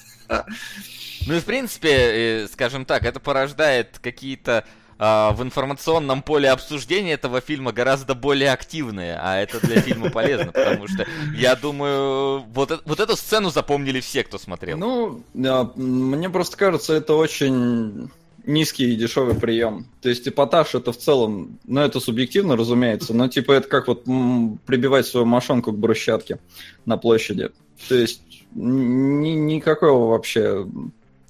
Ну 1.26 1.34
и 1.34 1.40
в 1.40 1.44
принципе, 1.44 1.88
э, 1.90 2.48
скажем 2.52 2.84
так, 2.84 3.04
это 3.04 3.18
порождает 3.18 3.98
какие-то 4.36 4.64
а, 4.98 5.32
в 5.32 5.42
информационном 5.42 6.22
поле 6.22 6.50
обсуждения 6.50 7.12
этого 7.12 7.40
фильма 7.40 7.72
гораздо 7.72 8.14
более 8.14 8.52
активные, 8.52 9.18
а 9.20 9.36
это 9.36 9.60
для 9.66 9.80
фильма 9.80 10.10
полезно, 10.10 10.52
потому 10.52 10.88
что 10.88 11.06
я 11.34 11.54
думаю, 11.54 12.40
вот, 12.52 12.82
вот 12.84 13.00
эту 13.00 13.16
сцену 13.16 13.50
запомнили 13.50 14.00
все, 14.00 14.22
кто 14.22 14.38
смотрел. 14.38 14.78
Ну, 14.78 15.22
мне 15.34 16.30
просто 16.30 16.56
кажется, 16.56 16.94
это 16.94 17.14
очень 17.14 18.10
низкий 18.46 18.92
и 18.92 18.96
дешевый 18.96 19.34
прием. 19.34 19.86
То 20.00 20.08
есть 20.08 20.26
эпатаж 20.28 20.74
это 20.74 20.92
в 20.92 20.96
целом, 20.96 21.58
ну 21.64 21.80
это 21.80 21.98
субъективно, 21.98 22.56
разумеется, 22.56 23.12
но 23.12 23.28
типа 23.28 23.52
это 23.52 23.68
как 23.68 23.88
вот 23.88 24.04
прибивать 24.04 25.06
свою 25.06 25.26
мошонку 25.26 25.72
к 25.72 25.78
брусчатке 25.78 26.38
на 26.84 26.96
площади. 26.96 27.50
То 27.88 27.96
есть 27.96 28.22
ни- 28.54 29.34
никакого 29.34 30.12
вообще... 30.12 30.66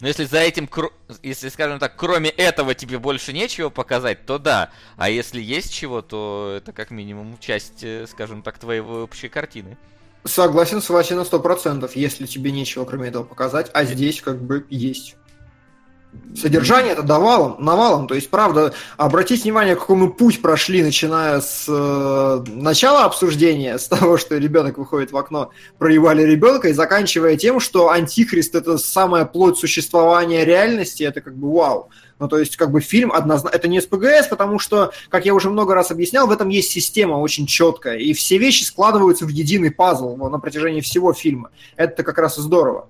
Но 0.01 0.09
если 0.09 0.25
за 0.25 0.39
этим, 0.39 0.69
если, 1.23 1.49
скажем 1.49 1.79
так, 1.79 1.97
кроме 1.97 2.29
этого 2.29 2.75
тебе 2.75 2.99
больше 2.99 3.33
нечего 3.33 3.71
показать, 3.71 4.27
то 4.27 4.39
да. 4.39 4.71
А 4.97 5.09
если 5.09 5.41
есть 5.41 5.73
чего, 5.73 6.03
то 6.03 6.55
это 6.59 6.73
как 6.73 6.91
минимум 6.91 7.39
часть, 7.39 7.83
э, 7.83 8.07
скажем 8.07 8.43
так, 8.43 8.59
твоей 8.59 8.81
общей 8.81 9.29
картины. 9.29 9.79
Согласен 10.25 10.83
с 10.83 10.91
Васей 10.91 11.17
на 11.17 11.25
100%, 11.25 11.91
если 11.95 12.27
тебе 12.27 12.51
нечего 12.51 12.85
кроме 12.85 13.09
этого 13.09 13.25
показать, 13.25 13.71
а 13.73 13.85
здесь 13.85 14.21
как 14.21 14.43
бы 14.43 14.67
есть. 14.69 15.17
Содержание 16.37 16.93
это 16.93 17.03
давалом, 17.03 17.57
навалом, 17.59 18.07
то 18.07 18.15
есть, 18.15 18.29
правда, 18.29 18.75
обратите 18.99 19.45
внимание, 19.45 19.75
какой 19.75 19.97
мы 19.97 20.13
путь 20.13 20.43
прошли, 20.43 20.83
начиная 20.83 21.41
с 21.41 21.65
э, 21.67 22.45
начала 22.51 23.05
обсуждения, 23.05 23.79
с 23.79 23.89
того, 23.89 24.19
что 24.19 24.37
ребенок 24.37 24.77
выходит 24.77 25.13
в 25.13 25.17
окно, 25.17 25.51
проебали 25.79 26.23
ребенка, 26.23 26.69
и 26.69 26.73
заканчивая 26.75 27.37
тем, 27.37 27.59
что 27.59 27.91
антихрист 27.91 28.55
это 28.55 28.77
самая 28.77 29.25
плоть 29.25 29.57
существования 29.57 30.45
реальности, 30.45 31.05
это 31.05 31.23
как 31.23 31.37
бы 31.37 31.51
вау. 31.53 31.89
Ну, 32.19 32.29
то 32.29 32.39
есть, 32.39 32.57
как 32.57 32.71
бы 32.71 32.81
фильм 32.81 33.13
однозначно... 33.13 33.57
Это 33.57 33.69
не 33.69 33.81
СПГС, 33.81 34.29
потому 34.29 34.59
что, 34.59 34.93
как 35.09 35.27
я 35.27 35.35
уже 35.35 35.51
много 35.51 35.75
раз 35.75 35.91
объяснял, 35.91 36.27
в 36.27 36.31
этом 36.31 36.49
есть 36.49 36.71
система 36.71 37.17
очень 37.17 37.47
четкая, 37.47 37.97
и 37.97 38.13
все 38.13 38.39
вещи 38.39 38.65
складываются 38.65 39.27
в 39.27 39.29
единый 39.29 39.71
пазл 39.71 40.17
ну, 40.17 40.29
на 40.29 40.39
протяжении 40.39 40.81
всего 40.81 41.13
фильма. 41.13 41.51
Это 41.77 42.03
как 42.03 42.19
раз 42.19 42.39
и 42.39 42.41
здорово. 42.41 42.89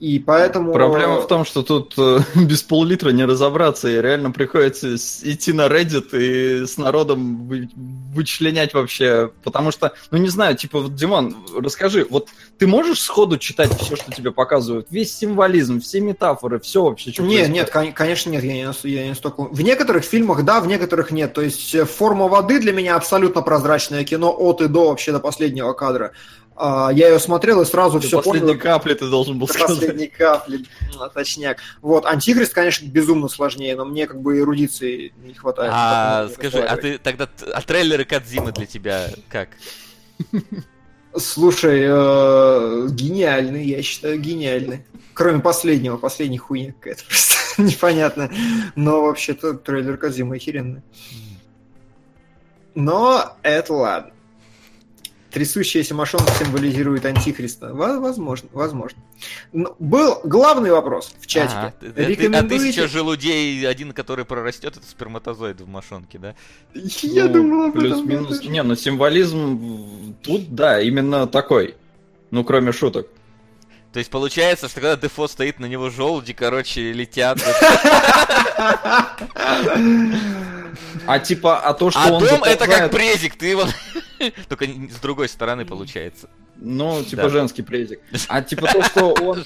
И 0.00 0.20
поэтому... 0.20 0.72
Проблема 0.72 1.20
в 1.20 1.26
том, 1.26 1.44
что 1.44 1.62
тут 1.62 1.94
э, 1.98 2.20
без 2.36 2.62
пол-литра 2.62 3.10
не 3.10 3.24
разобраться, 3.24 3.88
и 3.88 4.00
реально 4.00 4.30
приходится 4.30 4.94
идти 4.94 5.52
на 5.52 5.66
Reddit 5.66 6.16
и 6.16 6.66
с 6.66 6.76
народом 6.78 7.48
вы- 7.48 7.68
вычленять 7.74 8.74
вообще, 8.74 9.32
потому 9.42 9.72
что, 9.72 9.92
ну 10.10 10.18
не 10.18 10.28
знаю, 10.28 10.56
типа, 10.56 10.80
вот, 10.80 10.94
Димон, 10.94 11.36
расскажи, 11.56 12.06
вот 12.08 12.28
ты 12.58 12.68
можешь 12.68 13.00
сходу 13.00 13.38
читать 13.38 13.72
все, 13.80 13.96
что 13.96 14.12
тебе 14.12 14.30
показывают, 14.30 14.86
весь 14.90 15.12
символизм, 15.16 15.80
все 15.80 16.00
метафоры, 16.00 16.60
все 16.60 16.84
вообще, 16.84 17.10
что 17.10 17.22
Нет, 17.22 17.30
происходит? 17.30 17.54
нет, 17.54 17.70
кон- 17.70 17.92
конечно 17.92 18.30
нет, 18.30 18.44
я 18.44 18.52
не, 18.52 18.90
я 18.90 19.02
не 19.02 19.08
настолько... 19.10 19.42
В 19.42 19.60
некоторых 19.62 20.04
фильмах 20.04 20.44
да, 20.44 20.60
в 20.60 20.68
некоторых 20.68 21.10
нет. 21.10 21.32
То 21.34 21.42
есть 21.42 21.74
э, 21.74 21.84
«Форма 21.84 22.28
воды» 22.28 22.60
для 22.60 22.72
меня 22.72 22.94
абсолютно 22.94 23.42
прозрачное 23.42 24.04
кино 24.04 24.34
от 24.36 24.60
и 24.60 24.68
до 24.68 24.88
вообще 24.88 25.12
до 25.12 25.18
последнего 25.18 25.72
кадра. 25.72 26.12
А, 26.60 26.90
Я 26.92 27.08
ее 27.08 27.20
смотрел 27.20 27.62
и 27.62 27.64
сразу 27.64 28.00
До 28.00 28.06
все 28.06 28.16
последней 28.16 28.48
понял. 28.48 28.60
капли 28.60 28.94
ты 28.94 29.08
должен 29.08 29.38
был 29.38 29.46
До 29.46 29.52
сказать. 29.52 29.78
последней 29.78 30.08
капли, 30.08 30.64
а, 30.98 31.08
точняк. 31.08 31.58
Вот, 31.82 32.04
Антихрист, 32.04 32.52
конечно, 32.52 32.86
безумно 32.86 33.28
сложнее, 33.28 33.76
но 33.76 33.84
мне 33.84 34.08
как 34.08 34.20
бы 34.20 34.38
эрудиции 34.38 35.12
не 35.18 35.34
хватает. 35.34 35.70
А 35.72 36.28
скажи, 36.34 36.58
а 36.58 36.76
ты 36.76 36.98
тогда, 36.98 37.28
а 37.54 37.62
трейлеры 37.62 38.04
Кадзимы 38.04 38.50
для 38.50 38.66
тебя 38.66 39.08
как? 39.28 39.50
Слушай, 41.16 41.82
э, 41.86 42.86
гениальный, 42.90 43.64
я 43.64 43.80
считаю, 43.82 44.20
гениальный. 44.20 44.84
Кроме 45.14 45.40
последнего, 45.40 45.96
последний 45.96 46.38
хуйня 46.38 46.72
какая-то 46.72 47.04
просто 47.04 47.34
непонятная. 47.62 48.30
Но 48.74 49.02
вообще-то 49.02 49.54
трейлер 49.54 49.96
Казима 49.96 50.34
охеренный. 50.36 50.82
Но 52.74 53.36
это 53.42 53.74
ладно. 53.74 54.12
Трясущаяся 55.30 55.94
мошонка 55.94 56.32
символизирует 56.38 57.04
антихриста. 57.04 57.74
Во- 57.74 58.00
Возможно, 58.00 58.48
возможно. 58.52 58.98
Но 59.52 59.76
был 59.78 60.20
главный 60.24 60.70
вопрос 60.70 61.12
в 61.20 61.26
чатике. 61.26 61.54
Ага, 61.58 61.74
ты- 61.78 61.86
ты- 61.88 61.92
ты- 61.92 62.02
а 62.02 62.08
Рекомендуете? 62.08 62.64
тысяча 62.64 62.88
желудей, 62.88 63.68
один, 63.68 63.92
который 63.92 64.24
прорастет, 64.24 64.76
это 64.78 64.86
сперматозоид 64.88 65.60
в 65.60 65.68
мошонке, 65.68 66.18
да? 66.18 66.34
Я 66.74 67.24
Ну, 67.26 67.32
думал 67.34 67.62
об 67.66 67.78
этом. 67.78 68.06
Плюс-минус. 68.06 68.42
Не, 68.42 68.62
ну 68.62 68.74
символизм 68.74 70.14
тут, 70.22 70.54
да, 70.54 70.80
именно 70.80 71.26
такой. 71.26 71.76
Ну, 72.30 72.42
кроме 72.44 72.72
шуток. 72.72 73.08
То 73.92 73.98
есть 74.00 74.10
получается, 74.10 74.68
что 74.68 74.80
когда 74.80 74.96
Дефо 74.96 75.26
стоит, 75.28 75.58
на 75.60 75.66
него 75.66 75.90
желуди, 75.90 76.32
короче, 76.32 76.92
летят. 76.92 77.38
А 81.06 81.18
типа, 81.18 81.58
а 81.60 81.72
то, 81.74 81.90
что 81.90 82.00
А 82.00 82.12
он 82.12 82.24
дом 82.24 82.44
это 82.44 82.66
как 82.66 82.90
презик, 82.90 83.36
ты 83.36 83.46
его... 83.46 83.64
Только 84.48 84.64
с 84.66 85.00
другой 85.00 85.28
стороны 85.28 85.64
получается. 85.64 86.28
Ну, 86.56 87.02
типа 87.04 87.22
Да. 87.22 87.28
женский 87.28 87.62
презик. 87.62 88.00
А 88.28 88.42
типа 88.42 88.66
то, 88.72 88.82
что 88.82 89.12
он... 89.22 89.44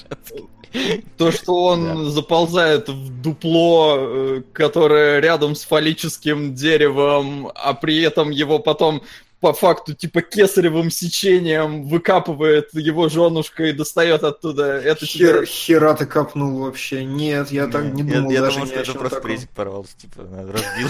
То, 1.17 1.31
что 1.31 1.65
он 1.65 2.09
заползает 2.09 2.89
в 2.89 3.21
дупло, 3.21 3.95
э, 3.99 4.41
которое 4.53 5.19
рядом 5.19 5.53
с 5.53 5.63
фаллическим 5.65 6.55
деревом, 6.55 7.51
а 7.53 7.75
при 7.75 8.01
этом 8.01 8.31
его 8.31 8.57
потом 8.57 9.03
по 9.39 9.53
факту 9.53 9.93
типа 9.93 10.21
кесаревым 10.23 10.89
сечением 10.89 11.83
выкапывает 11.83 12.69
его 12.73 13.07
женушка 13.07 13.65
и 13.65 13.71
достает 13.73 14.23
оттуда. 14.23 14.63
Это 14.79 15.05
Хер, 15.05 15.37
тебе- 15.39 15.45
хера 15.45 15.93
ты 15.93 16.07
копнул 16.07 16.61
вообще. 16.63 17.03
Нет, 17.05 17.51
я 17.51 17.67
так 17.67 17.93
не 17.93 18.01
Я- 18.01 18.15
думал 18.15 18.31
Я 18.31 18.41
даже 18.41 18.55
думал, 18.55 18.67
что 18.71 18.79
это 18.79 18.93
просто 18.93 19.09
таком. 19.17 19.21
презик 19.29 19.49
порвался, 19.51 19.95
типа, 19.97 20.23
разбил. 20.51 20.89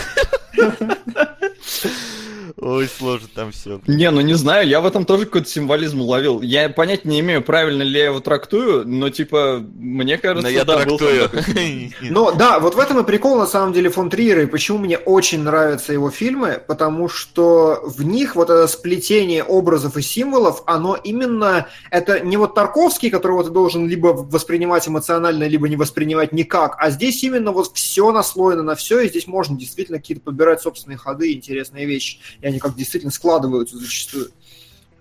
Ой, 2.58 2.88
сложно 2.88 3.28
там 3.34 3.52
все. 3.52 3.82
Не, 3.88 4.12
ну 4.12 4.22
не 4.22 4.36
знаю, 4.36 4.68
я 4.68 4.80
в 4.80 4.86
этом 4.86 5.06
тоже 5.06 5.26
какой-то 5.26 5.50
символизм 5.50 6.02
уловил. 6.02 6.42
Я 6.42 6.70
понять 6.70 7.04
не 7.04 7.20
имею, 7.20 7.42
правильно 7.42 7.82
ли 7.82 8.00
я 8.00 8.06
его 8.06 8.20
трактую, 8.20 8.88
но 8.88 9.10
типа, 9.10 9.64
мне 9.76 10.18
кажется, 10.18 10.44
Но 10.44 10.50
я 10.50 10.64
да, 10.64 10.78
трактую. 10.78 11.30
Но 12.02 12.32
да, 12.32 12.60
вот 12.60 12.76
в 12.76 12.80
этом 12.80 13.00
и 13.00 13.04
прикол 13.04 13.38
на 13.38 13.48
самом 13.48 13.74
деле 13.74 13.90
фон 13.90 14.10
Триера, 14.10 14.44
и 14.44 14.46
почему 14.46 14.78
мне 14.78 14.98
очень 14.98 15.42
нравятся 15.42 15.94
его 15.94 16.12
фильмы, 16.12 16.62
потому 16.66 17.10
что 17.10 17.82
в 17.84 18.04
них 18.04 18.36
вот 18.36 18.50
это 18.50 18.68
сплетение 18.68 19.44
образов 19.44 19.98
и 19.98 20.02
символов, 20.02 20.64
оно 20.68 20.96
именно, 20.96 21.68
это 21.90 22.20
не 22.20 22.38
вот 22.38 22.54
Тарковский, 22.54 23.10
которого 23.10 23.44
ты 23.44 23.50
должен 23.50 23.88
либо 23.88 24.08
воспринимать 24.08 24.88
эмоционально, 24.88 25.48
либо 25.48 25.68
не 25.68 25.76
воспринимать 25.76 26.32
никак, 26.32 26.76
а 26.80 26.92
здесь 26.92 27.24
именно 27.24 27.52
вот 27.52 27.72
все 27.74 28.12
наслоено 28.12 28.64
на 28.64 28.76
все, 28.76 29.02
и 29.02 29.10
здесь 29.10 29.28
можно 29.28 29.58
действительно 29.58 29.98
какие-то 29.98 30.24
подбирать 30.24 30.62
собственные 30.62 30.98
ходы 30.98 31.32
и 31.32 31.36
интересные 31.36 31.86
вещи, 31.86 32.20
и 32.44 32.48
они 32.48 32.60
как 32.60 32.76
действительно 32.76 33.12
складываются 33.12 33.78
зачастую. 33.78 34.30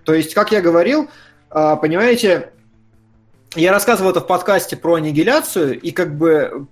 То 0.04 0.14
есть, 0.14 0.32
как 0.32 0.52
я 0.52 0.60
говорил, 0.60 1.10
а, 1.50 1.76
понимаете, 1.76 2.52
я 3.56 3.72
рассказывал 3.72 4.12
это 4.12 4.20
в 4.20 4.26
подкасте 4.26 4.76
про 4.76 4.94
аннигиляцию, 4.94 5.78
и 5.78 5.90
как 5.90 6.16
бы 6.16 6.68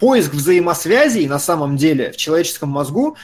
поиск 0.00 0.34
взаимосвязей 0.34 1.26
на 1.28 1.38
самом 1.38 1.76
деле 1.76 2.10
в 2.10 2.16
человеческом 2.16 2.68
мозгу, 2.68 3.16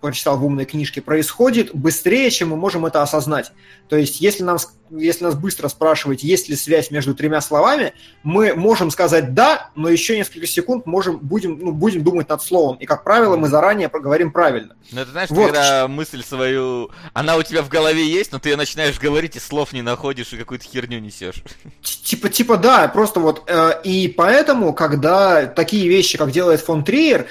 прочитал 0.00 0.38
в 0.38 0.44
умной 0.44 0.64
книжке, 0.64 1.00
происходит 1.00 1.74
быстрее, 1.74 2.30
чем 2.30 2.50
мы 2.50 2.56
можем 2.56 2.86
это 2.86 3.02
осознать. 3.02 3.52
То 3.88 3.96
есть, 3.96 4.20
если, 4.20 4.44
нам, 4.44 4.58
если 4.90 5.24
нас 5.24 5.34
быстро 5.34 5.68
спрашивать, 5.68 6.22
есть 6.22 6.48
ли 6.48 6.56
связь 6.56 6.90
между 6.90 7.14
тремя 7.14 7.40
словами, 7.40 7.94
мы 8.22 8.54
можем 8.54 8.90
сказать 8.90 9.34
«да», 9.34 9.70
но 9.74 9.88
еще 9.88 10.16
несколько 10.16 10.46
секунд 10.46 10.86
можем, 10.86 11.18
будем, 11.18 11.58
ну, 11.60 11.72
будем 11.72 12.04
думать 12.04 12.28
над 12.28 12.42
словом. 12.42 12.76
И, 12.76 12.86
как 12.86 13.02
правило, 13.02 13.36
мы 13.36 13.48
заранее 13.48 13.88
проговорим 13.88 14.30
правильно. 14.30 14.76
Ну, 14.92 15.00
это 15.00 15.10
знаешь, 15.10 15.30
Вот. 15.30 15.46
когда 15.46 15.88
мысль 15.88 16.22
свою, 16.22 16.90
она 17.12 17.36
у 17.36 17.42
тебя 17.42 17.62
в 17.62 17.68
голове 17.68 18.06
есть, 18.06 18.30
но 18.30 18.38
ты 18.38 18.50
ее 18.50 18.56
начинаешь 18.56 19.00
говорить 19.00 19.36
и 19.36 19.40
слов 19.40 19.72
не 19.72 19.82
находишь 19.82 20.32
и 20.32 20.36
какую-то 20.36 20.64
херню 20.64 21.00
несешь. 21.00 21.42
Типа, 21.82 22.28
типа, 22.28 22.56
да, 22.56 22.86
просто 22.88 23.18
вот. 23.20 23.44
э, 23.48 23.80
и 23.82 24.06
поэтому, 24.08 24.74
когда 24.74 25.46
такие 25.46 25.88
вещи, 25.88 26.18
как 26.18 26.30
делает 26.30 26.60
фон 26.60 26.84
Триер, 26.84 27.26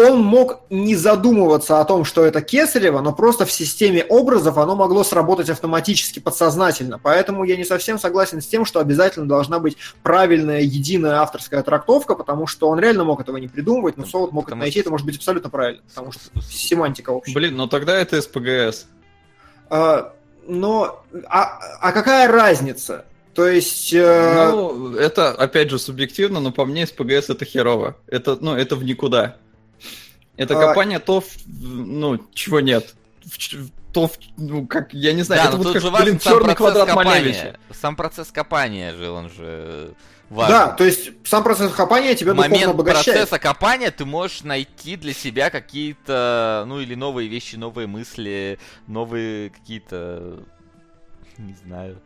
он 0.00 0.20
мог 0.22 0.60
не 0.70 0.96
задумываться 0.96 1.80
о 1.80 1.84
том, 1.84 2.04
что 2.04 2.24
это 2.24 2.40
Кесарева, 2.42 3.00
но 3.00 3.12
просто 3.12 3.44
в 3.46 3.52
системе 3.52 4.04
образов 4.04 4.58
оно 4.58 4.74
могло 4.76 5.04
сработать 5.04 5.50
автоматически, 5.50 6.18
подсознательно. 6.18 6.98
Поэтому 7.02 7.44
я 7.44 7.56
не 7.56 7.64
совсем 7.64 7.98
согласен 7.98 8.40
с 8.40 8.46
тем, 8.46 8.64
что 8.64 8.80
обязательно 8.80 9.26
должна 9.28 9.58
быть 9.58 9.76
правильная, 10.02 10.60
единая 10.60 11.20
авторская 11.20 11.62
трактовка, 11.62 12.14
потому 12.14 12.46
что 12.46 12.68
он 12.68 12.80
реально 12.80 13.04
мог 13.04 13.20
этого 13.20 13.36
не 13.36 13.48
придумывать, 13.48 13.96
но 13.96 14.06
Солод 14.06 14.32
мог 14.32 14.44
это 14.44 14.50
Потому 14.50 14.60
найти, 14.62 14.72
что- 14.72 14.80
это 14.80 14.90
может 14.90 15.06
быть 15.06 15.16
абсолютно 15.16 15.50
правильно, 15.50 15.82
потому 15.88 16.12
что 16.12 16.22
семантика 16.50 17.10
общая. 17.10 17.34
Блин, 17.34 17.56
ну 17.56 17.66
тогда 17.66 17.96
это 17.96 18.20
СПГС. 18.20 18.86
А, 19.68 20.12
но, 20.46 21.02
а, 21.28 21.58
а 21.80 21.92
какая 21.92 22.26
разница? 22.28 23.04
То 23.34 23.46
есть... 23.46 23.92
э, 23.94 24.50
Ну, 24.50 24.94
это, 24.96 25.30
опять 25.30 25.70
же, 25.70 25.78
субъективно, 25.78 26.40
но 26.40 26.50
по 26.50 26.64
мне 26.64 26.84
СПГС 26.86 27.30
это 27.30 27.44
херово. 27.44 27.96
Это, 28.08 28.36
ну, 28.40 28.54
это 28.56 28.74
в 28.74 28.82
никуда. 28.82 29.36
Это 30.40 30.58
А- 30.58 30.68
копание 30.68 30.98
то, 30.98 31.22
ну, 31.46 32.18
чего 32.32 32.60
нет. 32.60 32.94
То, 33.92 34.10
ну, 34.38 34.66
как, 34.66 34.94
я 34.94 35.12
не 35.12 35.22
знаю, 35.22 35.42
Да, 35.42 35.48
это 35.48 35.56
но 35.56 35.58
вот 35.58 35.64
тут 35.64 35.72
как, 35.74 35.82
же 35.82 35.90
важен 35.90 36.06
блин, 36.06 36.18
черный 36.20 36.54
квадрат 36.54 36.88
копания. 36.88 37.10
Малевича. 37.12 37.58
Сам 37.78 37.94
процесс 37.96 38.28
копания 38.32 38.94
же, 38.94 39.10
он 39.10 39.28
же 39.30 39.92
важен. 40.30 40.52
Да, 40.52 40.68
то 40.68 40.84
есть 40.84 41.10
сам 41.24 41.42
процесс 41.42 41.72
копания 41.72 42.14
тебя 42.14 42.32
В 42.32 42.36
духовно 42.36 42.54
момент 42.54 42.70
обогащает. 42.72 43.04
процесса 43.18 43.38
копания 43.38 43.90
ты 43.90 44.04
можешь 44.06 44.44
найти 44.44 44.96
для 44.96 45.12
себя 45.12 45.50
какие-то, 45.50 46.64
ну 46.68 46.80
или 46.80 46.94
новые 46.94 47.28
вещи, 47.28 47.56
новые 47.56 47.86
мысли, 47.88 48.58
новые 48.86 49.50
какие-то, 49.50 50.38
не 51.36 51.54
знаю, 51.66 52.00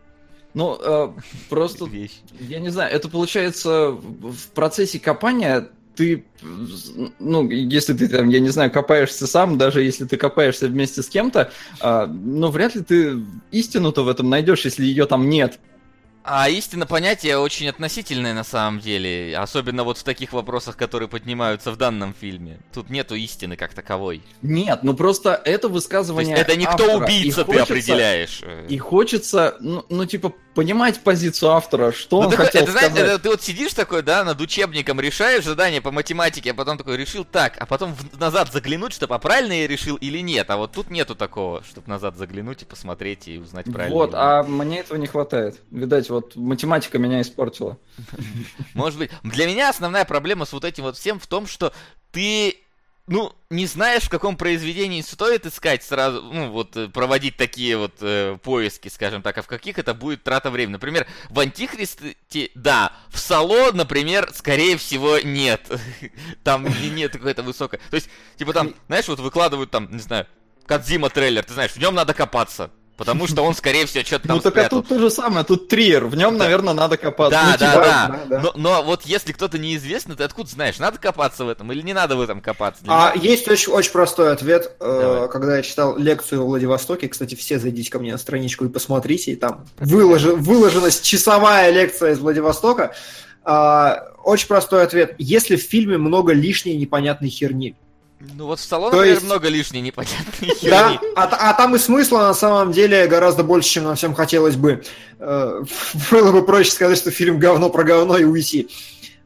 Ну, 0.55 0.79
э, 0.81 1.13
просто 1.51 1.85
вещи. 1.89 2.17
Я 2.41 2.61
не 2.61 2.71
знаю, 2.71 2.93
это 2.93 3.09
получается 3.09 3.91
в 3.91 4.33
в 4.33 4.47
процессе 4.53 4.99
копания 4.99 5.69
ты, 5.97 6.25
ну, 7.19 7.49
если 7.51 7.95
ты 7.95 8.09
там, 8.09 8.29
я 8.29 8.41
не 8.41 8.49
знаю, 8.51 8.71
копаешься 8.71 9.27
сам, 9.27 9.59
даже 9.59 9.83
если 9.83 10.05
ты 10.05 10.17
копаешься 10.17 10.69
вместе 10.69 11.03
с 11.03 11.09
кем-то, 11.09 11.51
а, 11.81 12.07
ну, 12.07 12.49
вряд 12.51 12.75
ли 12.75 12.83
ты 12.83 13.19
истину-то 13.51 14.03
в 14.05 14.09
этом 14.09 14.29
найдешь, 14.31 14.65
если 14.65 14.85
ее 14.85 15.07
там 15.07 15.29
нет. 15.29 15.59
А 16.27 16.49
истина 16.49 16.87
понятие 16.87 17.37
очень 17.37 17.69
относительное 17.69 18.33
на 18.33 18.45
самом 18.45 18.81
деле, 18.81 19.37
особенно 19.37 19.85
вот 19.85 19.99
в 19.99 20.05
таких 20.05 20.33
вопросах, 20.33 20.75
которые 20.75 21.07
поднимаются 21.07 21.71
в 21.71 21.77
данном 21.77 22.15
фильме. 22.19 22.61
Тут 22.73 22.89
нету 22.89 23.15
истины 23.15 23.57
как 23.57 23.75
таковой. 23.75 24.23
Нет, 24.41 24.79
ну 24.85 24.95
просто 24.95 25.39
это 25.45 25.69
То 25.69 25.75
есть 25.75 25.75
высказывание 25.75 26.35
это 26.35 26.57
не 26.57 26.65
кто 26.65 26.97
убийца 26.97 27.43
и 27.43 27.45
ты 27.45 27.45
хочется- 27.45 27.63
определяешь. 27.65 28.41
э. 28.43 28.67
И 28.71 28.79
хочется, 28.79 29.57
ну, 29.61 29.85
ну, 29.91 30.07
типа, 30.07 30.33
понимать 30.55 31.01
позицию 31.01 31.51
автора, 31.53 31.93
что 31.93 32.21
Ну, 32.21 32.27
он 32.29 32.31
ты, 32.31 32.37
хотел 32.37 32.63
это, 32.63 32.73
сказать. 32.73 32.97
это 32.97 33.19
ты 33.19 33.29
вот 33.29 33.43
сидишь 33.43 33.75
такой, 33.75 34.03
да, 34.03 34.25
над 34.25 34.41
учебником, 34.41 35.01
решаешь 35.01 35.45
задание 35.45 35.81
по 35.81 35.91
математике, 35.91 36.53
а 36.53 36.55
потом 36.55 36.79
такой 36.79 36.97
решил 36.97 37.25
так, 37.25 37.57
а 37.61 37.67
потом 37.67 37.95
в- 37.95 38.19
назад 38.19 38.53
заглянуть, 38.53 38.93
чтобы 38.93 39.15
а 39.15 39.19
правильно 39.19 39.53
я 39.53 39.67
решил 39.67 39.97
или 39.97 40.19
нет. 40.19 40.49
А 40.51 40.57
вот 40.57 40.73
тут 40.73 40.91
нету 40.91 41.15
такого, 41.15 41.63
чтобы 41.65 41.89
назад 41.89 42.17
заглянуть 42.17 42.63
и 42.63 42.65
посмотреть 42.65 43.29
и 43.29 43.39
узнать 43.39 43.67
правильно. 43.73 43.95
Вот, 43.95 44.11
а 44.15 44.43
мне 44.45 44.81
этого 44.81 44.97
не 44.97 45.07
хватает. 45.07 45.61
Видать, 45.71 46.09
вот 46.11 46.37
математика 46.37 46.99
меня 46.99 47.21
испортила. 47.21 47.77
Может 48.75 48.99
быть. 48.99 49.11
Для 49.23 49.47
меня 49.47 49.71
основная 49.71 50.05
проблема 50.05 50.45
с 50.45 50.53
вот 50.53 50.65
этим 50.65 50.85
вот 50.85 50.97
всем 50.97 51.19
в 51.19 51.27
том, 51.27 51.47
что 51.47 51.73
ты, 52.13 52.57
ну, 53.07 53.35
не 53.51 53.67
знаешь, 53.67 54.05
в 54.05 54.09
каком 54.09 54.37
произведении 54.37 55.03
стоит 55.03 55.45
искать 55.45 55.83
сразу, 55.83 56.23
ну, 56.23 56.51
вот, 56.51 56.75
э, 56.77 56.89
проводить 56.89 57.37
такие 57.37 57.77
вот 57.77 57.95
э, 58.01 58.39
поиски, 58.43 58.89
скажем 58.89 59.21
так, 59.21 59.37
а 59.37 59.43
в 59.43 59.47
каких 59.47 59.79
это 59.79 59.93
будет 59.93 60.25
трата 60.25 60.51
времени. 60.51 60.73
Например, 60.73 61.07
в 61.29 61.39
Антихристе, 61.39 62.17
да, 62.55 62.93
в 63.11 63.19
Сало, 63.19 63.73
например, 63.73 64.31
скорее 64.35 64.79
всего, 64.79 65.19
нет. 65.19 65.71
Там 66.45 66.65
не- 66.65 66.91
нет 66.91 67.13
какой-то 67.13 67.43
высокой... 67.43 67.79
То 67.91 67.97
есть, 67.97 68.09
типа 68.37 68.55
там, 68.55 68.75
знаешь, 68.87 69.09
вот 69.09 69.21
выкладывают 69.21 69.71
там, 69.71 69.91
не 69.91 70.01
знаю, 70.01 70.27
Кадзима 70.67 71.11
трейлер, 71.11 71.45
ты 71.45 71.53
знаешь, 71.53 71.73
в 71.73 71.79
нем 71.79 71.95
надо 71.95 72.15
копаться. 72.15 72.71
Потому 72.97 73.27
что 73.27 73.43
он, 73.43 73.55
скорее 73.57 73.87
всего, 73.87 74.05
что-то 74.05 74.29
там 74.29 74.37
ну, 74.37 74.43
так 74.43 74.53
а 74.53 74.61
спрятал. 74.61 74.81
тут 74.81 74.89
то 74.89 74.99
же 75.01 75.11
самое, 75.11 75.45
тут 75.45 75.67
триер, 75.69 76.05
в 76.07 76.15
нем, 76.17 76.39
Да. 76.39 76.45
наверное, 76.45 76.75
надо 76.75 76.97
копаться. 76.97 77.31
Да, 77.41 77.45
Ну, 77.53 77.59
да, 77.59 77.73
типа, 77.73 77.85
да. 77.85 78.09
да, 78.09 78.25
да. 78.29 78.41
Но, 78.41 78.53
но 78.55 78.83
вот 78.85 79.03
если 79.03 79.33
кто-то 79.33 79.59
неизвестный, 79.59 80.15
ты 80.15 80.23
откуда 80.23 80.49
знаешь, 80.49 80.79
надо 80.79 80.99
копаться 80.99 81.45
в 81.45 81.49
этом 81.49 81.73
или 81.73 81.83
не 81.83 81.93
надо 81.93 82.15
в 82.15 82.21
этом 82.21 82.41
копаться? 82.41 82.83
А 82.87 83.13
меня- 83.17 83.23
есть 83.31 83.49
очень, 83.49 83.73
очень 83.73 83.91
простой 83.91 84.33
ответ. 84.33 84.77
э, 84.79 85.01
Давай. 85.01 85.29
Когда 85.29 85.57
я 85.57 85.63
читал 85.63 85.99
лекцию 85.99 86.43
в 86.43 86.47
Владивостоке, 86.47 87.09
кстати, 87.09 87.35
все 87.35 87.59
зайдите 87.59 87.91
ко 87.91 87.99
мне 87.99 88.13
на 88.13 88.19
страничку 88.19 88.65
и 88.65 88.69
посмотрите, 88.69 89.33
и 89.33 89.37
там 89.37 89.67
выложи- 89.79 90.37
выложена 90.37 90.91
часовая 90.93 91.71
лекция 91.73 92.13
из 92.13 92.21
Владивостока. 92.21 92.95
А, 93.43 94.05
Очень 94.25 94.47
простой 94.49 94.83
ответ. 94.85 95.17
Если 95.19 95.57
в 95.57 95.61
фильме 95.63 95.99
много 95.99 96.33
лишней 96.33 96.77
непонятной 96.79 97.29
херни, 97.29 97.77
Ну 98.33 98.47
вот 98.47 98.59
в 98.59 98.65
салоне, 98.65 98.91
То 98.91 98.97
например, 98.97 99.15
есть- 99.17 99.27
много 99.27 99.49
лишней 99.49 99.81
непонятной 99.81 100.49
Да, 100.63 100.91
херни. 100.91 101.01
а, 101.17 101.27
т- 101.27 101.37
а 101.39 101.53
там 101.55 101.75
и 101.77 101.79
смысла 101.79 102.19
на 102.21 102.35
самом 102.35 102.73
деле 102.73 103.07
гораздо 103.07 103.43
больше, 103.45 103.69
чем 103.71 103.85
нам 103.85 103.97
всем 103.97 104.15
хотелось 104.15 104.57
бы. 104.57 104.83
Э, 105.19 105.63
Было 106.11 106.33
бы 106.33 106.45
проще 106.45 106.71
сказать, 106.71 106.99
что 106.99 107.11
фильм 107.11 107.39
говно 107.39 107.71
про 107.71 107.85
говно 107.85 108.17
и 108.17 108.25
уйти. 108.25 108.69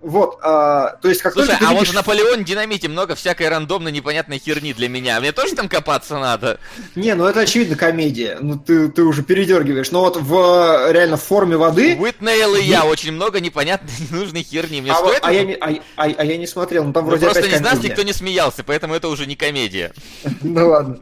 Вот, 0.00 0.38
а, 0.42 0.96
то 1.02 1.08
есть 1.08 1.22
как 1.22 1.32
Слушай, 1.32 1.48
только 1.48 1.64
а 1.66 1.68
вот 1.70 1.80
видишь- 1.80 1.90
в 1.90 1.94
Наполеон 1.96 2.44
Динамите 2.44 2.86
много 2.86 3.16
всякой 3.16 3.48
рандомной 3.48 3.90
непонятной 3.90 4.38
херни 4.38 4.72
для 4.72 4.88
меня. 4.88 5.18
Мне 5.18 5.32
тоже 5.32 5.56
там 5.56 5.68
копаться 5.68 6.18
надо? 6.18 6.60
Не, 6.94 7.14
ну 7.14 7.24
это 7.26 7.40
очевидно 7.40 7.74
комедия. 7.74 8.38
Ну 8.40 8.56
ты, 8.58 8.88
ты 8.90 9.02
уже 9.02 9.24
передергиваешь. 9.24 9.90
Но 9.90 10.02
вот 10.02 10.16
в 10.16 10.92
реально 10.92 11.16
в 11.16 11.22
форме 11.24 11.56
воды. 11.56 11.96
Уитнейл 11.98 12.54
и 12.54 12.62
я 12.62 12.84
очень 12.84 13.10
много 13.12 13.40
непонятной 13.40 13.90
ненужной 14.10 14.44
херни. 14.44 14.80
Мне 14.80 14.92
А, 14.92 15.00
вот- 15.00 15.16
стоит? 15.16 15.24
а 15.24 15.32
я 15.32 15.42
не, 15.44 15.54
а, 15.54 15.70
а- 15.96 16.14
а 16.16 16.24
я 16.24 16.36
не 16.36 16.46
смотрел, 16.46 16.84
ну 16.84 16.92
там 16.92 17.02
Ну, 17.04 17.10
вроде 17.10 17.24
просто 17.26 17.40
опять 17.40 17.54
не 17.54 17.64
нас 17.64 17.82
никто 17.82 18.02
не 18.02 18.12
смеялся, 18.12 18.62
поэтому 18.62 18.94
это 18.94 19.08
уже 19.08 19.26
не 19.26 19.34
комедия. 19.34 19.92
Ну 20.42 20.68
ладно. 20.68 20.98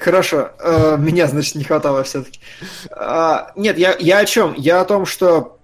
Хорошо. 0.00 0.50
Э, 0.60 0.96
Меня, 0.98 1.26
значит, 1.26 1.56
не 1.56 1.64
хватало 1.64 2.04
все-таки. 2.04 2.38
Нет, 3.56 3.76
я, 3.78 4.18
о 4.18 4.24
чем? 4.24 4.54
Я 4.56 4.80
о 4.80 4.84
том, 4.84 5.04
что 5.06 5.59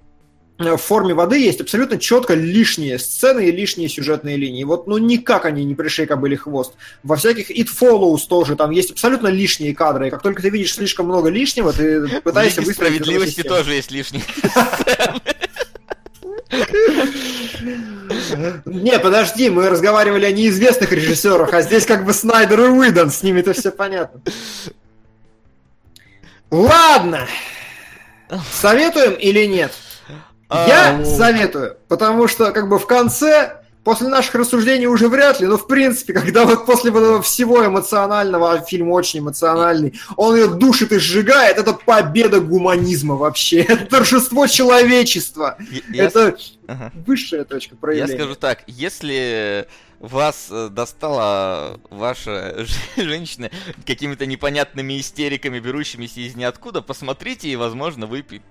в 0.59 0.77
форме 0.79 1.13
воды 1.13 1.39
есть 1.39 1.61
абсолютно 1.61 1.99
четко 1.99 2.35
лишние 2.35 2.99
сцены 2.99 3.49
и 3.49 3.53
лишние 3.53 3.89
сюжетные 3.89 4.37
линии. 4.37 4.65
Вот, 4.65 4.87
ну, 4.87 4.97
никак 4.99 5.45
они 5.45 5.65
не 5.65 5.75
пришли 5.75 6.07
кобыли 6.07 6.35
хвост. 6.35 6.73
Во 7.03 7.17
всяких 7.17 7.51
It 7.51 7.69
Follows 7.79 8.27
тоже 8.29 8.57
там 8.57 8.71
есть 8.71 8.93
абсолютно 8.93 9.29
лишние 9.29 9.75
кадры. 9.75 10.09
И 10.09 10.11
как 10.11 10.23
только 10.23 10.41
ты 10.41 10.49
видишь 10.49 10.75
слишком 10.75 11.07
много 11.07 11.29
лишнего, 11.29 11.73
ты 11.73 12.09
пытаешься 12.25 12.61
Лиге 12.61 12.71
выстроить 12.71 12.95
справедливости 12.95 13.43
тоже 13.43 13.75
есть 13.75 13.91
лишние. 13.91 14.23
Не, 18.65 18.99
подожди, 18.99 19.51
мы 19.51 19.69
разговаривали 19.69 20.25
о 20.25 20.33
неизвестных 20.33 20.93
режиссерах, 20.93 21.53
а 21.53 21.63
здесь 21.63 21.85
как 21.85 22.05
бы 22.05 22.13
Снайдер 22.13 22.61
и 22.61 22.69
Уидон, 22.69 23.11
с 23.11 23.23
ними-то 23.23 23.53
все 23.53 23.71
понятно. 23.71 24.21
Ладно. 26.51 27.27
Советуем 28.53 29.15
или 29.15 29.47
нет? 29.47 29.73
А, 30.49 30.67
Я 30.69 31.05
советую, 31.05 31.77
потому 31.89 32.29
что 32.29 32.53
как 32.53 32.69
бы 32.69 32.79
в 32.79 32.87
конце 32.87 33.63
после 33.83 34.09
наших 34.09 34.35
рассуждений 34.35 34.87
уже 34.87 35.09
вряд 35.09 35.41
ли, 35.41 35.47
но 35.47 35.57
в 35.57 35.67
принципе, 35.69 36.13
когда 36.13 36.45
вот 36.45 36.67
после 36.67 36.91
вот 36.91 37.01
этого 37.03 37.23
всего 37.23 37.65
эмоционального, 37.65 38.53
а 38.53 38.61
фильм 38.61 38.91
очень 38.91 39.21
эмоциональный, 39.21 39.95
он 40.17 40.35
ее 40.35 40.49
душит 40.49 40.91
и 40.93 40.99
сжигает, 40.99 41.57
это 41.59 41.73
победа 41.73 42.41
гуманизма 42.41 43.15
вообще, 43.15 43.61
это 43.63 43.87
торжество 43.87 44.47
человечества, 44.49 45.57
Я- 45.93 46.05
это 46.07 46.37
Ага. 46.67 46.93
высшая 47.07 47.45
точка 47.45 47.75
Я 47.75 47.81
проявления. 47.81 48.19
скажу 48.19 48.35
так, 48.35 48.65
если 48.67 49.69
вас 50.01 50.49
э, 50.51 50.69
достала 50.69 51.79
ваша 51.91 52.67
женщина 52.97 53.51
какими-то 53.87 54.27
непонятными 54.27 54.99
истериками, 55.01 55.59
берущимися 55.61 56.21
из 56.21 56.35
ниоткуда, 56.37 56.83
посмотрите, 56.83 57.49
и, 57.49 57.57
возможно, 57.57 58.07
вы 58.07 58.23
пи- 58.23 58.43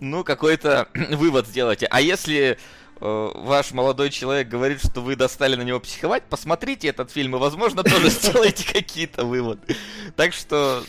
ну, 0.00 0.24
какой-то 0.24 0.88
вывод 1.12 1.46
сделаете. 1.46 1.86
А 1.90 2.00
если 2.00 2.58
э, 3.00 3.30
ваш 3.34 3.72
молодой 3.72 4.10
человек 4.10 4.48
говорит, 4.48 4.80
что 4.80 5.00
вы 5.00 5.16
достали 5.16 5.56
на 5.56 5.62
него 5.62 5.80
психовать, 5.80 6.24
посмотрите 6.24 6.88
этот 6.88 7.10
фильм, 7.10 7.36
и, 7.36 7.38
возможно, 7.38 7.82
тоже 7.82 8.10
сделаете 8.10 8.72
какие-то 8.72 9.24
выводы. 9.24 9.76
Так 10.16 10.32
что... 10.32 10.82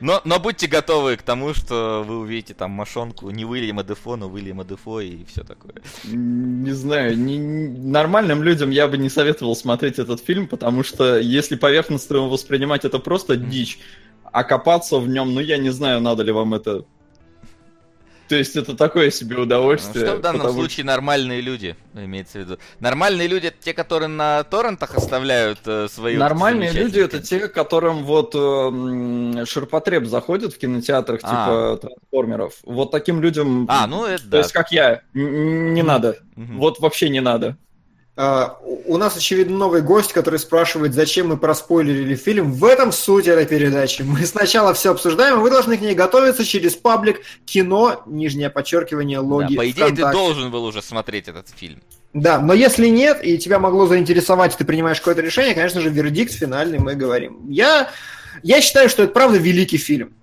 Но, 0.00 0.20
но 0.24 0.40
будьте 0.40 0.66
готовы 0.66 1.16
к 1.16 1.22
тому, 1.22 1.54
что 1.54 2.02
вы 2.04 2.18
увидите 2.18 2.54
там 2.54 2.72
мошонку 2.72 3.30
не 3.30 3.44
Уильяма 3.44 3.84
Дефо, 3.84 4.16
но 4.16 4.26
Уильяма 4.26 4.64
Дефо 4.64 5.00
и 5.00 5.24
все 5.26 5.44
такое. 5.44 5.74
Не 6.02 6.72
знаю, 6.72 7.16
не- 7.16 7.38
нормальным 7.38 8.42
людям 8.42 8.70
я 8.70 8.88
бы 8.88 8.98
не 8.98 9.08
советовал 9.08 9.54
смотреть 9.54 10.00
этот 10.00 10.18
фильм, 10.20 10.48
потому 10.48 10.82
что 10.82 11.20
если 11.20 11.54
поверхностно 11.54 12.18
воспринимать, 12.18 12.84
это 12.84 12.98
просто 12.98 13.36
дичь. 13.36 13.78
А 14.24 14.42
копаться 14.42 14.98
в 14.98 15.06
нем, 15.06 15.34
ну 15.34 15.40
я 15.40 15.56
не 15.58 15.70
знаю, 15.70 16.00
надо 16.00 16.24
ли 16.24 16.32
вам 16.32 16.54
это. 16.54 16.84
То 18.32 18.38
есть 18.38 18.56
это 18.56 18.74
такое 18.74 19.10
себе 19.10 19.36
удовольствие. 19.36 20.06
Что 20.06 20.16
в 20.16 20.22
данном 20.22 20.40
потому 20.40 20.58
случае 20.58 20.86
нормальные 20.86 21.42
люди, 21.42 21.76
имеется 21.92 22.38
в 22.38 22.40
виду? 22.40 22.58
Нормальные 22.80 23.28
люди 23.28 23.48
это 23.48 23.58
те, 23.62 23.74
которые 23.74 24.08
на 24.08 24.42
торрентах 24.44 24.94
оставляют 24.94 25.58
э, 25.66 25.86
свои... 25.90 26.16
Нормальные 26.16 26.72
люди 26.72 26.98
это 26.98 27.20
те, 27.20 27.46
которым 27.46 28.04
вот 28.04 28.34
э, 28.34 29.44
ширпотреб 29.44 30.06
заходит 30.06 30.54
в 30.54 30.58
кинотеатрах, 30.58 31.20
А. 31.24 31.76
типа 31.76 31.88
трансформеров. 31.88 32.54
Вот 32.64 32.90
таким 32.90 33.20
людям. 33.20 33.66
А, 33.68 33.86
ну 33.86 34.06
это 34.06 34.22
То 34.22 34.30
да. 34.30 34.38
есть, 34.38 34.52
как 34.52 34.72
я, 34.72 35.02
не 35.12 35.82
надо. 35.82 36.16
Вот 36.34 36.80
вообще 36.80 37.10
не 37.10 37.20
надо. 37.20 37.58
А, 38.14 38.58
у 38.84 38.98
нас, 38.98 39.16
очевидно, 39.16 39.56
новый 39.56 39.80
гость, 39.80 40.12
который 40.12 40.38
спрашивает, 40.38 40.92
зачем 40.92 41.28
мы 41.28 41.38
проспойлерили 41.38 42.14
фильм. 42.14 42.52
В 42.52 42.64
этом 42.66 42.92
суть 42.92 43.26
этой 43.26 43.46
передачи. 43.46 44.02
Мы 44.06 44.26
сначала 44.26 44.74
все 44.74 44.90
обсуждаем, 44.90 45.38
и 45.38 45.42
вы 45.42 45.50
должны 45.50 45.78
к 45.78 45.80
ней 45.80 45.94
готовиться 45.94 46.44
через 46.44 46.74
паблик 46.74 47.22
кино, 47.46 48.02
нижнее 48.04 48.50
подчеркивание, 48.50 49.18
Да, 49.18 49.26
логи 49.26 49.56
по 49.56 49.62
идее, 49.70 49.86
ты 49.86 49.94
ВКонтакте. 49.94 50.18
должен 50.18 50.50
был 50.50 50.64
уже 50.64 50.82
смотреть 50.82 51.28
этот 51.28 51.48
фильм. 51.48 51.80
Да, 52.12 52.38
но 52.38 52.52
если 52.52 52.88
нет, 52.88 53.24
и 53.24 53.38
тебя 53.38 53.58
могло 53.58 53.86
заинтересовать, 53.86 54.54
и 54.54 54.58
ты 54.58 54.66
принимаешь 54.66 54.98
какое-то 54.98 55.22
решение, 55.22 55.54
конечно 55.54 55.80
же, 55.80 55.88
вердикт 55.88 56.32
финальный 56.34 56.78
мы 56.78 56.94
говорим. 56.94 57.48
Я, 57.48 57.90
я 58.42 58.60
считаю, 58.60 58.90
что 58.90 59.04
это 59.04 59.12
правда 59.14 59.38
великий 59.38 59.78
фильм. 59.78 60.14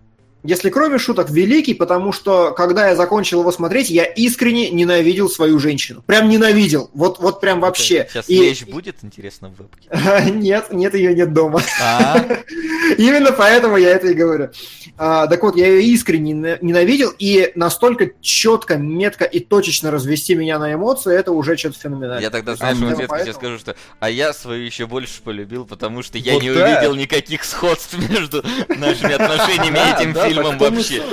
Если 0.43 0.69
кроме 0.69 0.99
шуток, 0.99 1.29
великий, 1.29 1.73
потому 1.73 2.13
что, 2.13 2.51
когда 2.51 2.87
я 2.89 2.95
закончил 2.95 3.41
его 3.41 3.51
смотреть, 3.51 3.89
я 3.89 4.05
искренне 4.05 4.69
ненавидел 4.69 5.29
свою 5.29 5.59
женщину. 5.59 6.01
Прям 6.05 6.29
ненавидел. 6.29 6.89
Вот, 6.93 7.19
вот 7.19 7.41
прям 7.41 7.59
вообще. 7.59 8.07
Сейчас 8.09 8.29
И- 8.29 8.39
вещь 8.39 8.63
будет, 8.63 8.97
интересно, 9.01 9.49
в 9.49 9.59
вебке. 9.59 10.31
Нет, 10.31 10.71
нет, 10.71 10.93
ее 10.95 11.13
нет 11.13 11.33
дома. 11.33 11.61
А, 11.81 12.25
Именно 12.97 13.31
поэтому 13.33 13.77
я 13.77 13.89
это 13.89 14.07
и 14.07 14.13
говорю. 14.13 14.49
А, 14.97 15.27
так 15.27 15.43
вот, 15.43 15.55
я 15.57 15.67
ее 15.67 15.83
искренне 15.83 16.33
нена- 16.33 16.57
ненавидел, 16.61 17.13
и 17.17 17.51
настолько 17.55 18.11
четко, 18.21 18.77
метко 18.77 19.25
и 19.25 19.39
точечно 19.39 19.91
развести 19.91 20.35
меня 20.35 20.57
на 20.59 20.73
эмоции, 20.73 21.15
это 21.15 21.31
уже 21.31 21.57
что-то 21.57 21.79
феноменальное. 21.79 22.21
я 22.21 22.29
тогда, 22.29 22.55
знаешь, 22.55 22.77
в 22.77 22.87
ответ 22.89 23.09
тебе 23.23 23.33
скажу, 23.33 23.59
что 23.59 23.75
а 23.99 24.09
я 24.09 24.33
свою 24.33 24.63
еще 24.63 24.87
больше 24.87 25.21
полюбил, 25.21 25.65
потому 25.65 26.01
что 26.01 26.17
я 26.17 26.35
не 26.39 26.49
увидел 26.49 26.95
никаких 26.95 27.43
сходств 27.43 27.95
между 28.09 28.43
нашими 28.77 29.13
отношениями 29.13 29.77
и 29.77 30.01
этим 30.01 30.13
да, 30.13 30.28
фильмом 30.29 30.57
вообще. 30.57 31.03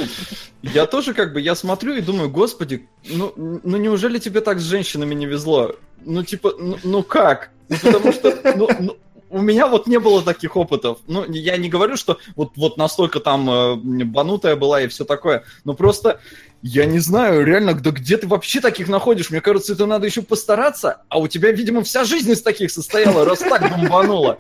Я 0.62 0.86
тоже 0.86 1.14
как 1.14 1.32
бы, 1.32 1.40
я 1.40 1.54
смотрю 1.54 1.94
и 1.94 2.00
думаю, 2.00 2.30
господи, 2.30 2.88
ну, 3.08 3.32
ну 3.36 3.76
неужели 3.76 4.18
тебе 4.18 4.40
так 4.40 4.58
с 4.58 4.64
женщинами 4.64 5.14
не 5.14 5.26
везло? 5.26 5.76
Ну 6.04 6.24
типа, 6.24 6.54
ну, 6.58 6.78
ну 6.82 7.02
как? 7.02 7.50
Ну, 7.68 7.76
потому 7.82 8.12
что, 8.12 8.38
ну, 8.56 8.68
ну, 8.78 8.96
у 9.30 9.40
меня 9.40 9.66
вот 9.66 9.86
не 9.86 9.98
было 9.98 10.22
таких 10.22 10.56
опытов. 10.56 10.98
Ну, 11.06 11.24
я 11.30 11.56
не 11.56 11.68
говорю, 11.68 11.96
что 11.96 12.18
вот, 12.36 12.52
вот 12.56 12.76
настолько 12.76 13.20
там 13.20 13.50
э, 13.50 14.04
банутая 14.04 14.56
была 14.56 14.82
и 14.82 14.88
все 14.88 15.04
такое, 15.04 15.44
но 15.64 15.74
просто 15.74 16.20
я 16.62 16.86
не 16.86 16.98
знаю, 16.98 17.44
реально, 17.44 17.74
да 17.74 17.90
где 17.90 18.16
ты 18.16 18.26
вообще 18.26 18.60
таких 18.60 18.88
находишь? 18.88 19.30
Мне 19.30 19.40
кажется, 19.40 19.74
это 19.74 19.86
надо 19.86 20.06
еще 20.06 20.22
постараться, 20.22 21.02
а 21.08 21.18
у 21.18 21.28
тебя, 21.28 21.52
видимо, 21.52 21.82
вся 21.82 22.04
жизнь 22.04 22.30
из 22.30 22.42
таких 22.42 22.70
состояла, 22.70 23.24
раз 23.24 23.40
так 23.40 23.70
бомбануло. 23.70 24.38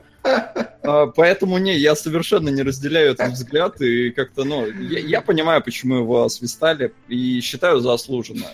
А, 0.82 1.06
Поэтому 1.06 1.58
не, 1.58 1.76
я 1.76 1.94
совершенно 1.94 2.48
не 2.48 2.62
разделяю 2.62 3.12
этот 3.12 3.32
взгляд 3.32 3.80
и 3.80 4.10
как-то, 4.10 4.44
ну, 4.44 4.66
я, 4.66 4.98
я 4.98 5.20
понимаю, 5.20 5.62
почему 5.62 5.98
его 5.98 6.24
освистали 6.24 6.92
и 7.08 7.40
считаю 7.40 7.80
заслуженно. 7.80 8.46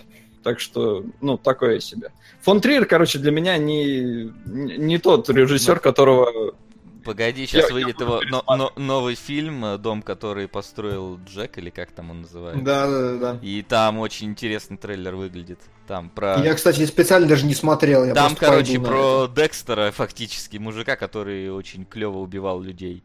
Так 0.43 0.61
что, 0.61 1.05
ну, 1.21 1.39
такое 1.39 1.81
себе. 1.81 2.11
Фон 2.43 2.61
Триер, 2.61 2.87
короче, 2.87 3.19
для 3.19 3.31
меня 3.31 3.59
не 3.59 4.33
не 4.47 4.99
тот 4.99 5.29
режиссер, 5.31 5.79
которого... 5.79 6.55
Погоди, 7.05 7.47
сейчас 7.47 7.69
Я- 7.69 7.75
выйдет 7.75 8.01
я 8.01 8.07
его 8.07 8.21
но- 8.31 8.45
но- 8.57 8.73
новый 8.77 9.15
фильм 9.15 9.65
э, 9.65 9.79
«Дом, 9.79 10.03
который 10.03 10.49
построил 10.49 11.19
Джек», 11.27 11.59
или 11.59 11.71
как 11.71 11.91
там 11.93 12.11
он 12.11 12.23
называется. 12.23 12.65
Да, 12.65 12.87
да, 12.87 13.01
да, 13.01 13.17
да. 13.35 13.39
И 13.43 13.63
там 13.63 13.99
очень 13.99 14.29
интересный 14.29 14.77
трейлер 14.77 15.15
выглядит. 15.15 15.59
Там 15.87 16.09
про... 16.11 16.37
Я, 16.43 16.55
кстати, 16.55 16.85
специально 16.87 17.27
даже 17.27 17.45
не 17.47 17.55
смотрел. 17.55 18.05
Я 18.05 18.15
Там, 18.15 18.37
короче, 18.37 18.79
про 18.79 19.27
Декстера, 19.27 19.91
фактически, 19.91 20.57
мужика, 20.57 20.97
который 20.97 21.51
очень 21.51 21.85
клево 21.85 22.19
убивал 22.19 22.61
людей. 22.61 23.03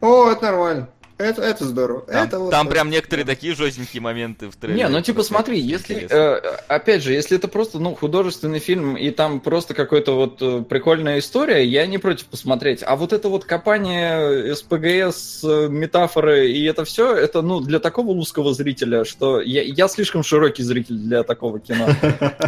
это. 0.00 0.06
О, 0.06 0.30
это 0.30 0.42
нормально. 0.46 0.88
Это, 1.18 1.42
это 1.42 1.64
здорово. 1.64 2.02
Там, 2.02 2.26
это 2.26 2.38
вот 2.38 2.50
там 2.52 2.66
так. 2.66 2.74
прям 2.74 2.90
некоторые 2.90 3.26
такие 3.26 3.54
жестенькие 3.54 4.00
моменты 4.00 4.48
в 4.48 4.54
трейлере. 4.54 4.84
Не, 4.84 4.88
ну 4.88 5.02
типа 5.02 5.24
смотри, 5.24 5.58
если, 5.58 5.94
интересно. 5.94 6.14
э, 6.14 6.36
опять 6.68 7.02
же, 7.02 7.12
если 7.12 7.36
это 7.36 7.48
просто, 7.48 7.80
ну, 7.80 7.96
художественный 7.96 8.60
фильм, 8.60 8.96
и 8.96 9.10
там 9.10 9.40
просто 9.40 9.74
какой-то 9.74 10.14
вот 10.14 10.40
э, 10.40 10.62
прикольная 10.62 11.18
история, 11.18 11.64
я 11.64 11.86
не 11.86 11.98
против 11.98 12.26
посмотреть. 12.26 12.84
А 12.86 12.94
вот 12.94 13.12
это 13.12 13.28
вот 13.28 13.44
копание 13.44 14.54
СПГС, 14.54 15.42
э, 15.42 15.68
метафоры 15.68 16.52
и 16.52 16.64
это 16.64 16.84
все, 16.84 17.16
это, 17.16 17.42
ну, 17.42 17.58
для 17.60 17.80
такого 17.80 18.12
узкого 18.12 18.54
зрителя, 18.54 19.04
что 19.04 19.40
я, 19.40 19.62
я 19.62 19.88
слишком 19.88 20.22
широкий 20.22 20.62
зритель 20.62 20.98
для 20.98 21.24
такого 21.24 21.58
кино. 21.58 21.88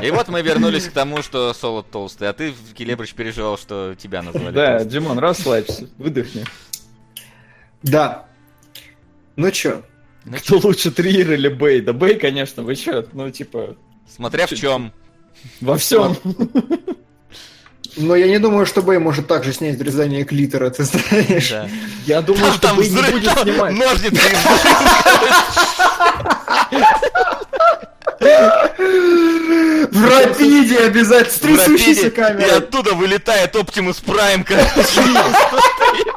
И 0.01 0.11
вот 0.13 0.29
мы 0.29 0.43
вернулись 0.43 0.85
к 0.85 0.93
тому, 0.93 1.23
что 1.23 1.53
Солод 1.55 1.91
толстый, 1.91 2.29
а 2.29 2.33
ты, 2.33 2.55
Келебрич, 2.75 3.15
переживал, 3.15 3.59
что 3.59 3.97
тебя 3.99 4.23
назвали 4.23 4.55
Да. 4.55 4.85
Димон, 4.85 5.19
расслабься, 5.19 5.89
выдохни. 5.99 6.45
Да. 7.83 8.30
Ну 9.41 9.51
чё? 9.51 9.83
Ну, 10.27 10.37
Кто 10.37 10.59
лучше, 10.59 10.91
Триер 10.91 11.33
или 11.33 11.49
Бэй? 11.49 11.81
Да 11.81 11.95
Бэй, 11.95 12.17
конечно, 12.17 12.63
вы 12.63 12.77
чё? 12.77 13.07
Ну, 13.15 13.31
типа, 13.31 13.75
Смотря 14.15 14.47
в 14.47 14.51
чем. 14.55 14.93
во 15.63 15.79
всем. 15.79 16.15
Но 17.97 18.15
я 18.15 18.27
не 18.29 18.39
думаю, 18.39 18.67
что 18.67 18.83
Бэй 18.83 18.99
может 18.99 19.27
также 19.29 19.55
снять 19.55 19.77
врезание 19.79 20.25
клитора, 20.25 20.69
ты 20.69 20.85
знаешь. 20.85 21.49
Да. 21.51 21.69
Я 22.07 22.21
думаю, 22.21 22.45
Там, 22.45 22.53
что 22.53 22.61
там 22.69 22.77
Бэй 22.77 22.89
не 22.91 22.97
взрыв, 22.97 23.13
будет 23.13 23.35
там 23.35 23.45
снимать. 23.45 23.73
ножницы. 23.79 24.21
В 29.91 30.09
рапиде 30.09 30.79
обязательно, 30.81 31.31
с 31.33 31.39
трясущейся 31.39 32.07
И 32.09 32.11
камерой. 32.11 32.59
оттуда 32.59 32.93
вылетает 32.95 33.57
Оптимус 33.57 33.97
Прайм, 34.01 34.45
короче. 34.45 34.69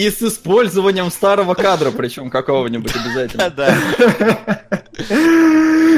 И 0.00 0.10
с 0.10 0.22
использованием 0.22 1.10
старого 1.10 1.52
кадра, 1.52 1.90
причем 1.90 2.30
какого-нибудь 2.30 2.90
обязательно. 2.96 3.50
Да. 3.50 3.76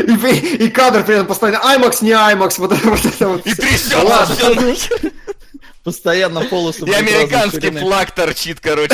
И, 0.02 0.56
и 0.56 0.70
кадр 0.70 1.04
при 1.04 1.14
этом 1.14 1.26
постоянно 1.28 1.62
IMAX, 1.62 1.98
не 2.00 2.10
IMAX, 2.10 2.54
вот 2.58 2.72
это 2.72 2.88
вот. 2.88 3.04
Это 3.04 3.28
вот 3.28 3.46
И 3.46 3.54
всё 3.54 4.02
нахер. 4.02 5.12
Постоянно 5.84 6.40
полосы 6.46 6.84
И 6.84 6.92
американский 6.92 7.70
флаг 7.70 8.10
торчит, 8.10 8.58
короче. 8.58 8.92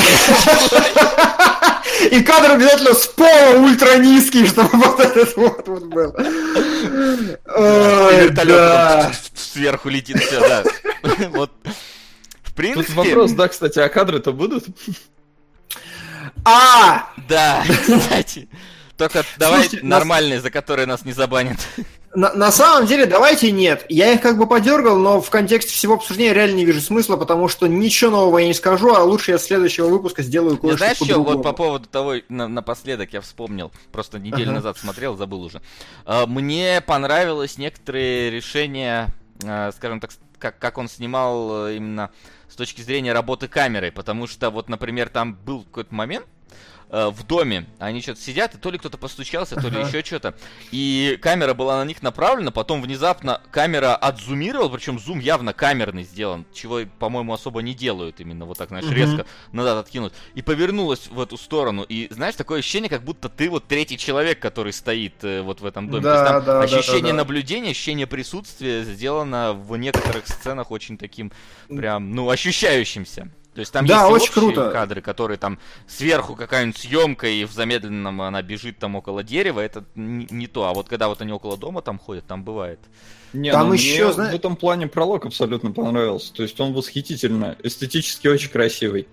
И 2.11 2.21
кадр 2.21 2.51
обязательно 2.51 2.93
с 2.93 3.07
пола 3.07 3.57
ультра 3.57 3.97
низкий, 3.97 4.45
чтобы 4.45 4.69
вот 4.77 4.99
этот 4.99 5.35
вот, 5.35 5.67
вот 5.67 5.83
был. 5.85 6.11
И 6.11 7.39
Ой, 7.55 8.21
вертолет 8.21 8.55
да. 8.55 9.11
сверху 9.35 9.89
летит, 9.89 10.21
все, 10.21 10.39
да. 10.39 10.63
Вот. 11.29 11.51
В 12.59 12.61
Тут 12.61 12.73
принципе, 12.85 12.93
вопрос, 12.97 13.31
да, 13.31 13.47
кстати, 13.47 13.79
а 13.79 13.87
кадры-то 13.87 14.33
будут? 14.33 14.65
А! 16.43 17.09
да, 17.29 17.63
кстати. 17.65 18.49
Только 18.97 19.23
давай 19.37 19.61
Слушайте, 19.61 19.85
нас- 19.85 19.99
нормальные, 19.99 20.41
за 20.41 20.51
которые 20.51 20.85
нас 20.85 21.05
не 21.05 21.13
забанят. 21.13 21.57
На, 22.13 22.33
на 22.33 22.51
самом 22.51 22.85
деле, 22.85 23.05
давайте 23.05 23.49
нет. 23.51 23.85
Я 23.87 24.11
их 24.11 24.19
как 24.19 24.37
бы 24.37 24.45
подергал, 24.45 24.97
но 24.97 25.21
в 25.21 25.29
контексте 25.29 25.71
всего 25.71 25.93
обсуждения 25.93 26.33
реально 26.33 26.55
не 26.57 26.65
вижу 26.65 26.81
смысла, 26.81 27.15
потому 27.15 27.47
что 27.47 27.67
ничего 27.67 28.11
нового 28.11 28.39
я 28.39 28.47
не 28.47 28.53
скажу, 28.53 28.93
а 28.93 29.03
лучше 29.03 29.31
я 29.31 29.37
с 29.39 29.45
следующего 29.45 29.87
выпуска 29.87 30.21
сделаю 30.21 30.57
кое-что 30.57 30.79
знаешь 30.79 30.97
что, 30.97 31.23
вот 31.23 31.43
по 31.43 31.53
поводу 31.53 31.87
того, 31.87 32.15
на- 32.27 32.47
напоследок 32.49 33.13
я 33.13 33.21
вспомнил, 33.21 33.71
просто 33.93 34.19
неделю 34.19 34.45
Ага. 34.49 34.51
назад 34.53 34.77
смотрел, 34.77 35.15
забыл 35.15 35.43
уже. 35.43 35.61
А, 36.05 36.25
Мне 36.25 36.81
понравилось 36.81 37.57
некоторые 37.57 38.31
решения, 38.31 39.07
а, 39.45 39.71
скажем 39.71 40.01
так, 40.01 40.09
как, 40.39 40.57
как 40.59 40.77
он 40.77 40.89
снимал 40.89 41.67
э, 41.67 41.75
именно 41.75 42.09
с 42.49 42.55
точки 42.55 42.81
зрения 42.81 43.13
работы 43.13 43.47
камерой, 43.47 43.91
потому 43.91 44.27
что 44.27 44.49
вот, 44.49 44.69
например, 44.69 45.09
там 45.09 45.35
был 45.35 45.63
какой-то 45.63 45.93
момент, 45.93 46.25
э, 46.89 47.09
в 47.09 47.25
доме. 47.25 47.65
Они 47.79 48.01
что-то 48.01 48.21
сидят, 48.21 48.55
и 48.55 48.57
то 48.57 48.71
ли 48.71 48.77
кто-то 48.77 48.97
постучался, 48.97 49.55
то 49.55 49.67
ли 49.69 49.79
еще 49.81 50.03
что-то. 50.03 50.35
И 50.71 51.17
камера 51.21 51.53
была 51.53 51.77
на 51.83 51.87
них 51.87 52.01
направлена, 52.01 52.51
потом 52.51 52.81
внезапно 52.81 53.41
камера 53.51 53.95
отзумировала, 53.95 54.69
причем 54.69 54.99
зум 54.99 55.19
явно 55.19 55.53
камерный 55.53 56.03
сделан, 56.03 56.45
чего, 56.53 56.81
по-моему, 56.99 57.33
особо 57.33 57.61
не 57.61 57.73
делают 57.73 58.19
именно 58.19 58.45
вот 58.45 58.57
так, 58.57 58.69
знаешь, 58.69 58.85
Мгм. 58.85 58.95
резко 58.95 59.25
назад 59.51 59.85
откинуть. 59.85 60.13
И 60.35 60.41
повернулась 60.41 61.07
в 61.07 61.19
эту 61.21 61.37
сторону. 61.37 61.83
И 61.83 62.07
знаешь, 62.11 62.35
такое 62.35 62.59
ощущение, 62.59 62.89
как 62.89 63.03
будто 63.03 63.29
ты 63.29 63.49
вот 63.49 63.67
третий 63.67 63.97
человек, 63.97 64.39
который 64.39 64.73
стоит 64.73 65.23
э, 65.23 65.41
вот 65.41 65.61
в 65.61 65.65
этом 65.65 65.89
доме. 65.89 66.03
Да, 66.03 66.13
То 66.15 66.19
есть 66.21 66.31
там 66.31 66.45
да, 66.45 66.53
да, 66.59 66.61
ощущение 66.77 67.01
да, 67.03 67.09
да. 67.11 67.13
наблюдения, 67.17 67.71
ощущение 67.71 68.07
присутствия 68.07 68.83
сделано 68.83 69.53
в 69.53 69.75
некоторых 69.77 70.27
сценах 70.27 70.71
очень 70.71 70.97
таким 70.97 71.31
прям, 71.67 72.11
ну, 72.11 72.29
ощущающимся. 72.29 73.29
То 73.59 73.61
есть 73.61 73.73
там 73.73 73.85
Да, 73.85 74.07
есть 74.07 74.23
очень 74.23 74.31
круто. 74.31 74.71
кадры, 74.71 75.01
которые 75.01 75.37
там 75.37 75.59
сверху 75.85 76.33
какая-нибудь 76.37 76.77
съемка 76.77 77.27
и 77.27 77.43
в 77.43 77.51
замедленном 77.51 78.21
она 78.21 78.41
бежит 78.41 78.79
там 78.79 78.95
около 78.95 79.21
дерева, 79.21 79.59
это 79.59 79.83
не, 79.95 80.25
не 80.29 80.47
то. 80.47 80.63
А 80.63 80.73
вот 80.73 80.87
когда 80.87 81.09
вот 81.09 81.21
они 81.21 81.33
около 81.33 81.57
дома 81.57 81.81
там 81.81 81.99
ходят, 81.99 82.25
там 82.25 82.45
бывает. 82.45 82.79
Не, 83.33 83.51
Там 83.51 83.67
ну, 83.67 83.73
еще, 83.73 84.05
мне 84.05 84.13
зна- 84.13 84.31
в 84.31 84.33
этом 84.33 84.55
плане 84.55 84.87
пролог 84.87 85.25
абсолютно 85.25 85.73
понравился. 85.73 86.33
То 86.33 86.43
есть 86.43 86.57
он 86.61 86.71
восхитительно, 86.71 87.57
эстетически 87.61 88.29
очень 88.29 88.49
красивый. 88.49 89.09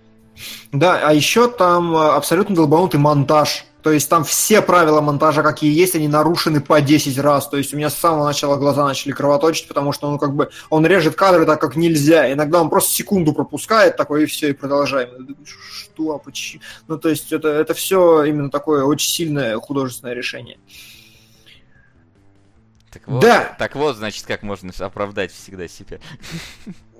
Да, 0.70 1.00
а 1.02 1.12
еще 1.12 1.50
там 1.50 1.96
э, 1.96 2.10
абсолютно 2.10 2.54
долбанутый 2.54 3.00
монтаж. 3.00 3.64
То 3.86 3.92
есть 3.92 4.10
там 4.10 4.24
все 4.24 4.62
правила 4.62 5.00
монтажа, 5.00 5.44
какие 5.44 5.72
есть, 5.72 5.94
они 5.94 6.08
нарушены 6.08 6.60
по 6.60 6.80
10 6.80 7.18
раз. 7.18 7.48
То 7.48 7.56
есть 7.56 7.72
у 7.72 7.76
меня 7.76 7.88
с 7.88 7.94
самого 7.94 8.24
начала 8.24 8.56
глаза 8.56 8.84
начали 8.84 9.12
кровоточить, 9.12 9.68
потому 9.68 9.92
что 9.92 10.08
он 10.08 10.18
как 10.18 10.34
бы 10.34 10.50
он 10.70 10.84
режет 10.84 11.14
кадры 11.14 11.46
так, 11.46 11.60
как 11.60 11.76
нельзя. 11.76 12.32
Иногда 12.32 12.60
он 12.60 12.68
просто 12.68 12.92
секунду 12.92 13.32
пропускает 13.32 13.96
такой, 13.96 14.24
и 14.24 14.26
все, 14.26 14.48
и 14.48 14.54
продолжаем. 14.54 15.10
И 15.10 15.18
думаешь, 15.18 15.56
Что, 15.70 16.16
а 16.16 16.18
почему? 16.18 16.62
Ну, 16.88 16.98
то 16.98 17.08
есть 17.08 17.32
это, 17.32 17.46
это 17.46 17.74
все 17.74 18.24
именно 18.24 18.50
такое 18.50 18.82
очень 18.82 19.08
сильное 19.08 19.56
художественное 19.56 20.14
решение. 20.14 20.58
Так 22.98 23.08
вот, 23.08 23.20
Да. 23.22 23.54
так 23.58 23.74
вот, 23.76 23.96
значит, 23.96 24.24
как 24.26 24.42
можно 24.42 24.72
оправдать 24.78 25.30
всегда 25.32 25.68
себя. 25.68 25.98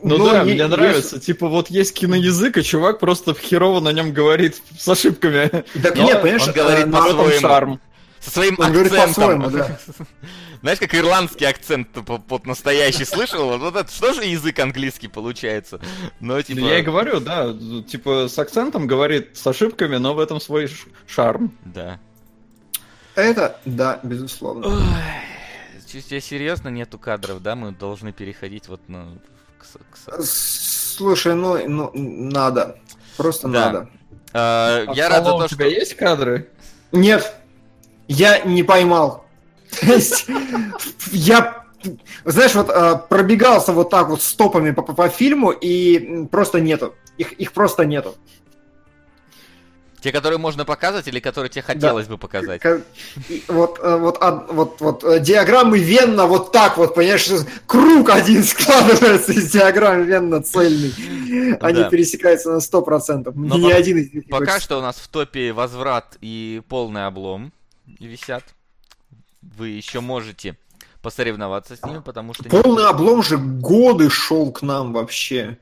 Ну, 0.03 0.19
Ну, 0.19 0.31
да, 0.31 0.45
мне 0.45 0.57
есть- 0.57 0.69
нравится. 0.69 1.19
Типа 1.21 1.49
вот 1.49 1.71
есть 1.71 1.95
киноязык, 1.95 2.59
и 2.59 2.63
чувак 2.63 2.99
просто 2.99 3.33
херово 3.35 3.81
на 3.81 3.93
нем 3.93 4.13
говорит 4.13 4.61
с 4.79 4.87
ошибками. 4.87 5.49
Так 5.83 5.97
Но 5.97 6.05
нет, 6.05 6.21
понимаешь, 6.21 6.47
он 6.47 6.53
говорит 6.53 6.87
э, 6.87 6.91
по-своему. 6.91 7.41
шарм. 7.41 7.81
Со 8.21 8.31
своим 8.31 8.57
Он 8.59 8.73
говорит 8.73 8.93
акцентом. 8.93 9.43
по-своему, 9.43 9.51
да. 9.51 9.79
Знаешь, 10.63 10.79
как 10.81 10.95
ирландский 10.95 11.45
акцент 11.45 11.89
по- 11.93 12.19
под 12.19 12.47
настоящий 12.47 13.05
слышал? 13.05 13.57
Вот 13.59 13.77
это 13.77 13.91
что 13.91 14.13
же 14.15 14.25
язык 14.25 14.59
английский 14.59 15.07
получается? 15.09 15.81
Но 16.21 16.43
типа... 16.43 16.59
Я 16.61 16.79
и 16.81 16.83
говорю, 16.83 17.21
да, 17.21 17.55
типа 17.87 18.27
с 18.29 18.39
акцентом 18.39 18.87
говорит, 18.87 19.37
с 19.37 19.47
ошибками, 19.47 19.97
но 19.97 20.13
в 20.15 20.19
этом 20.19 20.41
свой 20.41 20.69
шарм. 21.07 21.53
Да. 21.65 22.01
Это, 23.15 23.61
да, 23.65 24.01
безусловно. 24.03 24.67
Ой, 24.69 24.83
тебе 25.87 26.21
серьезно 26.21 26.69
нету 26.69 26.99
кадров, 26.99 27.43
да? 27.43 27.55
Мы 27.57 27.73
должны 27.73 28.13
переходить 28.13 28.69
вот 28.69 28.89
на... 28.89 29.19
к 29.59 29.65
с- 29.65 30.21
к 30.21 30.23
Слушай, 30.25 31.35
ну, 31.35 31.59
ну 31.69 31.91
надо. 31.95 32.79
Просто 33.17 33.49
Да. 33.49 33.67
надо. 33.67 33.89
А, 34.33 34.85
А 34.89 34.93
Я 34.95 35.09
рад 35.09 35.25
за 35.25 35.31
то, 35.31 35.37
у 35.37 35.41
что... 35.47 35.49
тебя 35.57 35.67
есть 35.67 35.95
кадры? 35.95 36.51
Нет, 36.93 37.35
я 38.09 38.41
не 38.41 38.63
поймал. 38.63 39.25
То 39.81 39.87
есть, 39.87 40.27
я, 41.11 41.65
знаешь, 42.25 42.55
вот 42.55 42.69
э, 42.71 42.99
пробегался 43.09 43.73
вот 43.73 43.91
так 43.91 44.09
вот 44.09 44.23
стопами 44.23 44.71
по, 44.71 44.83
по- 44.83 44.95
по 44.95 45.09
фильму, 45.09 45.51
и 45.51 46.27
просто 46.27 46.61
нету. 46.61 46.95
Их, 47.19 47.33
их 47.33 47.53
просто 47.53 47.85
нету. 47.85 48.15
Те, 50.07 50.13
которые 50.13 50.39
можно 50.39 50.65
показывать 50.65 51.09
или 51.09 51.19
которые 51.19 51.51
тебе 51.51 51.63
хотелось 51.63 52.07
бы 52.07 52.17
показать? 52.17 52.61
Ка- 52.63 52.81
и 53.29 53.43
Вот, 53.49 53.81
э, 53.83 53.97
вот, 53.97 54.19
вот, 54.53 54.81
вот 54.81 55.03
э, 55.03 55.19
диаграммы 55.19 55.81
Венна 55.81 56.27
вот 56.27 56.53
так 56.53 56.77
вот, 56.79 56.95
понимаешь, 56.95 57.27
круг 57.67 58.11
один 58.11 58.45
складывается 58.45 59.33
из 59.33 59.51
диаграммы 59.51 60.05
Венна 60.05 60.45
цельный. 60.45 60.95
Они 61.61 61.81
Да. 61.81 61.91
пересекаются 61.91 62.53
на 62.53 62.61
100%. 62.61 63.33
Но 63.35 63.57
Ни 63.59 63.69
по- 63.69 63.75
один 63.77 63.99
из 63.99 64.13
них 64.15 64.29
Пока 64.29 64.53
хочет 64.53 64.63
что 64.63 64.79
у 64.79 64.81
нас 64.81 64.95
в 64.95 65.09
топе 65.09 65.51
возврат 65.53 66.17
и 66.21 66.63
полный 66.69 67.09
облом 67.09 67.53
висят. 67.99 68.45
Вы 69.43 69.71
еще 69.71 69.99
можете 69.99 70.57
посоревноваться 71.03 71.75
с 71.75 71.83
ними, 71.85 71.99
потому 71.99 72.33
что... 72.33 72.45
не- 72.45 72.51
Полный 72.51 72.87
облом 72.87 73.25
же 73.25 73.39
годы 73.39 74.09
шел 74.09 74.53
к 74.53 74.63
нам 74.63 74.93
вообще. 74.93 75.59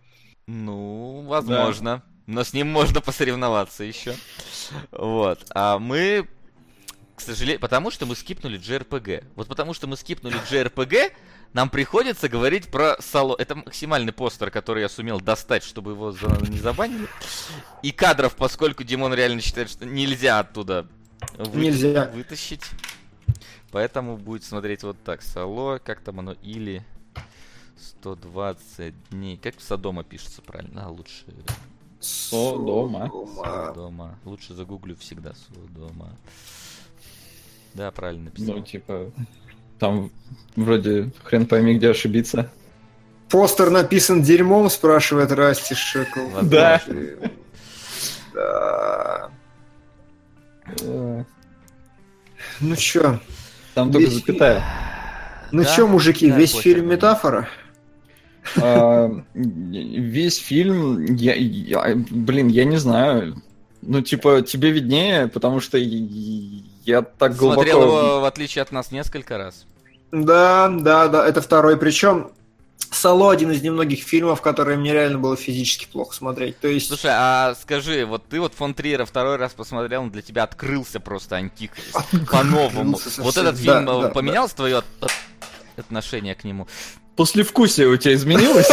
Ну, 0.47 1.25
возможно. 1.27 2.03
Но 2.27 2.43
с 2.43 2.53
ним 2.53 2.69
можно 2.71 3.01
посоревноваться 3.01 3.85
еще. 3.85 4.15
Вот. 4.91 5.45
А 5.51 5.79
мы, 5.79 6.27
к 7.17 7.21
сожалению, 7.21 7.61
потому 7.61 7.91
что 7.91 8.07
мы 8.07 8.17
скипнули 8.17 8.59
JRPG. 8.59 9.25
Вот 9.37 9.47
потому 9.49 9.75
что 9.75 9.87
мы 9.87 9.97
скипнули 9.97 10.37
JRPG, 10.51 11.13
нам 11.53 11.69
приходится 11.69 12.29
говорить 12.29 12.69
про 12.69 12.97
Сало. 13.01 13.37
Это 13.39 13.55
максимальный 13.57 14.13
постер, 14.13 14.51
который 14.51 14.81
я 14.83 14.89
сумел 14.89 15.21
достать, 15.21 15.63
чтобы 15.63 15.93
его 15.93 16.13
за- 16.13 16.39
не 16.49 16.59
забанили. 16.59 17.07
И 17.83 17.93
кадров, 17.93 18.35
поскольку 18.37 18.85
Димон 18.85 19.13
реально 19.15 19.41
считает, 19.43 19.71
что 19.71 19.85
нельзя 19.85 20.39
оттуда 20.41 20.87
вы- 21.37 21.61
Нельзя. 21.61 22.11
вытащить. 22.15 22.63
Поэтому 23.71 24.17
будет 24.17 24.45
смотреть 24.45 24.83
вот 24.83 24.97
так. 25.05 25.21
Сало, 25.23 25.79
как 25.79 26.01
там 26.01 26.21
оно, 26.21 26.33
или 26.43 26.83
120 27.77 28.95
дней. 29.11 29.37
Как 29.37 29.61
Содома 29.61 30.05
пишется 30.05 30.43
правильно? 30.43 30.87
А, 30.87 30.89
лучше 30.89 31.25
Содома. 32.05 33.11
Содома. 33.43 34.19
Лучше 34.25 34.55
загуглю 34.55 34.95
всегда 34.97 35.33
Содома. 35.35 36.11
Да, 37.73 37.91
правильно 37.91 38.25
написал. 38.25 38.57
Ну, 38.57 38.63
типа, 38.63 39.11
там 39.79 40.11
вроде 40.55 41.11
хрен 41.25 41.47
пойми, 41.47 41.75
где 41.75 41.91
ошибиться. 41.91 42.51
Постер 43.31 43.71
написан 43.71 44.23
дерьмом, 44.23 44.69
спрашивает 44.71 45.33
Расти 45.33 45.75
Шекл. 45.75 46.21
Да. 46.43 46.83
Да. 48.35 49.31
Ну 52.61 52.77
чё? 52.77 53.19
Там 53.75 53.91
только 53.91 54.11
запятая. 54.11 54.63
Ну 55.53 55.65
чё, 55.65 55.87
мужики, 55.87 56.31
весь 56.31 56.53
фильм 56.55 56.89
метафора? 56.89 57.49
А, 58.61 59.11
Весь 59.35 60.37
фильм, 60.39 61.05
я, 61.17 61.35
я- 61.35 61.95
блин, 62.11 62.49
я 62.49 62.65
не 62.65 62.77
знаю. 62.77 63.43
Ну, 63.83 64.01
типа, 64.01 64.43
тебе 64.43 64.71
виднее, 64.71 65.29
потому 65.29 65.61
что 65.61 65.77
я 65.79 67.03
так 67.03 67.37
глубоко... 67.37 67.63
Смотрел 67.63 67.83
его, 67.83 68.21
в 68.21 68.25
отличие 68.25 68.63
от 68.63 68.73
нас, 68.73 68.91
несколько 68.93 69.39
раз. 69.39 69.67
Да, 70.13 70.69
да, 70.69 71.09
да, 71.09 71.27
это 71.27 71.41
второй. 71.41 71.77
Причем 71.77 72.31
Сало 72.91 73.33
один 73.33 73.51
из 73.51 73.61
немногих 73.63 74.03
фильмов, 74.05 74.41
которые 74.41 74.79
мне 74.79 74.93
реально 74.93 75.19
было 75.19 75.37
физически 75.37 75.87
плохо 75.91 76.15
смотреть. 76.15 76.59
То 76.61 76.69
есть 76.69 76.87
Слушай, 76.89 77.11
а 77.13 77.55
скажи, 77.61 78.07
вот 78.07 78.25
ты 78.29 78.41
вот 78.41 78.55
фон 78.55 78.73
Триера 78.73 79.05
второй 79.05 79.37
раз 79.37 79.53
посмотрел, 79.53 80.03
он 80.03 80.11
для 80.11 80.23
тебя 80.23 80.45
открылся 80.45 81.01
просто 81.01 81.37
антихрист. 81.37 81.97
По-новому. 82.31 82.97
Вот 83.19 83.37
этот 83.37 83.59
фильм 83.59 83.85
да, 83.87 84.03
да, 84.03 84.09
поменялось 84.11 84.53
твое 84.53 84.79
от- 84.79 84.85
от- 85.01 85.13
отношение 85.79 86.35
к 86.35 86.45
нему? 86.45 86.67
Послевкусие 87.17 87.89
у 87.89 87.97
тебя 87.97 88.15
изменилось? 88.15 88.69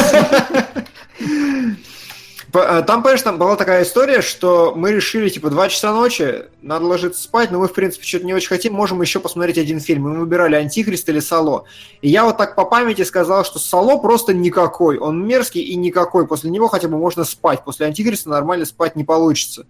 Э, 2.53 2.83
Там, 2.85 3.01
понимаешь, 3.01 3.21
там 3.21 3.37
была 3.37 3.55
такая 3.55 3.83
история, 3.83 4.21
что 4.21 4.73
мы 4.75 4.91
решили, 4.91 5.29
типа, 5.29 5.49
два 5.49 5.69
часа 5.69 5.93
ночи, 5.93 6.43
надо 6.61 6.85
ложиться 6.85 7.23
спать, 7.23 7.49
но 7.51 7.59
мы, 7.59 7.67
в 7.67 7.73
принципе, 7.73 8.05
что-то 8.05 8.25
не 8.25 8.33
очень 8.33 8.49
хотим, 8.49 8.73
можем 8.73 9.01
еще 9.01 9.19
посмотреть 9.19 9.57
один 9.57 9.79
фильм. 9.79 10.07
И 10.07 10.11
мы 10.11 10.19
выбирали 10.19 10.55
«Антихрист» 10.55 11.07
или 11.09 11.19
«Сало». 11.19 11.65
И 12.01 12.09
я 12.09 12.25
вот 12.25 12.37
так 12.37 12.55
по 12.55 12.65
памяти 12.65 13.03
сказал, 13.03 13.45
что 13.45 13.59
«Сало» 13.59 13.97
просто 13.99 14.33
никакой. 14.33 14.97
Он 14.97 15.25
мерзкий 15.25 15.61
и 15.61 15.75
никакой. 15.75 16.27
После 16.27 16.49
него 16.49 16.67
хотя 16.67 16.87
бы 16.87 16.97
можно 16.97 17.23
спать. 17.23 17.63
После 17.63 17.85
«Антихриста» 17.85 18.29
нормально 18.29 18.65
спать 18.65 18.95
не 18.95 19.03
получится. 19.03 19.65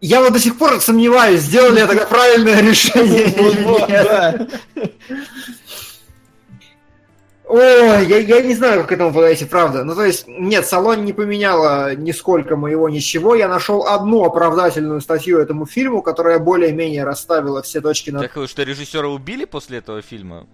Я 0.00 0.20
вот 0.20 0.32
до 0.32 0.40
сих 0.40 0.58
пор 0.58 0.80
сомневаюсь, 0.80 1.40
сделали 1.40 1.80
это 1.82 2.06
правильное 2.06 2.60
решение 2.60 3.24
или 3.24 3.62
нет. 3.88 4.60
Ой, 7.52 8.06
я, 8.06 8.18
я 8.18 8.40
не 8.40 8.54
знаю, 8.54 8.80
как 8.80 8.88
к 8.88 8.92
этому 8.92 9.12
подойти, 9.12 9.44
правда. 9.44 9.84
Ну, 9.84 9.94
то 9.94 10.02
есть, 10.02 10.26
нет, 10.26 10.66
салон 10.66 11.04
не 11.04 11.12
поменяла 11.12 11.94
нисколько 11.94 12.56
моего 12.56 12.88
ничего. 12.88 13.34
Я 13.34 13.46
нашел 13.46 13.86
одну 13.86 14.24
оправдательную 14.24 15.02
статью 15.02 15.38
этому 15.38 15.66
фильму, 15.66 16.00
которая 16.00 16.38
более-менее 16.38 17.04
расставила 17.04 17.60
все 17.60 17.82
точки 17.82 18.08
над... 18.08 18.32
Так 18.32 18.48
что 18.48 18.62
режиссера 18.62 19.06
убили 19.06 19.44
после 19.44 19.78
этого 19.78 20.00
фильма? 20.00 20.46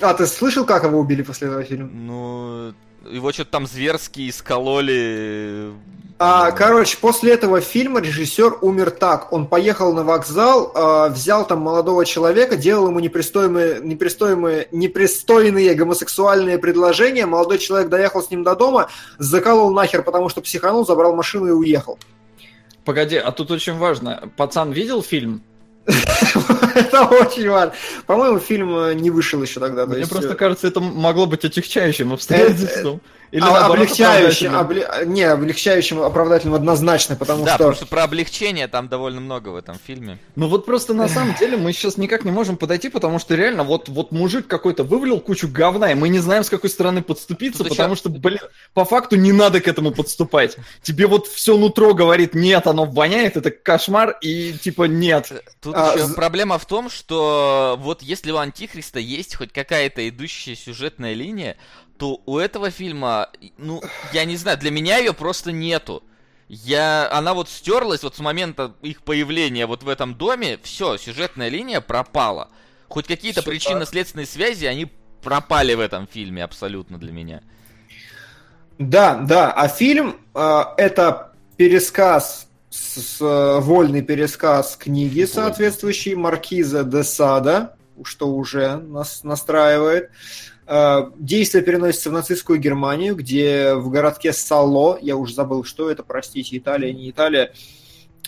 А, 0.00 0.14
ты 0.14 0.24
слышал, 0.26 0.64
как 0.64 0.84
его 0.84 1.00
убили 1.00 1.22
после 1.22 1.48
этого 1.48 1.64
фильма? 1.64 1.90
Ну, 1.92 2.74
Его 3.10 3.32
что-то 3.32 3.50
там 3.50 3.66
зверски 3.66 4.30
искололи. 4.30 5.72
А, 6.18 6.50
короче, 6.52 6.96
после 6.96 7.32
этого 7.32 7.60
фильма 7.60 8.00
режиссер 8.00 8.58
умер 8.62 8.90
так. 8.90 9.32
Он 9.34 9.46
поехал 9.46 9.92
на 9.92 10.02
вокзал, 10.02 10.72
а, 10.74 11.08
взял 11.10 11.46
там 11.46 11.60
молодого 11.60 12.06
человека, 12.06 12.56
делал 12.56 12.88
ему 12.88 13.00
непристойные, 13.00 13.80
непристойные, 13.82 14.68
непристойные 14.72 15.74
гомосексуальные 15.74 16.58
предложения. 16.58 17.26
Молодой 17.26 17.58
человек 17.58 17.90
доехал 17.90 18.22
с 18.22 18.30
ним 18.30 18.44
до 18.44 18.56
дома, 18.56 18.88
заколол 19.18 19.70
нахер, 19.74 20.02
потому 20.02 20.30
что 20.30 20.40
психанул, 20.40 20.86
забрал 20.86 21.14
машину 21.14 21.48
и 21.48 21.50
уехал. 21.50 21.98
Погоди, 22.86 23.16
а 23.16 23.30
тут 23.32 23.50
очень 23.50 23.76
важно. 23.76 24.30
Пацан 24.36 24.72
видел 24.72 25.02
фильм? 25.02 25.42
Это 25.86 27.04
очень 27.04 27.50
важно. 27.50 27.74
По-моему, 28.06 28.38
фильм 28.38 28.74
э, 28.76 28.94
не 28.94 29.10
вышел 29.10 29.42
еще 29.42 29.60
тогда. 29.60 29.86
то 29.86 29.92
Мне 29.92 30.06
просто 30.06 30.32
э, 30.32 30.34
кажется, 30.34 30.66
это 30.66 30.80
могло 30.80 31.26
быть 31.26 31.44
отягчающим 31.44 32.12
обстоятельством. 32.12 33.00
Или 33.32 33.40
а- 33.42 33.46
наоборот, 33.46 33.76
облегчающим, 33.84 34.54
оправдательным. 34.54 35.00
обле- 35.02 35.04
не, 35.06 35.22
облегчающим, 35.22 36.00
оправдательным 36.02 36.54
однозначно, 36.54 37.16
потому 37.16 37.44
Да, 37.44 37.50
что... 37.50 37.58
потому 37.58 37.74
что 37.76 37.86
про 37.86 38.04
облегчение 38.04 38.68
там 38.68 38.88
довольно 38.88 39.20
много 39.20 39.48
в 39.48 39.56
этом 39.56 39.78
фильме. 39.84 40.18
Ну 40.36 40.48
вот 40.48 40.64
просто 40.66 40.94
на 40.94 41.08
самом 41.08 41.34
деле 41.34 41.56
мы 41.56 41.72
сейчас 41.72 41.96
никак 41.96 42.24
не 42.24 42.30
можем 42.30 42.56
подойти, 42.56 42.88
потому 42.88 43.18
что 43.18 43.34
реально 43.34 43.64
вот, 43.64 43.88
вот 43.88 44.12
мужик 44.12 44.46
какой-то 44.46 44.84
вывалил 44.84 45.20
кучу 45.20 45.48
говна, 45.48 45.90
и 45.92 45.94
мы 45.94 46.08
не 46.08 46.18
знаем, 46.20 46.44
с 46.44 46.50
какой 46.50 46.70
стороны 46.70 47.02
подступиться, 47.02 47.58
Тут 47.64 47.70
потому 47.70 47.92
еще- 47.94 48.00
что, 48.00 48.10
блин, 48.10 48.38
по 48.74 48.84
факту 48.84 49.16
не 49.16 49.32
надо 49.32 49.60
к 49.60 49.68
этому 49.68 49.90
подступать. 49.90 50.56
Тебе 50.82 51.06
вот 51.06 51.26
все 51.26 51.56
нутро 51.56 51.94
говорит, 51.94 52.34
нет, 52.34 52.66
оно 52.66 52.84
воняет, 52.84 53.36
это 53.36 53.50
кошмар, 53.50 54.16
и 54.20 54.52
типа 54.52 54.84
нет. 54.84 55.32
Тут 55.60 55.74
А, 55.76 55.94
еще 55.94 56.06
з- 56.06 56.14
проблема 56.14 56.58
в 56.58 56.66
том, 56.66 56.88
что 56.90 57.76
вот 57.80 58.02
если 58.02 58.30
у 58.30 58.36
Антихриста 58.36 58.98
есть 58.98 59.34
хоть 59.34 59.52
какая-то 59.52 60.08
идущая 60.08 60.54
сюжетная 60.54 61.14
линия, 61.14 61.56
то 61.98 62.20
у 62.26 62.38
этого 62.38 62.70
фильма, 62.70 63.30
ну, 63.56 63.82
я 64.12 64.24
не 64.24 64.36
знаю, 64.36 64.58
для 64.58 64.70
меня 64.70 64.98
ее 64.98 65.12
просто 65.12 65.52
нету. 65.52 66.02
Я, 66.48 67.10
она 67.10 67.34
вот 67.34 67.48
стерлась 67.48 68.02
вот 68.02 68.14
с 68.14 68.20
момента 68.20 68.72
их 68.82 69.02
появления 69.02 69.66
вот 69.66 69.82
в 69.82 69.88
этом 69.88 70.14
доме, 70.14 70.58
все, 70.62 70.96
сюжетная 70.96 71.48
линия 71.48 71.80
пропала. 71.80 72.50
Хоть 72.88 73.06
какие-то 73.06 73.42
причинно-следственные 73.42 74.26
связи, 74.26 74.66
они 74.66 74.92
пропали 75.22 75.74
в 75.74 75.80
этом 75.80 76.06
фильме 76.06 76.44
абсолютно 76.44 76.98
для 76.98 77.10
меня. 77.10 77.42
Да, 78.78 79.16
да, 79.16 79.52
а 79.52 79.68
фильм 79.68 80.16
э, 80.34 80.62
это 80.76 81.32
пересказ, 81.56 82.46
с, 82.70 83.00
с, 83.00 83.20
э, 83.20 83.60
вольный 83.60 84.02
пересказ 84.02 84.76
книги 84.76 85.24
соответствующей 85.24 86.14
Маркиза 86.14 86.84
де 86.84 87.02
Сада, 87.02 87.74
что 88.04 88.28
уже 88.28 88.76
нас 88.76 89.24
настраивает. 89.24 90.04
Э, 90.04 90.55
Действие 90.66 91.62
переносится 91.62 92.10
в 92.10 92.12
нацистскую 92.12 92.58
Германию, 92.58 93.14
где 93.14 93.74
в 93.74 93.88
городке 93.88 94.32
Сало, 94.32 94.98
я 95.00 95.16
уже 95.16 95.32
забыл, 95.32 95.62
что 95.62 95.90
это, 95.90 96.02
простите, 96.02 96.58
Италия, 96.58 96.92
не 96.92 97.10
Италия, 97.10 97.52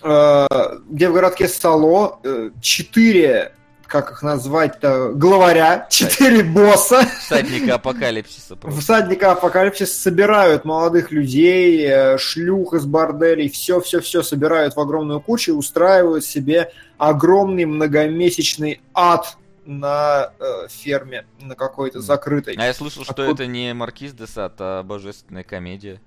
э, 0.03 0.47
где 0.89 1.09
в 1.09 1.15
городке 1.15 1.49
Сало 1.49 2.21
э, 2.23 2.51
четыре, 2.61 3.55
как 3.89 4.13
их 4.13 4.23
назвать-то, 4.23 5.13
главаря, 5.15 5.89
четыре 5.91 6.45
босса, 6.45 7.09
Всадника 7.23 7.75
апокалипсиса 7.75 8.55
просто. 8.55 8.81
Всадника 8.81 9.33
апокалипсис 9.33 9.93
собирают 9.99 10.65
молодых 10.65 11.11
людей, 11.11 11.89
э, 11.89 12.19
шлюх 12.19 12.73
из 12.75 12.85
борделей, 12.87 13.49
все-все-все 13.49 14.23
собирают 14.23 14.77
в 14.77 14.81
огромную 14.81 15.21
кучу 15.21 15.51
и 15.51 15.55
устраивают 15.55 16.25
себе 16.25 16.71
огромный 16.99 17.65
многомесячный 17.65 18.81
ад 18.95 19.37
на 19.69 20.33
э, 20.41 20.67
ферме, 20.69 21.27
на 21.41 21.55
какой-то 21.55 22.01
закрытой. 22.01 22.57
А 22.59 22.65
я 22.65 22.73
слышал, 22.75 23.05
что 23.05 23.13
Откуда- 23.13 23.33
это 23.33 23.47
не 23.47 23.75
Маркиз 23.75 24.15
де 24.15 24.27
Сад, 24.27 24.55
а 24.59 24.83
божественная 24.83 25.45
комедия. 25.45 26.01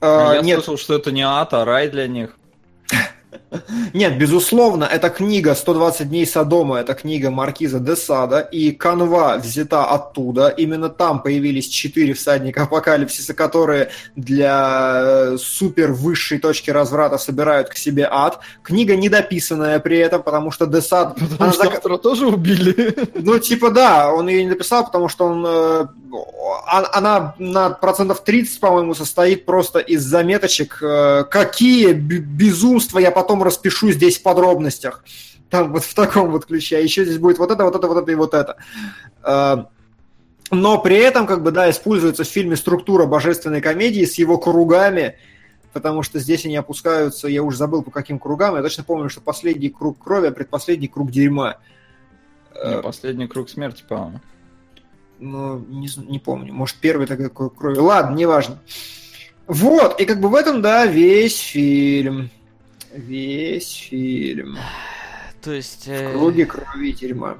Э, 0.00 0.32
Я 0.34 0.40
нет, 0.40 0.58
слышал, 0.58 0.78
что 0.78 0.94
это 0.94 1.10
не 1.10 1.22
ад, 1.22 1.52
а 1.52 1.64
рай 1.64 1.88
для 1.88 2.06
них. 2.06 2.36
Нет, 3.92 4.18
безусловно, 4.18 4.84
это 4.84 5.10
книга 5.10 5.52
«120 5.52 6.04
дней 6.04 6.26
Содома», 6.26 6.78
это 6.78 6.94
книга 6.94 7.30
Маркиза 7.30 7.80
де 7.80 7.96
Сада, 7.96 8.40
и 8.40 8.72
канва 8.72 9.36
взята 9.38 9.84
оттуда. 9.84 10.48
Именно 10.48 10.88
там 10.88 11.22
появились 11.22 11.68
четыре 11.68 12.14
всадника 12.14 12.62
апокалипсиса, 12.62 13.34
которые 13.34 13.90
для 14.16 15.02
э, 15.04 15.36
супер 15.38 15.92
высшей 15.92 16.38
точки 16.38 16.70
разврата 16.70 17.18
собирают 17.18 17.68
к 17.68 17.76
себе 17.76 18.08
ад. 18.10 18.40
Книга 18.62 18.96
недописанная 18.96 19.78
при 19.80 19.98
этом, 19.98 20.22
потому 20.22 20.50
что 20.50 20.66
де 20.66 20.80
Сад... 20.80 21.14
Потому 21.14 21.36
она 21.38 21.52
что 21.52 21.64
зак- 21.64 21.76
автора 21.76 21.98
тоже 21.98 22.26
убили. 22.26 22.94
Ну, 23.14 23.38
типа, 23.38 23.70
да, 23.70 24.12
он 24.12 24.28
ее 24.28 24.44
не 24.44 24.50
написал, 24.50 24.84
потому 24.84 25.08
что 25.08 25.26
он... 25.26 25.44
э, 25.46 25.86
она 26.66 27.34
на 27.38 27.70
процентов 27.70 28.22
30, 28.24 28.60
по-моему, 28.60 28.94
состоит 28.94 29.46
просто 29.46 29.78
из 29.78 30.02
заметочек, 30.02 30.78
э, 30.82 31.24
какие 31.30 31.92
безумства 31.92 32.98
я 32.98 33.10
потом 33.22 33.42
распишу 33.42 33.90
здесь 33.90 34.18
в 34.18 34.22
подробностях. 34.22 35.04
Там 35.48 35.72
вот 35.72 35.84
в 35.84 35.94
таком 35.94 36.30
вот 36.30 36.46
ключе. 36.46 36.76
А 36.76 36.80
еще 36.80 37.04
здесь 37.04 37.18
будет 37.18 37.38
вот 37.38 37.50
это, 37.50 37.64
вот 37.64 37.74
это, 37.76 37.86
вот 37.86 38.02
это 38.02 38.12
и 38.12 38.14
вот 38.14 38.34
это. 38.34 38.56
Э, 39.22 39.64
Но 40.50 40.78
при 40.78 40.96
этом, 40.96 41.26
как 41.26 41.42
бы, 41.42 41.50
да, 41.50 41.70
используется 41.70 42.24
в 42.24 42.28
фильме 42.28 42.56
структура 42.56 43.06
божественной 43.06 43.60
комедии 43.60 44.04
с 44.04 44.14
его 44.18 44.38
кругами, 44.38 45.16
потому 45.72 46.02
что 46.02 46.18
здесь 46.18 46.44
они 46.44 46.56
опускаются, 46.56 47.28
я 47.28 47.42
уже 47.42 47.56
забыл 47.56 47.82
по 47.82 47.90
каким 47.90 48.18
кругам, 48.18 48.56
я 48.56 48.62
точно 48.62 48.84
помню, 48.84 49.08
что 49.08 49.20
последний 49.22 49.70
круг 49.70 49.98
крови, 50.02 50.26
а 50.28 50.30
предпоследний 50.32 50.88
круг 50.88 51.10
дерьма. 51.10 51.56
Э, 52.54 52.76
Не, 52.76 52.82
Последний 52.82 53.26
круг 53.28 53.48
смерти, 53.48 53.84
по-моему. 53.88 54.20
ну, 55.20 55.58
не, 55.58 55.88
не 56.08 56.18
помню, 56.18 56.52
может, 56.52 56.76
первый 56.76 57.06
такой 57.06 57.30
круг 57.30 57.56
крови. 57.56 57.78
Ладно, 57.78 58.14
неважно. 58.16 58.58
Вот, 59.46 60.00
и 60.00 60.04
как 60.04 60.20
бы 60.20 60.28
в 60.28 60.34
этом, 60.34 60.62
да, 60.62 60.86
весь 60.86 61.38
фильм. 61.38 62.30
Весь 62.92 63.72
фильм. 63.74 64.58
То 65.40 65.52
есть... 65.52 65.86
В 65.86 65.90
э, 65.90 66.12
круге 66.12 66.46
крови 66.46 66.90
и 66.90 66.92
дерьма. 66.92 67.38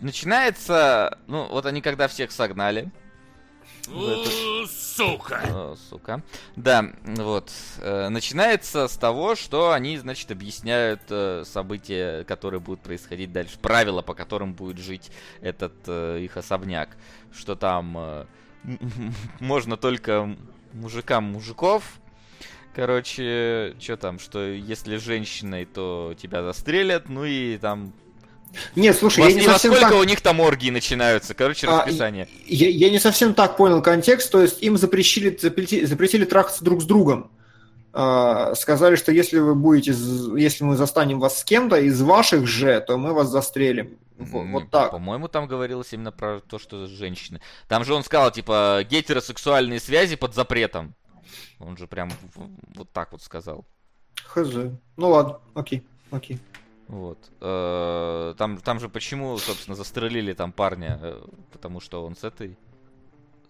Начинается, 0.00 1.18
ну, 1.26 1.48
вот 1.48 1.66
они 1.66 1.80
когда 1.80 2.08
всех 2.08 2.30
согнали, 2.30 2.90
Сука! 4.68 5.40
О, 5.44 5.76
сука. 5.88 6.22
Да, 6.56 6.92
вот. 7.04 7.50
Э, 7.78 8.08
начинается 8.08 8.86
с 8.86 8.96
того, 8.96 9.34
что 9.34 9.72
они, 9.72 9.96
значит, 9.96 10.30
объясняют 10.30 11.00
э, 11.08 11.44
события, 11.46 12.24
которые 12.24 12.60
будут 12.60 12.80
происходить 12.80 13.32
дальше, 13.32 13.58
правила, 13.58 14.02
по 14.02 14.14
которым 14.14 14.52
будет 14.52 14.78
жить 14.78 15.10
этот 15.40 15.72
э, 15.86 16.20
их 16.20 16.36
особняк. 16.36 16.96
Что 17.32 17.54
там 17.54 18.26
можно 19.40 19.76
только 19.76 20.36
мужикам 20.72 21.24
мужиков. 21.24 21.84
Короче, 22.78 23.74
что 23.80 23.96
там, 23.96 24.20
что 24.20 24.38
если 24.40 24.98
женщиной, 24.98 25.64
то 25.64 26.14
тебя 26.16 26.44
застрелят, 26.44 27.08
ну 27.08 27.24
и 27.24 27.58
там... 27.58 27.92
Нет, 28.76 28.96
слушай, 28.96 29.24
я 29.24 29.32
не 29.32 29.42
совсем 29.42 29.72
сколько 29.72 29.90
так... 29.90 30.00
у 30.00 30.04
них 30.04 30.20
там 30.20 30.38
оргии 30.38 30.70
начинаются, 30.70 31.34
короче, 31.34 31.66
А, 31.66 31.78
расписание. 31.80 32.28
Я, 32.46 32.68
я 32.68 32.88
не 32.90 33.00
совсем 33.00 33.34
так 33.34 33.56
понял 33.56 33.82
контекст, 33.82 34.30
то 34.30 34.40
есть 34.40 34.62
им 34.62 34.76
запретили, 34.78 35.36
запретили, 35.36 35.86
запретили 35.86 36.24
трахаться 36.24 36.62
друг 36.62 36.80
с 36.80 36.84
другом. 36.84 37.32
А, 37.92 38.54
сказали, 38.54 38.94
что 38.94 39.10
если 39.10 39.40
вы 39.40 39.56
будете, 39.56 39.92
если 40.40 40.62
мы 40.62 40.76
застанем 40.76 41.18
вас 41.18 41.40
с 41.40 41.42
кем-то 41.42 41.80
из 41.80 42.00
ваших 42.00 42.46
же, 42.46 42.80
то 42.86 42.96
мы 42.96 43.12
вас 43.12 43.26
застрелим. 43.26 43.98
Вот, 44.18 44.46
вот 44.46 44.70
так. 44.70 44.92
По-моему, 44.92 45.26
там 45.26 45.48
говорилось 45.48 45.92
именно 45.92 46.12
про 46.12 46.38
то, 46.38 46.60
что 46.60 46.86
женщины. 46.86 47.40
Там 47.66 47.84
же 47.84 47.92
он 47.92 48.04
сказал, 48.04 48.30
типа, 48.30 48.86
гетеросексуальные 48.88 49.80
связи 49.80 50.14
под 50.14 50.36
запретом. 50.36 50.94
Он 51.58 51.76
же 51.76 51.86
прям 51.86 52.10
в- 52.10 52.50
вот 52.76 52.90
так 52.92 53.12
вот 53.12 53.22
сказал. 53.22 53.64
Хз. 54.24 54.48
Ну 54.96 55.08
ладно, 55.10 55.38
окей, 55.54 55.82
окей. 56.10 56.38
Вот. 56.88 57.18
Э, 57.40 58.34
Там, 58.38 58.58
там 58.58 58.80
же 58.80 58.88
почему, 58.88 59.36
собственно, 59.38 59.76
застрелили 59.76 60.32
там 60.32 60.52
парня? 60.52 60.98
Э, 61.02 61.20
Потому 61.52 61.80
что 61.80 62.04
он 62.04 62.16
с 62.16 62.24
этой... 62.24 62.56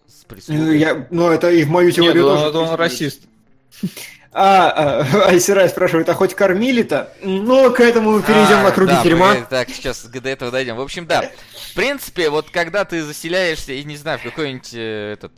С 0.07 0.23
Ну, 0.23 0.27
прислугой. 0.27 0.77
я, 0.79 1.07
ну, 1.09 1.29
это 1.29 1.49
и 1.51 1.63
в 1.63 1.69
мою 1.69 1.87
Нет, 1.87 1.95
теорию 1.95 2.27
он, 2.27 2.35
тоже. 2.37 2.49
это 2.49 2.59
он 2.59 2.77
присутствует. 2.77 2.79
расист. 2.79 3.27
А, 4.31 4.69
а, 5.03 5.27
Айсерай 5.29 5.69
спрашивает, 5.69 6.09
а 6.09 6.13
хоть 6.13 6.33
кормили-то? 6.35 7.13
Ну, 7.23 7.71
к 7.73 7.79
этому 7.79 8.11
мы 8.11 8.21
перейдем 8.21 8.57
А, 8.57 8.63
на 8.63 8.71
круги 8.71 8.91
да, 8.91 9.03
тюрьма. 9.03 9.33
мы, 9.35 9.45
Так, 9.49 9.69
сейчас 9.69 10.03
до 10.05 10.29
этого 10.29 10.51
дойдем. 10.51 10.75
В 10.75 10.81
общем, 10.81 11.05
да. 11.07 11.31
В 11.71 11.75
принципе, 11.75 12.29
вот 12.29 12.49
когда 12.49 12.85
ты 12.85 13.03
заселяешься, 13.03 13.73
и 13.73 13.83
не 13.83 13.95
знаю, 13.97 14.19
в 14.19 14.23
какой-нибудь 14.23 14.73
э, 14.73 15.13
этот 15.13 15.31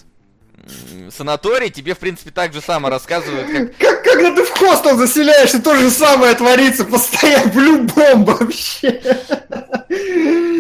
санаторий, 1.09 1.69
тебе, 1.69 1.93
в 1.93 1.99
принципе, 1.99 2.31
так 2.31 2.53
же 2.53 2.61
само 2.61 2.89
рассказывают, 2.89 3.47
как 3.51 3.77
Как, 3.77 4.03
когда 4.03 4.35
ты 4.35 4.43
в 4.43 4.49
хостел 4.57 4.97
заселяешься, 4.97 5.61
то 5.61 5.75
же 5.75 5.89
самое 5.89 6.33
творится 6.35 6.85
постоянно 6.85 7.51
в 7.51 7.57
любом 7.57 8.25
вообще. 8.25 9.01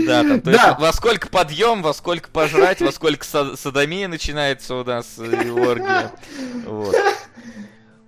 Да, 0.05 0.23
там, 0.23 0.41
то 0.41 0.51
Да. 0.51 0.67
есть 0.69 0.79
во 0.79 0.93
сколько 0.93 1.27
подъем, 1.27 1.81
во 1.81 1.93
сколько 1.93 2.29
пожрать, 2.29 2.81
во 2.81 2.91
сколько 2.91 3.25
садомия 3.25 4.07
начинается 4.07 4.75
у 4.75 4.83
нас 4.83 5.15
э, 5.19 5.43
и 5.45 5.49
оргия. 5.49 6.11
Вот. 6.65 6.95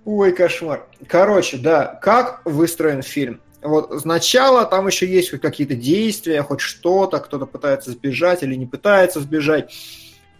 Ой, 0.04 0.32
кошмар. 0.32 0.86
Короче, 1.08 1.56
да, 1.56 1.98
как 2.02 2.42
выстроен 2.44 3.02
фильм? 3.02 3.40
Вот 3.62 4.00
сначала 4.02 4.66
там 4.66 4.86
еще 4.86 5.06
есть 5.06 5.30
хоть 5.30 5.40
какие-то 5.40 5.74
действия, 5.74 6.42
хоть 6.42 6.60
что-то, 6.60 7.18
кто-то 7.20 7.46
пытается 7.46 7.92
сбежать 7.92 8.42
или 8.42 8.54
не 8.54 8.66
пытается 8.66 9.20
сбежать. 9.20 9.72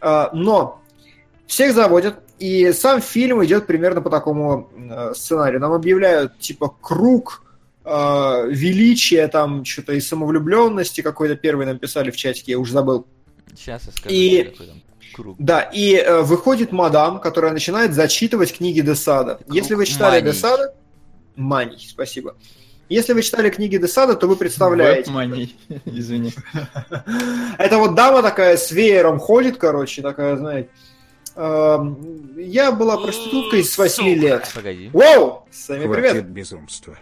А, 0.03 0.29
Но 0.35 0.83
Всех 1.47 1.75
заводят, 1.75 2.17
и 2.39 2.73
сам 2.73 3.01
фильм 3.01 3.45
идет 3.45 3.67
примерно 3.67 4.01
по 4.01 4.11
такому 4.11 4.71
э, 4.77 5.13
сценарию. 5.15 5.61
Нам 5.61 5.73
объявляют, 5.73 6.39
типа, 6.39 6.75
круг 6.81 7.43
э, 7.85 8.49
величия, 8.49 9.29
там, 9.29 9.65
что-то 9.65 9.93
и 9.93 10.01
самовлюбленности 10.01 11.01
какой-то 11.01 11.37
первый 11.37 11.67
нам 11.67 11.79
писали 11.79 12.11
в 12.11 12.17
чатике, 12.17 12.53
я 12.53 12.59
уже 12.59 12.73
забыл. 12.73 13.07
Сейчас 13.55 13.85
я 13.87 13.93
скажу, 13.93 14.15
И- 14.15 14.43
какой 14.45 14.67
там 14.67 14.83
круг. 15.15 15.37
Да, 15.39 15.61
и 15.61 15.95
э, 15.95 16.23
выходит 16.23 16.73
мадам, 16.73 17.21
которая 17.21 17.53
начинает 17.53 17.95
зачитывать 17.95 18.57
книги 18.57 18.81
Десада. 18.81 19.37
Круг 19.37 19.55
Если 19.55 19.75
вы 19.75 19.87
читали 19.87 20.21
маний. 20.21 20.33
Десада... 20.33 20.75
Маний, 21.37 21.87
спасибо. 21.89 22.37
Если 22.89 23.13
вы 23.13 23.23
читали 23.23 23.49
книги 23.51 23.77
Десада, 23.77 24.15
то 24.15 24.27
вы 24.27 24.37
представляете. 24.37 25.11
Веб-мани. 25.11 25.57
Извини. 25.85 26.33
Это 27.59 27.79
вот 27.79 27.95
дама 27.95 28.23
такая 28.23 28.57
с 28.57 28.71
веером 28.71 29.19
ходит, 29.19 29.57
короче, 29.57 30.03
такая, 30.03 30.37
знаете. 30.37 30.69
Эм, 31.37 32.39
Я 32.39 32.73
была 32.73 32.97
проституткой 32.97 33.65
с 33.65 33.77
8 33.79 33.95
Сука. 33.97 34.09
лет. 34.21 34.53
Погоди. 34.55 34.91
Воу! 34.93 35.47
Сами 35.51 35.85
Хватит 35.87 36.03
привет. 36.11 36.27
безумства. 36.27 36.99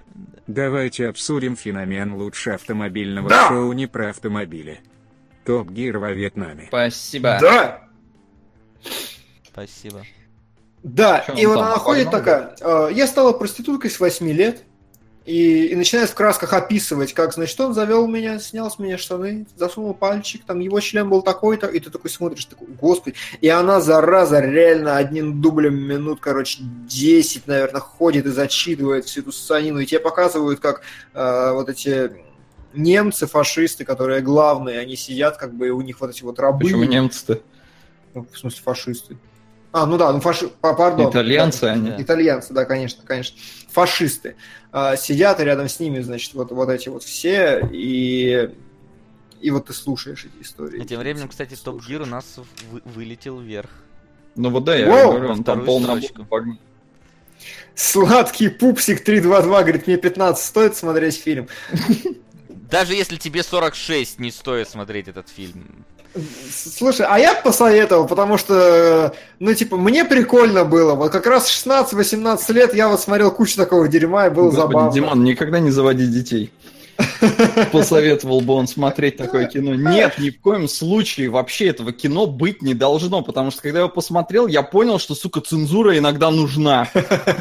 Давайте 0.47 1.09
обсудим 1.09 1.57
феномен 1.57 2.15
лучше 2.15 2.51
автомобильного 2.51 3.29
Да. 3.29 3.49
шоу 3.49 3.73
не 3.73 3.87
про 3.87 4.11
автомобили. 4.11 4.81
Топ 5.45 5.71
Гир 5.71 5.99
во 5.99 6.13
Вьетнаме. 6.13 6.67
Спасибо. 6.69 7.39
Да, 7.41 7.83
Спасибо. 9.45 10.03
да. 10.83 11.25
Чё 11.27 11.33
И 11.35 11.47
вот 11.47 11.59
она 11.59 11.77
ходит 11.79 12.11
такая. 12.11 12.55
э, 12.61 12.89
Я 12.93 13.07
стала 13.07 13.33
проституткой 13.33 13.91
с 13.91 14.01
8 14.01 14.31
лет. 14.33 14.65
И, 15.25 15.67
и 15.67 15.77
начинает 15.77 16.11
в 16.11 16.15
красках 16.15 16.53
описывать, 16.53 17.13
как, 17.13 17.33
значит, 17.33 17.59
он 17.61 17.75
завел 17.75 18.09
меня, 18.09 18.41
снял 18.41 18.69
с 18.69 18.81
меня 18.81 18.99
штаны, 18.99 19.47
засунул 19.57 19.95
пальчик, 19.95 20.43
там 20.45 20.59
его 20.59 20.81
член 20.81 21.09
был 21.09 21.23
такой-то, 21.23 21.69
и 21.69 21.79
ты 21.79 21.91
такой 21.91 22.11
смотришь, 22.11 22.47
такой, 22.47 22.67
господи. 22.69 23.15
И 23.41 23.49
она, 23.49 23.81
зараза, 23.81 24.41
реально 24.41 24.97
одним 24.97 25.41
дублем 25.41 25.77
минут, 25.77 26.19
короче, 26.21 26.59
10, 26.61 27.47
наверное, 27.47 27.81
ходит 27.81 28.27
и 28.27 28.31
зачитывает 28.31 29.05
всю 29.05 29.21
эту 29.21 29.31
ссанину, 29.31 29.79
и 29.79 29.87
тебе 29.87 30.01
показывают, 30.01 30.59
как 30.59 30.83
э, 31.15 31.53
вот 31.53 31.69
эти 31.69 32.11
немцы, 32.75 33.27
фашисты, 33.27 33.85
которые 33.85 34.23
главные, 34.23 34.81
они 34.81 34.97
сидят, 34.97 35.37
как 35.37 35.55
бы, 35.55 35.69
и 35.69 35.71
у 35.71 35.81
них 35.83 36.01
вот 36.01 36.11
эти 36.11 36.25
вот 36.25 36.41
рабы. 36.41 36.65
Почему 36.65 36.85
немцы-то? 36.85 37.41
Ну, 38.15 38.27
в 38.31 38.37
смысле, 38.37 38.61
фашисты. 38.63 39.17
А, 39.73 39.87
ну 39.87 39.97
да, 39.97 40.13
ну 40.13 40.21
фаши... 40.21 40.49
па- 40.49 40.75
Пардон. 40.75 41.11
Итальянцы 41.11 41.65
они. 41.65 41.91
Да. 41.91 42.03
Итальянцы, 42.03 42.53
да, 42.53 42.65
конечно, 42.67 43.03
конечно. 43.05 43.39
Фашисты. 43.71 44.37
А, 44.71 44.97
сидят, 44.97 45.41
и 45.41 45.45
рядом 45.45 45.69
с 45.69 45.81
ними, 45.81 46.01
значит, 46.01 46.35
вот, 46.35 46.53
вот 46.53 46.69
эти 46.69 46.89
вот 46.89 47.03
все, 47.03 47.67
и... 47.73 48.51
И 49.41 49.51
вот 49.51 49.67
ты 49.67 49.73
слушаешь 49.73 50.25
эти 50.25 50.43
истории. 50.45 50.83
И 50.83 50.87
тем 50.87 51.01
временем, 51.01 51.29
кстати, 51.29 51.57
Топ 51.57 51.85
Гир 51.85 52.03
у 52.03 52.07
нас 52.07 52.39
вы- 52.71 52.83
вылетел 52.85 53.41
вверх. 53.41 53.71
Ну 54.37 54.51
вот 54.51 54.65
да, 54.65 54.77
я 54.77 54.89
Воу! 54.89 55.13
говорю, 55.13 55.31
он 55.33 55.43
там 55.45 55.65
погнал. 55.65 55.99
Сладкий 57.75 58.49
пупсик 58.49 59.03
322 59.03 59.63
говорит, 59.63 59.87
мне 59.87 59.97
15 59.97 60.45
стоит 60.45 60.77
смотреть 60.77 61.17
фильм. 61.17 61.49
Даже 62.49 62.95
если 62.95 63.17
тебе 63.17 63.43
46, 63.43 64.19
не 64.21 64.31
стоит 64.31 64.69
смотреть 64.69 65.09
этот 65.09 65.29
фильм. 65.29 65.85
Слушай, 66.53 67.07
а 67.09 67.19
я 67.19 67.35
посоветовал, 67.35 68.07
потому 68.07 68.37
что, 68.37 69.15
ну, 69.39 69.55
типа, 69.55 69.77
мне 69.77 70.05
прикольно 70.05 70.65
было. 70.65 70.95
Вот 70.95 71.11
как 71.11 71.27
раз 71.27 71.51
16-18 71.51 72.53
лет 72.53 72.75
я 72.75 72.89
вот 72.89 73.01
смотрел 73.01 73.31
кучу 73.31 73.57
такого 73.57 73.89
дерьма, 73.89 74.27
и 74.27 74.31
было 74.31 74.51
Господи, 74.51 74.61
забавно. 74.61 74.93
Димон, 74.93 75.25
никогда 75.25 75.59
не 75.61 75.71
заводи 75.71 76.07
детей. 76.07 76.53
Посоветовал 77.73 78.41
бы 78.43 78.55
он 78.55 78.67
смотреть 78.67 79.17
такое 79.17 79.47
кино. 79.47 79.75
Нет, 79.75 80.19
ни 80.19 80.31
в 80.31 80.41
коем 80.41 80.69
случае 80.69 81.31
вообще 81.31 81.69
этого 81.69 81.93
кино 81.93 82.27
быть 82.27 82.63
не 82.63 82.75
должно, 82.75 83.23
потому 83.23 83.51
что 83.51 83.63
когда 83.63 83.79
я 83.79 83.85
его 83.85 83.95
посмотрел, 83.95 84.47
я 84.47 84.63
понял, 84.63 84.99
что, 84.99 85.15
сука, 85.15 85.41
цензура 85.41 85.97
иногда 85.97 86.31
нужна. 86.31 86.89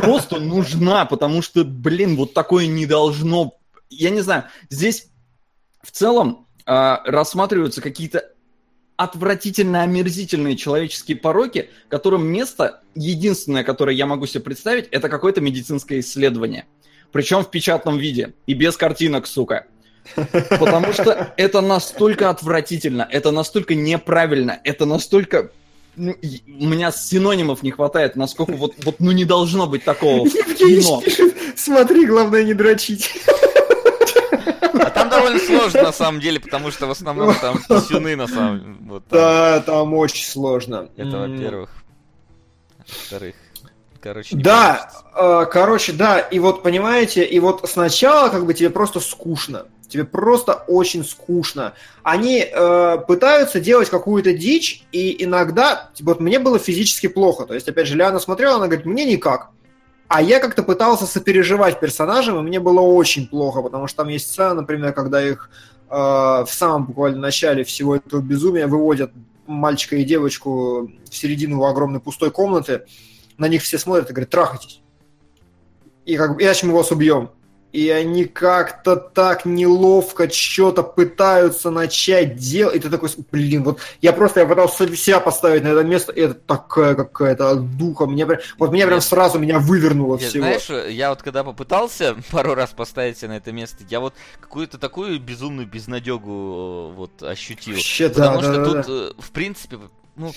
Просто 0.01 0.39
нужна, 0.39 1.05
потому 1.05 1.41
что, 1.41 1.63
блин, 1.63 2.15
вот 2.15 2.33
такое 2.33 2.67
не 2.67 2.85
должно. 2.85 3.53
Я 3.89 4.09
не 4.09 4.21
знаю, 4.21 4.45
здесь 4.69 5.07
в 5.83 5.91
целом 5.91 6.47
а, 6.65 7.01
рассматриваются 7.05 7.81
какие-то 7.81 8.30
отвратительно 9.03 9.81
омерзительные 9.81 10.55
человеческие 10.55 11.17
пороки, 11.17 11.71
которым 11.89 12.27
место 12.27 12.81
единственное, 12.93 13.63
которое 13.63 13.95
я 13.95 14.05
могу 14.05 14.27
себе 14.27 14.41
представить, 14.41 14.87
это 14.91 15.09
какое-то 15.09 15.41
медицинское 15.41 16.01
исследование. 16.01 16.65
Причем 17.11 17.43
в 17.43 17.49
печатном 17.49 17.97
виде 17.97 18.33
и 18.45 18.53
без 18.53 18.77
картинок, 18.77 19.25
сука. 19.25 19.65
Потому 20.49 20.93
что 20.93 21.33
это 21.35 21.61
настолько 21.61 22.29
отвратительно, 22.29 23.07
это 23.09 23.31
настолько 23.31 23.73
неправильно, 23.73 24.59
это 24.63 24.85
настолько... 24.85 25.49
ну, 25.95 26.15
у 26.59 26.67
меня 26.67 26.91
синонимов 26.91 27.63
не 27.63 27.71
хватает, 27.71 28.15
насколько 28.15 28.53
вот, 28.53 28.75
вот 28.83 28.99
ну 28.99 29.11
не 29.11 29.25
должно 29.25 29.65
быть 29.65 29.83
такого 29.83 30.25
в 30.25 30.55
кино. 30.55 31.01
смотри, 31.55 32.05
главное 32.05 32.43
не 32.43 32.53
дрочить. 32.53 33.09
А 34.73 34.89
там 34.89 35.09
довольно 35.21 35.39
сложно, 35.39 35.83
на 35.83 35.91
самом 35.91 36.19
деле, 36.19 36.39
потому 36.39 36.71
что 36.71 36.87
в 36.87 36.91
основном 36.91 37.35
там 37.35 37.57
писюны, 37.67 38.15
на 38.15 38.27
самом 38.27 38.77
вот 38.87 39.05
там. 39.07 39.19
Да, 39.19 39.59
там 39.61 39.93
очень 39.93 40.25
сложно. 40.25 40.89
Это 40.95 41.17
во-первых. 41.17 41.69
Во-вторых, 42.87 43.35
короче, 44.01 44.35
не 44.35 44.43
Да, 44.43 44.91
э, 45.15 45.45
короче, 45.51 45.93
да, 45.93 46.19
и 46.19 46.39
вот 46.39 46.63
понимаете, 46.63 47.23
и 47.23 47.39
вот 47.39 47.69
сначала 47.69 48.29
как 48.29 48.45
бы 48.45 48.53
тебе 48.53 48.69
просто 48.69 48.99
скучно, 48.99 49.67
тебе 49.87 50.03
просто 50.03 50.53
очень 50.67 51.05
скучно. 51.05 51.73
Они 52.03 52.39
э, 52.39 52.97
пытаются 53.07 53.59
делать 53.59 53.89
какую-то 53.89 54.33
дичь, 54.33 54.83
и 54.91 55.23
иногда, 55.23 55.91
типа, 55.93 56.11
вот 56.11 56.19
мне 56.19 56.39
было 56.39 56.59
физически 56.59 57.07
плохо, 57.07 57.45
то 57.45 57.53
есть, 57.53 57.67
опять 57.67 57.87
же, 57.87 57.95
Лиана 57.95 58.19
смотрела, 58.19 58.55
она 58.55 58.67
говорит, 58.67 58.85
мне 58.85 59.05
никак. 59.05 59.49
А 60.13 60.21
я 60.21 60.41
как-то 60.41 60.61
пытался 60.61 61.05
сопереживать 61.05 61.79
персонажам, 61.79 62.37
и 62.37 62.41
мне 62.41 62.59
было 62.59 62.81
очень 62.81 63.29
плохо, 63.29 63.61
потому 63.61 63.87
что 63.87 64.03
там 64.03 64.09
есть 64.09 64.29
сцена, 64.29 64.55
например, 64.55 64.91
когда 64.91 65.25
их 65.25 65.49
э, 65.89 65.93
в 65.95 66.49
самом 66.49 66.87
буквально 66.87 67.17
начале 67.17 67.63
всего 67.63 67.95
этого 67.95 68.19
безумия 68.19 68.67
выводят 68.67 69.13
мальчика 69.47 69.95
и 69.95 70.03
девочку 70.03 70.91
в 71.09 71.15
середину 71.15 71.63
огромной 71.63 72.01
пустой 72.01 72.29
комнаты, 72.29 72.83
на 73.37 73.47
них 73.47 73.61
все 73.61 73.77
смотрят 73.77 74.09
и 74.09 74.11
говорят, 74.11 74.29
трахайтесь. 74.29 74.81
И 76.03 76.17
как 76.17 76.35
бы, 76.35 76.43
иначе 76.43 76.67
мы 76.67 76.73
вас 76.73 76.91
убьем. 76.91 77.29
И 77.71 77.89
они 77.89 78.25
как-то 78.25 78.95
так 78.95 79.45
неловко 79.45 80.29
что-то 80.29 80.83
пытаются 80.83 81.69
начать 81.71 82.35
делать. 82.35 82.75
И 82.75 82.79
ты 82.79 82.89
такой, 82.89 83.09
блин, 83.31 83.63
вот 83.63 83.79
я 84.01 84.13
просто 84.13 84.41
я 84.41 84.45
пытался 84.45 84.93
себя 84.95 85.19
поставить 85.19 85.63
на 85.63 85.69
это 85.69 85.83
место, 85.83 86.11
и 86.11 86.21
это 86.21 86.33
такая 86.33 86.95
какая-то 86.95 87.55
духа. 87.55 88.05
Мне 88.05 88.25
прям, 88.25 88.39
вот 88.57 88.71
меня 88.71 88.85
прям 88.85 88.97
Нет. 88.97 89.03
сразу 89.03 89.39
меня 89.39 89.59
вывернуло 89.59 90.17
Я- 90.17 90.27
всего. 90.27 90.43
Знаешь, 90.43 90.89
я 90.91 91.09
вот 91.09 91.21
когда 91.21 91.43
попытался 91.43 92.15
пару 92.31 92.55
раз 92.55 92.71
поставить 92.71 93.17
себя 93.17 93.29
на 93.29 93.37
это 93.37 93.51
место, 93.51 93.83
я 93.89 93.99
вот 93.99 94.13
какую-то 94.39 94.77
такую 94.77 95.19
безумную 95.19 95.67
безнадегу 95.67 96.91
э, 96.91 96.95
вот 96.97 97.23
ощутил. 97.23 97.75
Вообще, 97.75 98.09
Потому 98.09 98.41
да, 98.41 98.43
что 98.43 98.55
да, 98.57 98.65
тут, 98.65 98.73
да. 98.73 98.83
э, 98.87 99.11
в 99.17 99.31
принципе, 99.31 99.77
ну, 100.15 100.33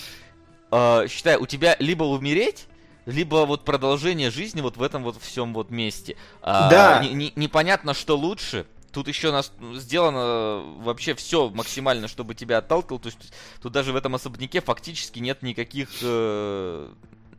э, 0.71 1.07
считай, 1.09 1.35
у 1.37 1.45
тебя 1.45 1.75
либо 1.79 2.03
умереть, 2.03 2.67
либо 3.05 3.45
вот 3.45 3.63
продолжение 3.65 4.31
жизни 4.31 4.61
вот 4.61 4.77
в 4.77 4.83
этом 4.83 5.03
вот 5.03 5.17
всем 5.21 5.53
вот 5.53 5.69
месте. 5.69 6.15
А, 6.41 6.69
Да. 6.69 7.03
не- 7.03 7.13
не- 7.13 7.33
непонятно, 7.35 7.93
что 7.93 8.17
лучше. 8.17 8.65
Тут 8.91 9.07
еще 9.09 9.31
нас 9.31 9.51
сделано 9.75 10.63
вообще 10.79 11.15
все 11.15 11.49
максимально, 11.49 12.07
чтобы 12.07 12.33
тебя 12.33 12.59
отталкивало. 12.59 12.99
То 13.01 13.07
есть 13.07 13.33
тут 13.61 13.73
даже 13.73 13.91
в 13.91 13.95
этом 13.95 14.15
особняке 14.15 14.61
фактически 14.61 15.19
нет 15.19 15.41
никаких, 15.43 15.89
э, 16.01 16.87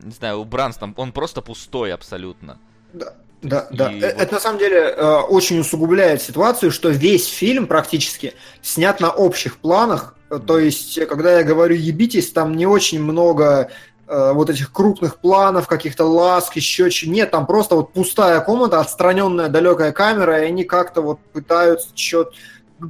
не 0.02 0.12
знаю, 0.12 0.38
убранств. 0.38 0.80
Там 0.80 0.93
он 0.97 1.12
просто 1.12 1.40
пустой 1.40 1.94
абсолютно. 1.94 2.59
Да, 2.93 3.14
да, 3.43 3.68
да. 3.70 3.90
И 3.93 4.01
Э, 4.01 4.12
вот- 4.12 4.22
Это 4.22 4.34
на 4.34 4.40
самом 4.40 4.59
деле 4.59 4.78
э, 4.80 5.14
очень 5.30 5.59
усугубляет 5.59 6.20
ситуацию, 6.20 6.70
что 6.70 6.90
весь 6.90 7.26
фильм 7.26 7.66
практически 7.66 8.34
снят 8.62 9.01
на 9.01 9.10
общих 9.10 9.56
планах. 9.59 10.14
Э, 10.30 10.38
То 10.38 10.59
есть, 10.59 10.98
э, 10.98 11.06
когда 11.06 11.38
я 11.38 11.43
говорю 11.43 11.74
ебитесь, 11.74 12.32
там 12.32 12.55
не 12.55 12.66
очень 12.66 13.02
много 13.02 13.70
э, 14.06 14.32
вот 14.32 14.50
этих 14.50 14.72
крупных 14.72 15.18
планов, 15.18 15.66
каких-то 15.66 16.04
ласк, 16.04 16.56
еще 16.56 16.90
чего. 16.90 17.12
Нет, 17.12 17.30
там 17.30 17.46
просто 17.46 17.76
вот 17.76 17.92
пустая 17.92 18.40
комната, 18.40 18.80
отстраненная 18.80 19.48
далекая 19.48 19.92
камера, 19.92 20.42
и 20.42 20.46
они 20.46 20.64
как-то 20.64 21.02
вот 21.02 21.20
пытаются 21.32 21.88
что 21.94 22.30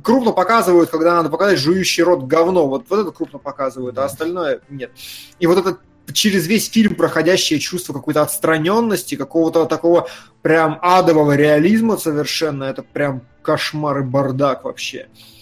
крупно 0.02 0.32
показывают, 0.32 0.90
когда 0.90 1.14
надо 1.14 1.28
показать 1.28 1.58
жующий 1.58 2.02
рот 2.02 2.24
говно. 2.24 2.66
Вот, 2.66 2.86
вот 2.88 2.98
это 2.98 3.10
крупно 3.10 3.38
показывают, 3.38 3.98
а 3.98 4.04
остальное 4.04 4.60
нет. 4.68 4.90
И 5.38 5.46
вот 5.46 5.58
это 5.58 5.78
через 6.12 6.46
весь 6.46 6.70
фильм 6.70 6.94
проходящее 6.94 7.58
чувство 7.58 7.92
какой-то 7.92 8.22
отстраненности, 8.22 9.16
какого-то 9.16 9.66
такого 9.66 10.08
прям 10.42 10.78
адового 10.82 11.36
реализма 11.36 11.96
совершенно, 11.96 12.64
это 12.64 12.82
прям 12.82 13.22
кошмар 13.42 13.98
и 13.98 14.02
бардак 14.02 14.64
вообще. 14.64 15.08
Э, 15.08 15.35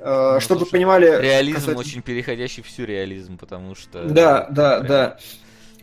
Ну, 0.00 0.40
Чтобы 0.40 0.60
слушай, 0.60 0.72
понимали... 0.72 1.06
Реализм 1.20 1.56
касательно- 1.58 1.80
очень 1.80 2.02
переходящий 2.02 2.62
в 2.62 2.70
сюрреализм, 2.70 3.36
потому 3.36 3.74
что... 3.74 4.04
Да, 4.04 4.46
да, 4.50 4.80
да. 4.80 5.18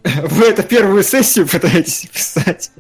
Вы 0.06 0.46
это 0.46 0.62
первую 0.62 1.04
сессию 1.04 1.48
пытаетесь 1.48 2.06
писать. 2.06 2.72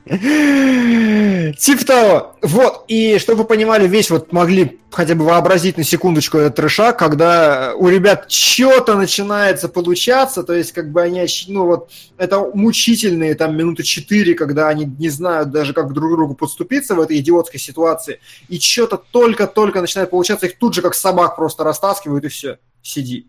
Типа 1.58 1.86
того. 1.86 2.36
Вот, 2.44 2.86
и 2.88 3.18
чтобы 3.18 3.40
вы 3.40 3.46
понимали, 3.46 3.88
весь 3.88 4.12
вот 4.12 4.32
могли 4.32 4.80
хотя 4.92 5.16
бы 5.16 5.26
вообразить 5.26 5.76
на 5.78 5.84
секундочку 5.84 6.38
этот 6.38 6.56
трешак, 6.56 7.00
когда 7.00 7.74
у 7.76 7.90
ребят 7.90 8.32
что-то 8.32 8.96
начинается 8.96 9.70
получаться, 9.70 10.44
то 10.44 10.54
есть 10.54 10.72
как 10.72 10.92
бы 10.92 11.02
они, 11.02 11.26
ну 11.48 11.66
вот, 11.66 11.90
это 12.18 12.52
мучительные 12.54 13.34
там 13.34 13.58
минуты 13.58 13.82
четыре, 13.82 14.36
когда 14.36 14.68
они 14.68 14.86
не 14.86 15.10
знают 15.10 15.50
даже, 15.50 15.74
как 15.74 15.94
друг 15.94 16.12
другу 16.12 16.36
подступиться 16.36 16.94
в 16.94 17.02
этой 17.02 17.18
идиотской 17.18 17.60
ситуации, 17.60 18.20
и 18.50 18.60
что-то 18.60 18.98
только-только 18.98 19.82
начинает 19.82 20.12
получаться, 20.12 20.46
их 20.46 20.60
тут 20.60 20.76
же 20.76 20.84
как 20.84 20.94
собак 20.94 21.36
просто 21.36 21.64
растаскивают, 21.64 22.24
и 22.24 22.28
все, 22.28 22.60
сиди. 22.84 23.28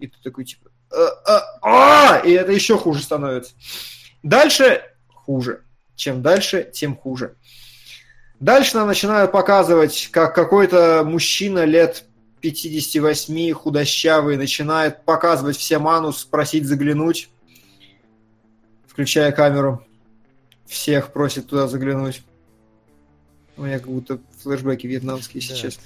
И 0.00 0.08
ты 0.08 0.16
такой, 0.22 0.44
типа, 0.44 0.70
«А, 0.96 1.22
а, 1.26 1.58
а!» 1.62 2.18
и 2.24 2.30
это 2.32 2.52
еще 2.52 2.78
хуже 2.78 3.02
становится. 3.02 3.52
Дальше 4.22 4.82
хуже. 5.08 5.62
Чем 5.94 6.22
дальше, 6.22 6.70
тем 6.72 6.96
хуже. 6.96 7.36
Дальше 8.40 8.76
нам 8.76 8.86
начинают 8.86 9.32
показывать, 9.32 10.08
как 10.12 10.34
какой-то 10.34 11.02
мужчина 11.04 11.64
лет 11.64 12.04
58, 12.40 13.52
худощавый, 13.52 14.36
начинает 14.36 15.04
показывать 15.04 15.56
всем 15.56 15.88
анус, 15.88 16.24
просить 16.24 16.66
заглянуть, 16.66 17.30
включая 18.86 19.32
камеру. 19.32 19.84
Всех 20.66 21.12
просит 21.12 21.48
туда 21.48 21.66
заглянуть. 21.66 22.22
У 23.56 23.62
меня 23.62 23.78
как 23.78 23.88
будто 23.88 24.18
флешбеки 24.42 24.86
вьетнамские, 24.86 25.42
Да. 25.48 25.54
честно. 25.54 25.82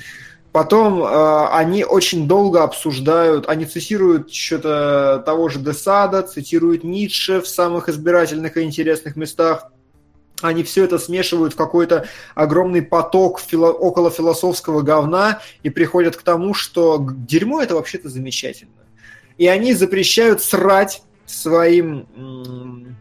Потом 0.53 1.03
э, 1.03 1.47
они 1.53 1.85
очень 1.85 2.27
долго 2.27 2.65
обсуждают, 2.65 3.49
они 3.49 3.67
цитируют 3.67 4.33
что-то 4.33 5.23
того 5.25 5.49
же 5.49 5.61
Десада, 5.61 6.23
цитируют 6.23 6.83
Ницше 6.83 7.41
в 7.41 7.47
самых 7.47 7.89
избирательных 7.89 8.57
и 8.57 8.63
интересных 8.63 9.15
местах. 9.15 9.71
Они 10.43 10.65
все 10.65 10.85
это 10.85 10.99
смешивают 10.99 11.53
в 11.53 11.57
какой-то 11.57 12.07
огромный 12.35 12.83
поток 12.83 13.41
фило- 13.41 13.73
около 13.73 14.11
философского 14.11 14.81
говна 14.81 15.41
и 15.63 15.71
приходят 15.71 16.17
к 16.17 16.23
тому, 16.23 16.53
что 16.53 17.07
дерьмо 17.09 17.63
это 17.63 17.77
вообще-то 17.77 18.09
замечательно. 18.09 18.73
И 19.39 19.47
они 19.47 19.73
запрещают 19.73 20.43
срать 20.43 21.03
своим 21.27 22.97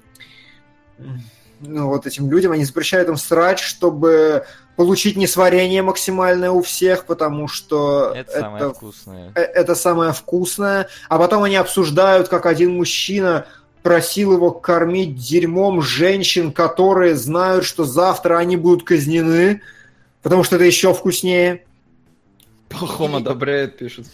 ну, 1.61 1.87
вот 1.87 2.05
этим 2.05 2.29
людям, 2.29 2.51
они 2.51 2.63
запрещают 2.63 3.09
им 3.09 3.17
срать, 3.17 3.59
чтобы 3.59 4.45
получить 4.79 5.17
несварение 5.17 5.81
максимальное 5.81 6.51
у 6.51 6.61
всех, 6.61 7.05
потому 7.05 7.49
что 7.49 8.13
Это 8.15 8.31
самое 8.31 8.69
вкусное. 8.73 9.31
э, 9.35 9.41
это 9.41 9.75
самое 9.75 10.13
вкусное. 10.13 10.87
А 11.09 11.17
потом 11.17 11.43
они 11.43 11.57
обсуждают, 11.57 12.29
как 12.29 12.45
один 12.45 12.77
мужчина 12.77 13.45
просил 13.83 14.31
его 14.31 14.51
кормить 14.51 15.17
дерьмом 15.17 15.81
женщин, 15.81 16.53
которые 16.53 17.15
знают, 17.15 17.65
что 17.65 17.83
завтра 17.83 18.37
они 18.37 18.55
будут 18.55 18.85
казнены, 18.85 19.61
потому 20.23 20.45
что 20.45 20.55
это 20.55 20.63
еще 20.63 20.93
вкуснее. 20.93 21.65
Пахом 22.69 23.17
одобряет, 23.17 23.77
пишет. 23.77 24.05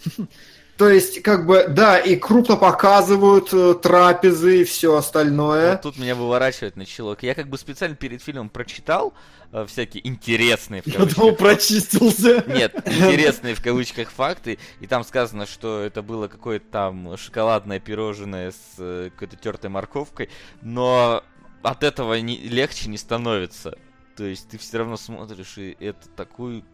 То 0.76 0.90
есть, 0.90 1.22
как 1.22 1.46
бы, 1.46 1.66
да, 1.68 1.98
и 1.98 2.16
крупно 2.16 2.56
показывают 2.56 3.48
э, 3.54 3.74
трапезы 3.74 4.60
и 4.60 4.64
все 4.64 4.96
остальное. 4.96 5.72
Вот 5.72 5.82
тут 5.82 5.98
меня 5.98 6.14
выворачивает 6.14 6.76
начало. 6.76 7.16
Я 7.22 7.34
как 7.34 7.48
бы 7.48 7.56
специально 7.56 7.96
перед 7.96 8.22
фильмом 8.22 8.50
прочитал 8.50 9.14
э, 9.52 9.64
всякие 9.66 10.06
интересные 10.06 10.82
в 10.82 10.86
Я 10.86 10.98
думал, 10.98 11.34
кавычках. 11.34 11.38
прочистился. 11.38 12.44
Нет, 12.46 12.74
интересные 12.86 13.54
в 13.54 13.62
кавычках 13.62 14.10
факты. 14.10 14.58
И 14.80 14.86
там 14.86 15.02
сказано, 15.04 15.46
что 15.46 15.80
это 15.80 16.02
было 16.02 16.28
какое-то 16.28 16.66
там 16.70 17.16
шоколадное 17.16 17.80
пирожное 17.80 18.50
с 18.50 18.74
э, 18.78 19.08
какой-то 19.14 19.36
тертой 19.36 19.70
морковкой. 19.70 20.28
Но 20.60 21.24
от 21.62 21.84
этого 21.84 22.20
не, 22.20 22.36
легче 22.36 22.90
не 22.90 22.98
становится. 22.98 23.78
То 24.14 24.24
есть 24.24 24.48
ты 24.50 24.58
все 24.58 24.78
равно 24.78 24.96
смотришь, 24.98 25.56
и 25.56 25.76
это 25.80 26.06
такой 26.16 26.64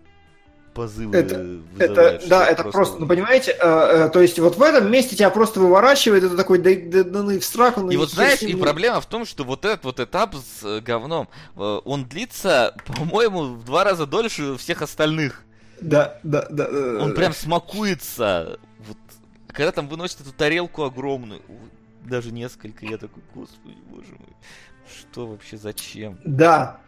позыв 0.74 1.12
Это- 1.12 1.36
э, 1.36 1.60
Это, 1.78 1.88
вызывает, 1.88 2.28
да, 2.28 2.46
это 2.46 2.64
просто, 2.64 2.98
ну 2.98 3.06
понимаете, 3.06 3.52
э, 3.52 3.56
э, 3.60 4.08
то 4.10 4.20
есть 4.20 4.38
вот 4.38 4.56
в 4.56 4.62
этом 4.62 4.90
месте 4.90 5.16
тебя 5.16 5.30
просто 5.30 5.60
выворачивает, 5.60 6.24
это 6.24 6.36
такой, 6.36 6.58
да, 6.58 6.70
да, 6.74 7.04
да 7.04 7.22
ну 7.22 7.30
и 7.30 7.38
в 7.38 7.44
сраку, 7.44 7.80
ну 7.80 7.90
И 7.90 7.96
вот 7.96 8.10
знаешь, 8.10 8.42
и 8.42 8.54
ну. 8.54 8.62
проблема 8.62 9.00
в 9.00 9.06
том, 9.06 9.24
что 9.24 9.44
вот 9.44 9.64
этот 9.64 9.84
вот 9.84 10.00
этап 10.00 10.34
с 10.34 10.64
э, 10.64 10.80
говном, 10.80 11.28
э, 11.56 11.80
он 11.84 12.04
длится, 12.06 12.74
по-моему, 12.86 13.44
в 13.54 13.64
два 13.64 13.84
раза 13.84 14.06
дольше 14.06 14.56
всех 14.56 14.82
остальных. 14.82 15.42
Да, 15.80 16.18
да, 16.22 16.46
да. 16.50 16.68
да, 16.70 17.02
Он 17.02 17.10
да. 17.10 17.14
прям 17.14 17.32
смакуется. 17.32 18.58
Вот, 18.86 18.96
когда 19.48 19.72
там 19.72 19.88
выносит 19.88 20.20
эту 20.20 20.32
тарелку 20.32 20.84
огромную, 20.84 21.42
даже 22.04 22.32
несколько, 22.32 22.86
я 22.86 22.98
такой, 22.98 23.22
господи, 23.34 23.76
боже 23.90 24.12
мой, 24.12 24.36
что 24.86 25.26
вообще, 25.26 25.56
зачем? 25.56 26.18
Да. 26.24 26.78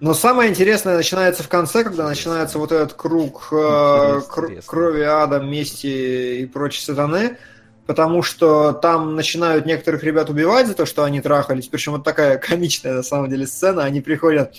Но 0.00 0.12
самое 0.14 0.50
интересное 0.50 0.96
начинается 0.96 1.42
в 1.42 1.48
конце, 1.48 1.82
когда 1.82 2.06
начинается 2.06 2.58
вот 2.58 2.70
этот 2.72 2.92
круг 2.92 3.48
э, 3.50 4.20
кр- 4.28 4.62
крови 4.66 5.02
ада, 5.02 5.40
мести 5.40 6.40
и 6.40 6.46
прочей 6.46 6.82
сатаны, 6.82 7.38
потому 7.86 8.22
что 8.22 8.72
там 8.72 9.14
начинают 9.16 9.64
некоторых 9.64 10.02
ребят 10.04 10.28
убивать 10.28 10.66
за 10.66 10.74
то, 10.74 10.84
что 10.84 11.04
они 11.04 11.20
трахались, 11.22 11.68
причем 11.68 11.92
вот 11.92 12.04
такая 12.04 12.36
комичная 12.38 12.94
на 12.94 13.02
самом 13.02 13.30
деле 13.30 13.46
сцена, 13.46 13.84
они 13.84 14.02
приходят, 14.02 14.54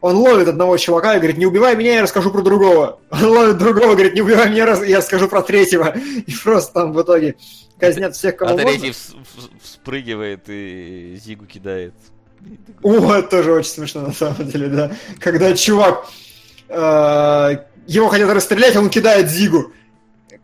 он 0.00 0.16
ловит 0.16 0.48
одного 0.48 0.78
чувака 0.78 1.14
и 1.14 1.18
говорит, 1.18 1.36
не 1.36 1.44
убивай 1.44 1.76
меня, 1.76 1.96
я 1.96 2.02
расскажу 2.02 2.30
про 2.30 2.40
другого. 2.40 3.00
Он 3.10 3.22
ловит 3.26 3.58
другого, 3.58 3.92
говорит, 3.92 4.14
не 4.14 4.22
убивай 4.22 4.48
меня, 4.48 4.74
я 4.86 4.96
расскажу 4.96 5.28
про 5.28 5.42
третьего. 5.42 5.94
И 6.26 6.32
просто 6.42 6.72
там 6.72 6.94
в 6.94 7.02
итоге 7.02 7.36
казнят 7.78 8.16
всех, 8.16 8.36
кого 8.38 8.52
А 8.52 8.54
можно. 8.54 8.70
третий 8.70 8.88
вс- 8.90 9.14
вс- 9.36 9.50
вспрыгивает 9.62 10.44
и 10.48 11.18
Зигу 11.22 11.44
кидает. 11.44 11.92
О, 12.82 13.12
это 13.12 13.28
тоже 13.28 13.52
очень 13.52 13.70
смешно, 13.70 14.02
на 14.02 14.12
самом 14.12 14.48
деле, 14.48 14.68
да. 14.68 14.92
Когда 15.18 15.54
чувак, 15.54 16.06
э, 16.68 17.56
его 17.86 18.08
хотят 18.08 18.30
расстрелять, 18.30 18.76
он 18.76 18.88
кидает 18.88 19.28
Зигу. 19.28 19.72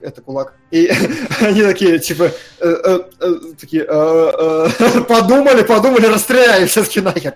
Это 0.00 0.20
кулак. 0.20 0.54
И 0.70 0.90
они 1.40 1.62
такие, 1.62 1.98
типа, 1.98 2.30
э, 2.60 3.00
э, 3.20 3.32
такие, 3.58 3.84
подумали, 5.04 5.62
подумали, 5.62 6.06
расстреляли 6.06 6.66
все-таки 6.66 7.00
нахер. 7.00 7.34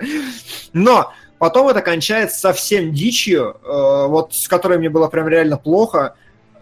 Но 0.74 1.12
потом 1.38 1.68
это 1.68 1.80
кончается 1.80 2.38
совсем 2.38 2.92
дичью, 2.92 3.56
вот 3.64 4.34
с 4.34 4.46
которой 4.48 4.78
мне 4.78 4.90
было 4.90 5.08
прям 5.08 5.28
реально 5.28 5.56
плохо. 5.56 6.14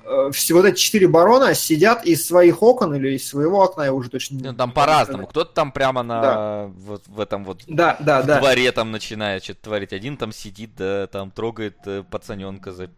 Э, 0.08 0.30
Все 0.32 0.54
вот 0.54 0.64
эти 0.64 0.78
четыре 0.78 1.06
барона 1.06 1.54
сидят 1.54 2.06
из 2.06 2.26
своих 2.26 2.62
окон 2.62 2.94
или 2.94 3.16
из 3.16 3.28
своего 3.28 3.62
окна, 3.62 3.84
я 3.84 3.92
уже 3.92 4.08
точно 4.08 4.36
не 4.36 4.42
Ну, 4.42 4.54
там 4.54 4.72
по-разному. 4.72 5.26
Кто-то 5.26 5.52
там 5.52 5.70
прямо 5.70 6.02
на 6.02 6.22
Да. 6.22 6.70
вот 6.78 7.02
в 7.06 7.20
этом 7.20 7.44
вот 7.44 7.62
Да, 7.66 7.96
да, 8.00 8.22
в 8.22 8.26
да. 8.26 8.38
дворе 8.40 8.72
там 8.72 8.90
начинает 8.90 9.44
что-то 9.44 9.64
творить. 9.64 9.92
Один 9.92 10.16
там 10.16 10.32
сидит, 10.32 10.70
да, 10.76 11.06
там 11.08 11.30
трогает 11.30 11.76
э, 11.84 12.02
пацаненка 12.10 12.72
за... 12.72 12.88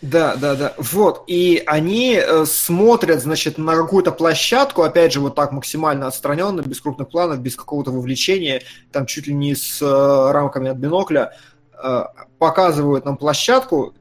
Да, 0.00 0.34
да, 0.34 0.56
да. 0.56 0.74
Вот. 0.78 1.24
И 1.28 1.62
они 1.66 2.16
э, 2.16 2.44
смотрят, 2.44 3.20
значит, 3.22 3.56
на 3.58 3.76
какую-то 3.76 4.10
площадку, 4.10 4.82
опять 4.82 5.12
же, 5.12 5.20
вот 5.20 5.36
так 5.36 5.52
максимально 5.52 6.08
отстраненно, 6.08 6.62
без 6.62 6.80
крупных 6.80 7.08
планов, 7.10 7.40
без 7.40 7.54
какого-то 7.54 7.92
вовлечения, 7.92 8.62
там 8.90 9.06
чуть 9.06 9.28
ли 9.28 9.34
не 9.34 9.54
с 9.54 9.80
э, 9.80 10.32
рамками 10.32 10.70
от 10.70 10.76
бинокля, 10.78 11.36
э, 11.80 12.04
показывают 12.38 13.04
нам 13.04 13.16
площадку 13.16 13.94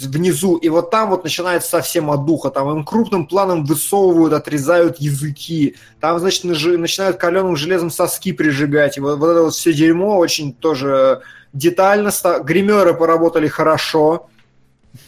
внизу, 0.00 0.56
и 0.56 0.68
вот 0.68 0.90
там 0.90 1.10
вот 1.10 1.24
начинается 1.24 1.68
совсем 1.68 2.10
от 2.10 2.24
духа, 2.24 2.50
там 2.50 2.70
им 2.70 2.84
крупным 2.84 3.26
планом 3.26 3.64
высовывают, 3.64 4.32
отрезают 4.32 4.98
языки, 4.98 5.76
там, 6.00 6.18
значит, 6.18 6.44
начинают 6.44 7.16
каленым 7.16 7.56
железом 7.56 7.90
соски 7.90 8.32
прижигать, 8.32 8.98
и 8.98 9.00
вот, 9.00 9.18
вот 9.18 9.30
это 9.30 9.42
вот 9.42 9.54
все 9.54 9.72
дерьмо 9.72 10.18
очень 10.18 10.52
тоже 10.52 11.22
детально, 11.52 12.10
гримеры 12.42 12.94
поработали 12.94 13.48
хорошо, 13.48 14.28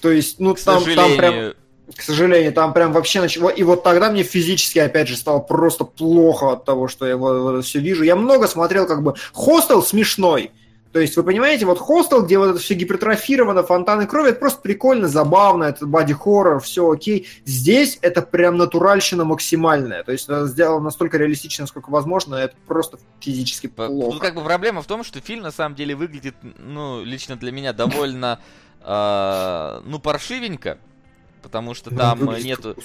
то 0.01 0.10
есть, 0.10 0.39
ну, 0.40 0.55
К 0.55 0.60
там, 0.60 0.85
там 0.85 0.85
прям, 0.85 1.15
сожалению, 1.16 1.55
к 1.97 2.02
сожалению, 2.02 2.52
там 2.52 2.73
прям 2.74 2.93
вообще 2.93 3.20
начало... 3.20 3.48
И 3.48 3.62
вот 3.62 3.82
тогда 3.82 4.10
мне 4.10 4.23
физически, 4.23 4.78
опять 4.78 5.09
же, 5.09 5.16
стало 5.16 5.40
просто 5.40 5.85
плохо 5.85 6.52
от 6.52 6.65
того, 6.65 6.89
что 6.89 7.06
я 7.06 7.16
вот, 7.16 7.40
вот 7.40 7.65
все 7.65 7.81
вижу. 7.81 8.05
Я 8.05 8.16
много 8.16 8.47
смотрел, 8.47 8.86
как 8.86 9.02
бы... 9.02 9.15
Хостел 9.32 9.82
смешной. 9.82 10.51
То 10.99 11.03
есть, 11.03 11.16
вы 11.16 11.23
понимаете, 11.23 11.65
вот 11.65 11.79
хостел, 11.79 12.25
где 12.25 12.39
вот 12.39 12.51
это 12.51 12.59
все 12.59 12.75
гипертрофировано, 12.75 13.62
фонтаны 13.62 14.09
крови, 14.09 14.31
это 14.31 14.41
просто 14.41 14.61
прикольно, 14.61 15.07
забавно, 15.07 15.62
это 15.62 15.87
боди-хоррор, 15.87 16.59
все 16.59 16.91
окей. 16.91 17.29
Здесь 17.45 18.01
это 18.03 18.20
прям 18.20 18.57
натуральщина 18.57 19.25
максимальная. 19.25 20.03
То 20.03 20.11
есть, 20.11 20.29
сделано 20.29 20.81
настолько 20.81 21.16
реалистично, 21.16 21.62
насколько 21.62 21.91
возможно, 21.91 22.35
это 22.35 22.57
просто 22.66 22.99
физически 23.20 23.69
По- 23.69 23.87
плохо. 23.87 24.11
Тут 24.15 24.20
как 24.20 24.35
бы 24.35 24.43
проблема 24.43 24.83
в 24.83 24.87
том, 24.89 25.05
что 25.05 25.20
фильм 25.20 25.45
на 25.45 25.53
самом 25.53 25.77
деле 25.77 25.95
выглядит, 25.95 26.35
ну, 26.43 27.05
лично 27.05 27.37
для 27.37 27.53
меня 27.53 27.73
довольно, 27.73 28.41
а, 28.83 29.81
ну, 29.85 30.01
паршивенько, 30.01 30.79
потому 31.43 31.75
что 31.75 31.91
Ну, 31.93 31.97
там 31.97 32.25
нету... 32.43 32.77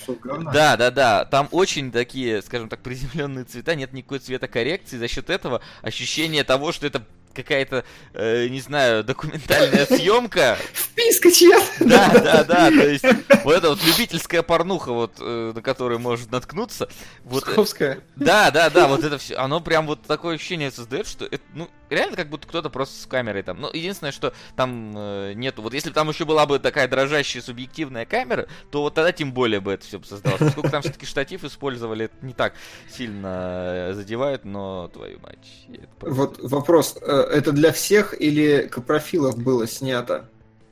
Да, 0.54 0.78
да, 0.78 0.92
да, 0.92 1.26
там 1.26 1.48
очень 1.52 1.92
такие, 1.92 2.44
скажем 2.44 2.70
так, 2.70 2.82
приземленные 2.82 3.46
цвета, 3.46 3.74
нет 3.74 3.92
никакой 3.92 4.20
цветокоррекции, 4.20 4.98
за 4.98 5.08
счет 5.08 5.32
этого 5.32 5.62
ощущение 5.82 6.44
того, 6.44 6.72
что 6.72 6.86
это 6.86 7.04
какая-то, 7.34 7.84
э, 8.14 8.48
не 8.48 8.62
знаю, 8.62 9.04
документальная 9.04 9.86
съемка. 9.86 10.58
Вписка 10.74 11.32
чья-то. 11.32 11.86
Да, 11.86 12.10
да, 12.10 12.44
да, 12.44 12.70
то 12.70 12.88
есть 12.88 13.06
вот 13.44 13.56
эта 13.56 13.70
вот 13.70 13.84
любительская 13.84 14.42
порнуха, 14.42 14.92
вот, 14.92 15.14
э, 15.20 15.52
на 15.56 15.62
которую 15.62 16.00
может 16.00 16.32
наткнуться. 16.32 16.90
Вот, 17.24 17.44
Псковская. 17.44 18.00
да, 18.16 18.52
да, 18.52 18.70
да, 18.70 18.88
вот 18.88 19.04
это 19.04 19.18
все, 19.18 19.36
оно 19.36 19.60
прям 19.60 19.88
вот 19.88 20.02
такое 20.04 20.36
ощущение 20.36 20.72
создает, 20.72 21.08
что 21.08 21.26
это, 21.26 21.44
ну, 21.54 21.70
реально 21.94 22.16
как 22.16 22.30
будто 22.30 22.48
кто-то 22.48 22.70
просто 22.70 23.00
с 23.02 23.06
камерой 23.06 23.44
там. 23.44 23.60
Ну, 23.62 23.70
единственное, 23.72 24.12
что 24.12 24.34
там 24.56 24.94
э, 24.96 25.34
нету, 25.36 25.62
вот 25.62 25.74
если 25.74 25.90
бы 25.90 25.96
там 25.96 26.10
еще 26.10 26.26
была 26.26 26.46
бы 26.46 26.60
такая 26.60 26.88
дрожащая 26.88 27.42
субъективная 27.42 28.06
камера, 28.06 28.48
то 28.72 28.82
вот 28.82 28.94
тогда 28.94 29.12
тем 29.12 29.32
более 29.34 29.60
бы 29.60 29.72
это 29.74 29.86
все 29.86 30.00
бы 30.00 30.06
создалось. 30.06 30.40
Поскольку 30.40 30.70
там 30.70 30.82
все-таки 30.82 31.06
штатив 31.06 31.44
использовали, 31.44 32.06
это 32.06 32.16
не 32.22 32.34
так 32.34 32.54
сильно 32.90 33.90
э, 33.90 33.94
задевает, 33.94 34.46
но 34.46 34.90
твою 34.94 35.20
мать. 35.20 35.68
просто- 36.00 36.16
Вот 36.16 36.40
вопрос, 36.52 36.98
э, 37.02 37.12
это 37.12 37.52
для 37.52 37.72
всех 37.72 38.20
или 38.20 38.68
Капрофилов 38.72 39.38
было 39.38 39.68
снято? 39.68 40.30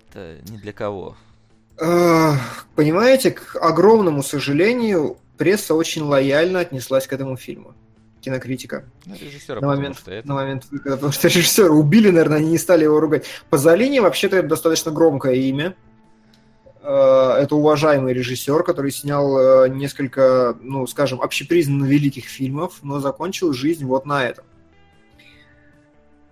Это 0.10 0.38
не 0.50 0.58
для 0.58 0.74
кого. 0.74 1.16
Понимаете, 2.76 3.32
к 3.32 3.56
огромному 3.56 4.22
сожалению, 4.24 5.18
пресса 5.38 5.74
очень 5.74 6.04
лояльно 6.04 6.60
отнеслась 6.60 7.08
к 7.08 7.14
этому 7.14 7.38
фильму. 7.38 7.74
Кинокритика. 8.22 8.86
Ну, 9.06 9.16
режиссера, 9.20 9.56
На 9.56 9.62
потому 9.62 9.76
момент, 9.76 9.98
что 9.98 10.12
это... 10.12 10.28
на 10.28 10.34
момент 10.36 10.66
выхода, 10.72 10.96
потому 10.96 11.12
что 11.12 11.28
режиссера 11.28 11.70
убили, 11.70 12.10
наверное, 12.10 12.38
они 12.38 12.52
не 12.52 12.58
стали 12.58 12.84
его 12.84 13.00
ругать. 13.00 13.26
Пазолини 13.50 14.00
вообще-то 14.00 14.38
это 14.38 14.48
достаточно 14.48 14.92
громкое 14.92 15.36
имя. 15.36 15.76
Э, 16.82 17.38
Это 17.40 17.56
уважаемый 17.56 18.14
режиссер, 18.14 18.64
который 18.64 18.92
снял 18.92 19.66
э, 19.66 19.70
несколько, 19.70 20.58
ну, 20.62 20.88
скажем, 20.88 21.22
общепризнанно 21.22 21.86
великих 21.86 22.26
фильмов, 22.26 22.80
но 22.84 23.00
закончил 23.00 23.54
жизнь 23.54 23.86
вот 23.86 24.06
на 24.06 24.24
этом. 24.26 24.46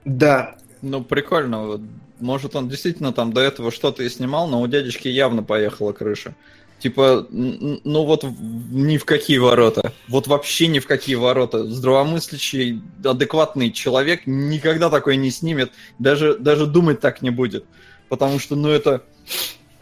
Да, 0.05 0.55
Ну, 0.81 1.03
прикольно. 1.03 1.81
Может, 2.19 2.55
он 2.55 2.67
действительно 2.67 3.13
там 3.13 3.31
до 3.31 3.41
этого 3.41 3.71
что-то 3.71 4.03
и 4.03 4.09
снимал, 4.09 4.47
но 4.47 4.61
у 4.61 4.67
дядечки 4.67 5.07
явно 5.07 5.41
поехала 5.43 5.93
крыша. 5.93 6.35
Типа, 6.79 7.27
ну 7.29 8.05
вот 8.05 8.25
ни 8.71 8.97
в 8.97 9.05
какие 9.05 9.37
ворота. 9.37 9.93
Вот 10.07 10.27
вообще 10.27 10.67
ни 10.67 10.79
в 10.79 10.87
какие 10.87 11.15
ворота. 11.15 11.65
Здравомыслящий, 11.65 12.81
адекватный 13.03 13.71
человек 13.71 14.21
никогда 14.25 14.89
такое 14.89 15.15
не 15.15 15.29
снимет. 15.29 15.71
Даже, 15.99 16.37
даже 16.37 16.65
думать 16.65 17.01
так 17.01 17.21
не 17.21 17.31
будет. 17.31 17.65
Потому 18.07 18.39
что, 18.39 18.55
ну 18.55 18.69
это... 18.69 19.03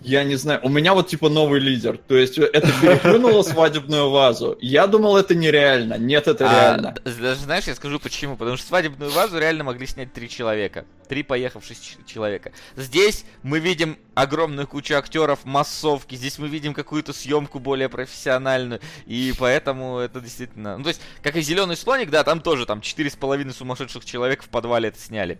Я 0.08 0.24
не 0.24 0.36
знаю. 0.36 0.62
У 0.64 0.70
меня 0.70 0.94
вот 0.94 1.10
типа 1.10 1.28
новый 1.28 1.60
лидер. 1.60 1.98
То 1.98 2.16
есть 2.16 2.38
это 2.38 2.72
переплюнуло 2.82 3.42
свадебную 3.44 4.10
вазу. 4.10 4.58
Я 4.62 4.88
думал, 4.88 5.18
это 5.18 5.36
нереально. 5.36 5.96
Нет, 5.96 6.28
это 6.30 6.50
А, 6.50 6.54
реально. 6.54 6.96
даже 7.04 7.36
знаешь, 7.42 7.66
я 7.66 7.76
скажу 7.76 8.00
почему. 8.00 8.38
Потому 8.38 8.56
что 8.56 8.68
свадебную 8.68 9.12
вазу 9.12 9.38
реально 9.38 9.66
могли 9.66 9.86
снять 9.86 10.14
три 10.14 10.30
человека. 10.30 10.86
Три 11.10 11.24
поехавших 11.24 11.78
человека. 12.06 12.54
Здесь 12.78 13.26
мы 13.44 13.60
видим 13.60 13.98
огромную 14.16 14.66
кучу 14.66 14.96
актеров, 14.96 15.44
массовки. 15.44 16.16
Здесь 16.16 16.40
мы 16.40 16.48
видим 16.48 16.74
какую-то 16.74 17.12
съемку 17.12 17.60
более 17.60 17.90
профессиональную. 17.90 18.80
И 19.06 19.34
поэтому 19.38 20.00
это 20.00 20.22
действительно... 20.22 20.78
Ну, 20.78 20.84
то 20.84 20.90
есть, 20.90 21.02
как 21.22 21.36
и 21.36 21.42
зеленый 21.42 21.76
слоник, 21.76 22.10
да, 22.10 22.24
там 22.24 22.40
тоже 22.40 22.66
там 22.66 22.80
четыре 22.80 23.10
с 23.10 23.16
половиной 23.18 23.54
сумасшедших 23.54 24.06
человек 24.06 24.42
в 24.42 24.48
подвале 24.48 24.88
это 24.90 25.00
сняли. 25.00 25.40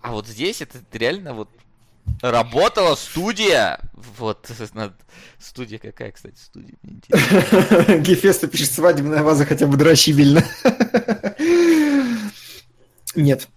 А 0.00 0.12
вот 0.12 0.28
здесь 0.28 0.62
это 0.62 0.78
реально 0.92 1.34
вот 1.34 1.48
работала 2.22 2.94
студия. 2.94 3.80
Вот, 4.18 4.48
студия 5.38 5.78
какая, 5.78 6.12
кстати, 6.12 6.36
студия? 6.36 6.76
Гефеста 8.00 8.46
пишет 8.48 8.72
свадебная 8.72 9.22
ваза 9.22 9.44
хотя 9.44 9.66
бы 9.66 9.76
дрочибельно. 9.76 10.42
Нет. 13.14 13.48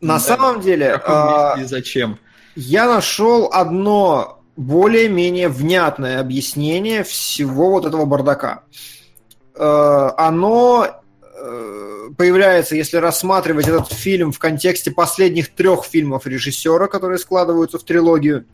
На 0.00 0.18
самом 0.18 0.60
деле, 0.60 0.94
а, 1.04 1.56
и 1.60 1.64
зачем? 1.64 2.18
я 2.56 2.86
нашел 2.86 3.50
одно 3.52 4.42
более-менее 4.56 5.48
внятное 5.48 6.20
объяснение 6.20 7.04
всего 7.04 7.70
вот 7.70 7.86
этого 7.86 8.04
бардака. 8.04 8.64
Э, 9.54 10.10
Оно 10.16 10.99
появляется, 12.16 12.76
если 12.76 12.96
рассматривать 12.96 13.68
этот 13.68 13.92
фильм 13.92 14.32
в 14.32 14.38
контексте 14.38 14.90
последних 14.90 15.54
трех 15.54 15.84
фильмов 15.84 16.26
режиссера, 16.26 16.86
которые 16.86 17.18
складываются 17.18 17.78
в 17.78 17.84
трилогию. 17.84 18.44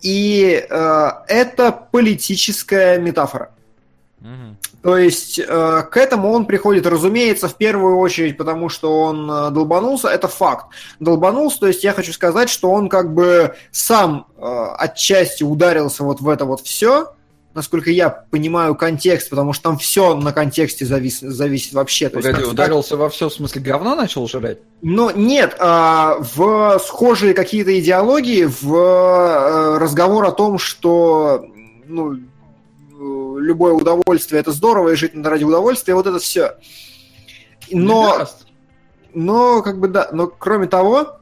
И 0.00 0.66
э, 0.68 1.10
это 1.28 1.72
политическая 1.90 2.98
метафора. 2.98 3.50
То 4.82 4.98
есть 4.98 5.38
э, 5.38 5.82
к 5.90 5.96
этому 5.96 6.30
он 6.30 6.44
приходит, 6.44 6.86
разумеется, 6.86 7.48
в 7.48 7.56
первую 7.56 7.96
очередь, 7.96 8.36
потому 8.36 8.68
что 8.68 9.00
он 9.00 9.30
э, 9.30 9.50
долбанулся, 9.50 10.08
это 10.08 10.28
факт. 10.28 10.66
Долбанулся, 11.00 11.60
то 11.60 11.66
есть 11.68 11.84
я 11.84 11.94
хочу 11.94 12.12
сказать, 12.12 12.50
что 12.50 12.70
он 12.70 12.90
как 12.90 13.14
бы 13.14 13.54
сам 13.70 14.26
э, 14.36 14.42
отчасти 14.78 15.42
ударился 15.42 16.04
вот 16.04 16.20
в 16.20 16.28
это 16.28 16.44
вот 16.44 16.60
все, 16.60 17.14
насколько 17.54 17.90
я 17.90 18.10
понимаю 18.10 18.74
контекст, 18.74 19.30
потому 19.30 19.52
что 19.52 19.64
там 19.70 19.78
все 19.78 20.14
на 20.14 20.32
контексте 20.32 20.84
завис, 20.84 21.20
зависит 21.20 21.72
вообще. 21.72 22.08
То 22.08 22.18
есть 22.18 22.26
Погоди, 22.26 22.44
как- 22.44 22.52
ударился 22.52 22.96
во 22.96 23.08
все, 23.08 23.28
в 23.28 23.32
смысле, 23.32 23.62
говно 23.62 23.94
начал 23.94 24.26
жрать? 24.28 24.58
но 24.82 25.10
нет, 25.10 25.56
а, 25.60 26.16
в 26.18 26.78
схожие 26.80 27.34
какие-то 27.34 27.78
идеологии, 27.78 28.44
в 28.44 28.74
э, 28.74 29.78
разговор 29.78 30.24
о 30.26 30.32
том, 30.32 30.58
что 30.58 31.46
ну, 31.86 32.18
любое 33.38 33.72
удовольствие 33.72 34.40
это 34.40 34.52
здорово, 34.52 34.90
и 34.90 34.96
жить 34.96 35.14
надо 35.14 35.30
ради 35.30 35.44
удовольствия, 35.44 35.94
вот 35.94 36.06
это 36.06 36.18
все. 36.18 36.56
Но, 37.70 38.26
но 39.14 39.62
как 39.62 39.78
бы 39.78 39.88
да, 39.88 40.08
но 40.12 40.26
кроме 40.26 40.66
того, 40.66 41.18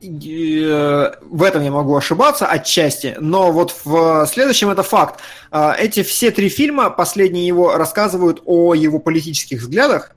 в 0.00 1.42
этом 1.42 1.62
я 1.62 1.70
могу 1.70 1.96
ошибаться 1.96 2.46
отчасти, 2.46 3.16
но 3.18 3.50
вот 3.50 3.74
в 3.84 4.26
следующем 4.26 4.68
это 4.68 4.82
факт. 4.82 5.20
А, 5.50 5.74
Эти 5.74 6.02
все 6.02 6.30
три 6.30 6.48
фильма, 6.50 6.90
последние 6.90 7.46
его, 7.46 7.76
рассказывают 7.76 8.42
о 8.44 8.74
его 8.74 8.98
политических 8.98 9.60
взглядах, 9.60 10.14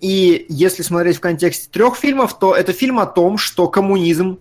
и 0.00 0.46
если 0.48 0.82
смотреть 0.82 1.18
в 1.18 1.20
контексте 1.20 1.68
трех 1.70 1.96
фильмов, 1.96 2.36
то 2.36 2.54
это 2.54 2.72
фильм 2.72 2.98
о 2.98 3.06
том, 3.06 3.38
что 3.38 3.68
коммунизм, 3.68 4.40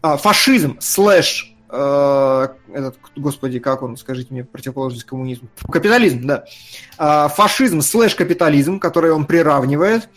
а, 0.00 0.16
фашизм, 0.16 0.76
слэш, 0.80 1.52
э, 1.68 2.48
этот, 2.72 2.96
господи, 3.16 3.58
как 3.58 3.82
он, 3.82 3.96
скажите 3.96 4.28
мне, 4.32 4.44
противоположность 4.44 5.04
коммунизму? 5.04 5.48
Капитализм, 5.70 6.24
да. 6.26 7.28
Фашизм 7.30 7.80
слэш 7.80 8.14
капитализм, 8.14 8.78
который 8.78 9.10
он 9.10 9.26
приравнивает, 9.26 10.08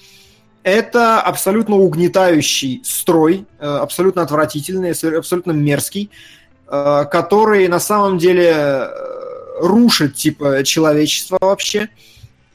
это 0.63 1.21
абсолютно 1.21 1.75
угнетающий 1.75 2.81
строй, 2.83 3.45
э, 3.59 3.65
абсолютно 3.65 4.21
отвратительный, 4.21 4.91
абсолютно 4.91 5.51
мерзкий, 5.51 6.11
э, 6.67 7.05
который 7.11 7.67
на 7.67 7.79
самом 7.79 8.17
деле 8.17 8.51
э, 8.53 8.89
рушит 9.59 10.15
типа 10.15 10.63
человечество 10.63 11.37
вообще. 11.41 11.89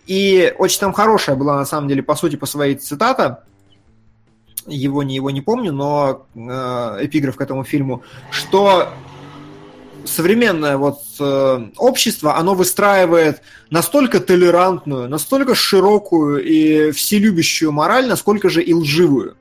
И 0.06 0.54
очень 0.58 0.80
там 0.80 0.92
хорошая 0.92 1.34
была, 1.34 1.56
на 1.56 1.64
самом 1.64 1.88
деле, 1.88 2.02
по 2.02 2.14
сути, 2.14 2.36
по 2.36 2.46
своей 2.46 2.76
цитата. 2.76 3.42
Его 4.66 5.02
не, 5.02 5.16
его 5.16 5.30
не 5.30 5.40
помню, 5.40 5.72
но 5.72 6.26
эпиграф 6.34 7.36
к 7.36 7.40
этому 7.40 7.64
фильму, 7.64 8.02
что 8.30 8.88
современное 10.06 10.76
вот 10.76 11.00
э, 11.20 11.66
общество, 11.76 12.36
оно 12.36 12.54
выстраивает 12.54 13.42
настолько 13.70 14.20
толерантную, 14.20 15.08
настолько 15.08 15.54
широкую 15.54 16.44
и 16.44 16.90
вселюбящую 16.92 17.72
мораль, 17.72 18.06
насколько 18.06 18.48
же 18.48 18.62
и 18.62 18.72
лживую. 18.72 19.36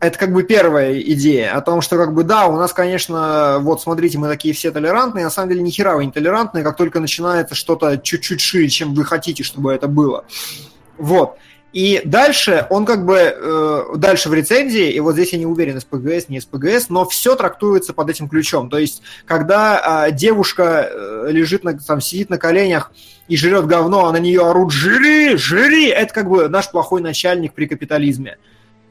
Это 0.00 0.16
как 0.16 0.32
бы 0.32 0.44
первая 0.44 1.00
идея 1.00 1.56
о 1.56 1.60
том, 1.60 1.80
что 1.80 1.96
как 1.96 2.14
бы 2.14 2.22
да, 2.22 2.46
у 2.46 2.56
нас, 2.56 2.72
конечно, 2.72 3.58
вот 3.60 3.82
смотрите, 3.82 4.16
мы 4.18 4.28
такие 4.28 4.54
все 4.54 4.70
толерантные, 4.70 5.24
на 5.24 5.30
самом 5.30 5.48
деле 5.48 5.62
ни 5.62 5.70
хера 5.70 5.96
вы 5.96 6.06
не 6.06 6.12
толерантные, 6.12 6.62
как 6.62 6.76
только 6.76 7.00
начинается 7.00 7.56
что-то 7.56 7.98
чуть-чуть 7.98 8.40
шире, 8.40 8.68
чем 8.68 8.94
вы 8.94 9.04
хотите, 9.04 9.42
чтобы 9.42 9.72
это 9.72 9.88
было. 9.88 10.24
Вот. 10.98 11.38
И 11.72 12.00
дальше 12.04 12.66
он 12.70 12.86
как 12.86 13.04
бы, 13.04 13.16
э, 13.18 13.84
дальше 13.96 14.28
в 14.30 14.34
рецензии, 14.34 14.90
и 14.90 15.00
вот 15.00 15.12
здесь 15.12 15.32
я 15.32 15.38
не 15.38 15.46
уверен, 15.46 15.80
СПГС, 15.80 16.28
не 16.28 16.40
СПГС, 16.40 16.88
но 16.88 17.06
все 17.06 17.34
трактуется 17.36 17.92
под 17.92 18.08
этим 18.08 18.28
ключом. 18.28 18.70
То 18.70 18.78
есть, 18.78 19.02
когда 19.26 20.06
э, 20.08 20.12
девушка 20.12 20.90
лежит, 21.28 21.64
на, 21.64 21.78
там, 21.78 22.00
сидит 22.00 22.30
на 22.30 22.38
коленях 22.38 22.90
и 23.28 23.36
жрет 23.36 23.66
говно, 23.66 24.06
а 24.06 24.12
на 24.12 24.16
нее 24.16 24.46
орут 24.46 24.72
«Жри! 24.72 25.36
Жри!» 25.36 25.88
Это 25.88 26.12
как 26.14 26.28
бы 26.28 26.48
наш 26.48 26.70
плохой 26.70 27.02
начальник 27.02 27.52
при 27.52 27.66
капитализме. 27.66 28.38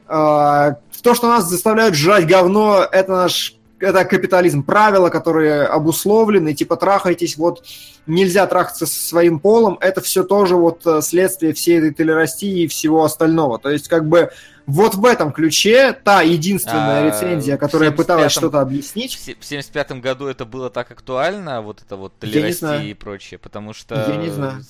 Э, 0.08 0.74
то, 1.02 1.14
что 1.14 1.28
нас 1.28 1.48
заставляют 1.48 1.94
жрать 1.94 2.26
говно, 2.26 2.86
это 2.90 3.12
наш 3.12 3.57
это 3.80 4.04
капитализм, 4.04 4.62
правила, 4.62 5.08
которые 5.08 5.64
обусловлены, 5.64 6.54
типа 6.54 6.76
трахайтесь, 6.76 7.36
вот 7.36 7.64
нельзя 8.06 8.46
трахаться 8.46 8.86
со 8.86 9.08
своим 9.08 9.38
полом, 9.38 9.78
это 9.80 10.00
все 10.00 10.24
тоже 10.24 10.56
вот 10.56 10.86
э, 10.86 11.00
следствие 11.02 11.52
всей 11.52 11.78
этой 11.78 11.92
толерастии 11.92 12.62
и 12.62 12.68
всего 12.68 13.04
остального. 13.04 13.58
То 13.58 13.70
есть 13.70 13.88
как 13.88 14.06
бы 14.06 14.30
вот 14.68 14.94
в 14.94 15.04
этом 15.04 15.32
ключе 15.32 15.92
та 15.92 16.22
единственная 16.22 17.02
А, 17.02 17.06
рецензия, 17.06 17.56
которая 17.56 17.90
75-м 17.90 17.96
пыталась 17.96 18.32
что-то 18.32 18.60
объяснить, 18.60 19.14
В 19.14 19.18
се- 19.18 19.34
в 19.40 19.44
75 19.44 20.00
году 20.00 20.26
это 20.26 20.44
было 20.44 20.70
так 20.70 20.90
актуально, 20.90 21.60
вот 21.62 21.82
это 21.84 21.96
вот 21.96 22.12
знаю. 22.60 22.88
и 22.88 22.94
прочее, 22.94 23.38
потому 23.38 23.72
что 23.72 23.96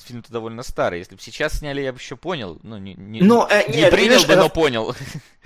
фильм-то 0.06 0.32
довольно 0.32 0.62
старый. 0.62 1.00
Если 1.00 1.14
бы 1.16 1.20
сейчас 1.20 1.58
сняли, 1.58 1.82
я 1.82 1.92
бы 1.92 1.98
еще 1.98 2.16
понял. 2.16 2.58
Ну, 2.62 2.78
не, 2.78 2.94
не, 2.94 3.20
Ну, 3.20 3.46
э, 3.50 3.70
не 3.70 3.78
нет, 3.78 3.90
принял 3.90 4.18
бы, 4.20 4.32
это- 4.32 4.36
но 4.42 4.48
понял. 4.48 4.94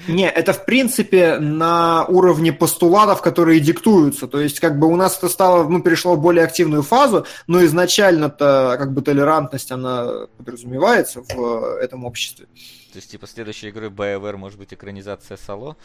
Не, 0.09 0.29
это 0.29 0.53
в 0.53 0.65
принципе 0.65 1.39
на 1.39 2.05
уровне 2.07 2.53
постулатов, 2.53 3.23
которые 3.23 3.61
диктуются. 3.61 4.27
То 4.27 4.41
есть, 4.41 4.59
как 4.59 4.77
бы 4.79 4.89
у 4.89 4.97
нас 4.97 5.17
это 5.19 5.29
стало, 5.29 5.69
ну, 5.69 5.81
перешло 5.81 6.17
в 6.17 6.21
более 6.21 6.45
активную 6.45 6.83
фазу, 6.83 7.25
но 7.47 7.65
изначально-то, 7.65 8.77
как 8.79 8.93
бы, 8.95 9.03
толерантность, 9.03 9.71
она 9.71 10.27
подразумевается 10.39 11.23
в 11.23 11.77
э, 11.79 11.85
этом 11.85 12.05
обществе. 12.05 12.47
То 12.93 12.99
есть, 12.99 13.11
типа, 13.11 13.27
следующей 13.27 13.71
игрой 13.71 13.89
BioWare 13.89 14.37
может 14.37 14.59
быть 14.59 14.75
экранизация 14.75 15.39
Сало. 15.39 15.77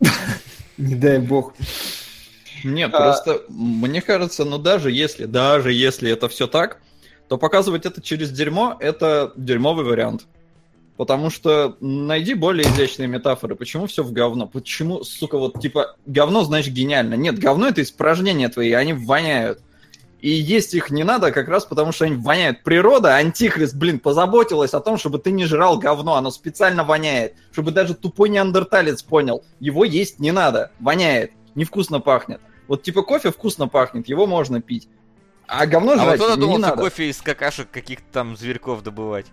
Не 0.78 0.94
дай 0.94 1.18
бог. 1.18 1.54
Нет, 2.64 2.90
А- 2.94 2.98
просто 2.98 3.42
мне 3.48 4.00
кажется, 4.00 4.44
ну 4.44 4.58
даже 4.58 4.90
если, 4.90 5.26
даже 5.26 5.72
если 5.72 6.10
это 6.10 6.28
все 6.28 6.46
так, 6.46 6.80
то 7.28 7.36
показывать 7.36 7.84
это 7.84 8.00
через 8.00 8.30
дерьмо 8.30 8.76
это 8.80 9.32
дерьмовый 9.36 9.84
вариант. 9.84 10.26
Потому 10.96 11.28
что 11.28 11.76
найди 11.80 12.34
более 12.34 12.66
изящные 12.66 13.08
метафоры. 13.08 13.56
Почему 13.56 13.86
все 13.86 14.02
в 14.04 14.12
говно? 14.12 14.46
Почему, 14.46 15.02
сука, 15.02 15.36
вот 15.38 15.60
типа 15.60 15.96
говно 16.06 16.44
значит 16.44 16.72
гениально? 16.72 17.14
Нет, 17.14 17.38
говно 17.38 17.68
это 17.68 17.82
испражнения 17.82 18.48
твои, 18.48 18.72
они 18.72 18.92
воняют. 18.92 19.60
И 20.24 20.30
есть 20.30 20.72
их 20.72 20.90
не 20.90 21.04
надо 21.04 21.32
как 21.32 21.48
раз 21.48 21.66
потому, 21.66 21.92
что 21.92 22.06
они 22.06 22.16
воняют. 22.16 22.62
Природа, 22.62 23.14
антихрист, 23.16 23.74
блин, 23.74 23.98
позаботилась 23.98 24.72
о 24.72 24.80
том, 24.80 24.96
чтобы 24.96 25.18
ты 25.18 25.30
не 25.30 25.44
жрал 25.44 25.76
говно. 25.78 26.14
Оно 26.14 26.30
специально 26.30 26.82
воняет. 26.82 27.34
Чтобы 27.52 27.72
даже 27.72 27.92
тупой 27.92 28.30
неандерталец 28.30 29.02
понял. 29.02 29.44
Его 29.60 29.84
есть 29.84 30.20
не 30.20 30.32
надо. 30.32 30.72
Воняет. 30.80 31.32
Невкусно 31.54 32.00
пахнет. 32.00 32.40
Вот 32.68 32.82
типа 32.82 33.02
кофе 33.02 33.32
вкусно 33.32 33.68
пахнет, 33.68 34.08
его 34.08 34.26
можно 34.26 34.62
пить. 34.62 34.88
А 35.46 35.66
говно 35.66 35.92
А 35.92 35.96
вот 35.96 36.04
жрать 36.04 36.16
кто-то 36.20 36.36
не 36.36 36.40
думал, 36.40 36.58
надо. 36.58 36.76
кофе 36.76 37.10
из 37.10 37.20
какашек 37.20 37.70
каких-то 37.70 38.06
там 38.10 38.34
зверьков 38.34 38.82
добывать. 38.82 39.26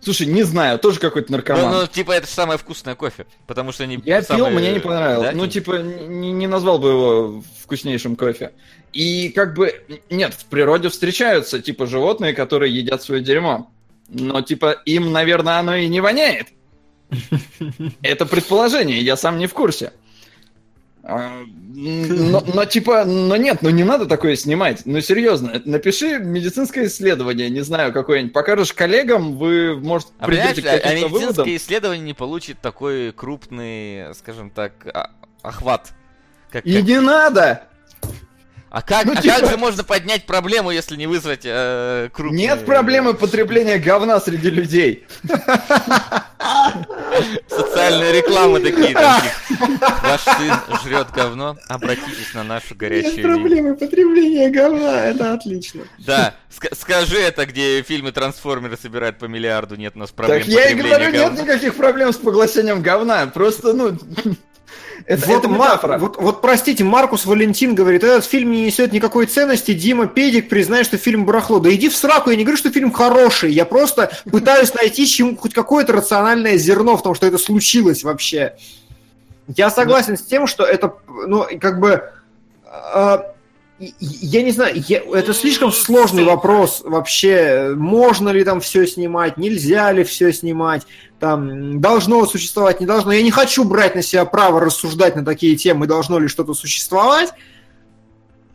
Слушай, 0.00 0.26
не 0.26 0.42
знаю, 0.44 0.78
тоже 0.78 1.00
какой-то 1.00 1.30
Ну, 1.32 1.36
наркоман. 1.38 1.72
ну, 1.72 1.86
типа, 1.86 2.12
это 2.12 2.26
самое 2.26 2.58
вкусное 2.58 2.94
кофе. 2.94 3.26
Потому 3.46 3.72
что 3.72 3.82
они 3.84 4.00
Я 4.04 4.22
самые- 4.22 4.50
пил, 4.50 4.58
мне 4.60 4.72
не 4.72 4.78
понравилось. 4.80 5.30
Да, 5.30 5.32
ну, 5.36 5.46
тебе? 5.46 5.52
типа, 5.60 5.72
не, 5.82 6.30
не 6.32 6.46
назвал 6.46 6.78
бы 6.78 6.88
его 6.88 7.42
вкуснейшим 7.62 8.14
кофе. 8.16 8.52
И 8.92 9.30
как 9.30 9.54
бы, 9.54 9.82
нет, 10.08 10.34
в 10.34 10.44
природе 10.46 10.88
встречаются, 10.88 11.60
типа, 11.60 11.86
животные, 11.86 12.32
которые 12.32 12.72
едят 12.74 13.02
свое 13.02 13.22
дерьмо. 13.22 13.70
Но, 14.08 14.40
типа, 14.40 14.72
им, 14.86 15.12
наверное, 15.12 15.58
оно 15.58 15.74
и 15.76 15.88
не 15.88 16.00
воняет. 16.00 16.46
Это 18.02 18.26
предположение, 18.26 19.00
я 19.00 19.16
сам 19.16 19.38
не 19.38 19.46
в 19.46 19.54
курсе. 19.54 19.92
А, 21.10 21.42
Но, 21.74 22.42
но, 22.54 22.64
типа, 22.66 23.04
но 23.06 23.36
нет, 23.36 23.62
ну 23.62 23.70
не 23.70 23.82
надо 23.82 24.04
такое 24.04 24.36
снимать. 24.36 24.82
Ну 24.84 25.00
серьезно, 25.00 25.62
напиши 25.64 26.18
медицинское 26.18 26.84
исследование, 26.86 27.48
не 27.48 27.62
знаю, 27.62 27.92
какое-нибудь. 27.94 28.34
Покажешь 28.34 28.74
коллегам, 28.74 29.38
вы, 29.38 29.74
может, 29.74 30.08
А 30.18 30.26
придете 30.26 30.60
к 30.60 30.66
а, 30.66 30.70
а 30.74 30.78
каким-то 30.78 30.90
медицинское 31.06 31.08
выводам. 31.26 31.56
исследование 31.56 32.04
не 32.04 32.14
получит 32.14 32.60
такой 32.60 33.12
крупный, 33.12 34.14
скажем 34.14 34.50
так, 34.50 34.72
а- 34.92 35.10
охват. 35.40 35.92
Как, 36.50 36.66
И 36.66 36.74
как- 36.76 36.84
не 36.84 37.00
надо! 37.00 37.62
А, 38.70 38.82
как, 38.82 39.06
ну, 39.06 39.12
а 39.16 39.22
типа- 39.22 39.40
как 39.40 39.50
же 39.50 39.56
можно 39.56 39.82
поднять 39.82 40.26
проблему, 40.26 40.70
если 40.70 40.96
не 40.96 41.06
вызвать 41.06 41.40
э, 41.44 42.10
крупный... 42.12 42.38
Нет 42.38 42.66
проблемы 42.66 43.14
потребления 43.14 43.78
говна 43.78 44.20
среди 44.20 44.50
людей. 44.50 45.06
Социальные 47.48 48.12
рекламы 48.12 48.60
такие. 48.60 48.88
типа, 48.88 49.22
Ваш 50.02 50.20
сын 50.20 50.54
жрет 50.84 51.10
говно, 51.14 51.56
обратитесь 51.68 52.34
на 52.34 52.44
нашу 52.44 52.74
горячую 52.74 53.16
линию. 53.16 53.34
проблемы 53.38 53.76
потребления 53.76 54.50
говна, 54.50 55.04
это 55.06 55.32
отлично. 55.32 55.82
Да, 55.98 56.34
ска- 56.50 56.74
скажи 56.78 57.18
это, 57.18 57.46
где 57.46 57.82
фильмы 57.82 58.12
Трансформеры 58.12 58.76
собирают 58.76 59.18
по 59.18 59.24
миллиарду, 59.24 59.76
нет 59.76 59.94
у 59.96 60.00
нас 60.00 60.10
проблем 60.10 60.40
Так 60.40 60.48
я 60.48 60.70
и 60.70 60.74
говорю, 60.74 61.10
нет 61.10 61.40
никаких 61.40 61.74
проблем 61.74 62.12
с 62.12 62.16
поглощением 62.16 62.82
говна. 62.82 63.26
Просто, 63.26 63.72
ну... 63.72 63.98
Это, 65.08 65.26
Вот, 65.26 65.38
это 65.38 65.48
метафора. 65.48 65.96
вот, 65.98 66.16
вот, 66.18 66.42
простите, 66.42 66.84
Маркус 66.84 67.24
Валентин 67.24 67.74
говорит, 67.74 68.04
этот 68.04 68.26
фильм 68.26 68.50
не 68.52 68.60
несет 68.66 68.92
никакой 68.92 69.24
ценности, 69.24 69.72
Дима 69.72 70.06
Педик 70.06 70.50
признает, 70.50 70.84
что 70.84 70.98
фильм 70.98 71.24
барахло. 71.24 71.60
Да 71.60 71.74
иди 71.74 71.88
в 71.88 71.96
сраку, 71.96 72.28
я 72.30 72.36
не 72.36 72.44
говорю, 72.44 72.58
что 72.58 72.70
фильм 72.70 72.92
хороший, 72.92 73.50
я 73.50 73.64
просто 73.64 74.10
пытаюсь 74.30 74.74
найти 74.74 75.06
чему, 75.06 75.34
хоть 75.34 75.54
какое-то 75.54 75.94
рациональное 75.94 76.58
зерно 76.58 76.98
в 76.98 77.02
том, 77.02 77.14
что 77.14 77.26
это 77.26 77.38
случилось 77.38 78.04
вообще. 78.04 78.56
Я 79.56 79.70
согласен 79.70 80.18
с 80.18 80.22
тем, 80.22 80.46
что 80.46 80.64
это, 80.64 80.92
ну, 81.26 81.46
как 81.58 81.80
бы... 81.80 82.02
э, 82.94 83.18
и- 83.80 83.94
я 84.00 84.42
не 84.42 84.50
знаю, 84.50 84.74
я- 84.88 85.02
это 85.14 85.32
слишком 85.32 85.72
сложный 85.72 86.24
вопрос 86.24 86.82
вообще. 86.84 87.72
Можно 87.74 88.28
ли 88.28 88.44
там 88.44 88.60
все 88.60 88.86
снимать, 88.86 89.38
нельзя 89.38 89.90
ли 89.90 90.04
все 90.04 90.34
снимать, 90.34 90.82
там 91.20 91.80
должно 91.80 92.24
существовать, 92.26 92.80
не 92.80 92.86
должно. 92.86 93.12
Я 93.12 93.22
не 93.22 93.30
хочу 93.30 93.64
брать 93.64 93.94
на 93.94 94.02
себя 94.02 94.24
право 94.24 94.60
рассуждать 94.60 95.16
на 95.16 95.24
такие 95.24 95.56
темы, 95.56 95.86
должно 95.86 96.18
ли 96.18 96.28
что-то 96.28 96.54
существовать. 96.54 97.32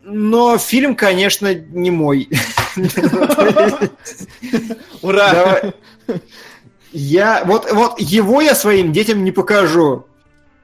Но 0.02 0.58
фильм, 0.58 0.96
конечно, 0.96 1.54
не 1.54 1.90
мой. 1.90 2.28
Ура! 5.02 5.72
Я 6.92 7.42
вот, 7.44 7.70
вот 7.72 8.00
его 8.00 8.40
я 8.40 8.54
своим 8.54 8.92
детям 8.92 9.24
не 9.24 9.32
покажу. 9.32 10.06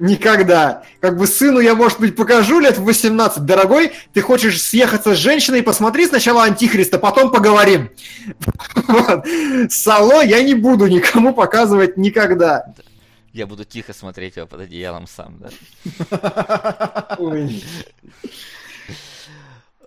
Никогда. 0.00 0.82
Как 1.00 1.18
бы 1.18 1.26
сыну 1.26 1.60
я, 1.60 1.74
может 1.74 2.00
быть, 2.00 2.16
покажу 2.16 2.58
лет 2.58 2.78
в 2.78 2.84
18. 2.84 3.44
Дорогой, 3.44 3.92
ты 4.14 4.22
хочешь 4.22 4.60
съехаться 4.60 5.14
с 5.14 5.18
женщиной, 5.18 5.62
посмотри 5.62 6.06
сначала 6.06 6.44
Антихриста, 6.44 6.98
потом 6.98 7.30
поговорим. 7.30 7.90
Вот. 8.88 9.24
Сало 9.70 10.24
я 10.24 10.42
не 10.42 10.54
буду 10.54 10.86
никому 10.86 11.32
показывать 11.32 11.96
никогда. 11.96 12.74
Я 13.32 13.46
буду 13.46 13.64
тихо 13.64 13.92
смотреть 13.92 14.36
его 14.36 14.46
под 14.46 14.62
одеялом 14.62 15.06
сам, 15.06 15.38
да? 15.38 15.50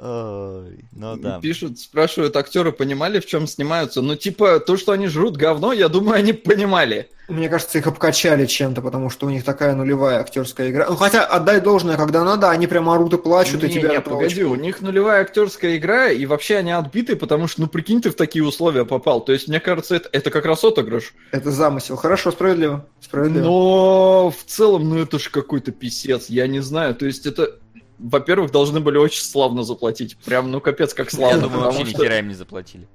Ой. 0.06 0.84
Ну 0.92 1.16
да. 1.16 1.40
Пишут, 1.40 1.80
спрашивают, 1.80 2.36
актеры 2.36 2.74
понимали, 2.74 3.22
в 3.22 3.26
чем 3.26 3.48
снимаются? 3.48 4.02
Ну, 4.02 4.18
типа, 4.18 4.60
то, 4.60 4.76
что 4.76 4.92
они 4.92 5.08
жрут 5.08 5.38
говно, 5.38 5.72
я 5.72 5.88
думаю, 5.88 6.18
они 6.18 6.34
понимали. 6.34 7.10
Мне 7.30 7.48
кажется, 7.48 7.78
их 7.78 7.88
обкачали 7.88 8.46
чем-то, 8.46 8.82
потому 8.82 9.10
что 9.10 9.28
у 9.28 9.30
них 9.30 9.46
такая 9.46 9.76
нулевая 9.76 10.20
актерская 10.20 10.72
игра. 10.72 10.88
Ну, 10.90 10.98
хотя, 10.98 11.26
отдай 11.26 11.62
должное, 11.62 11.96
когда 11.96 12.26
надо, 12.26 12.50
они 12.50 12.68
прям 12.68 12.90
орут 12.90 13.14
и 13.14 13.18
плачут, 13.18 13.64
и 13.64 13.68
не, 13.68 13.74
тебя... 13.76 13.94
не, 13.94 14.02
погоди, 14.02 14.44
у 14.44 14.56
них 14.56 14.82
нулевая 14.82 15.22
актерская 15.22 15.78
игра, 15.78 16.10
и 16.10 16.26
вообще 16.26 16.58
они 16.58 16.74
отбиты, 16.74 17.16
потому 17.16 17.48
что, 17.48 17.62
ну, 17.62 17.68
прикинь, 17.68 18.02
ты 18.02 18.10
в 18.10 18.16
такие 18.16 18.44
условия 18.44 18.84
попал. 18.84 19.22
То 19.22 19.32
есть, 19.32 19.48
мне 19.48 19.62
кажется, 19.62 19.96
это, 19.96 20.10
это 20.12 20.32
как 20.32 20.46
раз 20.46 20.66
отыгрыш. 20.66 21.14
Это 21.32 21.50
замысел. 21.50 21.96
Хорошо, 21.96 22.34
справедливо. 22.34 22.86
Справедливо. 23.00 23.46
Но 23.46 24.34
в 24.38 24.44
целом, 24.44 24.90
ну, 24.90 25.00
это 25.00 25.18
же 25.18 25.30
какой-то 25.30 25.72
писец, 25.72 26.26
я 26.28 26.46
не 26.48 26.60
знаю. 26.60 26.94
То 26.94 27.06
есть, 27.06 27.26
это, 27.26 27.56
во-первых, 28.04 28.52
должны 28.52 28.82
были 28.82 28.98
очень 28.98 29.24
славно 29.24 29.64
заплатить. 29.64 30.18
Прям, 30.18 30.52
ну, 30.52 30.60
капец, 30.60 30.94
как 30.94 31.10
славно. 31.10 31.38
Я 31.38 31.42
думаю, 31.42 31.62
вообще 31.62 31.84
ни 31.84 31.90
что- 31.90 32.04
им 32.04 32.28
не 32.28 32.34
заплатили. 32.34 32.88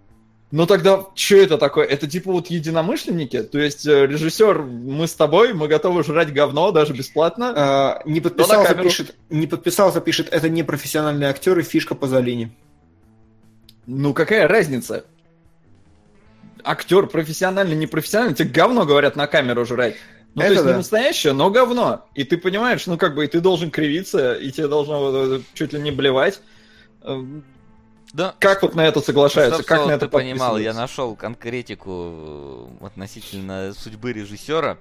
Ну 0.50 0.64
тогда, 0.64 1.04
что 1.14 1.36
это 1.36 1.58
такое? 1.58 1.84
Это 1.86 2.06
типа 2.06 2.32
вот 2.32 2.46
единомышленники? 2.46 3.42
То 3.42 3.58
есть 3.58 3.86
э, 3.86 4.06
режиссер, 4.06 4.62
мы 4.62 5.06
с 5.06 5.12
тобой, 5.12 5.52
мы 5.52 5.68
готовы 5.68 6.02
жрать 6.02 6.32
говно 6.32 6.70
даже 6.70 6.94
бесплатно? 6.94 7.52
А, 7.54 8.02
не 8.06 8.22
подписался, 8.22 8.74
пишет, 8.74 9.14
не 9.28 9.46
подписался, 9.46 10.00
пишет, 10.00 10.28
это 10.30 10.48
не 10.48 10.62
профессиональные 10.62 11.28
актеры, 11.28 11.62
фишка 11.62 11.94
Пазолини. 11.94 12.56
Ну 13.86 14.14
какая 14.14 14.48
разница? 14.48 15.04
Актер 16.64 17.08
профессиональный, 17.08 17.76
непрофессиональный, 17.76 18.34
тебе 18.34 18.48
говно 18.48 18.86
говорят 18.86 19.16
на 19.16 19.26
камеру 19.26 19.66
жрать. 19.66 19.96
Ну, 20.38 20.44
Это 20.44 20.48
то 20.48 20.52
есть 20.54 20.64
да. 20.64 20.70
не 20.70 20.76
настоящее, 20.78 21.32
но 21.32 21.50
говно. 21.50 22.06
И 22.14 22.24
ты 22.24 22.38
понимаешь, 22.38 22.86
ну 22.86 22.96
как 22.96 23.14
бы, 23.14 23.24
и 23.24 23.28
ты 23.28 23.40
должен 23.40 23.70
кривиться, 23.70 24.34
и 24.34 24.50
тебе 24.50 24.68
должно 24.68 25.36
э, 25.36 25.40
чуть 25.54 25.72
ли 25.72 25.80
не 25.80 25.90
блевать. 25.90 26.40
Э, 27.02 27.22
Да, 28.12 28.34
Как 28.38 28.62
вот 28.62 28.74
на 28.74 28.86
это 28.86 29.00
соглашаются? 29.00 29.62
Чтоб 29.62 29.66
Как 29.68 29.86
на 29.86 29.92
это 29.92 30.06
ты 30.06 30.12
понимал, 30.12 30.58
я 30.58 30.72
нашел 30.72 31.14
конкретику 31.16 32.70
э, 32.82 32.86
относительно 32.86 33.74
судьбы 33.74 34.12
режиссера, 34.12 34.78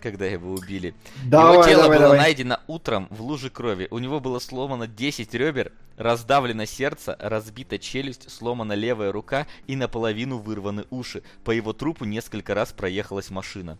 когда 0.00 0.26
его 0.26 0.52
убили. 0.52 0.94
Давай, 1.24 1.54
его 1.54 1.64
тело 1.64 1.82
давай, 1.84 1.98
было 1.98 2.08
давай. 2.08 2.18
найдено 2.20 2.60
утром 2.66 3.08
в 3.10 3.22
луже 3.22 3.50
крови. 3.50 3.88
У 3.90 3.98
него 3.98 4.20
было 4.20 4.38
сломано 4.38 4.86
10 4.86 5.34
ребер, 5.34 5.72
раздавлено 5.96 6.64
сердце, 6.64 7.16
разбита 7.18 7.78
челюсть, 7.78 8.30
сломана 8.30 8.74
левая 8.74 9.12
рука 9.12 9.46
и 9.66 9.74
наполовину 9.76 10.38
вырваны 10.38 10.84
уши. 10.90 11.22
По 11.44 11.50
его 11.50 11.72
трупу 11.72 12.04
несколько 12.04 12.54
раз 12.54 12.72
проехалась 12.72 13.30
машина. 13.30 13.78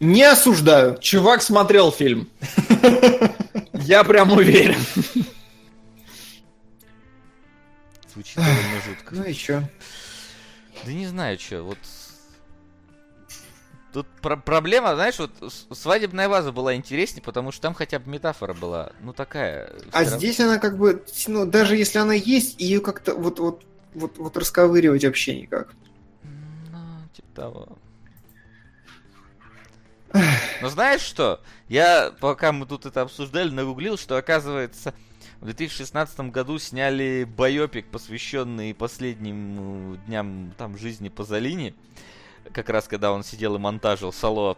Не 0.00 0.22
осуждаю. 0.24 0.98
Чувак 0.98 1.42
смотрел 1.42 1.90
фильм. 1.90 2.28
Я 3.72 4.04
прям 4.04 4.32
уверен. 4.32 4.76
Звучит 8.12 8.36
довольно 8.36 8.80
жутко. 8.86 9.14
Ну 9.14 9.24
и 9.24 9.34
чё? 9.34 9.62
Да 10.84 10.92
не 10.92 11.06
знаю, 11.06 11.38
что, 11.38 11.62
вот... 11.62 11.78
Тут 13.92 14.06
про- 14.20 14.36
проблема, 14.36 14.94
знаешь, 14.94 15.18
вот 15.18 15.30
свадебная 15.72 16.28
ваза 16.28 16.52
была 16.52 16.74
интереснее, 16.74 17.22
потому 17.22 17.52
что 17.52 17.62
там 17.62 17.74
хотя 17.74 17.98
бы 17.98 18.10
метафора 18.10 18.52
была, 18.52 18.92
ну 19.00 19.12
такая. 19.14 19.72
А 19.92 20.02
равно- 20.02 20.18
здесь 20.18 20.38
она 20.40 20.58
как 20.58 20.76
бы, 20.76 21.02
ну, 21.26 21.46
даже 21.46 21.74
если 21.76 21.98
она 21.98 22.12
есть, 22.12 22.60
ее 22.60 22.80
как-то 22.80 23.14
вот, 23.14 23.38
вот, 23.40 23.64
вот, 23.94 24.18
вот 24.18 24.36
расковыривать 24.36 25.04
вообще 25.04 25.40
никак. 25.40 25.68
Ну, 26.22 26.78
типа 27.14 27.28
того. 27.34 27.78
Но 30.62 30.68
знаешь 30.68 31.02
что? 31.02 31.40
Я, 31.68 32.12
пока 32.20 32.52
мы 32.52 32.66
тут 32.66 32.86
это 32.86 33.02
обсуждали, 33.02 33.50
нагуглил, 33.50 33.96
что 33.98 34.16
оказывается 34.16 34.94
в 35.40 35.44
2016 35.44 36.20
году 36.32 36.58
сняли 36.58 37.24
байопик, 37.24 37.86
посвященный 37.86 38.74
последним 38.74 39.94
э, 39.94 39.96
дням 40.06 40.52
там 40.56 40.76
жизни 40.78 41.08
Пазолини. 41.08 41.74
Как 42.52 42.68
раз 42.70 42.88
когда 42.88 43.12
он 43.12 43.22
сидел 43.22 43.54
и 43.56 43.58
монтажил 43.58 44.12
Сало. 44.12 44.56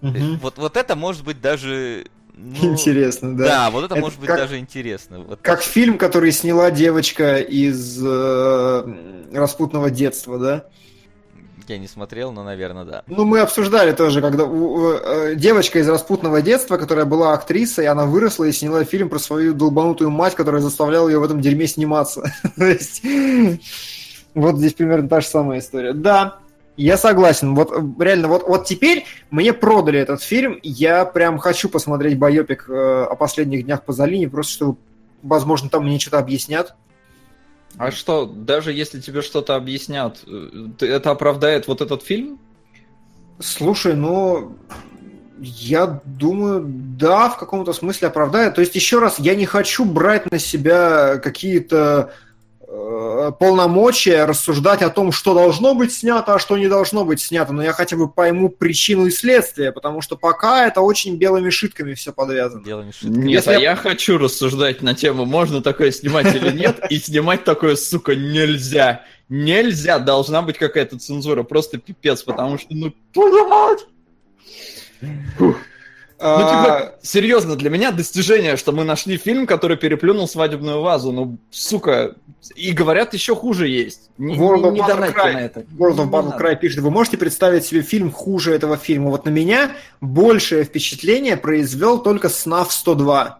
Мгм. 0.00 0.38
Вот, 0.38 0.58
вот 0.58 0.76
это 0.76 0.96
может 0.96 1.24
быть 1.24 1.40
даже... 1.40 2.06
ну, 2.34 2.72
Интересно, 2.72 3.36
да. 3.36 3.44
Да, 3.44 3.70
вот 3.70 3.84
это, 3.84 3.94
Это 3.94 4.00
может 4.02 4.18
быть 4.18 4.28
как- 4.28 4.38
даже 4.38 4.58
интересно. 4.58 5.20
Вот 5.20 5.40
Как 5.42 5.62
фильм, 5.62 5.98
который 5.98 6.32
сняла 6.32 6.70
девочка 6.70 7.38
из 7.38 8.00
э, 8.02 9.26
распутного 9.32 9.90
детства, 9.90 10.38
да? 10.38 10.66
Я 11.72 11.78
не 11.78 11.88
смотрел, 11.88 12.32
но, 12.32 12.44
наверное, 12.44 12.84
да. 12.84 13.02
Ну, 13.06 13.24
мы 13.24 13.40
обсуждали 13.40 13.92
тоже, 13.92 14.20
когда 14.20 14.44
у- 14.44 14.92
э, 14.92 15.34
девочка 15.36 15.78
из 15.78 15.88
распутного 15.88 16.42
детства, 16.42 16.76
которая 16.76 17.06
была 17.06 17.32
актрисой, 17.32 17.86
она 17.86 18.04
выросла 18.04 18.44
и 18.44 18.52
сняла 18.52 18.84
фильм 18.84 19.08
про 19.08 19.18
свою 19.18 19.54
долбанутую 19.54 20.10
мать, 20.10 20.34
которая 20.34 20.60
заставляла 20.60 21.08
ее 21.08 21.18
в 21.18 21.22
этом 21.24 21.40
дерьме 21.40 21.66
сниматься. 21.66 22.30
То 22.56 22.66
есть, 22.66 23.02
вот 24.34 24.58
здесь 24.58 24.74
примерно 24.74 25.08
та 25.08 25.22
же 25.22 25.26
самая 25.28 25.60
история. 25.60 25.94
Да, 25.94 26.36
я 26.76 26.98
согласен. 26.98 27.54
Вот 27.54 27.72
э, 27.72 27.80
реально, 28.04 28.28
вот, 28.28 28.46
вот 28.46 28.66
теперь 28.66 29.06
мне 29.30 29.54
продали 29.54 29.98
этот 29.98 30.22
фильм. 30.22 30.58
Я 30.62 31.06
прям 31.06 31.38
хочу 31.38 31.70
посмотреть 31.70 32.18
байопик 32.18 32.66
э, 32.68 33.06
о 33.10 33.14
последних 33.14 33.64
днях 33.64 33.82
Пазолини, 33.84 34.26
просто 34.26 34.52
чтобы, 34.52 34.76
возможно, 35.22 35.70
там 35.70 35.86
мне 35.86 35.98
что-то 35.98 36.18
объяснят. 36.18 36.74
А 37.78 37.90
что, 37.90 38.26
даже 38.26 38.72
если 38.72 39.00
тебе 39.00 39.22
что-то 39.22 39.56
объяснят, 39.56 40.18
э, 40.26 40.68
это 40.80 41.10
оправдает 41.10 41.66
вот 41.68 41.80
этот 41.80 42.02
фильм? 42.02 42.38
Слушай, 43.38 43.94
ну, 43.94 44.56
я 45.40 46.00
думаю, 46.04 46.64
да, 46.66 47.28
в 47.28 47.38
каком-то 47.38 47.72
смысле 47.72 48.08
оправдает. 48.08 48.54
То 48.54 48.60
есть, 48.60 48.74
еще 48.74 48.98
раз, 48.98 49.18
я 49.18 49.34
не 49.34 49.46
хочу 49.46 49.84
брать 49.84 50.30
на 50.30 50.38
себя 50.38 51.18
какие-то 51.18 52.12
полномочия, 53.38 54.24
рассуждать 54.24 54.80
о 54.82 54.88
том, 54.88 55.12
что 55.12 55.34
должно 55.34 55.74
быть 55.74 55.92
снято, 55.92 56.34
а 56.34 56.38
что 56.38 56.56
не 56.56 56.68
должно 56.68 57.04
быть 57.04 57.20
снято. 57.20 57.52
Но 57.52 57.62
я 57.62 57.72
хотя 57.72 57.96
бы 57.96 58.08
пойму 58.08 58.48
причину 58.48 59.06
и 59.06 59.10
следствие, 59.10 59.72
потому 59.72 60.00
что 60.00 60.16
пока 60.16 60.66
это 60.66 60.80
очень 60.80 61.16
белыми 61.16 61.50
шитками 61.50 61.94
все 61.94 62.12
подвязано. 62.12 62.64
Не 62.64 62.92
шутка. 62.92 63.06
Нет, 63.18 63.30
Если 63.30 63.50
а 63.50 63.52
я- 63.54 63.60
я 63.60 63.76
хочу 63.76 64.16
рассуждать 64.18 64.80
на 64.82 64.94
тему, 64.94 65.24
можно 65.26 65.60
такое 65.60 65.90
снимать 65.90 66.34
или 66.34 66.50
нет, 66.56 66.80
и 66.88 66.98
снимать 66.98 67.44
такое, 67.44 67.76
сука, 67.76 68.14
нельзя. 68.14 69.04
Нельзя, 69.28 69.98
должна 69.98 70.42
быть 70.42 70.58
какая-то 70.58 70.98
цензура, 70.98 71.42
просто 71.42 71.78
пипец, 71.78 72.22
потому 72.22 72.58
что, 72.58 72.68
ну, 72.70 72.92
твою 73.12 73.48
мать! 73.48 73.80
Ну, 76.22 76.28
А, 76.28 76.38
типа, 76.64 76.94
серьезно, 77.02 77.56
для 77.56 77.68
меня 77.68 77.90
достижение, 77.90 78.56
что 78.56 78.70
мы 78.70 78.84
нашли 78.84 79.16
фильм, 79.16 79.44
который 79.46 79.76
переплюнул 79.76 80.28
свадебную 80.28 80.80
вазу. 80.80 81.10
Ну, 81.10 81.36
сука, 81.50 82.14
и 82.54 82.70
говорят, 82.70 83.12
еще 83.12 83.34
хуже 83.34 83.66
есть. 83.68 84.10
Не, 84.18 84.36
World 84.36 84.70
не- 84.70 84.80
не 84.80 84.86
донатьте 84.86 85.18
Cry. 85.18 85.32
на 85.32 85.38
это. 85.40 85.60
World 85.76 85.96
of 85.96 86.10
Battle. 86.10 86.38
Cry 86.40 86.54
пишет, 86.56 86.78
вы 86.80 86.90
можете 86.92 87.16
представить 87.16 87.64
себе 87.64 87.82
фильм 87.82 88.12
хуже 88.12 88.54
этого 88.54 88.76
фильма? 88.76 89.10
Вот 89.10 89.24
на 89.24 89.30
меня 89.30 89.72
большее 90.00 90.62
впечатление 90.62 91.36
произвел 91.36 91.98
только 92.00 92.28
СНАФ 92.28 92.72
102. 92.72 93.38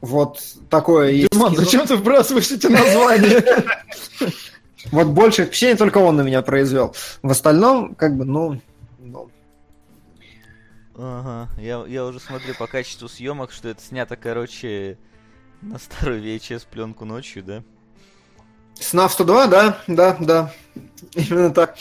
Вот 0.00 0.40
такое 0.70 1.10
есть. 1.10 1.30
Диман, 1.32 1.54
зачем 1.54 1.86
ты 1.86 1.96
вбрасываешь 1.96 2.50
эти 2.50 2.66
названия? 2.66 3.44
Вот 4.92 5.08
большее 5.08 5.46
впечатление 5.46 5.76
только 5.76 5.98
он 5.98 6.14
на 6.14 6.20
меня 6.22 6.42
произвел. 6.42 6.94
В 7.20 7.32
остальном, 7.32 7.96
как 7.96 8.16
бы, 8.16 8.24
ну, 8.24 8.60
Ага, 10.98 11.50
я, 11.60 11.84
я 11.86 12.04
уже 12.06 12.20
смотрю 12.20 12.54
по 12.54 12.66
качеству 12.66 13.08
съемок, 13.08 13.52
что 13.52 13.68
это 13.68 13.82
снято, 13.82 14.16
короче, 14.16 14.96
на 15.60 15.78
старую 15.78 16.22
VHS 16.22 16.66
пленку 16.70 17.04
ночью, 17.04 17.42
да? 17.42 17.62
СНАФ 18.80 19.12
102, 19.12 19.46
да, 19.46 19.82
да, 19.86 20.16
да. 20.20 20.52
Именно 21.14 21.50
так. 21.50 21.76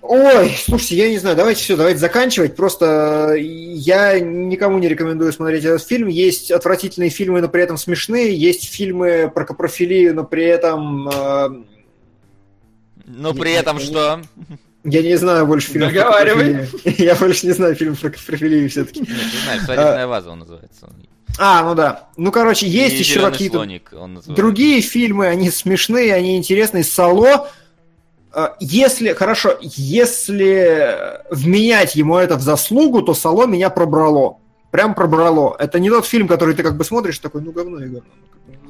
Ой, 0.00 0.50
слушайте, 0.58 0.96
я 0.96 1.08
не 1.10 1.18
знаю, 1.18 1.36
давайте 1.36 1.62
все, 1.62 1.76
давайте 1.76 2.00
заканчивать. 2.00 2.56
Просто 2.56 3.34
я 3.36 4.18
никому 4.18 4.78
не 4.78 4.88
рекомендую 4.88 5.32
смотреть 5.32 5.64
этот 5.64 5.86
фильм. 5.86 6.08
Есть 6.08 6.50
отвратительные 6.50 7.08
фильмы, 7.10 7.40
но 7.40 7.48
при 7.48 7.62
этом 7.62 7.76
смешные. 7.76 8.36
Есть 8.36 8.64
фильмы 8.72 9.30
про 9.32 9.44
капрофилию, 9.44 10.14
но 10.14 10.24
при 10.24 10.44
этом... 10.44 11.08
э, 11.08 11.48
Но 13.06 13.32
при 13.32 13.52
этом 13.52 13.78
что? 13.78 14.22
Я 14.84 15.02
не 15.02 15.16
знаю 15.16 15.46
больше 15.46 15.68
фильмов 15.68 15.92
про 15.92 15.98
Договаривай. 16.00 16.68
Я 16.98 17.14
больше 17.14 17.46
не 17.46 17.52
знаю 17.52 17.74
фильмов 17.76 18.00
про 18.00 18.10
капрофилию 18.10 18.68
все-таки. 18.68 19.00
Нет, 19.00 19.08
ты 19.08 19.38
знаешь, 19.44 19.62
свадебная 19.62 20.06
ваза 20.06 20.30
он 20.30 20.40
называется. 20.40 20.88
А, 21.38 21.62
ну 21.62 21.74
да. 21.74 22.08
Ну, 22.16 22.30
короче, 22.32 22.66
есть 22.66 22.98
еще 22.98 23.14
«Зелёный 23.14 23.32
какие-то 23.32 23.56
слоник» 23.58 23.90
он 23.92 24.14
называется. 24.14 24.42
Другие 24.42 24.80
фильмы, 24.80 25.28
они 25.28 25.50
смешные, 25.50 26.14
они 26.14 26.36
интересные. 26.36 26.84
Сало, 26.84 27.48
э, 28.34 28.48
если, 28.60 29.12
хорошо, 29.14 29.56
если 29.60 31.22
вменять 31.30 31.94
ему 31.94 32.18
это 32.18 32.36
в 32.36 32.42
заслугу, 32.42 33.02
то 33.02 33.14
Сало 33.14 33.46
меня 33.46 33.70
пробрало. 33.70 34.38
Прям 34.70 34.94
пробрало. 34.94 35.56
Это 35.58 35.78
не 35.78 35.90
тот 35.90 36.06
фильм, 36.06 36.28
который 36.28 36.54
ты 36.54 36.62
как 36.62 36.76
бы 36.76 36.84
смотришь, 36.84 37.18
такой, 37.18 37.40
ну 37.40 37.52
говно 37.52 37.78
и 37.78 37.86
говно. 37.86 38.10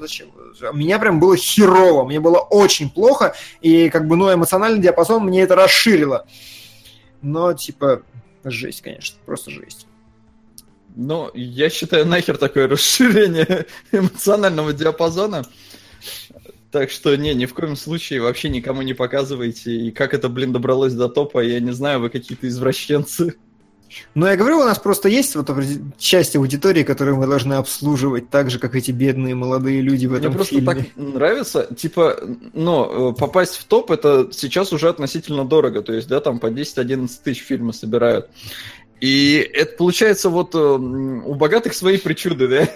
Зачем? 0.02 0.32
Меня 0.72 0.98
прям 0.98 1.20
было 1.20 1.36
херово, 1.36 2.04
мне 2.04 2.18
было 2.18 2.38
очень 2.38 2.90
плохо, 2.90 3.36
и 3.60 3.88
как 3.88 4.08
бы, 4.08 4.16
ну, 4.16 4.34
эмоциональный 4.34 4.80
диапазон 4.80 5.24
мне 5.24 5.42
это 5.42 5.54
расширило. 5.54 6.26
Но, 7.22 7.52
типа, 7.52 8.02
жесть, 8.42 8.82
конечно, 8.82 9.16
просто 9.24 9.52
жесть. 9.52 9.86
Ну, 10.96 11.30
я 11.34 11.70
считаю, 11.70 12.04
нахер 12.04 12.36
такое 12.36 12.66
расширение 12.68 13.66
эмоционального 13.92 14.72
диапазона. 14.72 15.44
Так 16.72 16.90
что, 16.90 17.14
не, 17.14 17.32
ни 17.32 17.46
в 17.46 17.54
коем 17.54 17.76
случае 17.76 18.22
вообще 18.22 18.48
никому 18.48 18.82
не 18.82 18.94
показывайте. 18.94 19.70
И 19.70 19.92
как 19.92 20.14
это, 20.14 20.28
блин, 20.28 20.52
добралось 20.52 20.94
до 20.94 21.08
топа, 21.08 21.44
я 21.44 21.60
не 21.60 21.70
знаю, 21.70 22.00
вы 22.00 22.10
какие-то 22.10 22.48
извращенцы. 22.48 23.36
Ну, 24.14 24.26
я 24.26 24.36
говорю, 24.36 24.60
у 24.60 24.64
нас 24.64 24.78
просто 24.78 25.08
есть 25.08 25.34
вот 25.34 25.50
часть 25.98 26.36
аудитории, 26.36 26.82
которую 26.82 27.16
мы 27.16 27.26
должны 27.26 27.54
обслуживать, 27.54 28.30
так 28.30 28.50
же, 28.50 28.58
как 28.58 28.74
эти 28.74 28.90
бедные 28.90 29.34
молодые 29.34 29.80
люди 29.80 30.06
в 30.06 30.10
Мне 30.10 30.20
этом 30.20 30.34
просто 30.34 30.54
фильме. 30.54 30.66
так 30.66 30.96
нравится, 30.96 31.68
типа, 31.74 32.18
ну, 32.52 33.10
э, 33.10 33.14
попасть 33.14 33.56
в 33.56 33.64
топ, 33.64 33.90
это 33.90 34.28
сейчас 34.32 34.72
уже 34.72 34.88
относительно 34.88 35.44
дорого, 35.44 35.82
то 35.82 35.92
есть, 35.92 36.08
да, 36.08 36.20
там 36.20 36.38
по 36.38 36.46
10-11 36.46 37.10
тысяч 37.22 37.42
фильмы 37.42 37.72
собирают. 37.72 38.28
И 39.00 39.50
это 39.54 39.76
получается 39.76 40.28
вот 40.28 40.54
э, 40.54 40.58
у 40.58 41.34
богатых 41.34 41.74
свои 41.74 41.98
причуды, 41.98 42.46
да? 42.48 42.68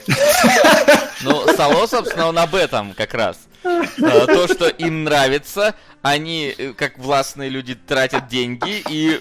Ну, 1.22 1.46
Сало, 1.56 1.86
собственно, 1.86 2.26
он 2.28 2.38
об 2.38 2.54
этом 2.54 2.92
как 2.94 3.14
раз. 3.14 3.38
А, 3.66 4.26
То, 4.26 4.48
что 4.48 4.68
им 4.68 5.04
нравится, 5.04 5.74
они, 6.02 6.54
э, 6.56 6.72
как 6.72 6.98
властные 6.98 7.48
люди, 7.48 7.74
тратят 7.74 8.28
деньги, 8.28 8.82
и, 8.90 9.20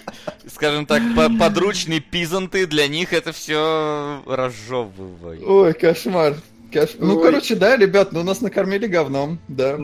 скажем 0.52 0.86
так, 0.86 1.02
по- 1.14 1.30
подручные 1.30 2.00
пизанты, 2.00 2.66
для 2.66 2.86
них 2.88 3.12
это 3.12 3.32
все 3.32 4.22
разжевывают. 4.26 5.42
Ой, 5.44 5.72
кошмар. 5.74 6.36
Кош- 6.72 6.96
Ну, 6.98 7.16
Ой. 7.18 7.22
короче, 7.22 7.54
да, 7.54 7.76
ребят, 7.76 8.12
ну 8.12 8.22
нас 8.22 8.40
накормили 8.40 8.86
говном, 8.86 9.38
да. 9.48 9.78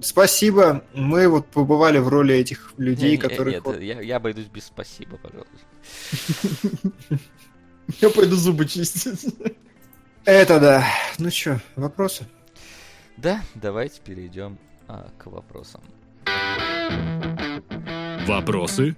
Спасибо. 0.00 0.82
Мы 0.94 1.28
вот 1.28 1.46
побывали 1.46 1.98
в 1.98 2.08
роли 2.08 2.34
этих 2.34 2.72
людей, 2.76 3.10
Не, 3.12 3.16
не, 3.16 3.18
которые... 3.18 3.62
Нет, 3.64 3.80
я, 3.82 4.00
я 4.00 4.16
обойдусь 4.16 4.46
без 4.46 4.64
спасибо, 4.64 5.16
пожалуйста. 5.18 5.52
Я 8.00 8.10
пойду 8.10 8.36
зубы 8.36 8.66
чистить. 8.66 9.34
Это 10.24 10.60
да. 10.60 10.86
Ну 11.18 11.30
что, 11.30 11.60
вопросы? 11.76 12.26
Да, 13.22 13.40
давайте 13.54 14.00
перейдем 14.00 14.58
а, 14.88 15.08
к 15.16 15.26
вопросам. 15.26 15.80
Вопросы? 18.26 18.96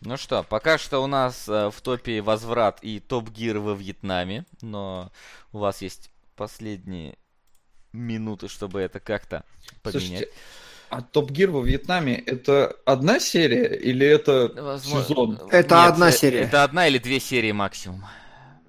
Ну 0.00 0.16
что, 0.16 0.42
пока 0.42 0.78
что 0.78 0.98
у 0.98 1.06
нас 1.06 1.48
э, 1.48 1.70
в 1.70 1.80
топе 1.80 2.22
возврат 2.22 2.80
и 2.82 2.98
топ-гир 2.98 3.58
во 3.60 3.74
Вьетнаме, 3.74 4.46
но 4.62 5.12
у 5.52 5.58
вас 5.58 5.80
есть 5.80 6.10
последние 6.34 7.16
минуты, 7.92 8.48
чтобы 8.48 8.80
это 8.80 8.98
как-то 8.98 9.44
поменять. 9.82 10.02
Слушайте, 10.08 10.28
а 10.90 11.02
Top 11.02 11.30
Gear 11.30 11.50
во 11.52 11.62
Вьетнаме 11.62 12.16
это 12.16 12.74
одна 12.84 13.20
серия 13.20 13.76
или 13.76 14.04
это 14.04 14.50
Возможно- 14.56 15.04
сезон? 15.04 15.40
Это 15.52 15.84
одна 15.84 16.10
серия. 16.10 16.40
Это 16.40 16.64
одна 16.64 16.88
или 16.88 16.98
две 16.98 17.20
серии 17.20 17.52
максимум. 17.52 18.04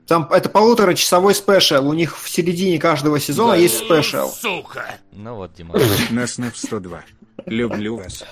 Там 0.09 0.27
это 0.31 0.49
полуторачасовой 0.49 1.35
special. 1.35 1.87
У 1.87 1.93
них 1.93 2.17
в 2.19 2.27
середине 2.27 2.79
каждого 2.79 3.19
сезона 3.19 3.53
есть 3.53 3.77
special. 3.77 4.27
Сука! 4.29 4.95
Ну 5.13 5.35
вот, 5.35 5.53
Дима. 5.53 5.75
На 6.09 6.25
СНЭП 6.25 6.55
102. 6.55 7.03
Люблю 7.45 7.97
вас. 7.97 8.23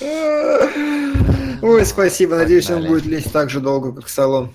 Ой, 0.00 1.84
спасибо. 1.84 2.36
Надеюсь, 2.36 2.70
он 2.70 2.86
будет 2.86 3.06
лезть 3.06 3.32
так 3.32 3.50
же 3.50 3.58
долго, 3.58 3.92
как 3.92 4.08
Сало. 4.08 4.54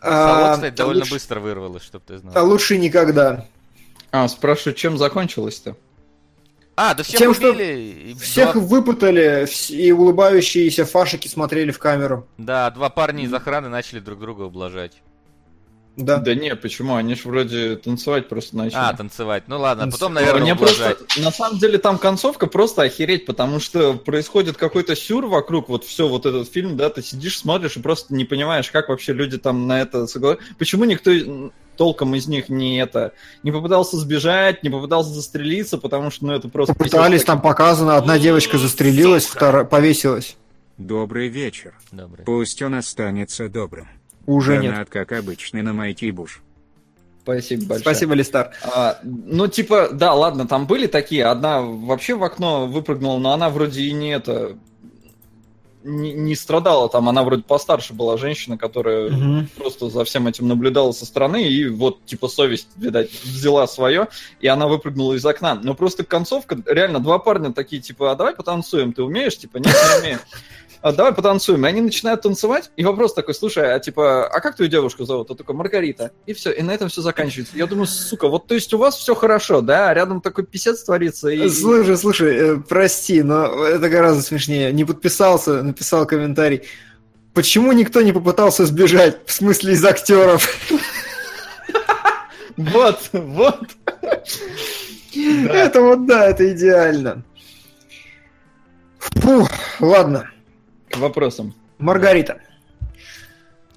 Сало, 0.00 0.44
А, 0.44 0.54
кстати, 0.54 0.76
довольно 0.76 1.04
быстро 1.04 1.40
вырвалось, 1.40 1.82
чтоб 1.82 2.02
ты 2.04 2.14
А 2.14 2.18
знал. 2.18 2.48
лучше 2.48 2.78
никогда. 2.78 3.46
А, 4.12 4.28
спрашиваю, 4.28 4.74
чем 4.76 4.96
закончилось-то? 4.98 5.74
А, 6.82 6.94
да 6.94 7.02
всех 7.02 7.18
Тем, 7.18 7.34
что 7.34 7.50
убили. 7.50 8.12
и 8.12 8.14
Всех 8.14 8.54
два- 8.54 8.62
выпутали, 8.62 9.46
и 9.68 9.92
улыбающиеся 9.92 10.86
фашики 10.86 11.28
смотрели 11.28 11.72
в 11.72 11.78
камеру. 11.78 12.26
Да, 12.38 12.70
два 12.70 12.88
парня 12.88 13.22
из 13.24 13.34
охраны 13.34 13.68
начали 13.68 14.00
друг 14.00 14.18
друга 14.18 14.44
ублажать. 14.44 14.94
Да. 15.96 16.16
Да 16.18 16.34
не, 16.34 16.54
почему? 16.56 16.94
Они 16.94 17.14
ж 17.14 17.24
вроде 17.24 17.76
танцевать 17.76 18.28
просто 18.28 18.56
начали. 18.56 18.78
А, 18.78 18.92
танцевать. 18.94 19.44
Ну 19.48 19.58
ладно, 19.58 19.84
потом, 19.90 20.14
Танцевать. 20.14 20.14
наверное, 20.14 20.42
Мне 20.42 20.52
ублажать. 20.54 20.98
просто, 20.98 21.20
на 21.20 21.30
самом 21.30 21.58
деле, 21.58 21.78
там 21.78 21.98
концовка 21.98 22.46
просто 22.46 22.82
охереть, 22.82 23.26
потому 23.26 23.60
что 23.60 23.94
происходит 23.94 24.56
какой-то 24.56 24.96
сюр 24.96 25.26
вокруг, 25.26 25.68
вот 25.68 25.84
все, 25.84 26.08
вот 26.08 26.26
этот 26.26 26.48
фильм, 26.50 26.76
да, 26.76 26.88
ты 26.90 27.02
сидишь, 27.02 27.38
смотришь 27.38 27.76
и 27.76 27.80
просто 27.80 28.14
не 28.14 28.24
понимаешь, 28.24 28.70
как 28.70 28.88
вообще 28.88 29.12
люди 29.12 29.36
там 29.36 29.66
на 29.66 29.80
это 29.82 30.06
согласны. 30.06 30.42
Почему 30.58 30.84
никто 30.84 31.10
толком 31.76 32.14
из 32.14 32.26
них 32.28 32.48
не 32.48 32.78
это, 32.80 33.12
не 33.42 33.50
попытался 33.52 33.96
сбежать, 33.96 34.62
не 34.62 34.70
попытался 34.70 35.10
застрелиться, 35.10 35.76
потому 35.76 36.10
что, 36.10 36.26
ну, 36.26 36.32
это 36.34 36.48
просто... 36.48 36.74
Попытались, 36.74 37.24
там 37.24 37.40
показано, 37.42 37.96
одна 37.96 38.18
девочка 38.18 38.58
застрелилась, 38.58 39.26
вторая 39.26 39.64
повесилась. 39.64 40.36
Добрый 40.78 41.28
вечер. 41.28 41.74
Добрый. 41.90 42.24
Пусть 42.24 42.62
он 42.62 42.74
останется 42.74 43.48
добрым. 43.48 43.88
Уже 44.30 44.58
нет. 44.58 44.72
Донат, 44.72 44.90
как 44.90 45.12
обычный, 45.12 45.62
на 45.62 45.72
Майти 45.72 46.10
Буш. 46.10 46.42
Спасибо 47.22 47.60
большое. 47.62 47.80
Спасибо, 47.80 48.14
Листар. 48.14 48.52
А, 48.62 48.98
ну, 49.02 49.46
типа, 49.46 49.90
да, 49.92 50.14
ладно, 50.14 50.46
там 50.46 50.66
были 50.66 50.86
такие. 50.86 51.26
Одна 51.26 51.60
вообще 51.60 52.14
в 52.14 52.24
окно 52.24 52.66
выпрыгнула, 52.66 53.18
но 53.18 53.32
она 53.32 53.50
вроде 53.50 53.82
и 53.82 53.92
не 53.92 54.10
это 54.10 54.56
не, 55.82 56.12
не 56.12 56.34
страдала 56.34 56.88
там, 56.88 57.08
она 57.08 57.22
вроде 57.22 57.42
постарше 57.42 57.94
была 57.94 58.16
женщина, 58.16 58.58
которая 58.58 59.10
Мгм. 59.10 59.48
просто 59.56 59.88
за 59.88 60.04
всем 60.04 60.26
этим 60.26 60.48
наблюдала 60.48 60.92
со 60.92 61.06
стороны, 61.06 61.42
и 61.48 61.68
вот, 61.68 62.04
типа, 62.04 62.28
совесть, 62.28 62.68
видать, 62.76 63.10
взяла 63.24 63.66
свое, 63.66 64.08
и 64.40 64.46
она 64.46 64.68
выпрыгнула 64.68 65.14
из 65.14 65.24
окна. 65.24 65.54
Но 65.54 65.74
просто 65.74 66.04
концовка, 66.04 66.58
реально, 66.66 67.00
два 67.00 67.18
парня 67.18 67.52
такие, 67.52 67.80
типа, 67.80 68.12
а 68.12 68.14
давай 68.14 68.34
потанцуем, 68.34 68.92
ты 68.92 69.02
умеешь? 69.02 69.38
Типа, 69.38 69.58
нет, 69.58 69.74
не 69.74 70.00
умею. 70.00 70.18
А 70.82 70.92
давай 70.92 71.12
потанцуем. 71.12 71.66
И 71.66 71.68
они 71.68 71.82
начинают 71.82 72.22
танцевать, 72.22 72.70
и 72.76 72.84
вопрос 72.84 73.12
такой, 73.12 73.34
слушай, 73.34 73.74
а 73.74 73.78
типа, 73.78 74.26
а 74.26 74.40
как 74.40 74.56
твою 74.56 74.70
девушку 74.70 75.04
зовут? 75.04 75.30
А 75.30 75.34
такой, 75.34 75.54
Маргарита. 75.54 76.12
И 76.24 76.32
все, 76.32 76.52
и 76.52 76.62
на 76.62 76.70
этом 76.70 76.88
все 76.88 77.02
заканчивается. 77.02 77.56
Я 77.56 77.66
думаю, 77.66 77.86
сука, 77.86 78.28
вот 78.28 78.46
то 78.46 78.54
есть 78.54 78.72
у 78.72 78.78
вас 78.78 78.96
все 78.96 79.14
хорошо, 79.14 79.60
да, 79.60 79.90
а 79.90 79.94
рядом 79.94 80.22
такой 80.22 80.46
писец 80.46 80.82
творится, 80.82 81.28
и... 81.28 81.48
Слушай, 81.50 81.96
слушай, 81.98 82.36
э, 82.36 82.56
прости, 82.56 83.22
но 83.22 83.64
это 83.64 83.90
гораздо 83.90 84.22
смешнее. 84.22 84.72
Не 84.72 84.84
подписался, 84.84 85.62
написал 85.62 86.06
комментарий. 86.06 86.62
Почему 87.34 87.72
никто 87.72 88.00
не 88.00 88.12
попытался 88.12 88.64
сбежать? 88.64 89.18
В 89.26 89.32
смысле, 89.32 89.74
из 89.74 89.84
актеров? 89.84 90.48
Вот, 92.56 93.08
вот. 93.12 93.60
Это 95.14 95.80
вот 95.80 96.04
да, 96.04 96.26
это 96.26 96.52
идеально. 96.52 97.24
Фу, 98.98 99.48
ладно. 99.78 100.30
К 100.90 100.96
вопросам. 100.98 101.54
Маргарита. 101.78 102.40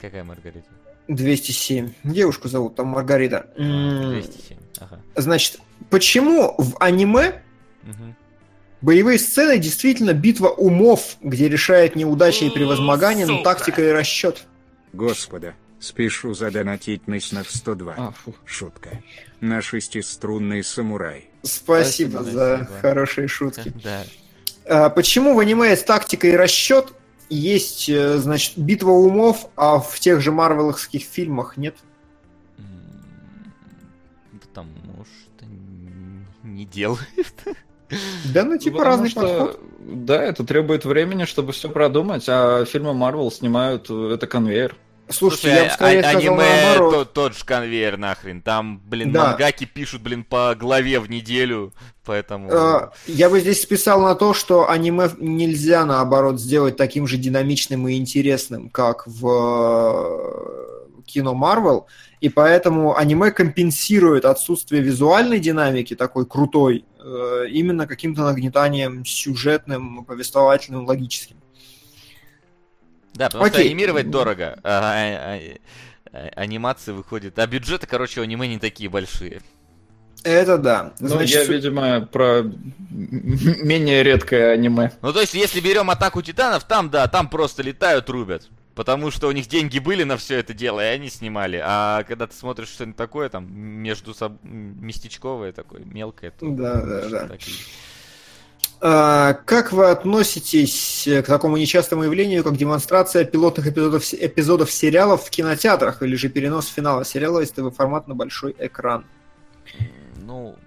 Какая 0.01 0.23
Маргарита? 0.23 0.67
207. 1.07 1.93
Девушку 2.03 2.47
зовут 2.47 2.75
там 2.75 2.87
Маргарита. 2.87 3.47
М, 3.57 4.11
207. 4.13 4.57
Ага. 4.79 4.99
Значит, 5.15 5.59
почему 5.89 6.55
в 6.57 6.75
аниме 6.79 7.41
Мгм. 7.83 8.15
боевые 8.81 9.19
сцены 9.19 9.57
действительно 9.59 10.13
битва 10.13 10.49
умов, 10.49 11.17
где 11.21 11.47
решает 11.49 11.95
неудача 11.95 12.45
и 12.45 12.49
превозмогание, 12.49 13.25
но 13.25 13.43
тактика 13.43 13.81
и 13.81 13.91
расчет? 13.91 14.45
Господа, 14.93 15.53
спешу 15.79 16.33
задонатить 16.33 17.07
на 17.07 17.19
СНЭП 17.19 17.47
102. 17.47 17.93
А, 17.97 18.11
фу. 18.11 18.33
Шутка. 18.45 19.01
На 19.41 19.61
шестиструнный 19.61 20.63
самурай. 20.63 21.29
Спасибо, 21.43 22.17
Спасибо, 22.19 22.23
за 22.23 22.55
спасибо. 22.57 22.79
хорошие 22.79 23.27
шутки. 23.27 23.73
Да. 23.83 24.03
А, 24.65 24.89
Почему 24.89 25.35
в 25.35 25.39
аниме 25.39 25.69
есть 25.71 25.85
тактика 25.85 26.27
и 26.27 26.31
расчет, 26.31 26.93
есть, 27.29 27.89
э, 27.89 28.17
значит, 28.17 28.57
битва 28.57 28.91
умов, 28.91 29.49
а 29.55 29.79
в 29.79 29.99
тех 29.99 30.21
же 30.21 30.31
марвеловских 30.31 31.03
фильмах 31.03 31.57
нет? 31.57 31.75
Потому 34.41 35.05
что 35.05 35.45
не 36.43 36.65
делают. 36.65 37.07
Да, 38.33 38.43
ну 38.43 38.57
типа 38.57 38.77
Потому 38.79 38.91
разный 38.91 39.09
что, 39.09 39.21
подход. 39.21 39.59
Да, 39.79 40.23
это 40.23 40.43
требует 40.43 40.85
времени, 40.85 41.25
чтобы 41.25 41.51
все 41.51 41.69
продумать, 41.69 42.25
а 42.27 42.65
фильмы 42.65 42.93
Марвел 42.93 43.31
снимают 43.31 43.87
э, 43.89 44.13
это 44.13 44.25
конвейер. 44.27 44.75
Слушайте, 45.09 45.47
Слушай, 45.47 45.55
я 45.55 45.63
бы 45.65 45.69
скорее 45.71 45.99
а- 45.99 46.03
сказал 46.03 46.19
аниме 46.19 46.65
наоборот. 46.65 46.93
то- 46.93 47.05
тот 47.05 47.35
же 47.37 47.43
конвейер 47.45 47.97
нахрен. 47.97 48.41
Там, 48.41 48.81
блин, 48.85 49.11
Да. 49.11 49.29
мангаки 49.31 49.65
пишут, 49.65 50.01
блин, 50.01 50.23
по 50.23 50.55
главе 50.57 50.99
в 50.99 51.09
неделю, 51.09 51.73
поэтому... 52.05 52.49
Э, 52.51 52.89
Я 53.05 53.29
бы 53.29 53.39
здесь 53.41 53.61
списал 53.61 54.01
на 54.01 54.15
то, 54.15 54.33
что 54.33 54.69
аниме 54.69 55.09
нельзя, 55.19 55.85
наоборот, 55.85 56.39
сделать 56.39 56.77
таким 56.77 57.05
же 57.05 57.17
динамичным 57.17 57.87
и 57.87 57.95
интересным, 57.97 58.69
как 58.69 59.05
в 59.05 59.27
э, 59.27 61.01
кино 61.05 61.33
Марвел, 61.33 61.87
и 62.21 62.29
поэтому 62.29 62.95
аниме 62.97 63.31
компенсирует 63.31 64.23
отсутствие 64.25 64.81
визуальной 64.81 65.39
динамики, 65.39 65.95
такой 65.95 66.25
крутой, 66.25 66.85
э, 66.99 67.45
именно 67.49 67.85
каким-то 67.87 68.21
нагнетанием 68.23 69.05
сюжетным, 69.05 70.05
повествовательным, 70.05 70.85
логическим. 70.87 71.37
Да, 73.13 73.27
потому 73.27 73.45
что 73.45 73.57
Окей. 73.57 73.69
анимировать 73.69 74.09
дорого. 74.09 74.59
а- 74.63 74.93
а- 74.93 75.39
а- 76.11 76.29
анимации 76.35 76.91
выходит. 76.91 77.37
А 77.39 77.47
бюджеты, 77.47 77.87
короче, 77.87 78.19
у 78.21 78.23
аниме 78.23 78.47
не 78.47 78.59
такие 78.59 78.89
большие. 78.89 79.41
Это 80.23 80.57
да. 80.57 80.93
Ну, 80.99 81.09
Значит, 81.09 81.35
я, 81.35 81.43
видимо, 81.53 82.01
про 82.01 82.43
менее 82.91 84.03
редкое 84.03 84.51
аниме. 84.53 84.91
Ну, 85.01 85.11
то 85.11 85.19
есть, 85.21 85.33
если 85.33 85.59
берем 85.59 85.89
атаку 85.89 86.21
титанов, 86.21 86.63
там, 86.63 86.89
да, 86.89 87.07
там 87.07 87.27
просто 87.29 87.61
летают, 87.61 88.09
рубят. 88.09 88.47
Потому 88.73 89.11
что 89.11 89.27
у 89.27 89.31
них 89.31 89.47
деньги 89.47 89.77
были 89.79 90.03
на 90.03 90.17
все 90.17 90.37
это 90.39 90.53
дело, 90.53 90.79
и 90.79 90.95
они 90.95 91.09
снимали. 91.09 91.61
А 91.63 92.03
когда 92.03 92.25
ты 92.25 92.35
смотришь 92.35 92.69
что-нибудь 92.69 92.95
такое, 92.97 93.29
там, 93.29 93.51
между 93.53 94.13
соб... 94.15 94.33
местечковое 94.43 95.51
такое, 95.51 95.81
мелкое, 95.81 96.31
то... 96.31 96.47
Да, 96.49 96.81
да, 96.81 97.09
да. 97.09 97.27
так 97.27 97.41
и- 97.47 97.51
А, 97.51 97.92
Как 98.83 99.71
вы 99.71 99.91
относитесь 99.91 101.07
к 101.07 101.23
такому 101.23 101.55
нечастому 101.55 102.03
явлению, 102.03 102.43
как 102.43 102.57
демонстрация 102.57 103.23
пилотных 103.23 103.67
эпизодов, 103.67 104.13
эпизодов 104.13 104.69
сериалов 104.69 105.23
в 105.23 105.29
кинотеатрах 105.29 106.03
или 106.03 106.17
же 106.17 106.27
перенос 106.27 106.67
финала 106.67 107.05
сериала 107.05 107.39
из 107.39 107.51
ТВ-формата 107.51 108.09
на 108.09 108.15
большой 108.15 108.53
экран? 108.59 109.05
Ну, 110.17 110.57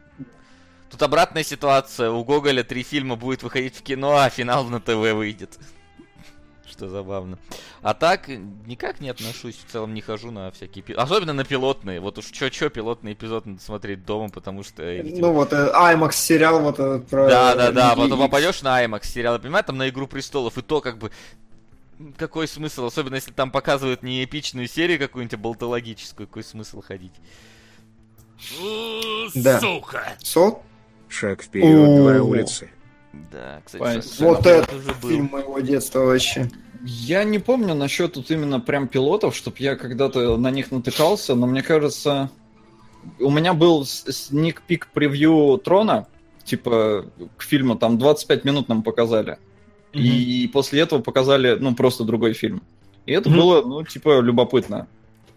тут 0.90 1.02
обратная 1.02 1.44
ситуация. 1.44 2.10
У 2.10 2.24
Гоголя 2.24 2.64
три 2.64 2.84
фильма 2.84 3.16
будет 3.16 3.43
выходить 3.43 3.76
в 3.76 3.82
кино, 3.82 4.16
а 4.16 4.30
финал 4.30 4.64
на 4.64 4.80
ТВ 4.80 4.94
выйдет. 5.12 5.59
Что 6.77 6.90
забавно. 6.90 7.39
А 7.81 7.94
так, 7.94 8.28
никак 8.28 9.01
не 9.01 9.09
отношусь, 9.09 9.57
в 9.57 9.70
целом 9.73 9.94
не 9.94 10.03
хожу 10.03 10.31
на 10.31 10.51
всякие... 10.51 10.85
Особенно 10.94 11.32
на 11.32 11.44
пилотные. 11.44 12.01
Вот 12.01 12.19
уж 12.19 12.27
чё-чё, 12.27 12.69
пилотный 12.69 13.15
эпизод 13.15 13.47
надо 13.47 13.62
смотреть 13.62 14.05
дома, 14.05 14.28
потому 14.28 14.62
что... 14.62 14.82
э, 14.82 15.03
Ну 15.03 15.32
вот, 15.32 15.55
э, 15.55 15.73
IMAX 15.74 16.12
сериал 16.12 16.61
вот 16.61 16.74
этот 16.78 17.09
про... 17.09 17.28
Да, 17.28 17.55
да, 17.55 17.73
да, 17.73 17.94
Люди 17.94 18.03
потом 18.03 18.19
попадешь 18.20 18.61
на 18.61 18.85
IMAX 18.85 19.07
сериал, 19.07 19.39
понимаешь, 19.39 19.65
там 19.66 19.78
на 19.78 19.89
Игру 19.89 20.07
Престолов, 20.07 20.59
и 20.59 20.62
то 20.62 20.82
как 20.82 20.98
бы... 20.98 21.11
Какой 22.19 22.47
смысл, 22.47 22.85
особенно 22.85 23.15
если 23.15 23.32
там 23.32 23.51
показывают 23.51 24.03
не 24.03 24.23
эпичную 24.23 24.69
серию 24.69 24.98
какую-нибудь, 24.98 25.32
а 25.32 25.39
болтологическую, 25.39 26.27
какой 26.27 26.44
смысл 26.44 26.82
ходить? 26.82 27.15
Да. 29.35 29.61
Сука! 29.61 30.12
Сол? 30.23 30.62
Шаг 31.09 31.43
вперед, 31.43 31.97
два 31.97 32.23
улицы. 32.23 32.69
Да, 33.32 33.62
кстати. 33.65 34.23
Вот 34.23 34.44
это 34.44 34.66
фильм 35.01 35.31
моего 35.32 35.61
детства 35.61 36.01
вообще. 36.01 36.51
Я 36.88 37.24
не 37.24 37.40
помню 37.40 37.74
насчет 37.74 38.12
тут 38.12 38.30
именно 38.30 38.60
прям 38.60 38.86
пилотов, 38.86 39.34
чтобы 39.34 39.56
я 39.58 39.74
когда-то 39.74 40.36
на 40.36 40.52
них 40.52 40.70
натыкался, 40.70 41.34
но 41.34 41.48
мне 41.48 41.60
кажется, 41.60 42.30
у 43.18 43.28
меня 43.28 43.54
был 43.54 43.84
сник-пик 43.84 44.86
превью 44.94 45.60
Трона, 45.64 46.06
типа 46.44 47.06
к 47.36 47.42
фильму, 47.42 47.74
там 47.74 47.98
25 47.98 48.44
минут 48.44 48.68
нам 48.68 48.84
показали. 48.84 49.38
И 49.92 50.48
после 50.52 50.82
этого 50.82 51.00
показали, 51.00 51.56
ну, 51.58 51.74
просто 51.74 52.04
другой 52.04 52.34
фильм. 52.34 52.62
И 53.06 53.12
это 53.12 53.30
Мгм. 53.30 53.38
было, 53.38 53.62
ну, 53.62 53.82
типа, 53.82 54.20
любопытно. 54.20 54.86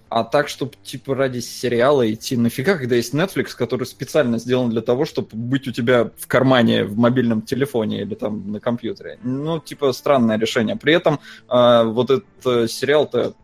А 0.09 0.23
так, 0.23 0.49
чтобы, 0.49 0.73
типа, 0.83 1.15
ради 1.15 1.39
сериала 1.39 2.11
идти, 2.11 2.35
нафига, 2.35 2.77
когда 2.77 2.95
есть 2.95 3.13
Netflix, 3.13 3.55
который 3.55 3.85
специально 3.85 4.39
сделан 4.39 4.69
для 4.69 4.81
того, 4.81 5.05
чтобы 5.05 5.29
быть 5.33 5.67
у 5.67 5.71
тебя 5.71 6.11
в 6.17 6.27
кармане, 6.27 6.83
в 6.85 6.97
мобильном 6.97 7.43
телефоне 7.43 8.01
или 8.01 8.15
там 8.15 8.51
на 8.51 8.59
компьютере. 8.59 9.19
Ну, 9.23 9.59
типа, 9.59 9.91
странное 9.91 10.39
решение. 10.39 10.75
При 10.75 10.93
этом 10.93 11.19
а, 11.47 11.83
вот 11.83 12.09
этот 12.09 12.25
э, 12.45 12.67
сериал-то 12.67 13.35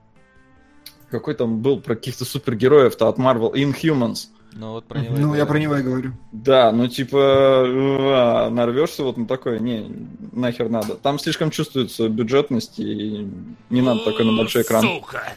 какой 1.12 1.36
там 1.36 1.62
был 1.62 1.80
про 1.80 1.96
каких-то 1.96 2.26
супергероев-то 2.26 3.08
от 3.08 3.18
Marvel, 3.18 3.54
Inhumans. 3.54 4.28
Ну 4.54 4.72
вот 4.72 4.86
про 4.86 5.00
него. 5.00 5.16
Ну, 5.18 5.36
я 5.36 5.46
про 5.46 5.60
него 5.60 5.76
и 5.76 5.84
говорю. 5.84 6.14
Да, 6.32 6.72
ну 6.72 6.88
типа 6.88 8.48
нарвешься 8.52 9.04
вот 9.04 9.18
на 9.18 9.28
такое, 9.28 9.60
не, 9.60 9.86
нахер 10.32 10.70
надо. 10.70 10.96
Там 10.96 11.20
слишком 11.20 11.52
чувствуется 11.52 12.08
бюджетность, 12.08 12.80
и 12.80 13.28
не 13.70 13.82
надо 13.82 14.06
такой 14.06 14.26
на 14.26 14.38
большой 14.38 14.64
экран. 14.64 14.82
Сука! 14.82 15.34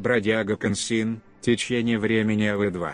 Бродяга 0.00 0.56
Консин, 0.56 1.20
течение 1.42 1.98
времени 1.98 2.44
АВ2. 2.44 2.92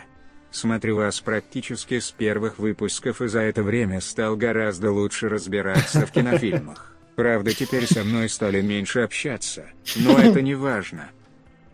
Смотрю 0.51 0.97
вас 0.97 1.21
практически 1.21 2.01
с 2.01 2.11
первых 2.11 2.59
выпусков 2.59 3.23
и 3.23 3.29
за 3.29 3.41
это 3.41 3.63
время 3.63 4.01
стал 4.01 4.37
гораздо 4.37 4.91
лучше 4.91 5.29
разбираться 5.29 6.05
в 6.07 6.11
кинофильмах. 6.11 6.97
Правда, 7.15 7.55
теперь 7.55 7.87
со 7.87 8.03
мной 8.03 8.29
стали 8.29 8.61
меньше 8.61 9.01
общаться, 9.01 9.67
но 9.97 10.19
это 10.19 10.43
не 10.43 10.55
важно. 10.55 11.09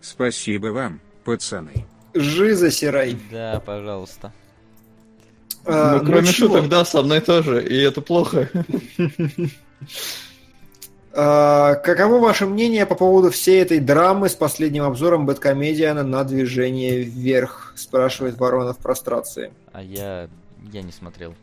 Спасибо 0.01 0.69
вам, 0.69 1.01
пацаны. 1.25 1.87
Жиза 2.15 2.71
Сирай. 2.71 3.17
Да, 3.31 3.61
пожалуйста. 3.65 4.33
А, 5.65 5.99
ну, 5.99 6.07
кроме 6.07 6.27
чего? 6.33 6.49
шуток, 6.49 6.69
да, 6.69 6.85
со 6.85 7.03
мной 7.03 7.21
тоже, 7.21 7.67
и 7.67 7.77
это 7.79 8.03
плохо. 8.03 8.51
А, 11.15 11.75
каково 11.75 12.19
ваше 12.19 12.47
мнение 12.47 12.87
по 12.87 12.95
поводу 12.95 13.31
всей 13.31 13.61
этой 13.61 13.81
драмы 13.81 14.29
с 14.29 14.35
последним 14.35 14.85
обзором 14.85 15.27
Бэткомедиана 15.27 16.03
на 16.03 16.25
движение 16.25 17.03
вверх? 17.03 17.75
Спрашивает 17.77 18.39
Ворона 18.39 18.73
в 18.73 18.79
прострации. 18.79 19.53
А 19.73 19.83
я... 19.83 20.29
я 20.73 20.83
не 20.83 20.93
смотрел. 20.93 21.35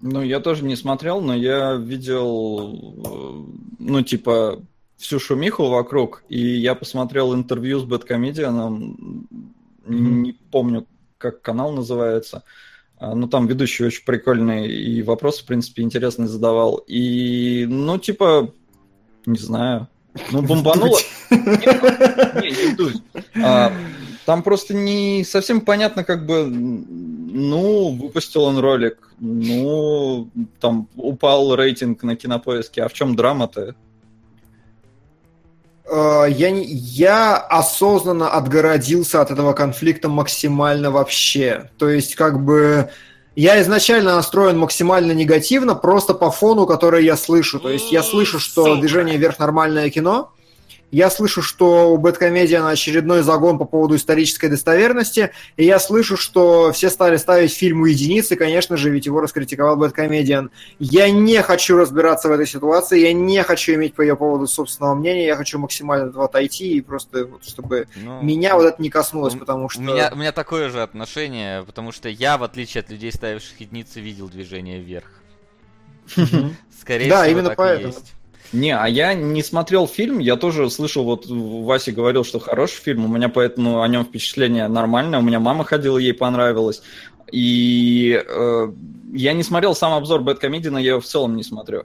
Ну, 0.00 0.22
я 0.22 0.40
тоже 0.40 0.64
не 0.64 0.76
смотрел, 0.76 1.20
но 1.20 1.34
я 1.34 1.74
видел, 1.74 2.72
э, 3.04 3.44
ну, 3.80 4.02
типа, 4.02 4.62
всю 4.96 5.18
шумиху 5.18 5.66
вокруг, 5.66 6.22
и 6.28 6.38
я 6.38 6.74
посмотрел 6.74 7.34
интервью 7.34 7.80
с 7.80 7.84
Бэткомедианом, 7.84 9.26
не 9.86 10.32
помню, 10.50 10.86
как 11.18 11.42
канал 11.42 11.72
называется, 11.72 12.44
ну, 13.00 13.28
там 13.28 13.46
ведущий 13.46 13.84
очень 13.84 14.04
прикольный, 14.04 14.68
и 14.68 15.02
вопрос, 15.02 15.40
в 15.40 15.46
принципе, 15.46 15.82
интересный 15.82 16.26
задавал, 16.26 16.82
и, 16.86 17.66
ну, 17.68 17.98
типа, 17.98 18.52
не 19.26 19.38
знаю, 19.38 19.88
ну, 20.32 20.42
бомбануло... 20.46 20.98
Не, 21.30 22.50
не 22.50 22.72
вдуть. 22.72 23.02
А, 23.42 23.72
Там 24.24 24.42
просто 24.42 24.74
не 24.74 25.24
совсем 25.24 25.60
понятно, 25.60 26.04
как 26.04 26.26
бы, 26.26 26.44
ну, 26.46 27.90
выпустил 27.90 28.42
он 28.42 28.58
ролик, 28.58 29.12
ну, 29.20 30.28
там 30.60 30.88
упал 30.96 31.54
рейтинг 31.54 32.02
на 32.02 32.16
кинопоиске, 32.16 32.82
а 32.82 32.88
в 32.88 32.92
чем 32.92 33.16
драма-то? 33.16 33.74
А, 35.90 36.24
Я, 36.26 36.50
не- 36.50 36.64
я 36.64 37.36
осознанно 37.36 38.28
отгородился 38.30 39.20
от 39.20 39.30
этого 39.30 39.52
конфликта 39.52 40.08
максимально 40.08 40.90
вообще. 40.90 41.70
То 41.78 41.88
есть, 41.88 42.14
как 42.14 42.42
бы, 42.44 42.90
я 43.36 43.60
изначально 43.62 44.14
настроен 44.16 44.58
максимально 44.58 45.12
негативно, 45.12 45.74
просто 45.74 46.14
по 46.14 46.30
фону, 46.30 46.66
который 46.66 47.04
я 47.04 47.16
слышу. 47.16 47.58
То 47.60 47.70
есть, 47.70 47.92
я 47.92 48.02
слышу, 48.02 48.38
что 48.38 48.64
движение 48.80 49.16
вверх 49.16 49.38
нормальное 49.38 49.90
кино. 49.90 50.32
Я 50.90 51.10
слышу, 51.10 51.42
что 51.42 51.92
у 51.92 51.98
Бэткомедиана 51.98 52.70
очередной 52.70 53.22
загон 53.22 53.58
по 53.58 53.66
поводу 53.66 53.96
исторической 53.96 54.48
достоверности, 54.48 55.32
и 55.58 55.64
я 55.66 55.78
слышу, 55.78 56.16
что 56.16 56.72
все 56.72 56.88
стали 56.88 57.18
ставить 57.18 57.52
фильму 57.52 57.84
единицы, 57.86 58.36
конечно 58.36 58.78
же, 58.78 58.88
ведь 58.88 59.04
его 59.04 59.20
раскритиковал 59.20 59.76
Бэткомедиан. 59.76 60.50
Я 60.78 61.10
не 61.10 61.42
хочу 61.42 61.76
разбираться 61.76 62.28
в 62.28 62.32
этой 62.32 62.46
ситуации, 62.46 63.00
я 63.00 63.12
не 63.12 63.42
хочу 63.42 63.74
иметь 63.74 63.94
по 63.94 64.00
ее 64.00 64.16
поводу 64.16 64.46
собственного 64.46 64.94
мнения, 64.94 65.26
я 65.26 65.36
хочу 65.36 65.58
максимально 65.58 66.04
от 66.06 66.10
этого 66.12 66.24
отойти, 66.24 66.72
и 66.72 66.80
просто, 66.80 67.26
вот, 67.26 67.44
чтобы 67.44 67.86
Ну, 67.94 68.22
меня 68.22 68.54
вот 68.56 68.64
это 68.64 68.80
не 68.80 68.88
коснулось, 68.88 69.34
у- 69.34 69.38
потому 69.38 69.68
что... 69.68 69.80
У 69.80 69.84
меня, 69.84 70.10
у 70.10 70.16
меня 70.16 70.32
такое 70.32 70.70
же 70.70 70.82
отношение, 70.82 71.64
потому 71.64 71.92
что 71.92 72.08
я, 72.08 72.38
в 72.38 72.42
отличие 72.44 72.80
от 72.80 72.88
людей, 72.88 73.12
ставивших 73.12 73.60
единицы, 73.60 74.00
видел 74.00 74.28
движение 74.30 74.80
вверх. 74.80 75.10
Скорее 76.80 77.10
всего, 77.12 77.24
именно 77.24 77.54
поэтому. 77.54 77.88
есть. 77.88 78.14
Не, 78.52 78.74
а 78.74 78.86
я 78.86 79.14
не 79.14 79.42
смотрел 79.42 79.86
фильм, 79.86 80.18
я 80.20 80.36
тоже 80.36 80.70
слышал, 80.70 81.04
вот 81.04 81.26
Вася 81.26 81.92
говорил, 81.92 82.24
что 82.24 82.38
хороший 82.38 82.80
фильм, 82.80 83.04
у 83.04 83.08
меня 83.08 83.28
поэтому 83.28 83.82
о 83.82 83.88
нем 83.88 84.04
впечатление 84.04 84.68
нормальное, 84.68 85.18
у 85.18 85.22
меня 85.22 85.38
мама 85.38 85.64
ходила, 85.64 85.98
ей 85.98 86.14
понравилось. 86.14 86.82
И 87.30 88.22
э, 88.26 88.72
я 89.12 89.32
не 89.34 89.42
смотрел 89.42 89.74
сам 89.74 89.92
обзор 89.92 90.22
Бэткомедиана, 90.22 90.78
я 90.78 90.90
его 90.92 91.00
в 91.00 91.04
целом 91.04 91.36
не 91.36 91.42
смотрю. 91.42 91.84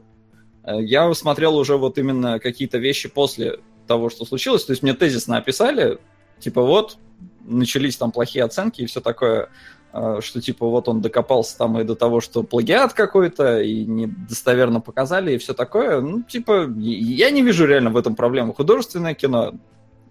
Э, 0.64 0.82
Я 0.82 1.14
смотрел 1.14 1.58
уже 1.58 1.76
вот 1.78 1.98
именно 1.98 2.40
какие-то 2.40 2.78
вещи 2.78 3.10
после 3.10 3.60
того, 3.86 4.10
что 4.10 4.24
случилось. 4.24 4.64
То 4.64 4.72
есть 4.72 4.84
мне 4.84 4.94
тезисно 4.94 5.38
описали, 5.38 6.00
типа 6.40 6.62
вот, 6.62 6.98
начались 7.46 7.98
там 7.98 8.12
плохие 8.12 8.46
оценки 8.46 8.82
и 8.82 8.86
все 8.86 9.02
такое, 9.02 9.50
что 9.94 10.42
типа 10.42 10.68
вот 10.68 10.88
он 10.88 11.02
докопался 11.02 11.58
там 11.58 11.80
и 11.80 11.84
до 11.84 11.96
того, 11.96 12.20
что 12.20 12.42
плагиат 12.42 12.94
какой-то, 12.94 13.62
и 13.62 13.86
недостоверно 13.86 14.82
показали, 14.82 15.34
и 15.34 15.38
все 15.38 15.54
такое. 15.54 16.02
Ну, 16.02 16.24
типа, 16.24 16.68
я 16.78 17.30
не 17.30 17.44
вижу 17.44 17.66
реально 17.68 17.92
в 17.92 17.98
этом 17.98 18.16
проблемы. 18.16 18.56
Художественное 18.56 19.14
кино 19.14 19.54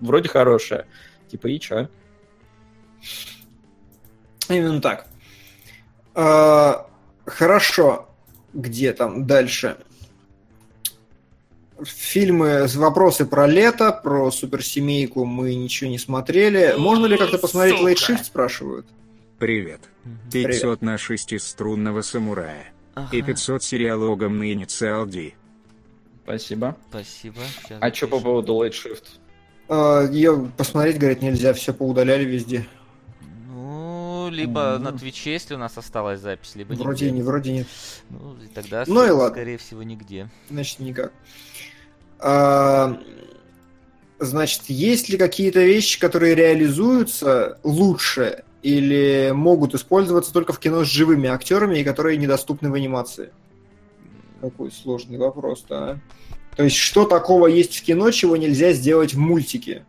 вроде 0.01 0.29
хорошее. 0.29 0.87
Типа, 1.29 1.49
и 1.49 1.59
чё? 1.59 1.89
Именно 4.49 4.81
так. 4.81 5.07
А, 6.15 6.87
хорошо. 7.27 8.09
Где 8.53 8.93
там 8.93 9.27
дальше? 9.27 9.79
Фильмы, 11.83 12.67
вопросы 12.75 13.27
про 13.27 13.49
лето, 13.49 13.91
про 13.91 14.31
суперсемейку 14.31 15.25
мы 15.25 15.57
ничего 15.57 15.91
не 15.91 15.99
смотрели. 15.99 16.77
Можно 16.79 17.07
ли 17.07 17.17
как-то 17.17 17.39
посмотреть 17.39 17.79
Сука. 17.79 17.91
Late 17.91 17.97
Shift, 17.97 18.25
спрашивают? 18.25 18.87
Привет. 19.43 19.81
500 20.31 20.83
на 20.83 20.97
шестиструнного 20.97 22.03
самурая. 22.03 22.67
И 23.11 23.19
Ага, 23.19 23.23
500 23.27 23.61
сериалогом 23.65 24.39
на 24.39 24.53
инициал 24.53 25.05
D. 25.05 25.33
Спасибо. 26.23 26.77
Спасибо. 26.91 27.41
щас 27.69 27.79
А 27.81 27.93
что 27.93 28.07
по 28.07 28.21
поводу 28.21 28.53
Late 28.55 28.71
Shift? 28.71 29.03
А, 29.69 30.05
Ее 30.09 30.49
посмотреть, 30.57 30.99
говорят, 31.01 31.23
нельзя, 31.23 31.55
все 31.55 31.75
поудаляли 31.75 32.25
везде. 32.25 32.69
Ну, 33.49 34.29
либо 34.31 34.75
Мгм. 34.77 34.85
на 34.85 34.93
Твиче, 34.93 35.33
если 35.33 35.57
у 35.57 35.59
нас 35.59 35.77
осталась 35.77 36.21
запись, 36.21 36.53
либо 36.55 36.75
Вроде 36.75 37.07
нигде. 37.07 37.17
не, 37.19 37.23
вроде 37.25 37.53
нет. 37.53 37.67
Ну, 38.11 38.37
и 38.45 38.47
тогда, 38.47 38.85
Ну 38.87 39.05
и 39.05 39.11
ладно. 39.11 39.35
скорее 39.35 39.59
всего, 39.59 39.83
нигде. 39.83 40.31
Значит, 40.51 40.79
никак. 40.79 41.13
А, 42.21 42.97
значит, 44.21 44.63
есть 44.69 45.09
ли 45.09 45.19
какие-то 45.19 45.65
вещи, 45.65 45.99
которые 45.99 46.37
реализуются 46.37 47.59
лучше 47.65 48.45
или 48.63 49.33
могут 49.35 49.75
использоваться 49.75 50.33
только 50.33 50.53
в 50.53 50.59
кино 50.59 50.85
с 50.85 50.89
живыми 50.89 51.29
актерами 51.29 51.79
и 51.79 51.85
которые 51.85 52.17
недоступны 52.17 52.71
в 52.71 52.75
анимации? 52.75 53.33
Какой 54.41 54.71
сложный 54.71 55.19
вопрос-то, 55.19 55.91
а? 55.91 55.99
То 56.57 56.65
есть, 56.65 56.77
что 56.77 57.07
такого 57.07 57.47
есть 57.47 57.79
в 57.79 57.83
кино, 57.83 58.11
чего 58.11 58.37
нельзя 58.37 58.73
сделать 58.73 59.15
в 59.15 59.19
мультике? 59.19 59.87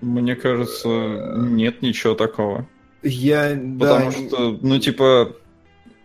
Мне 0.00 0.36
кажется, 0.36 1.34
нет 1.36 1.80
ничего 1.80 2.14
такого. 2.14 2.66
Я, 3.02 3.54
да, 3.54 3.86
Потому 3.86 4.10
что, 4.10 4.58
ну, 4.60 4.78
типа, 4.78 5.34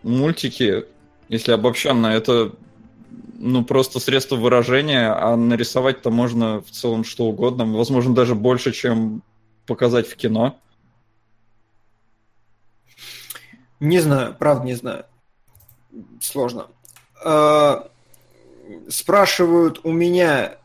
мультики, 0.02 0.84
если 1.28 1.52
обобщенно, 1.52 2.06
это 2.06 2.52
ну, 3.38 3.64
просто 3.64 4.00
средство 4.00 4.36
выражения, 4.36 5.12
а 5.12 5.36
нарисовать-то 5.36 6.10
можно 6.10 6.60
в 6.60 6.70
целом 6.70 7.04
что 7.04 7.24
угодно, 7.26 7.66
возможно, 7.66 8.14
даже 8.14 8.34
больше, 8.34 8.72
чем 8.72 9.22
показать 9.68 10.08
в 10.08 10.16
кино. 10.16 10.58
Не 13.78 14.00
знаю, 14.00 14.34
правда 14.36 14.64
не 14.64 14.74
знаю. 14.74 15.04
Сложно. 16.20 16.66
А, 17.24 17.88
Спрашивают 18.88 19.80
у 19.84 19.92
меня, 19.92 20.56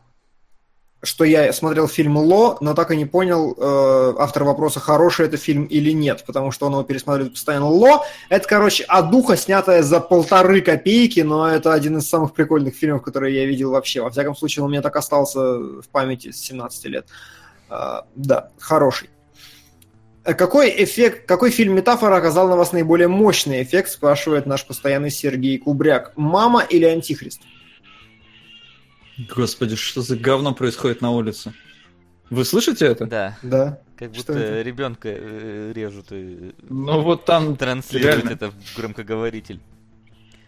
что 1.02 1.24
я 1.24 1.52
смотрел 1.52 1.88
фильм 1.88 2.16
Ло, 2.16 2.58
но 2.60 2.74
так 2.74 2.90
и 2.90 2.96
не 2.96 3.06
понял 3.06 3.54
э, 3.56 4.14
автор 4.18 4.44
вопроса, 4.44 4.80
хороший 4.80 5.26
это 5.26 5.36
фильм 5.36 5.64
или 5.64 5.90
нет, 5.90 6.24
потому 6.26 6.50
что 6.50 6.66
он 6.66 6.72
его 6.72 6.82
пересматривает 6.82 7.32
постоянно. 7.32 7.68
Ло– 7.68 8.04
это, 8.28 8.46
короче, 8.46 8.84
от 8.84 9.10
духа, 9.10 9.36
снятая 9.36 9.82
за 9.82 10.00
полторы 10.00 10.60
копейки, 10.60 11.20
но 11.20 11.48
это 11.48 11.72
один 11.72 11.98
из 11.98 12.08
самых 12.08 12.34
прикольных 12.34 12.74
фильмов, 12.74 13.02
которые 13.02 13.34
я 13.34 13.46
видел 13.46 13.70
вообще. 13.70 14.02
Во 14.02 14.10
всяком 14.10 14.36
случае, 14.36 14.64
он 14.64 14.68
у 14.68 14.72
меня 14.72 14.82
так 14.82 14.96
остался 14.96 15.40
в 15.40 15.88
памяти 15.90 16.30
с 16.30 16.38
17 16.40 16.84
лет. 16.86 17.06
А, 17.06 17.12
да, 17.68 18.50
хороший. 18.58 19.10
Э, 20.24 20.34
Какой 20.34 20.70
эффект, 20.84 21.26
какой 21.26 21.50
фильм 21.50 21.74
метафора 21.74 22.16
оказал 22.16 22.48
на 22.48 22.56
вас 22.56 22.72
наиболее 22.72 23.08
мощный 23.08 23.62
эффект, 23.62 23.90
спрашивает 23.90 24.46
наш 24.46 24.66
постоянный 24.66 25.10
Сергей 25.10 25.58
Кубряк. 25.58 26.12
Мама 26.16 26.62
или 26.62 26.84
Антихрист? 26.84 27.42
Господи, 29.34 29.76
что 29.76 30.02
за 30.02 30.16
говно 30.16 30.54
происходит 30.54 31.00
на 31.00 31.10
улице? 31.12 31.52
Вы 32.30 32.44
слышите 32.44 32.86
это? 32.86 33.06
Да, 33.06 33.38
Да. 33.42 33.78
как 33.96 34.14
Что 34.14 34.32
будто 34.32 34.38
это? 34.44 34.62
ребенка 34.62 35.10
режут 35.10 36.06
и 36.10 36.52
Ну 36.62 37.00
вот 37.02 37.24
там 37.26 37.56
транслируют 37.56 38.24
реально. 38.24 38.30
это 38.34 38.50
в 38.50 38.76
громкоговоритель. 38.76 39.60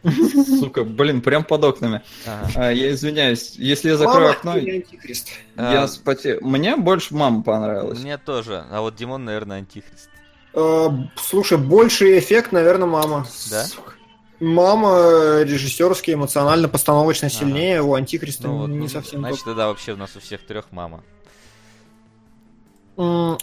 Сука, 0.60 0.84
блин, 0.84 1.20
прям 1.20 1.44
под 1.44 1.64
окнами. 1.64 2.02
Ага. 2.26 2.50
А, 2.54 2.72
я 2.72 2.92
извиняюсь, 2.92 3.54
если 3.56 3.90
я 3.90 3.96
закрою 3.96 4.26
Мама 4.26 4.30
окно, 4.36 4.56
или 4.56 4.76
антихрист? 4.76 5.28
я 5.56 5.82
А, 5.82 5.88
споте... 5.88 6.38
Мне 6.40 6.76
больше 6.76 7.14
мама 7.14 7.42
понравилась. 7.42 7.98
Мне 7.98 8.18
тоже. 8.18 8.64
А 8.70 8.80
вот 8.80 8.94
Димон, 8.94 9.24
наверное, 9.24 9.58
антихрист. 9.58 10.08
Э, 10.54 10.88
Слушай, 11.16 11.58
больший 11.58 12.18
эффект, 12.18 12.52
наверное, 12.52 12.86
мама. 12.86 13.26
Да? 13.50 13.66
Мама 14.38 14.90
э, 14.98 15.44
режиссерски, 15.44 16.12
эмоционально, 16.12 16.68
постановочно 16.68 17.28
Ага. 17.28 17.36
сильнее, 17.36 17.82
у 17.82 17.94
антихриста 17.94 18.48
Ну 18.48 18.58
вот, 18.58 18.68
не 18.68 18.78
ну, 18.78 18.88
совсем. 18.88 19.20
Значит, 19.20 19.44
тогда 19.44 19.68
вообще 19.68 19.92
у 19.92 19.96
нас 19.96 20.14
у 20.14 20.20
всех 20.20 20.46
трех 20.46 20.66
мама. 20.70 21.02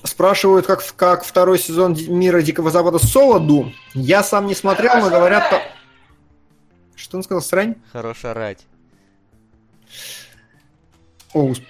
Спрашивают, 0.03 0.65
как, 0.65 0.83
как 0.95 1.23
второй 1.23 1.59
сезон 1.59 1.95
Мира 2.07 2.41
Дикого 2.41 2.71
Запада 2.71 2.97
Солоду. 2.97 3.71
Я 3.93 4.23
сам 4.23 4.47
не 4.47 4.55
смотрел, 4.55 4.99
но 4.99 5.09
говорят... 5.09 5.61
то- 6.93 6.97
Что 6.97 7.17
он 7.17 7.23
сказал, 7.23 7.41
срань? 7.41 7.75
Хорош 7.91 8.25
орать. 8.25 8.65
О, 11.33 11.49
усп- 11.51 11.65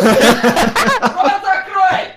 Рот 0.00 1.42
закрой! 1.42 2.12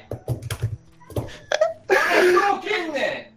Руки 1.87 2.75
мне! 2.89 3.31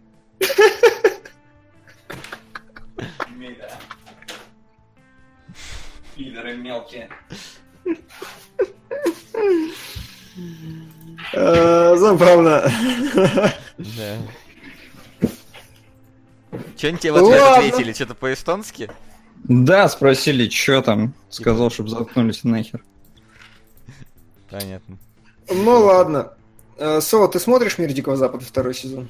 Мида. 3.35 3.71
Пидоры 6.15 6.55
мелкие. 6.57 7.09
э, 11.33 11.95
Забавно. 11.97 12.71
Да. 13.77 14.17
Че 16.77 16.89
они 16.89 16.97
тебе 16.97 17.13
в 17.13 17.17
ответ 17.17 17.41
ответили? 17.41 17.93
Что-то 17.93 18.15
по-эстонски? 18.15 18.89
Да, 19.43 19.87
спросили, 19.89 20.49
что 20.49 20.81
там. 20.81 21.13
Сказал, 21.29 21.69
чтобы 21.69 21.89
заткнулись 21.89 22.43
нахер. 22.43 22.83
Понятно. 24.49 24.97
Ну 25.49 25.79
ладно. 25.81 26.33
Э, 26.77 26.99
Соло, 27.01 27.27
ты 27.27 27.39
смотришь 27.39 27.77
Мир 27.77 27.91
Дикого 27.93 28.17
Запада 28.17 28.43
второй 28.43 28.73
сезон? 28.73 29.09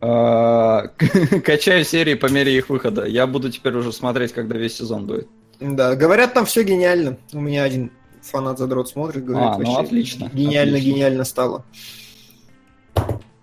А, 0.00 0.88
Качаю 1.44 1.84
серии 1.84 2.14
по 2.14 2.26
мере 2.26 2.56
их 2.56 2.68
выхода. 2.68 3.04
Я 3.04 3.26
буду 3.26 3.50
теперь 3.50 3.74
уже 3.74 3.92
смотреть, 3.92 4.32
когда 4.32 4.56
весь 4.56 4.76
сезон 4.76 5.06
будет. 5.06 5.28
Да, 5.60 5.94
говорят, 5.94 6.32
там 6.34 6.46
все 6.46 6.62
гениально. 6.62 7.18
У 7.32 7.40
меня 7.40 7.64
один 7.64 7.90
фанат 8.22 8.58
задрот 8.58 8.88
смотрит, 8.88 9.24
говорит, 9.24 9.48
А, 9.48 9.58
ну 9.58 9.64
вообще 9.64 9.80
отлично, 9.86 10.30
Гениально, 10.32 10.76
отлично. 10.76 10.94
гениально 10.94 11.24
стало. 11.24 11.64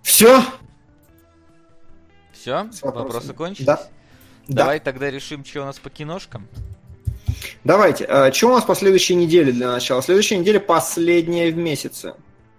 Все? 0.02 0.42
Все? 2.38 2.68
Вопросы 2.82 3.34
кончились? 3.34 3.66
Да. 3.66 3.76
Да. 4.46 4.62
Давай 4.62 4.80
тогда 4.80 5.10
решим, 5.10 5.44
что 5.44 5.62
у 5.62 5.64
нас 5.64 5.78
по 5.78 5.90
киношкам. 5.90 6.46
Давайте. 7.64 8.06
что 8.32 8.48
у 8.48 8.52
нас 8.52 8.64
по 8.64 8.74
следующей 8.74 9.14
неделе 9.14 9.52
для 9.52 9.70
начала? 9.70 10.00
Следующая 10.00 10.38
неделя 10.38 10.60
последняя 10.60 11.50
в 11.50 11.56
месяце. 11.56 12.14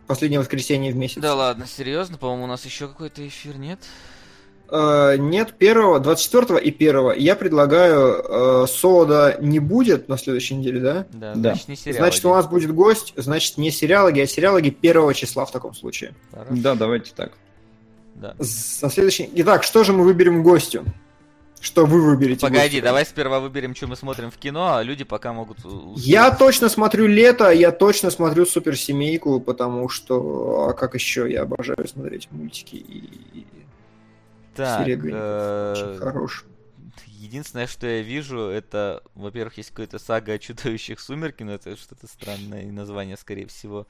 Последнее 0.05 0.39
воскресенье 0.39 0.91
в 0.91 0.95
месяце. 0.95 1.19
Да 1.19 1.35
ладно, 1.35 1.65
серьезно? 1.67 2.17
По-моему, 2.17 2.45
у 2.45 2.47
нас 2.47 2.65
еще 2.65 2.87
какой-то 2.87 3.27
эфир 3.27 3.57
нет? 3.57 3.79
Э, 4.71 5.15
нет, 5.17 5.53
первого, 5.57 5.99
24 5.99 6.59
и 6.59 6.71
первого. 6.71 7.11
Я 7.11 7.35
предлагаю, 7.35 8.63
э, 8.63 8.67
Сода 8.67 9.37
не 9.41 9.59
будет 9.59 10.09
на 10.09 10.17
следующей 10.17 10.55
неделе, 10.55 10.79
да? 10.79 11.05
Да, 11.11 11.33
Да. 11.33 11.51
значит 11.51 11.67
не 11.67 11.75
сериал. 11.75 11.97
Значит, 11.99 12.25
у 12.25 12.29
нас 12.29 12.47
будет 12.47 12.73
гость, 12.73 13.13
значит, 13.15 13.57
не 13.57 13.71
сериалоги, 13.71 14.19
а 14.21 14.27
сериалоги 14.27 14.69
первого 14.69 15.13
числа 15.13 15.45
в 15.45 15.51
таком 15.51 15.73
случае. 15.73 16.13
Да, 16.49 16.75
давайте 16.75 17.11
так. 17.15 17.33
Да. 18.19 18.35
На 18.37 18.89
следующий... 18.89 19.29
Итак, 19.33 19.63
что 19.63 19.83
же 19.83 19.93
мы 19.93 20.03
выберем 20.03 20.43
гостю? 20.43 20.85
Что 21.61 21.85
вы 21.85 22.01
выберете? 22.01 22.41
Погоди, 22.41 22.63
гостю? 22.63 22.83
давай 22.83 23.05
сперва 23.05 23.39
выберем, 23.39 23.75
что 23.75 23.87
мы 23.87 23.95
смотрим 23.95 24.29
в 24.29 24.37
кино, 24.37 24.75
а 24.75 24.83
люди 24.83 25.03
пока 25.03 25.33
могут... 25.33 25.57
Я 25.95 26.31
точно 26.31 26.69
смотрю 26.69 27.07
лето, 27.07 27.49
я 27.51 27.71
точно 27.71 28.11
смотрю 28.11 28.45
суперсемейку, 28.45 29.39
потому 29.39 29.89
что, 29.89 30.69
а 30.69 30.73
как 30.73 30.95
еще, 30.95 31.29
я 31.31 31.43
обожаю 31.43 31.87
смотреть 31.87 32.29
мультики 32.31 32.75
и 32.75 33.45
Так, 34.55 34.87
э, 34.87 35.97
хорош. 35.99 36.45
Единственное, 37.07 37.67
что 37.67 37.87
я 37.87 38.01
вижу, 38.01 38.39
это, 38.39 39.03
во-первых, 39.13 39.57
есть 39.57 39.69
какая-то 39.69 39.99
сага 39.99 40.33
о 40.33 40.39
чудовищах 40.39 40.99
сумерки, 40.99 41.43
но 41.43 41.53
это 41.53 41.75
что-то 41.75 42.07
странное 42.07 42.71
название, 42.71 43.17
скорее 43.17 43.47
всего. 43.47 43.87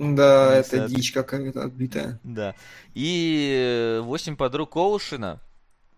Да, 0.00 0.56
это 0.56 0.88
дичь 0.88 1.12
какая-то 1.12 1.64
отбитая. 1.64 2.18
Да. 2.24 2.54
И 2.94 4.00
восемь 4.02 4.34
подруг 4.34 4.76
Оушена 4.76 5.40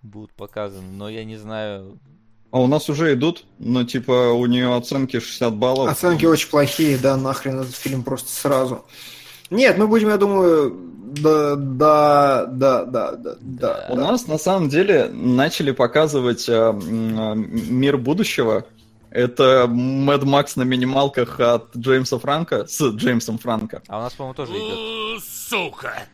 будут 0.03 0.33
показаны, 0.33 0.91
но 0.91 1.09
я 1.09 1.25
не 1.25 1.37
знаю... 1.37 2.01
А 2.51 2.61
у 2.61 2.67
нас 2.67 2.91
уже 2.91 3.15
идут, 3.15 3.47
но 3.59 3.85
типа 3.85 4.33
у 4.33 4.45
нее 4.47 4.75
оценки 4.75 5.21
60 5.21 5.55
баллов. 5.55 5.91
Оценки 5.91 6.27
очень 6.27 6.51
плохие, 6.51 6.99
да, 6.99 7.17
нахрен 7.17 7.61
этот 7.61 7.77
фильм 7.77 8.03
просто 8.03 8.29
сразу. 8.29 8.85
Нет, 9.51 9.79
мы 9.79 9.87
будем, 9.87 10.09
я 10.09 10.17
думаю, 10.17 10.93
да, 11.17 11.55
да, 11.57 12.47
да, 12.47 12.85
да, 12.85 13.13
да, 13.13 13.37
да. 13.41 13.87
У 13.89 13.97
да. 13.97 14.03
нас 14.11 14.27
на 14.27 14.39
самом 14.39 14.69
деле 14.69 15.09
начали 15.13 15.71
показывать 15.71 16.49
э, 16.49 16.53
э, 16.53 17.35
мир 17.35 17.99
будущего. 17.99 18.67
Это 19.15 19.67
Мэд 19.69 20.25
Макс 20.25 20.57
на 20.57 20.63
минималках 20.63 21.39
от 21.39 21.77
Джеймса 21.77 22.19
Франка 22.19 22.67
с 22.67 22.81
Джеймсом 22.81 23.37
Франко. 23.39 23.83
А 23.89 23.99
у 23.99 24.01
нас, 24.03 24.15
по-моему, 24.15 24.35
тоже 24.35 24.53
идет. 24.53 25.23
Сука! 25.25 26.05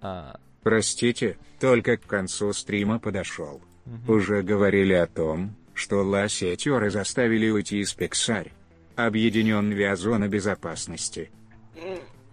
А, 0.00 0.36
Простите, 0.62 1.38
только 1.60 1.96
к 1.96 2.06
концу 2.06 2.52
стрима 2.52 2.98
подошел. 3.00 3.60
мгм. 3.84 4.10
Уже 4.14 4.42
говорили 4.42 4.92
о 4.92 5.06
том, 5.06 5.56
что 5.74 6.02
лосетеры 6.04 6.90
заставили 6.90 7.50
уйти 7.50 7.80
из 7.80 7.92
Пиксарь. 7.94 8.52
Объединен 8.94 9.70
Виазона 9.72 10.28
безопасности. 10.28 11.30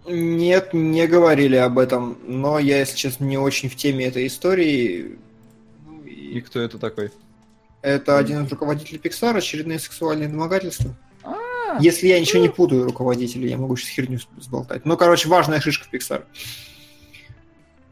Нет, 0.06 0.72
не 0.74 1.06
говорили 1.06 1.56
об 1.56 1.78
этом, 1.78 2.18
но 2.26 2.58
я, 2.58 2.78
если 2.80 2.96
честно, 2.96 3.24
не 3.24 3.38
очень 3.38 3.68
в 3.68 3.76
теме 3.76 4.06
этой 4.06 4.26
истории. 4.26 5.18
Ну, 5.86 6.02
И 6.04 6.38
и 6.38 6.40
кто 6.40 6.60
это 6.60 6.78
такой? 6.78 7.10
Это 7.84 8.16
один 8.16 8.44
из 8.44 8.50
руководителей 8.50 8.98
Pixar, 8.98 9.36
очередные 9.36 9.78
сексуальные 9.78 10.28
домогательства. 10.28 10.96
Если 11.80 12.06
я 12.06 12.18
ничего 12.18 12.40
не 12.40 12.48
путаю, 12.48 12.84
руководителей, 12.84 13.50
я 13.50 13.58
могу 13.58 13.76
сейчас 13.76 13.90
херню 13.90 14.18
сболтать. 14.38 14.86
Ну, 14.86 14.96
короче, 14.96 15.28
важная 15.28 15.60
шишка 15.60 15.86
в 15.86 15.92
Pixar. 15.92 16.24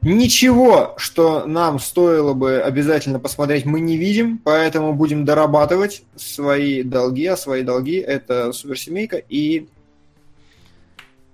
Ничего, 0.01 0.94
что 0.97 1.47
нам 1.47 1.78
стоило 1.78 2.32
бы 2.32 2.60
обязательно 2.62 3.19
посмотреть, 3.20 3.66
мы 3.66 3.81
не 3.81 3.98
видим, 3.98 4.39
поэтому 4.39 4.94
будем 4.94 5.24
дорабатывать 5.27 6.05
свои 6.16 6.82
долги, 6.82 7.27
а 7.27 7.36
свои 7.36 7.62
долги 7.62 7.97
это 7.98 8.52
суперсемейка 8.52 9.19
и 9.19 9.69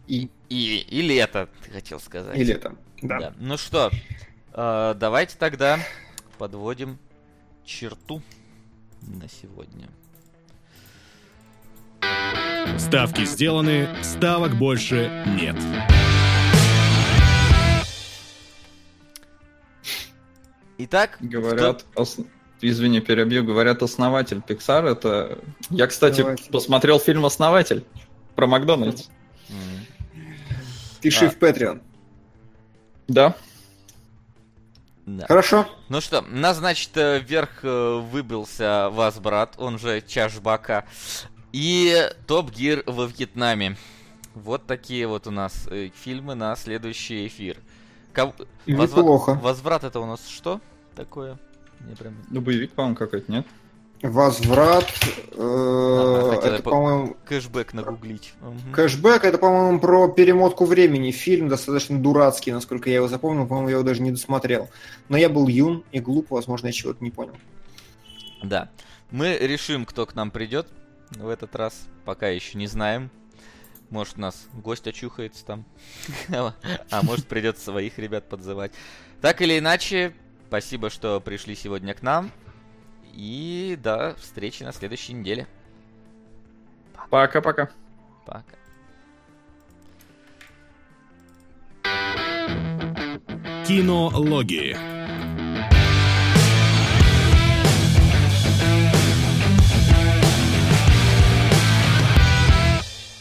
и, 0.09 0.29
И, 0.49 0.79
и 0.81 1.03
лето, 1.03 1.49
ты 1.65 1.71
хотел 1.71 2.01
сказать. 2.01 2.37
и 2.37 2.43
лето. 2.43 2.75
Да. 3.03 3.19
Да. 3.21 3.35
Ну 3.39 3.57
что, 3.57 3.91
э, 4.53 4.95
давайте 4.99 5.37
тогда 5.39 5.79
подводим 6.39 6.99
черту 7.65 8.21
на 9.03 9.29
сегодня. 9.29 9.89
Ставки 12.79 13.25
сделаны, 13.25 13.89
ставок 14.03 14.55
больше 14.57 15.11
нет. 15.41 15.57
Итак, 20.79 21.17
Говорят, 21.21 21.85
ос- 21.97 22.19
извини, 22.61 23.01
перебью, 23.01 23.45
говорят, 23.45 23.83
основатель 23.83 24.39
Pixar 24.47 24.89
это... 24.89 25.39
Я, 25.71 25.87
кстати, 25.89 26.21
Основатель. 26.21 26.51
посмотрел 26.53 27.01
фильм 27.01 27.25
«Основатель» 27.27 27.85
про 28.37 28.47
Макдональдс. 28.47 29.05
кто- 29.05 29.13
Пиши 31.01 31.27
А. 31.27 31.31
в 31.31 31.39
Patreon. 31.39 31.81
Да. 33.09 33.35
Да. 35.17 35.27
Хорошо. 35.27 35.67
Ну 35.89 36.01
что, 36.01 36.21
нас, 36.23 36.59
значит, 36.59 36.91
э, 36.97 37.19
вверх 37.21 37.61
э, 37.65 37.99
выбился 37.99 38.91
вас, 38.91 39.19
брат, 39.19 39.55
он 39.59 39.79
же 39.79 40.03
Чашбака, 40.07 40.85
и 41.53 42.11
Топ 42.27 42.51
Гир 42.51 42.83
во 42.87 43.07
Вьетнаме. 43.07 43.77
Вот 44.35 44.67
такие 44.67 45.07
вот 45.07 45.27
у 45.27 45.31
нас 45.31 45.67
э, 45.71 45.91
фильмы 45.95 46.35
на 46.35 46.55
следующий 46.57 47.27
эфир. 47.27 47.59
Ков- 48.13 48.35
возва- 48.67 48.99
Неплохо. 48.99 49.35
Возврат 49.35 49.85
это 49.85 50.01
у 50.01 50.07
нас 50.07 50.27
что 50.29 50.61
такое? 50.95 51.39
Мне 51.81 51.97
прям... 51.97 52.15
Ну, 52.31 52.41
боевик, 52.41 52.73
по-моему, 52.73 52.97
какой-то, 52.97 53.31
нет? 53.33 53.47
Возврат. 54.03 54.87
э, 55.33 56.33
это, 56.43 56.63
по- 56.63 56.71
по-моему, 56.71 57.17
Кэшбэк 57.29 57.73
нагуглить. 57.75 58.33
Мгм. 58.41 58.73
кэшбэк. 58.73 59.25
Это, 59.25 59.39
по-моему, 59.39 59.81
про 59.81 60.09
перемотку 60.09 60.65
времени. 60.67 61.11
Фильм 61.11 61.49
достаточно 61.49 61.99
дурацкий, 61.99 62.53
насколько 62.53 62.89
я 62.91 62.97
его 62.97 63.09
запомнил. 63.09 63.47
По-моему, 63.47 63.69
я 63.69 63.75
его 63.75 63.83
даже 63.85 64.03
не 64.03 64.11
досмотрел. 64.13 64.69
Но 65.09 65.17
я 65.17 65.29
был 65.29 65.49
юн 65.49 65.85
и 65.93 65.99
глуп, 66.01 66.31
возможно, 66.31 66.67
я 66.69 66.73
чего-то 66.73 67.03
не 67.03 67.11
понял. 67.11 67.35
Да. 68.43 68.71
Мы 69.11 69.37
решим, 69.37 69.85
кто 69.85 70.07
к 70.07 70.15
нам 70.15 70.31
придет 70.31 70.69
в 71.11 71.29
этот 71.29 71.57
раз. 71.57 71.75
Пока 72.05 72.29
еще 72.29 72.57
не 72.57 72.67
знаем. 72.69 73.11
Может, 73.91 74.19
у 74.19 74.21
нас 74.21 74.47
гость 74.53 74.87
очухается 74.87 75.45
там. 75.45 75.65
А 76.91 77.03
может, 77.03 77.27
придется 77.27 77.65
своих 77.65 77.99
ребят 77.99 78.29
подзывать. 78.29 78.73
Так 79.21 79.41
или 79.43 79.59
иначе, 79.59 80.13
спасибо, 80.47 80.91
что 80.91 81.21
пришли 81.21 81.57
сегодня 81.57 81.95
к 81.95 82.03
нам. 82.03 82.31
И 83.15 83.79
до 83.83 84.15
встречи 84.17 84.63
на 84.63 84.73
следующей 84.73 85.13
неделе. 85.15 85.47
Пока-пока. 87.11 87.71
Пока. 88.27 88.45
Кинологии. 93.67 94.98